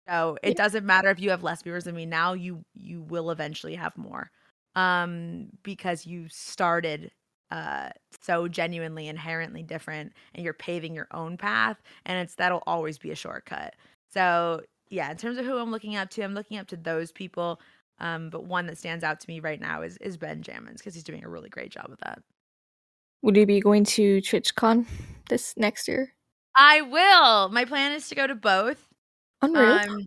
So 0.08 0.38
it 0.42 0.54
Yeah. 0.54 0.56
doesn't 0.56 0.84
matter 0.86 1.10
if 1.10 1.20
you 1.20 1.30
have 1.30 1.42
less 1.42 1.62
viewers 1.62 1.84
than 1.84 1.94
me 1.96 2.06
now. 2.06 2.32
You 2.34 2.64
you 2.74 3.02
will 3.02 3.30
eventually 3.30 3.74
have 3.76 3.96
more, 3.96 4.30
um, 4.74 5.48
because 5.62 6.06
you 6.06 6.28
started 6.28 7.12
uh 7.50 7.90
so 8.22 8.48
genuinely 8.48 9.06
inherently 9.06 9.62
different 9.62 10.12
and 10.34 10.42
you're 10.44 10.54
paving 10.54 10.94
your 10.94 11.06
own 11.12 11.36
path 11.36 11.82
and 12.06 12.18
it's 12.18 12.36
that'll 12.36 12.62
always 12.66 12.96
be 12.98 13.10
a 13.10 13.14
shortcut 13.14 13.74
so 14.10 14.62
yeah 14.88 15.10
in 15.10 15.16
terms 15.18 15.36
of 15.36 15.44
who 15.44 15.58
i'm 15.58 15.70
looking 15.70 15.94
up 15.94 16.08
to 16.08 16.22
i'm 16.22 16.32
looking 16.34 16.56
up 16.56 16.66
to 16.66 16.76
those 16.76 17.12
people 17.12 17.60
um 18.00 18.30
but 18.30 18.44
one 18.44 18.66
that 18.66 18.78
stands 18.78 19.04
out 19.04 19.20
to 19.20 19.28
me 19.28 19.40
right 19.40 19.60
now 19.60 19.82
is 19.82 19.96
is 19.98 20.16
benjamins 20.16 20.80
because 20.80 20.94
he's 20.94 21.04
doing 21.04 21.24
a 21.24 21.28
really 21.28 21.48
great 21.48 21.70
job 21.70 21.90
of 21.90 21.98
that 22.00 22.22
Would 23.22 23.36
you 23.36 23.44
be 23.46 23.60
going 23.60 23.82
to 23.84 24.20
TwitchCon 24.20 24.86
this 25.28 25.56
next 25.56 25.88
year? 25.88 26.14
i 26.56 26.80
will 26.80 27.48
my 27.50 27.64
plan 27.64 27.92
is 27.92 28.08
to 28.08 28.14
go 28.14 28.26
to 28.26 28.34
both 28.34 28.88
Unreal. 29.42 29.80
Um, 29.82 30.06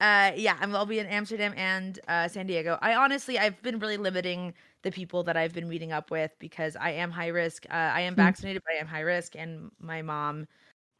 uh, 0.00 0.32
yeah, 0.36 0.58
I'm, 0.60 0.74
I'll 0.76 0.86
be 0.86 0.98
in 1.00 1.06
Amsterdam 1.06 1.54
and 1.56 1.98
uh, 2.08 2.28
San 2.28 2.46
Diego. 2.46 2.78
I 2.82 2.94
honestly, 2.96 3.38
I've 3.38 3.62
been 3.62 3.78
really 3.80 3.96
limiting 3.98 4.54
the 4.82 4.90
people 4.92 5.24
that 5.24 5.36
I've 5.36 5.54
been 5.54 5.68
meeting 5.68 5.92
up 5.92 6.10
with 6.10 6.32
because 6.40 6.76
I 6.76 6.90
am 6.92 7.10
high 7.12 7.28
risk. 7.28 7.66
Uh, 7.70 7.74
I 7.74 8.02
am 8.02 8.16
Hmm. 8.16 8.30
vaccinated, 8.30 8.62
but 8.66 8.74
I 8.76 8.78
am 8.80 8.86
high 8.88 9.00
risk, 9.02 9.36
and 9.36 9.70
my 9.80 10.02
mom 10.02 10.46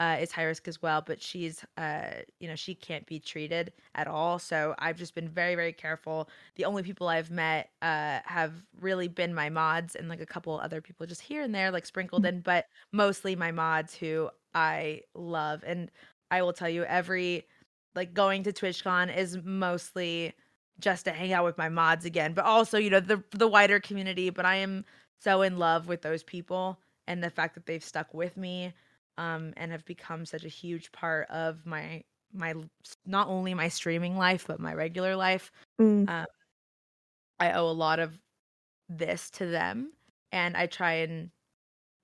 uh, 0.00 0.16
is 0.18 0.32
high 0.32 0.44
risk 0.44 0.66
as 0.66 0.82
well. 0.82 1.02
But 1.06 1.22
she's, 1.22 1.64
uh, 1.76 2.22
you 2.40 2.48
know, 2.48 2.56
she 2.56 2.74
can't 2.74 3.06
be 3.06 3.20
treated 3.20 3.72
at 3.94 4.08
all. 4.08 4.38
So 4.38 4.74
I've 4.78 4.96
just 4.96 5.14
been 5.14 5.28
very, 5.28 5.54
very 5.54 5.72
careful. 5.72 6.28
The 6.56 6.64
only 6.64 6.82
people 6.82 7.08
I've 7.08 7.30
met 7.30 7.70
uh, 7.82 8.20
have 8.24 8.54
really 8.80 9.08
been 9.08 9.34
my 9.34 9.50
mods 9.50 9.94
and 9.94 10.08
like 10.08 10.20
a 10.20 10.26
couple 10.26 10.58
other 10.58 10.80
people 10.80 11.06
just 11.06 11.20
here 11.20 11.42
and 11.42 11.54
there, 11.54 11.70
like 11.70 11.86
sprinkled 11.86 12.24
in, 12.26 12.40
but 12.40 12.66
mostly 12.92 13.36
my 13.36 13.52
mods 13.52 13.94
who 13.94 14.30
I 14.54 15.02
love. 15.14 15.62
And 15.66 15.90
I 16.30 16.42
will 16.42 16.52
tell 16.54 16.68
you, 16.68 16.84
every 16.84 17.46
like 17.94 18.14
going 18.14 18.42
to 18.44 18.52
TwitchCon 18.52 19.14
is 19.14 19.38
mostly 19.44 20.32
just 20.78 21.04
to 21.04 21.10
hang 21.12 21.32
out 21.32 21.44
with 21.44 21.58
my 21.58 21.68
mods 21.68 22.04
again, 22.06 22.32
but 22.32 22.44
also, 22.46 22.78
you 22.78 22.88
know, 22.88 23.00
the 23.00 23.22
the 23.32 23.48
wider 23.48 23.78
community, 23.80 24.30
but 24.30 24.46
I 24.46 24.56
am 24.56 24.84
so 25.20 25.42
in 25.42 25.58
love 25.58 25.88
with 25.88 26.00
those 26.00 26.22
people 26.22 26.78
and 27.06 27.22
the 27.22 27.30
fact 27.30 27.54
that 27.54 27.66
they've 27.66 27.84
stuck 27.84 28.14
with 28.14 28.36
me 28.36 28.72
um 29.20 29.52
and 29.56 29.70
have 29.70 29.84
become 29.84 30.24
such 30.24 30.44
a 30.44 30.48
huge 30.48 30.90
part 30.92 31.28
of 31.28 31.64
my 31.66 32.02
my 32.32 32.54
not 33.06 33.28
only 33.28 33.52
my 33.54 33.68
streaming 33.68 34.16
life 34.16 34.46
but 34.48 34.58
my 34.58 34.72
regular 34.72 35.14
life. 35.14 35.52
Mm. 35.80 36.08
Um 36.08 36.26
I 37.38 37.52
owe 37.52 37.68
a 37.68 37.72
lot 37.72 37.98
of 37.98 38.18
this 38.88 39.30
to 39.30 39.46
them 39.46 39.92
and 40.32 40.56
I 40.56 40.66
try 40.66 40.92
and 40.94 41.30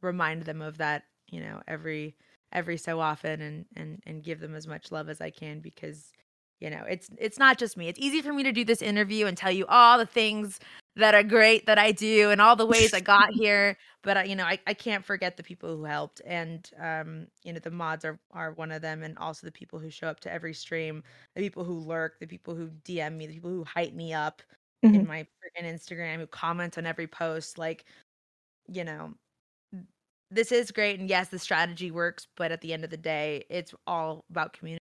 remind 0.03 0.43
them 0.43 0.62
of 0.62 0.79
that, 0.79 1.05
you 1.31 1.41
know, 1.41 1.62
every 1.67 2.17
every 2.53 2.77
so 2.77 3.01
often 3.01 3.41
and 3.41 3.64
and 3.77 4.03
and 4.07 4.23
give 4.23 4.41
them 4.41 4.55
as 4.55 4.67
much 4.67 4.93
love 4.93 5.09
as 5.09 5.21
I 5.21 5.31
can 5.31 5.61
because 5.61 6.12
you 6.61 6.71
know, 6.71 6.85
it's 6.89 7.09
it's 7.19 7.39
not 7.39 7.59
just 7.59 7.77
me. 7.77 7.89
It's 7.89 8.01
easy 8.01 8.23
for 8.23 8.33
me 8.33 8.43
to 8.43 8.53
do 8.53 8.64
this 8.64 8.83
interview 8.83 9.27
and 9.27 9.37
tell 9.37 9.53
you 9.53 9.67
all 9.67 9.99
the 9.99 10.07
things 10.07 10.59
that 10.97 11.15
are 11.15 11.23
great 11.23 11.67
that 11.67 11.79
I 11.79 11.93
do 11.93 12.31
and 12.31 12.41
all 12.41 12.57
the 12.57 12.67
ways 12.67 12.95
I 12.95 13.01
got 13.01 13.31
here, 13.35 13.77
but 14.03 14.17
I, 14.17 14.25
you 14.25 14.35
know, 14.37 14.45
I, 14.45 14.59
I 14.67 14.75
can't 14.75 15.05
forget 15.05 15.37
the 15.37 15.43
people 15.43 15.77
who 15.77 15.85
helped 15.85 16.23
and 16.27 16.69
um, 16.81 17.27
you 17.45 17.53
know, 17.53 17.59
the 17.61 17.71
mods 17.71 18.05
are 18.05 18.19
are 18.33 18.53
one 18.53 18.73
of 18.73 18.83
them 18.83 19.03
and 19.03 19.17
also 19.19 19.47
the 19.47 19.53
people 19.53 19.79
who 19.79 19.91
show 19.91 20.09
up 20.09 20.21
to 20.21 20.33
every 20.33 20.55
stream, 20.55 21.03
the 21.35 21.43
people 21.43 21.65
who 21.65 21.79
lurk, 21.81 22.19
the 22.21 22.27
people 22.27 22.55
who 22.55 22.71
DM 22.85 23.17
me, 23.17 23.27
the 23.27 23.35
people 23.35 23.51
who 23.51 23.65
hype 23.65 23.93
me 23.95 24.13
up 24.15 24.43
Mhm. 24.85 24.95
in 24.95 25.07
my 25.07 25.23
freaking 25.25 25.65
Instagram, 25.67 26.19
who 26.19 26.27
comment 26.27 26.79
on 26.79 26.87
every 26.87 27.07
post 27.07 27.59
like 27.59 27.85
you 28.69 28.85
know, 28.85 29.15
this 30.31 30.51
is 30.51 30.71
great 30.73 30.99
and 30.99 31.09
yes, 31.09 31.29
the 31.29 31.39
strategy 31.39 31.91
works, 31.91 32.27
but 32.37 32.51
at 32.51 32.61
the 32.61 32.73
end 32.73 32.85
of 32.85 32.91
the 32.91 32.97
day, 32.97 33.45
it's 33.49 33.75
all 33.87 34.25
about 34.31 34.53
community 34.53 34.81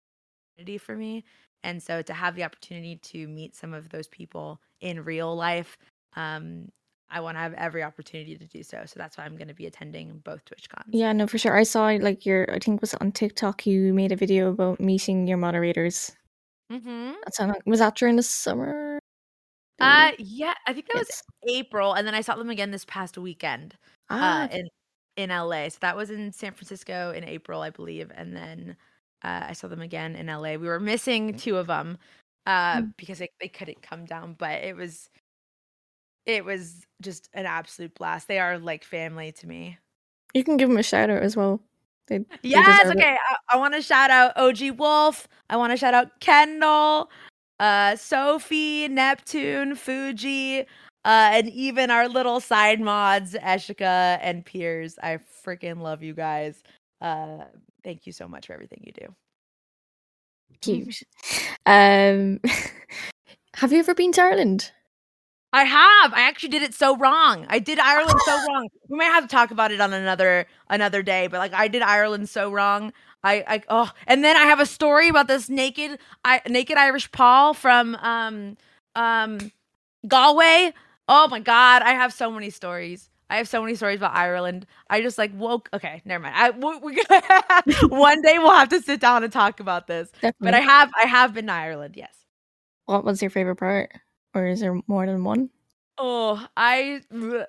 for 0.79 0.95
me. 0.95 1.23
And 1.63 1.81
so 1.81 2.01
to 2.01 2.13
have 2.13 2.35
the 2.35 2.43
opportunity 2.43 2.97
to 2.97 3.27
meet 3.27 3.55
some 3.55 3.73
of 3.73 3.89
those 3.89 4.07
people 4.07 4.61
in 4.81 5.03
real 5.03 5.35
life, 5.35 5.77
um, 6.15 6.69
I 7.09 7.21
want 7.21 7.35
to 7.35 7.39
have 7.39 7.53
every 7.53 7.83
opportunity 7.83 8.37
to 8.37 8.45
do 8.45 8.63
so. 8.63 8.83
So 8.85 8.95
that's 8.97 9.17
why 9.17 9.23
I'm 9.23 9.37
going 9.37 9.47
to 9.47 9.53
be 9.53 9.65
attending 9.65 10.19
both 10.23 10.43
TwitchCons. 10.45 10.89
Yeah, 10.89 11.13
no, 11.13 11.25
for 11.27 11.37
sure. 11.37 11.55
I 11.55 11.63
saw 11.63 11.87
like 11.87 12.25
your, 12.25 12.51
I 12.51 12.59
think 12.59 12.77
it 12.77 12.81
was 12.81 12.93
on 12.95 13.11
TikTok. 13.11 13.65
You 13.65 13.93
made 13.93 14.11
a 14.11 14.15
video 14.15 14.49
about 14.49 14.79
meeting 14.79 15.27
your 15.27 15.37
moderators. 15.37 16.11
Mm-hmm. 16.71 17.11
That's 17.23 17.37
how, 17.37 17.53
was 17.65 17.79
that 17.79 17.95
during 17.95 18.17
the 18.17 18.23
summer? 18.23 18.99
Uh, 19.79 20.11
yeah, 20.17 20.55
I 20.65 20.73
think 20.73 20.87
that 20.87 20.97
was 20.97 21.23
April, 21.47 21.93
and 21.93 22.05
then 22.05 22.15
I 22.15 22.21
saw 22.21 22.35
them 22.35 22.49
again 22.49 22.71
this 22.71 22.83
past 22.85 23.17
weekend. 23.17 23.75
Ah, 24.09 24.41
uh, 24.41 24.45
okay. 24.45 24.59
in 24.59 24.67
in 25.17 25.29
LA. 25.29 25.69
So 25.69 25.77
that 25.81 25.95
was 25.95 26.09
in 26.11 26.31
San 26.31 26.53
Francisco 26.53 27.11
in 27.15 27.23
April, 27.23 27.61
I 27.61 27.69
believe, 27.69 28.11
and 28.15 28.35
then 28.35 28.75
uh, 29.23 29.45
I 29.49 29.53
saw 29.53 29.67
them 29.67 29.81
again 29.81 30.15
in 30.15 30.27
LA. 30.27 30.53
We 30.55 30.67
were 30.67 30.79
missing 30.79 31.37
two 31.37 31.57
of 31.57 31.67
them 31.67 31.97
uh, 32.45 32.77
Mm. 32.77 32.93
because 32.97 33.19
they, 33.19 33.29
they 33.41 33.49
couldn't 33.49 33.81
come 33.81 34.05
down, 34.05 34.35
but 34.37 34.63
it 34.63 34.75
was 34.75 35.09
it 36.27 36.43
was 36.45 36.85
just 37.01 37.29
an 37.33 37.45
absolute 37.45 37.95
blast. 37.95 38.27
They 38.27 38.37
are 38.37 38.59
like 38.59 38.83
family 38.83 39.31
to 39.31 39.47
me. 39.47 39.79
you 40.33 40.43
can 40.43 40.57
give 40.57 40.69
them 40.69 40.77
a 40.77 40.83
shout 40.83 41.09
out 41.09 41.23
as 41.23 41.35
well. 41.35 41.61
They, 42.07 42.19
they 42.19 42.25
Yes, 42.43 42.85
it. 42.85 42.97
okay. 42.97 43.17
I, 43.17 43.55
I 43.55 43.57
want 43.57 43.73
to 43.73 43.81
shout 43.81 44.11
out 44.11 44.37
OG 44.37 44.77
Wolf. 44.77 45.27
I 45.49 45.57
want 45.57 45.71
to 45.71 45.77
shout 45.77 45.93
out 45.93 46.19
Kendall, 46.19 47.09
uh, 47.59 47.95
Sophie, 47.95 48.87
Neptune, 48.89 49.75
Fuji, 49.75 50.59
uh, 50.59 50.63
and 51.05 51.49
even 51.49 51.89
our 51.89 52.07
little 52.09 52.39
side 52.39 52.81
mods, 52.81 53.33
Eshika 53.33 54.19
and 54.21 54.45
Piers. 54.45 54.99
I 55.01 55.19
freaking 55.45 55.81
love 55.81 56.03
you 56.03 56.13
guys. 56.13 56.61
Uh, 57.01 57.45
thank 57.83 58.05
you 58.05 58.11
so 58.11 58.27
much 58.27 58.47
for 58.47 58.53
everything 58.53 58.83
you 58.85 58.91
do. 58.91 59.15
Cute. 60.61 61.03
Um, 61.65 62.39
have 63.55 63.71
you 63.71 63.79
ever 63.79 63.93
been 63.93 64.11
to 64.13 64.21
Ireland? 64.21 64.71
I 65.53 65.63
have. 65.63 66.13
I 66.13 66.21
actually 66.27 66.49
did 66.49 66.61
it 66.61 66.73
so 66.73 66.97
wrong. 66.97 67.45
I 67.49 67.59
did 67.59 67.79
Ireland 67.79 68.19
so 68.25 68.31
wrong. 68.47 68.67
We 68.89 68.97
might 68.97 69.05
have 69.05 69.23
to 69.23 69.29
talk 69.29 69.51
about 69.51 69.71
it 69.71 69.79
on 69.81 69.93
another 69.93 70.45
another 70.69 71.01
day, 71.01 71.27
but 71.27 71.37
like 71.39 71.53
I 71.53 71.67
did 71.67 71.81
Ireland 71.81 72.29
so 72.29 72.51
wrong. 72.51 72.93
I 73.23 73.43
I 73.47 73.63
oh, 73.69 73.91
and 74.07 74.23
then 74.23 74.35
I 74.35 74.43
have 74.43 74.59
a 74.59 74.65
story 74.65 75.09
about 75.09 75.27
this 75.27 75.49
naked 75.49 75.99
I 76.25 76.41
naked 76.47 76.77
Irish 76.77 77.11
Paul 77.11 77.53
from 77.53 77.95
um 77.95 78.57
um 78.95 79.51
Galway. 80.07 80.73
Oh 81.07 81.27
my 81.29 81.39
god, 81.39 81.81
I 81.81 81.91
have 81.91 82.13
so 82.13 82.29
many 82.31 82.49
stories. 82.49 83.09
I 83.29 83.37
have 83.37 83.47
so 83.47 83.61
many 83.61 83.75
stories 83.75 83.97
about 83.97 84.15
Ireland. 84.15 84.65
I 84.89 85.01
just 85.01 85.17
like 85.17 85.31
woke. 85.35 85.69
Okay, 85.73 86.01
never 86.05 86.23
mind. 86.23 86.35
I 86.37 86.49
we, 86.51 86.77
we 86.79 87.03
one 87.89 88.21
day 88.21 88.37
we'll 88.39 88.51
have 88.51 88.69
to 88.69 88.81
sit 88.81 88.99
down 89.01 89.23
and 89.23 89.31
talk 89.31 89.59
about 89.59 89.87
this. 89.87 90.09
Definitely. 90.21 90.35
But 90.41 90.53
I 90.55 90.59
have 90.61 90.91
I 91.01 91.05
have 91.07 91.33
been 91.33 91.47
to 91.47 91.53
Ireland. 91.53 91.95
Yes. 91.97 92.13
what 92.85 93.03
was 93.03 93.21
your 93.21 93.31
favorite 93.31 93.57
part, 93.57 93.91
or 94.33 94.45
is 94.47 94.59
there 94.59 94.79
more 94.87 95.05
than 95.05 95.23
one? 95.23 95.49
Oh, 95.99 96.45
I 96.55 97.01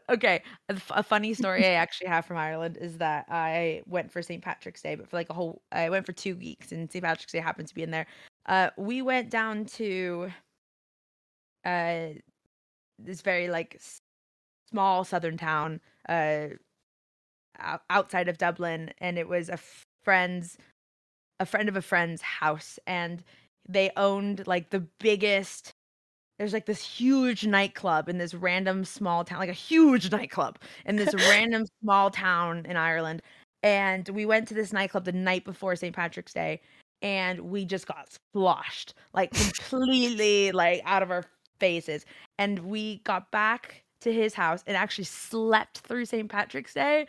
okay. 0.08 0.42
A, 0.68 1.02
funny 1.02 1.34
story 1.34 1.66
I 1.66 1.72
actually 1.74 2.08
have 2.08 2.24
from 2.24 2.38
Ireland 2.38 2.78
is 2.80 2.96
that 2.98 3.26
I 3.28 3.82
went 3.86 4.10
for 4.10 4.22
St. 4.22 4.42
Patrick's 4.42 4.80
Day, 4.80 4.94
but 4.94 5.08
for 5.08 5.16
like 5.16 5.28
a 5.28 5.34
whole, 5.34 5.60
I 5.70 5.90
went 5.90 6.06
for 6.06 6.12
two 6.12 6.34
weeks, 6.34 6.72
and 6.72 6.90
St. 6.90 7.04
Patrick's 7.04 7.32
Day 7.32 7.40
happened 7.40 7.68
to 7.68 7.74
be 7.74 7.82
in 7.82 7.90
there. 7.90 8.06
Uh, 8.46 8.70
we 8.78 9.02
went 9.02 9.30
down 9.30 9.66
to 9.66 10.30
uh 11.64 12.08
this 12.98 13.20
very 13.20 13.48
like 13.48 13.74
s- 13.74 14.00
small 14.70 15.04
southern 15.04 15.36
town 15.36 15.80
uh 16.08 16.46
ou- 17.62 17.78
outside 17.90 18.28
of 18.28 18.38
Dublin, 18.38 18.92
and 18.98 19.18
it 19.18 19.28
was 19.28 19.48
a 19.48 19.58
friend's 20.04 20.56
a 21.40 21.46
friend 21.46 21.68
of 21.68 21.76
a 21.76 21.82
friend's 21.82 22.22
house, 22.22 22.78
and 22.86 23.22
they 23.68 23.90
owned 23.96 24.46
like 24.46 24.70
the 24.70 24.80
biggest 24.80 25.74
there's 26.38 26.52
like 26.52 26.66
this 26.66 26.82
huge 26.82 27.46
nightclub 27.46 28.08
in 28.08 28.18
this 28.18 28.34
random 28.34 28.84
small 28.84 29.24
town, 29.24 29.38
like 29.38 29.48
a 29.48 29.52
huge 29.52 30.10
nightclub 30.10 30.58
in 30.86 30.96
this 30.96 31.14
random 31.28 31.64
small 31.82 32.10
town 32.10 32.64
in 32.66 32.76
Ireland. 32.76 33.22
And 33.62 34.08
we 34.10 34.24
went 34.24 34.46
to 34.48 34.54
this 34.54 34.72
nightclub 34.72 35.04
the 35.04 35.12
night 35.12 35.44
before 35.44 35.74
St. 35.74 35.94
Patrick's 35.94 36.32
Day, 36.32 36.60
and 37.02 37.40
we 37.40 37.64
just 37.64 37.88
got 37.88 38.08
sloshed, 38.32 38.94
like 39.14 39.32
completely 39.32 40.52
like 40.52 40.80
out 40.84 41.02
of 41.02 41.10
our 41.10 41.24
faces. 41.58 42.04
And 42.38 42.60
we 42.60 42.98
got 42.98 43.30
back 43.32 43.82
to 44.00 44.12
his 44.12 44.34
house 44.34 44.62
and 44.66 44.76
actually 44.76 45.04
slept 45.04 45.78
through 45.78 46.04
St. 46.04 46.28
Patrick's 46.28 46.72
Day 46.72 47.06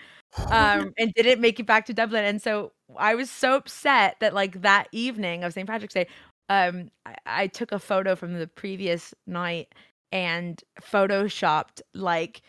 um 0.49 0.91
and 0.97 1.13
didn't 1.13 1.39
make 1.39 1.59
it 1.59 1.65
back 1.65 1.85
to 1.85 1.93
Dublin. 1.93 2.25
And 2.25 2.41
so 2.41 2.71
I 2.97 3.15
was 3.15 3.29
so 3.29 3.55
upset 3.55 4.15
that 4.21 4.33
like 4.33 4.61
that 4.61 4.87
evening 4.91 5.43
of 5.43 5.53
St. 5.53 5.67
Patrick's 5.67 5.93
Day, 5.93 6.07
um 6.49 6.89
I, 7.05 7.15
I 7.25 7.47
took 7.47 7.71
a 7.71 7.79
photo 7.79 8.15
from 8.15 8.33
the 8.33 8.47
previous 8.47 9.13
night 9.27 9.73
and 10.11 10.61
photoshopped 10.81 11.81
like 11.93 12.41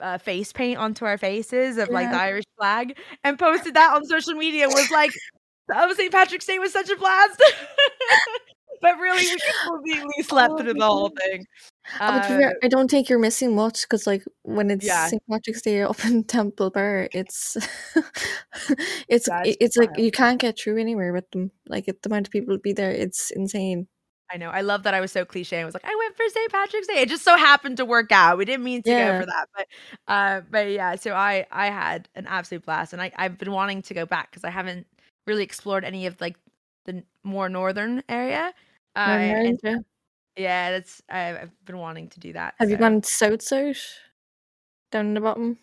uh, 0.00 0.18
face 0.18 0.52
paint 0.52 0.78
onto 0.78 1.04
our 1.04 1.18
faces 1.18 1.78
of 1.78 1.88
like 1.88 2.10
the 2.10 2.16
Irish 2.16 2.44
flag 2.58 2.98
and 3.24 3.38
posted 3.38 3.74
that 3.74 3.94
on 3.94 4.04
social 4.04 4.34
media 4.34 4.68
was 4.68 4.90
like 4.90 5.12
oh 5.72 5.94
St. 5.94 6.12
Patrick's 6.12 6.46
Day 6.46 6.58
was 6.58 6.72
such 6.72 6.90
a 6.90 6.96
blast. 6.96 7.42
but 8.82 8.98
really 8.98 9.24
we 9.24 9.38
completely 9.66 10.22
slept 10.24 10.60
through 10.60 10.74
the 10.74 10.84
whole 10.84 11.08
God. 11.08 11.18
thing. 11.24 11.46
Oh, 12.00 12.12
but 12.12 12.22
to 12.24 12.28
be 12.28 12.34
Uh, 12.34 12.38
fair, 12.38 12.54
I 12.62 12.68
don't 12.68 12.90
think 12.90 13.08
you're 13.08 13.18
missing 13.18 13.54
much 13.56 13.82
because, 13.82 14.06
like, 14.06 14.22
when 14.42 14.70
it's 14.70 14.84
Yeah. 14.86 15.06
St. 15.06 15.22
Patrick's 15.30 15.62
Day 15.62 15.82
up 15.82 16.04
in 16.04 16.24
Temple 16.36 16.70
Bar, 16.70 17.08
it's 17.12 17.56
it's 19.08 19.26
That's 19.28 19.48
it- 19.48 19.56
it's 19.60 19.76
like 19.76 19.90
you 19.98 20.10
can't 20.10 20.40
get 20.40 20.58
through 20.58 20.78
anywhere 20.78 21.12
with 21.12 21.30
them. 21.30 21.50
Like, 21.68 21.88
it, 21.88 22.02
the 22.02 22.08
amount 22.08 22.28
of 22.28 22.32
people 22.32 22.56
be 22.58 22.72
there, 22.72 22.90
it's 22.90 23.30
insane. 23.30 23.88
I 24.32 24.38
know. 24.38 24.48
I 24.48 24.62
love 24.62 24.84
that 24.84 24.94
I 24.94 25.00
was 25.00 25.12
so 25.12 25.26
cliche. 25.26 25.60
I 25.60 25.64
was 25.66 25.74
like, 25.74 25.84
I 25.84 25.94
went 25.94 26.16
for 26.16 26.24
St. 26.26 26.50
Patrick's 26.50 26.86
Day. 26.86 27.00
It 27.02 27.08
just 27.10 27.22
so 27.24 27.36
happened 27.36 27.76
to 27.76 27.84
work 27.84 28.10
out. 28.12 28.38
We 28.38 28.46
didn't 28.46 28.64
mean 28.64 28.82
to 28.82 28.90
go 28.90 29.20
for 29.20 29.26
that, 29.26 29.48
but 29.54 29.66
uh, 30.08 30.40
but 30.50 30.70
yeah. 30.70 30.94
So 30.96 31.12
I 31.12 31.46
I 31.50 31.66
had 31.66 32.08
an 32.14 32.26
absolute 32.26 32.64
blast, 32.64 32.94
and 32.94 33.02
I 33.02 33.12
I've 33.16 33.36
been 33.36 33.52
wanting 33.52 33.82
to 33.82 33.94
go 33.94 34.06
back 34.06 34.30
because 34.30 34.44
I 34.44 34.50
haven't 34.50 34.86
really 35.26 35.42
explored 35.42 35.84
any 35.84 36.06
of 36.06 36.18
like 36.20 36.36
the 36.86 37.04
more 37.24 37.48
northern 37.50 38.02
area. 38.08 38.54
Uh, 38.94 39.18
Northern 39.18 39.84
yeah. 40.36 40.70
that's 40.70 41.02
I, 41.08 41.38
I've 41.38 41.64
been 41.64 41.78
wanting 41.78 42.08
to 42.10 42.20
do 42.20 42.32
that. 42.34 42.54
Have 42.58 42.70
you 42.70 42.76
gone 42.76 43.02
south 43.02 43.42
south 43.42 43.98
down 44.90 45.06
in 45.06 45.14
the 45.14 45.20
bottom? 45.20 45.58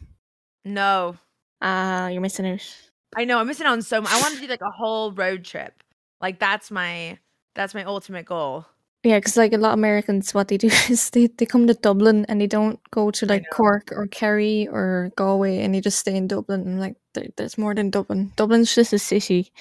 No, 0.66 1.16
Ah, 1.62 2.08
you're 2.08 2.22
missing 2.22 2.48
out. 2.48 2.76
I 3.16 3.26
know. 3.26 3.40
I'm 3.40 3.48
missing 3.48 3.66
out 3.66 3.74
on 3.74 3.82
so 3.82 4.02
much. 4.02 4.12
I 4.12 4.22
want 4.22 4.36
to 4.36 4.42
do 4.42 4.48
like 4.48 4.62
a 4.62 4.72
whole 4.72 5.12
road 5.12 5.44
trip. 5.44 5.84
Like 6.22 6.40
that's 6.40 6.72
my 6.72 7.18
that's 7.56 7.74
my 7.74 7.84
ultimate 7.84 8.26
goal. 8.26 8.66
Yeah, 9.04 9.18
because 9.18 9.38
like 9.38 9.54
a 9.54 9.58
lot 9.58 9.74
of 9.74 9.80
Americans, 9.80 10.34
what 10.34 10.50
they 10.50 10.58
do 10.58 10.68
is 10.90 11.10
they, 11.12 11.28
they 11.28 11.46
come 11.46 11.68
to 11.68 11.74
Dublin 11.74 12.26
and 12.28 12.40
they 12.42 12.48
don't 12.48 12.80
go 12.92 13.12
to 13.12 13.26
like. 13.26 13.46
Cork 13.52 13.92
or 13.94 14.08
Kerry 14.08 14.68
or 14.68 15.12
Galway 15.16 15.60
and 15.60 15.74
they 15.74 15.82
just 15.82 16.00
stay 16.00 16.16
in 16.16 16.28
Dublin. 16.28 16.62
And 16.62 16.80
like, 16.80 16.98
there, 17.14 17.28
there's 17.38 17.58
more 17.58 17.74
than 17.74 17.90
Dublin. 17.90 18.34
Dublin's 18.36 18.76
just 18.76 18.94
a 18.94 19.00
city. 19.00 19.52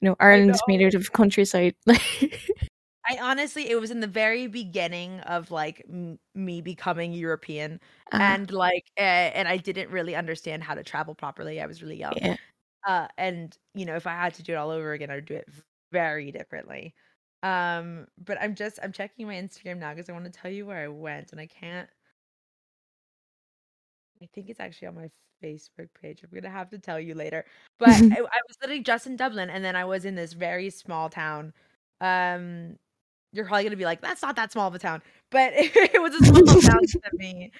You 0.00 0.10
know, 0.10 0.16
Ireland's 0.20 0.62
made 0.68 0.82
out 0.82 0.94
of 0.94 1.12
countryside. 1.12 1.74
I 3.08 3.18
honestly, 3.20 3.70
it 3.70 3.80
was 3.80 3.90
in 3.90 4.00
the 4.00 4.06
very 4.06 4.46
beginning 4.48 5.20
of 5.20 5.50
like 5.50 5.82
m- 5.88 6.18
me 6.34 6.60
becoming 6.60 7.12
European, 7.12 7.80
uh, 8.12 8.20
and 8.20 8.50
like, 8.50 8.84
uh, 8.98 9.00
and 9.00 9.48
I 9.48 9.56
didn't 9.56 9.90
really 9.90 10.14
understand 10.14 10.62
how 10.62 10.74
to 10.74 10.82
travel 10.84 11.14
properly. 11.14 11.60
I 11.60 11.66
was 11.66 11.82
really 11.82 11.96
young, 11.96 12.18
yeah, 12.22 12.36
uh, 12.86 13.08
and 13.18 13.56
you 13.74 13.86
know, 13.86 13.96
if 13.96 14.06
I 14.06 14.12
had 14.12 14.34
to 14.34 14.42
do 14.42 14.52
it 14.52 14.56
all 14.56 14.70
over 14.70 14.92
again, 14.92 15.10
I'd 15.10 15.26
do 15.26 15.34
it 15.34 15.48
very 15.92 16.32
differently. 16.32 16.94
Um, 17.42 18.06
but 18.18 18.38
I'm 18.40 18.54
just 18.54 18.78
I'm 18.82 18.92
checking 18.92 19.26
my 19.26 19.34
Instagram 19.34 19.78
now 19.78 19.94
because 19.94 20.10
I 20.10 20.12
want 20.12 20.26
to 20.26 20.30
tell 20.30 20.50
you 20.50 20.66
where 20.66 20.84
I 20.84 20.88
went, 20.88 21.32
and 21.32 21.40
I 21.40 21.46
can't. 21.46 21.88
I 24.22 24.26
think 24.34 24.50
it's 24.50 24.60
actually 24.60 24.88
on 24.88 24.94
my 24.96 25.10
Facebook 25.42 25.88
page. 26.00 26.22
I'm 26.22 26.30
gonna 26.34 26.50
have 26.52 26.70
to 26.70 26.78
tell 26.78 26.98
you 27.00 27.14
later. 27.14 27.44
But 27.78 27.88
I, 28.12 28.18
I 28.18 28.40
was 28.48 28.56
literally 28.60 28.82
just 28.82 29.06
in 29.06 29.16
Dublin, 29.16 29.50
and 29.50 29.64
then 29.64 29.76
I 29.76 29.84
was 29.84 30.04
in 30.04 30.14
this 30.14 30.32
very 30.32 30.70
small 30.70 31.08
town. 31.08 31.52
Um, 32.00 32.76
you're 33.32 33.44
probably 33.44 33.64
gonna 33.64 33.76
be 33.76 33.84
like, 33.84 34.00
"That's 34.00 34.22
not 34.22 34.36
that 34.36 34.52
small 34.52 34.68
of 34.68 34.74
a 34.74 34.78
town," 34.78 35.02
but 35.30 35.52
it, 35.54 35.72
it 35.94 36.02
was 36.02 36.14
a 36.14 36.24
small 36.24 36.60
town 36.60 36.80
to 36.86 37.00
me. 37.14 37.52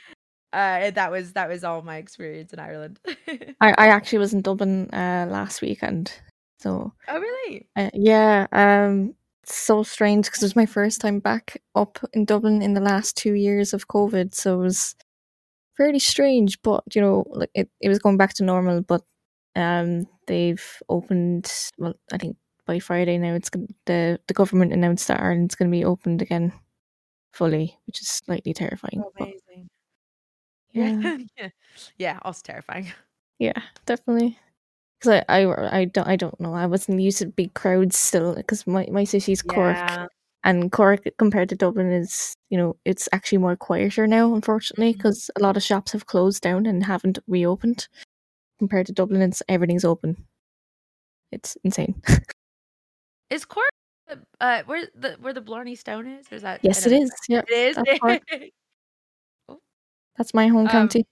Uh, 0.53 0.90
that 0.90 1.11
was 1.11 1.32
that 1.35 1.49
was 1.49 1.62
all 1.65 1.82
my 1.82 1.99
experience 1.99 2.53
in 2.53 2.59
Ireland. 2.59 2.99
I, 3.61 3.74
I 3.77 3.89
actually 3.89 4.19
was 4.19 4.32
in 4.32 4.40
Dublin 4.40 4.89
uh, 4.93 5.27
last 5.31 5.61
weekend, 5.61 6.12
so 6.59 6.93
oh 7.07 7.20
really? 7.20 7.69
uh, 7.77 7.90
yeah, 7.93 8.47
um, 8.53 9.15
so 9.45 9.82
strange 9.82 10.27
because 10.27 10.43
it 10.43 10.47
was 10.47 10.57
my 10.57 10.66
first 10.66 11.01
time 11.01 11.20
back 11.20 11.61
up 11.74 11.99
in 12.15 12.24
Dublin 12.24 12.62
in 12.62 12.74
the 12.74 12.81
last 12.81 13.16
two 13.16 13.35
years 13.35 13.74
of 13.74 13.89
COVID, 13.89 14.35
so 14.35 14.61
it 14.61 14.65
was 14.65 14.97
fairly 15.77 15.99
strange. 15.99 16.61
But 16.62 16.82
you 16.95 17.03
know, 17.03 17.24
like 17.28 17.51
it, 17.55 17.69
it 17.82 17.90
was 17.90 17.99
going 17.99 18.16
back 18.16 18.32
to 18.35 18.45
normal, 18.45 18.81
but 18.81 19.03
um, 19.55 20.07
they've 20.27 20.65
opened. 20.89 21.53
Well, 21.77 21.95
I 22.11 22.16
think 22.16 22.39
by 22.69 22.78
Friday 22.78 23.19
now, 23.19 23.35
it's 23.35 23.51
the 23.86 24.20
the 24.28 24.35
government 24.35 24.73
announced 24.73 25.09
that 25.09 25.20
Ireland's 25.20 25.57
going 25.57 25.70
to 25.70 25.77
be 25.77 25.85
opened 25.85 26.23
again 26.23 26.53
fully, 27.32 27.77
which 27.86 28.01
is 28.03 28.09
slightly 28.09 28.53
terrifying. 28.53 29.03
Amazing. 29.19 29.69
yeah, 30.73 31.16
Yeah, 31.39 31.49
yeah. 31.97 32.19
Also 32.23 32.43
terrifying. 32.45 32.93
yeah, 33.40 33.61
definitely. 33.86 34.39
Because 35.01 35.24
I, 35.28 35.40
I, 35.43 35.78
I 35.81 35.85
don't, 35.86 36.09
I 36.09 36.16
don't 36.16 36.39
know. 36.40 36.55
I 36.55 36.66
wasn't 36.66 37.01
used 37.01 37.19
to 37.19 37.27
big 37.27 37.55
crowds 37.55 37.97
still. 37.97 38.35
Because 38.35 38.66
my, 38.66 38.86
my 38.90 39.05
city's 39.05 39.43
Cork, 39.43 39.77
Yeah. 39.77 40.07
and 40.45 40.70
Cork 40.73 41.05
compared 41.19 41.49
to 41.51 41.55
Dublin 41.57 41.90
is, 41.93 42.35
you 42.51 42.59
know, 42.59 42.77
it's 42.85 43.09
actually 43.12 43.39
more 43.39 43.57
quieter 43.57 44.07
now. 44.07 44.35
Unfortunately, 44.35 44.90
mm-hmm. 44.90 44.99
because 44.99 45.31
a 45.36 45.43
lot 45.43 45.57
of 45.57 45.62
shops 45.62 45.93
have 45.93 46.07
closed 46.07 46.43
down 46.43 46.66
and 46.66 46.85
haven't 46.85 47.19
reopened. 47.28 47.89
Compared 48.59 48.86
to 48.89 48.93
Dublin, 48.93 49.23
it's 49.23 49.43
everything's 49.49 49.85
open. 49.85 50.27
It's 51.31 51.57
insane. 51.65 52.03
Is 53.30 53.44
Cork 53.44 53.70
uh, 54.40 54.62
where 54.66 54.86
the 54.94 55.16
where 55.20 55.32
the 55.32 55.40
Blarney 55.40 55.74
Stone 55.74 56.06
is? 56.06 56.26
Or 56.32 56.36
is 56.36 56.42
that 56.42 56.60
yes, 56.62 56.86
it 56.86 56.92
is. 56.92 57.10
Yeah, 57.28 57.42
It 57.48 57.76
is. 57.76 57.76
That's 57.76 58.50
that's 60.16 60.34
my 60.34 60.48
home 60.48 60.66
Um, 60.66 60.68
county. 60.68 61.06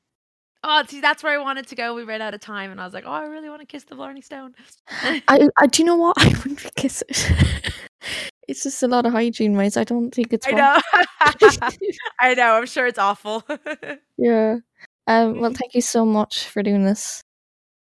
oh, 0.64 0.82
see, 0.88 1.01
that's 1.01 1.22
where 1.22 1.38
I 1.38 1.43
wanted 1.43 1.66
to 1.68 1.74
go. 1.74 1.94
We 1.94 2.05
ran 2.05 2.22
out 2.22 2.34
of 2.34 2.40
time, 2.40 2.70
and 2.70 2.80
I 2.80 2.84
was 2.84 2.94
like, 2.94 3.05
oh, 3.06 3.12
I 3.12 3.24
really 3.24 3.48
want 3.48 3.60
to 3.60 3.66
kiss 3.66 3.84
the 3.84 3.94
Blarney 3.94 4.22
Stone. 4.22 4.55
I, 5.28 5.48
I, 5.59 5.66
do 5.66 5.82
you 5.82 5.86
know 5.86 5.97
what? 5.97 6.16
I 6.20 6.28
wouldn't 6.28 6.66
kiss 6.76 7.02
it. 7.09 7.72
it's 8.48 8.62
just 8.62 8.82
a 8.82 8.88
lot 8.88 9.06
of 9.06 9.12
hygiene 9.12 9.56
wise. 9.56 9.76
I 9.76 9.84
don't 9.84 10.10
think 10.12 10.32
it's. 10.32 10.47
I 10.48 10.52
know. 10.52 10.80
I 12.20 12.34
know. 12.34 12.55
I'm 12.55 12.66
sure 12.66 12.86
it's 12.86 12.98
awful. 12.98 13.44
Yeah. 14.16 14.56
Um, 15.06 15.40
well, 15.40 15.52
thank 15.52 15.74
you 15.74 15.82
so 15.82 16.05
much 16.05 16.48
for 16.48 16.62
doing 16.62 16.84
this. 16.84 17.22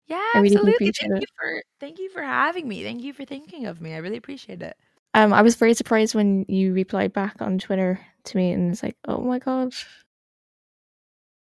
Yeah, 0.07 0.23
I 0.33 0.39
really 0.39 0.55
absolutely. 0.55 0.91
Thank 0.91 1.13
it. 1.13 1.21
you 1.21 1.27
for 1.37 1.63
thank 1.79 1.99
you 1.99 2.09
for 2.09 2.21
having 2.21 2.67
me. 2.67 2.83
Thank 2.83 3.01
you 3.01 3.13
for 3.13 3.25
thinking 3.25 3.65
of 3.65 3.81
me. 3.81 3.93
I 3.93 3.97
really 3.97 4.17
appreciate 4.17 4.61
it. 4.61 4.77
Um, 5.13 5.33
I 5.33 5.41
was 5.41 5.55
very 5.55 5.73
surprised 5.73 6.15
when 6.15 6.45
you 6.47 6.73
replied 6.73 7.11
back 7.11 7.41
on 7.41 7.59
Twitter 7.59 7.99
to 8.25 8.37
me, 8.37 8.51
and 8.51 8.71
it's 8.71 8.83
like, 8.83 8.95
oh 9.07 9.19
my 9.19 9.39
god. 9.39 9.73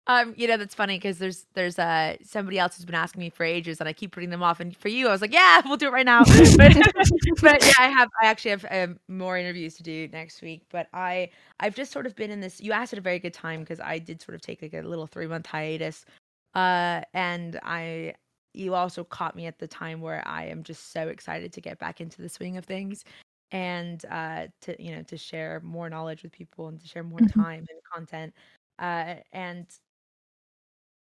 Um, 0.09 0.33
you 0.37 0.47
know 0.47 0.55
that's 0.55 0.73
funny 0.73 0.97
because 0.97 1.17
there's 1.17 1.45
there's 1.53 1.77
uh 1.77 2.15
somebody 2.23 2.57
else 2.57 2.77
who's 2.77 2.85
been 2.85 2.95
asking 2.95 3.19
me 3.19 3.29
for 3.29 3.43
ages, 3.43 3.79
and 3.79 3.87
I 3.87 3.93
keep 3.93 4.11
putting 4.11 4.29
them 4.29 4.41
off. 4.43 4.59
And 4.59 4.75
for 4.75 4.87
you, 4.87 5.07
I 5.07 5.11
was 5.11 5.21
like, 5.21 5.33
yeah, 5.33 5.61
we'll 5.65 5.77
do 5.77 5.87
it 5.87 5.93
right 5.93 6.05
now. 6.05 6.23
but, 6.57 6.75
but 7.41 7.65
yeah, 7.65 7.73
I 7.79 7.87
have 7.87 8.09
I 8.21 8.27
actually 8.27 8.51
have 8.51 8.65
um, 8.71 8.99
more 9.07 9.37
interviews 9.37 9.75
to 9.75 9.83
do 9.83 10.07
next 10.09 10.41
week. 10.41 10.63
But 10.71 10.87
I 10.93 11.29
I've 11.59 11.75
just 11.75 11.91
sort 11.91 12.05
of 12.05 12.15
been 12.15 12.31
in 12.31 12.41
this. 12.41 12.59
You 12.59 12.73
asked 12.73 12.93
at 12.93 12.99
a 12.99 13.01
very 13.01 13.19
good 13.19 13.33
time 13.33 13.61
because 13.61 13.79
I 13.79 13.99
did 13.99 14.21
sort 14.21 14.35
of 14.35 14.41
take 14.41 14.61
like 14.61 14.73
a 14.73 14.81
little 14.81 15.07
three 15.07 15.27
month 15.27 15.45
hiatus. 15.45 16.05
Uh, 16.53 17.01
and 17.13 17.59
I 17.63 18.15
you 18.53 18.73
also 18.75 19.03
caught 19.03 19.35
me 19.35 19.45
at 19.45 19.59
the 19.59 19.67
time 19.67 20.01
where 20.01 20.25
I 20.27 20.45
am 20.45 20.63
just 20.63 20.91
so 20.91 21.07
excited 21.09 21.53
to 21.53 21.61
get 21.61 21.79
back 21.79 22.01
into 22.01 22.21
the 22.21 22.29
swing 22.29 22.57
of 22.57 22.65
things 22.65 23.03
and 23.51 24.03
uh 24.07 24.47
to 24.61 24.81
you 24.83 24.93
know 24.95 25.03
to 25.03 25.17
share 25.17 25.61
more 25.61 25.89
knowledge 25.89 26.21
with 26.23 26.31
people 26.33 26.67
and 26.67 26.79
to 26.81 26.87
share 26.87 27.03
more 27.03 27.21
Mhm. 27.21 27.43
time 27.43 27.65
and 27.69 27.79
content 27.93 28.33
uh 28.79 29.15
and 29.31 29.67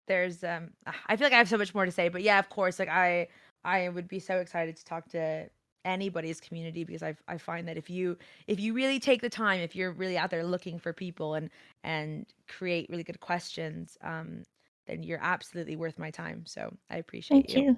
there's 0.08 0.44
um 0.44 0.74
I 1.08 1.16
feel 1.18 1.26
like 1.26 1.34
I 1.34 1.38
have 1.38 1.50
so 1.50 1.58
much 1.58 1.74
more 1.76 1.86
to 1.86 1.92
say, 1.92 2.10
but 2.10 2.24
yeah, 2.24 2.40
of 2.40 2.50
course, 2.50 2.80
like 2.80 2.90
I 2.90 3.28
I 3.64 3.90
would 3.90 4.08
be 4.08 4.20
so 4.20 4.40
excited 4.40 4.76
to 4.78 4.86
talk 4.86 5.10
to 5.10 5.50
anybody's 5.86 6.42
community 6.42 6.84
because 6.84 7.04
I 7.04 7.16
I 7.28 7.38
find 7.38 7.68
that 7.68 7.78
if 7.78 7.90
you 7.90 8.18
if 8.48 8.60
you 8.60 8.74
really 8.74 9.00
take 9.00 9.22
the 9.22 9.30
time, 9.30 9.60
if 9.62 9.76
you're 9.76 9.92
really 9.92 10.18
out 10.18 10.30
there 10.32 10.44
looking 10.46 10.80
for 10.80 10.94
people 10.94 11.34
and 11.36 11.50
and 11.84 12.26
create 12.48 12.90
really 12.90 13.04
good 13.04 13.20
questions, 13.20 13.98
um 14.02 14.44
then 14.88 15.04
you're 15.04 15.20
absolutely 15.22 15.76
worth 15.76 16.00
my 16.00 16.12
time. 16.12 16.46
So 16.46 16.76
I 16.90 16.98
appreciate 16.98 17.48
Thank 17.52 17.58
you. 17.58 17.78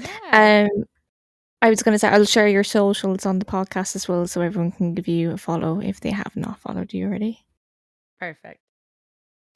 Yeah. 0.00 0.68
Um, 0.72 0.84
I 1.62 1.70
was 1.70 1.82
going 1.82 1.94
to 1.94 1.98
say 1.98 2.08
I'll 2.08 2.24
share 2.24 2.48
your 2.48 2.64
socials 2.64 3.24
on 3.24 3.38
the 3.38 3.44
podcast 3.44 3.96
as 3.96 4.06
well, 4.08 4.26
so 4.26 4.40
everyone 4.42 4.72
can 4.72 4.92
give 4.94 5.08
you 5.08 5.30
a 5.30 5.36
follow 5.38 5.80
if 5.80 6.00
they 6.00 6.10
have 6.10 6.36
not 6.36 6.58
followed 6.60 6.92
you 6.92 7.06
already. 7.06 7.44
Perfect. 8.20 8.60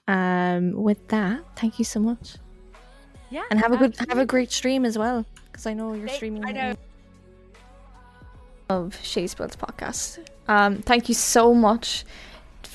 Um, 0.07 0.73
with 0.73 1.07
that, 1.09 1.43
thank 1.57 1.79
you 1.79 1.85
so 1.85 2.01
much, 2.01 2.37
Yeah. 3.29 3.43
and 3.51 3.61
have 3.61 3.73
a 3.73 3.77
good 3.77 3.95
have 4.09 4.17
a 4.17 4.25
great 4.25 4.51
stream 4.51 4.87
as 4.87 4.97
well, 4.97 5.27
because 5.47 5.67
I 5.67 5.75
know 5.75 5.93
you're 5.93 6.09
streaming. 6.09 6.47
I 6.47 6.53
know. 6.53 6.75
Of 8.71 8.99
Shay 9.03 9.27
Spills 9.27 9.57
podcast. 9.57 10.27
Um, 10.47 10.79
thank 10.79 11.09
you 11.11 11.15
so 11.15 11.53
much 11.53 12.05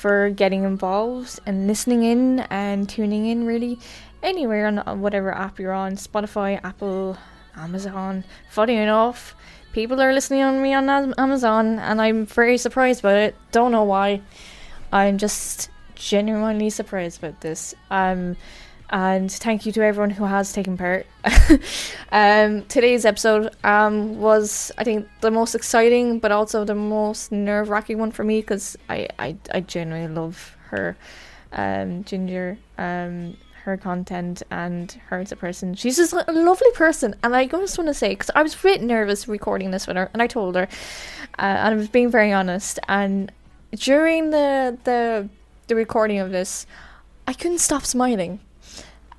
for 0.03 0.29
getting 0.29 0.65
involved 0.65 1.39
and 1.45 1.65
listening 1.65 2.03
in 2.03 2.41
and 2.51 2.89
tuning 2.89 3.25
in. 3.25 3.45
Really, 3.45 3.79
anywhere 4.21 4.67
on 4.67 4.99
whatever 4.99 5.31
app 5.33 5.61
you're 5.61 5.71
on, 5.71 5.95
Spotify, 5.95 6.59
Apple, 6.61 7.17
Amazon. 7.55 8.25
Funny 8.49 8.75
enough, 8.75 9.33
people 9.71 10.01
are 10.01 10.11
listening 10.11 10.43
on 10.43 10.61
me 10.61 10.73
on 10.73 10.89
Amazon, 11.17 11.79
and 11.79 12.01
I'm 12.01 12.25
very 12.25 12.57
surprised 12.57 12.99
about 12.99 13.15
it. 13.15 13.33
Don't 13.53 13.71
know 13.71 13.85
why. 13.85 14.21
I'm 14.91 15.17
just 15.17 15.69
genuinely 15.95 16.69
surprised 16.69 17.23
about 17.23 17.39
this. 17.39 17.73
Um, 17.89 18.35
and 18.89 19.31
thank 19.31 19.65
you 19.65 19.71
to 19.71 19.83
everyone 19.83 20.11
who 20.11 20.25
has 20.25 20.53
taken 20.53 20.77
part. 20.77 21.05
um, 22.11 22.63
today's 22.65 23.05
episode 23.05 23.55
um, 23.63 24.19
was, 24.19 24.71
I 24.77 24.83
think, 24.83 25.07
the 25.21 25.31
most 25.31 25.55
exciting, 25.55 26.19
but 26.19 26.31
also 26.31 26.63
the 26.63 26.75
most 26.75 27.31
nerve 27.31 27.69
wracking 27.69 27.97
one 27.97 28.11
for 28.11 28.23
me 28.23 28.41
because 28.41 28.77
I, 28.89 29.07
I, 29.17 29.35
I 29.53 29.61
genuinely 29.61 30.13
love 30.13 30.57
her, 30.67 30.95
um, 31.53 32.03
Ginger, 32.03 32.57
um, 32.77 33.37
her 33.63 33.77
content, 33.77 34.43
and 34.51 34.91
her 35.07 35.19
as 35.19 35.31
a 35.31 35.37
person. 35.37 35.73
She's 35.73 35.95
just 35.95 36.13
a 36.13 36.31
lovely 36.31 36.71
person, 36.71 37.15
and 37.23 37.35
I 37.35 37.47
just 37.47 37.77
want 37.77 37.87
to 37.87 37.93
say 37.93 38.09
because 38.09 38.29
I 38.35 38.43
was 38.43 38.53
a 38.53 38.61
bit 38.61 38.81
nervous 38.83 39.27
recording 39.27 39.71
this 39.71 39.87
with 39.87 39.95
her, 39.95 40.09
and 40.13 40.21
I 40.21 40.27
told 40.27 40.55
her, 40.55 40.67
uh, 41.39 41.41
and 41.41 41.73
I 41.73 41.75
was 41.75 41.87
being 41.87 42.11
very 42.11 42.31
honest. 42.33 42.79
And 42.87 43.31
during 43.71 44.31
the 44.31 44.77
the 44.83 45.29
the 45.67 45.75
recording 45.75 46.19
of 46.19 46.31
this, 46.31 46.67
I 47.25 47.33
couldn't 47.33 47.59
stop 47.59 47.85
smiling 47.85 48.41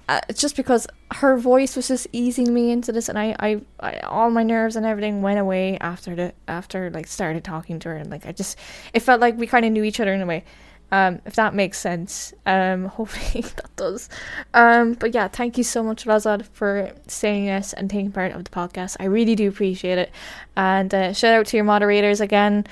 uh, 0.08 0.20
just 0.34 0.56
because 0.56 0.86
her 1.12 1.36
voice 1.36 1.76
was 1.76 1.88
just 1.88 2.06
easing 2.12 2.52
me 2.52 2.70
into 2.70 2.92
this 2.92 3.08
and 3.08 3.18
I, 3.18 3.34
I, 3.38 3.60
I 3.80 3.98
all 4.00 4.30
my 4.30 4.42
nerves 4.42 4.76
and 4.76 4.84
everything 4.84 5.22
went 5.22 5.38
away 5.38 5.78
after 5.78 6.14
the 6.14 6.34
after 6.46 6.90
like 6.90 7.06
started 7.06 7.44
talking 7.44 7.78
to 7.80 7.88
her 7.88 7.96
and 7.96 8.10
like 8.10 8.26
I 8.26 8.32
just 8.32 8.58
it 8.92 9.00
felt 9.00 9.20
like 9.20 9.38
we 9.38 9.46
kind 9.46 9.64
of 9.64 9.72
knew 9.72 9.82
each 9.82 10.00
other 10.00 10.12
in 10.12 10.20
a 10.20 10.26
way 10.26 10.44
um 10.92 11.20
if 11.24 11.36
that 11.36 11.54
makes 11.54 11.78
sense. 11.78 12.34
Um 12.44 12.84
hopefully 12.96 13.42
that 13.42 13.76
does. 13.76 14.10
Um 14.52 14.94
but 14.94 15.14
yeah 15.14 15.28
thank 15.28 15.56
you 15.56 15.64
so 15.64 15.82
much 15.82 16.04
Razad 16.04 16.46
for 16.52 16.92
saying 17.06 17.46
yes 17.46 17.72
and 17.72 17.88
taking 17.88 18.12
part 18.12 18.32
of 18.32 18.44
the 18.44 18.50
podcast. 18.50 18.96
I 19.00 19.04
really 19.04 19.34
do 19.34 19.48
appreciate 19.48 19.98
it. 19.98 20.10
And 20.56 20.92
uh, 20.92 21.12
shout 21.14 21.34
out 21.34 21.46
to 21.46 21.56
your 21.56 21.64
moderators 21.64 22.20
again 22.20 22.66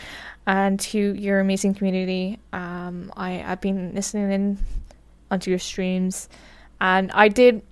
and 0.46 0.78
to 0.80 0.98
your 0.98 1.40
amazing 1.40 1.74
community. 1.74 2.38
Um 2.52 3.10
I 3.16 3.42
I've 3.42 3.60
been 3.62 3.94
listening 3.94 4.30
in 4.32 4.59
onto 5.30 5.48
your 5.48 5.59
streams 5.59 6.28
and 6.82 7.10
I 7.12 7.28
did 7.28 7.62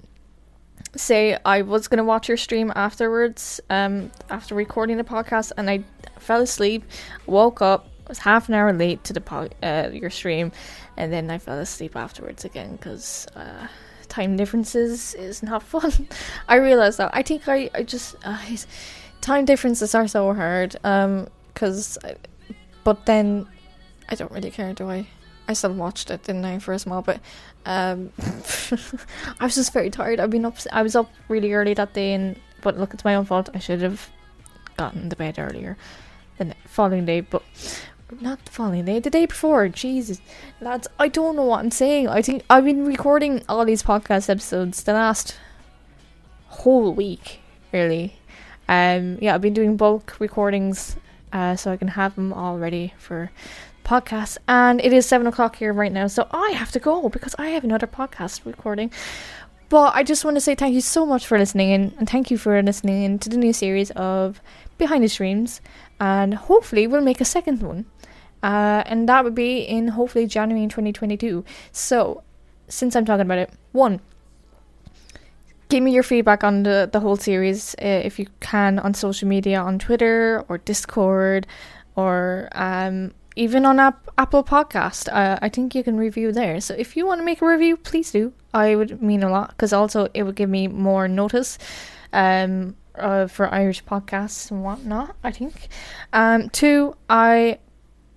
say 0.96 1.36
I 1.44 1.62
was 1.62 1.88
gonna 1.88 2.04
watch 2.04 2.28
your 2.28 2.36
stream 2.36 2.72
afterwards, 2.74 3.60
um, 3.68 4.10
after 4.30 4.54
recording 4.54 4.96
the 4.96 5.04
podcast, 5.04 5.52
and 5.56 5.68
I 5.68 5.84
fell 6.18 6.40
asleep, 6.40 6.84
woke 7.26 7.60
up, 7.60 7.88
was 8.08 8.18
half 8.20 8.48
an 8.48 8.54
hour 8.54 8.72
late 8.72 9.04
to 9.04 9.12
the 9.12 9.20
po- 9.20 9.50
uh, 9.62 9.90
your 9.92 10.10
stream, 10.10 10.52
and 10.96 11.12
then 11.12 11.30
I 11.30 11.38
fell 11.38 11.58
asleep 11.58 11.96
afterwards 11.96 12.44
again 12.44 12.76
because 12.76 13.26
uh, 13.34 13.66
time 14.08 14.36
differences 14.36 15.14
is 15.14 15.42
not 15.42 15.62
fun. 15.74 16.08
I 16.48 16.56
realized 16.56 16.98
that. 16.98 17.10
I 17.12 17.22
think 17.22 17.48
I 17.48 17.68
I 17.74 17.82
just 17.82 18.14
uh, 18.24 18.38
time 19.20 19.44
differences 19.44 19.94
are 19.94 20.08
so 20.08 20.32
hard. 20.32 20.76
Um, 20.84 21.28
because, 21.52 21.98
but 22.84 23.04
then 23.04 23.46
I 24.08 24.14
don't 24.14 24.32
really 24.32 24.50
care, 24.50 24.72
do 24.72 24.88
I? 24.88 25.06
I 25.48 25.52
still 25.52 25.72
watched 25.74 26.10
it, 26.10 26.22
didn't 26.22 26.44
I, 26.44 26.58
for 26.60 26.72
a 26.72 26.78
small 26.78 27.02
bit. 27.02 27.20
Um, 27.66 28.12
I 29.40 29.44
was 29.44 29.54
just 29.54 29.72
very 29.72 29.90
tired. 29.90 30.20
I've 30.20 30.30
been 30.30 30.44
up. 30.44 30.56
I 30.72 30.82
was 30.82 30.96
up 30.96 31.10
really 31.28 31.52
early 31.52 31.74
that 31.74 31.92
day, 31.92 32.12
and 32.14 32.36
but 32.62 32.78
look, 32.78 32.94
it's 32.94 33.04
my 33.04 33.14
own 33.14 33.24
fault. 33.24 33.48
I 33.54 33.58
should 33.58 33.82
have 33.82 34.10
gotten 34.76 35.10
to 35.10 35.16
bed 35.16 35.38
earlier. 35.38 35.76
the 36.38 36.54
following 36.66 37.04
day, 37.04 37.20
but 37.20 37.42
not 38.20 38.44
the 38.44 38.50
following 38.50 38.84
day, 38.84 38.98
the 38.98 39.10
day 39.10 39.26
before. 39.26 39.68
Jesus, 39.68 40.20
lads, 40.60 40.88
I 40.98 41.08
don't 41.08 41.36
know 41.36 41.44
what 41.44 41.60
I'm 41.60 41.70
saying. 41.70 42.08
I 42.08 42.22
think 42.22 42.42
I've 42.48 42.64
been 42.64 42.84
recording 42.84 43.42
all 43.48 43.64
these 43.64 43.82
podcast 43.82 44.28
episodes 44.28 44.82
the 44.82 44.94
last 44.94 45.36
whole 46.48 46.94
week, 46.94 47.40
really. 47.72 48.16
Um, 48.68 49.18
yeah, 49.20 49.34
I've 49.34 49.40
been 49.40 49.54
doing 49.54 49.76
bulk 49.76 50.16
recordings, 50.18 50.96
uh, 51.32 51.56
so 51.56 51.70
I 51.72 51.76
can 51.76 51.88
have 51.88 52.14
them 52.14 52.32
all 52.32 52.58
ready 52.58 52.94
for 52.98 53.30
podcast. 53.84 54.38
And 54.48 54.80
it 54.80 54.92
is 54.92 55.06
seven 55.06 55.26
o'clock 55.26 55.56
here 55.56 55.72
right 55.72 55.92
now, 55.92 56.06
so 56.06 56.26
I 56.30 56.50
have 56.50 56.70
to 56.72 56.78
go 56.78 57.08
because 57.08 57.34
I 57.38 57.48
have 57.48 57.64
another 57.64 57.86
podcast 57.86 58.44
recording. 58.44 58.90
But 59.68 59.94
I 59.94 60.02
just 60.02 60.24
want 60.24 60.36
to 60.36 60.40
say 60.40 60.54
thank 60.54 60.74
you 60.74 60.80
so 60.80 61.06
much 61.06 61.26
for 61.26 61.38
listening 61.38 61.70
in, 61.70 61.94
and 61.98 62.08
thank 62.08 62.30
you 62.30 62.38
for 62.38 62.60
listening 62.62 63.04
in 63.04 63.18
to 63.20 63.28
the 63.28 63.36
new 63.36 63.52
series 63.52 63.90
of 63.92 64.40
Behind 64.78 65.04
the 65.04 65.08
Streams. 65.08 65.60
And 66.00 66.34
hopefully, 66.34 66.86
we'll 66.86 67.02
make 67.02 67.20
a 67.20 67.24
second 67.24 67.62
one. 67.62 67.86
Uh, 68.42 68.82
and 68.86 69.08
that 69.08 69.22
would 69.22 69.34
be 69.34 69.60
in 69.60 69.88
hopefully 69.88 70.26
January 70.26 70.66
2022. 70.66 71.44
So, 71.72 72.22
since 72.68 72.96
I'm 72.96 73.04
talking 73.04 73.22
about 73.22 73.38
it, 73.38 73.50
one, 73.72 74.00
give 75.68 75.82
me 75.82 75.92
your 75.92 76.02
feedback 76.02 76.42
on 76.42 76.64
the, 76.64 76.88
the 76.90 77.00
whole 77.00 77.16
series 77.16 77.74
uh, 77.74 77.86
if 77.86 78.18
you 78.18 78.26
can 78.40 78.78
on 78.78 78.94
social 78.94 79.28
media, 79.28 79.60
on 79.60 79.78
Twitter 79.78 80.44
or 80.48 80.58
Discord 80.58 81.46
or 81.96 82.48
um, 82.52 83.12
even 83.36 83.64
on 83.64 83.78
App- 83.78 84.08
Apple 84.18 84.44
Podcast. 84.44 85.08
Uh, 85.12 85.38
I 85.40 85.48
think 85.48 85.74
you 85.74 85.82
can 85.82 85.96
review 85.96 86.32
there. 86.32 86.60
So 86.60 86.74
if 86.74 86.96
you 86.96 87.06
want 87.06 87.20
to 87.20 87.24
make 87.24 87.42
a 87.42 87.46
review, 87.46 87.76
please 87.76 88.10
do. 88.10 88.32
I 88.52 88.74
would 88.74 89.00
mean 89.00 89.22
a 89.22 89.30
lot 89.30 89.50
because 89.50 89.72
also 89.72 90.08
it 90.14 90.24
would 90.24 90.34
give 90.34 90.50
me 90.50 90.68
more 90.68 91.06
notice 91.08 91.58
um, 92.12 92.76
uh, 92.96 93.26
for 93.26 93.52
Irish 93.52 93.84
podcasts 93.84 94.50
and 94.50 94.64
whatnot. 94.64 95.16
I 95.22 95.30
think. 95.30 95.68
Um, 96.12 96.50
two, 96.50 96.96
I 97.08 97.58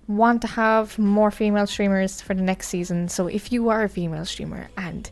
want 0.08 0.42
to 0.42 0.48
have 0.48 0.98
more 0.98 1.30
female 1.30 1.66
streamers 1.66 2.20
for 2.20 2.34
the 2.34 2.42
next 2.42 2.68
season. 2.68 3.08
So 3.08 3.26
if 3.26 3.52
you 3.52 3.68
are 3.70 3.84
a 3.84 3.88
female 3.88 4.24
streamer 4.24 4.68
and 4.76 5.10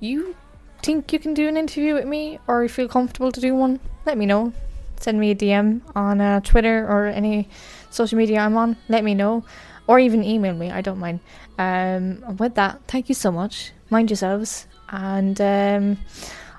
you 0.00 0.36
think 0.82 1.12
you 1.12 1.18
can 1.18 1.32
do 1.32 1.48
an 1.48 1.56
interview 1.56 1.94
with 1.94 2.04
me 2.04 2.38
or 2.46 2.62
you 2.62 2.68
feel 2.68 2.88
comfortable 2.88 3.32
to 3.32 3.40
do 3.40 3.54
one, 3.54 3.80
let 4.04 4.18
me 4.18 4.26
know. 4.26 4.52
Send 5.00 5.18
me 5.18 5.30
a 5.30 5.34
DM 5.34 5.80
on 5.94 6.20
uh, 6.20 6.40
Twitter 6.40 6.86
or 6.86 7.06
any 7.06 7.48
social 7.94 8.18
media 8.18 8.40
I'm 8.40 8.56
on. 8.56 8.76
Let 8.88 9.04
me 9.04 9.14
know. 9.14 9.44
Or 9.86 9.98
even 9.98 10.24
email 10.24 10.54
me. 10.54 10.70
I 10.70 10.80
don't 10.80 10.98
mind. 10.98 11.20
Um, 11.58 12.36
with 12.38 12.54
that, 12.54 12.80
thank 12.88 13.08
you 13.08 13.14
so 13.14 13.30
much. 13.30 13.72
Mind 13.90 14.10
yourselves. 14.10 14.66
And 14.88 15.40
um, 15.40 15.98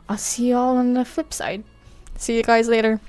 I'll 0.08 0.18
see 0.18 0.50
you 0.50 0.56
all 0.56 0.78
on 0.78 0.94
the 0.94 1.06
flip 1.06 1.34
side. 1.34 1.64
See 2.18 2.38
you 2.38 2.44
guys 2.44 2.68
later. 2.68 3.00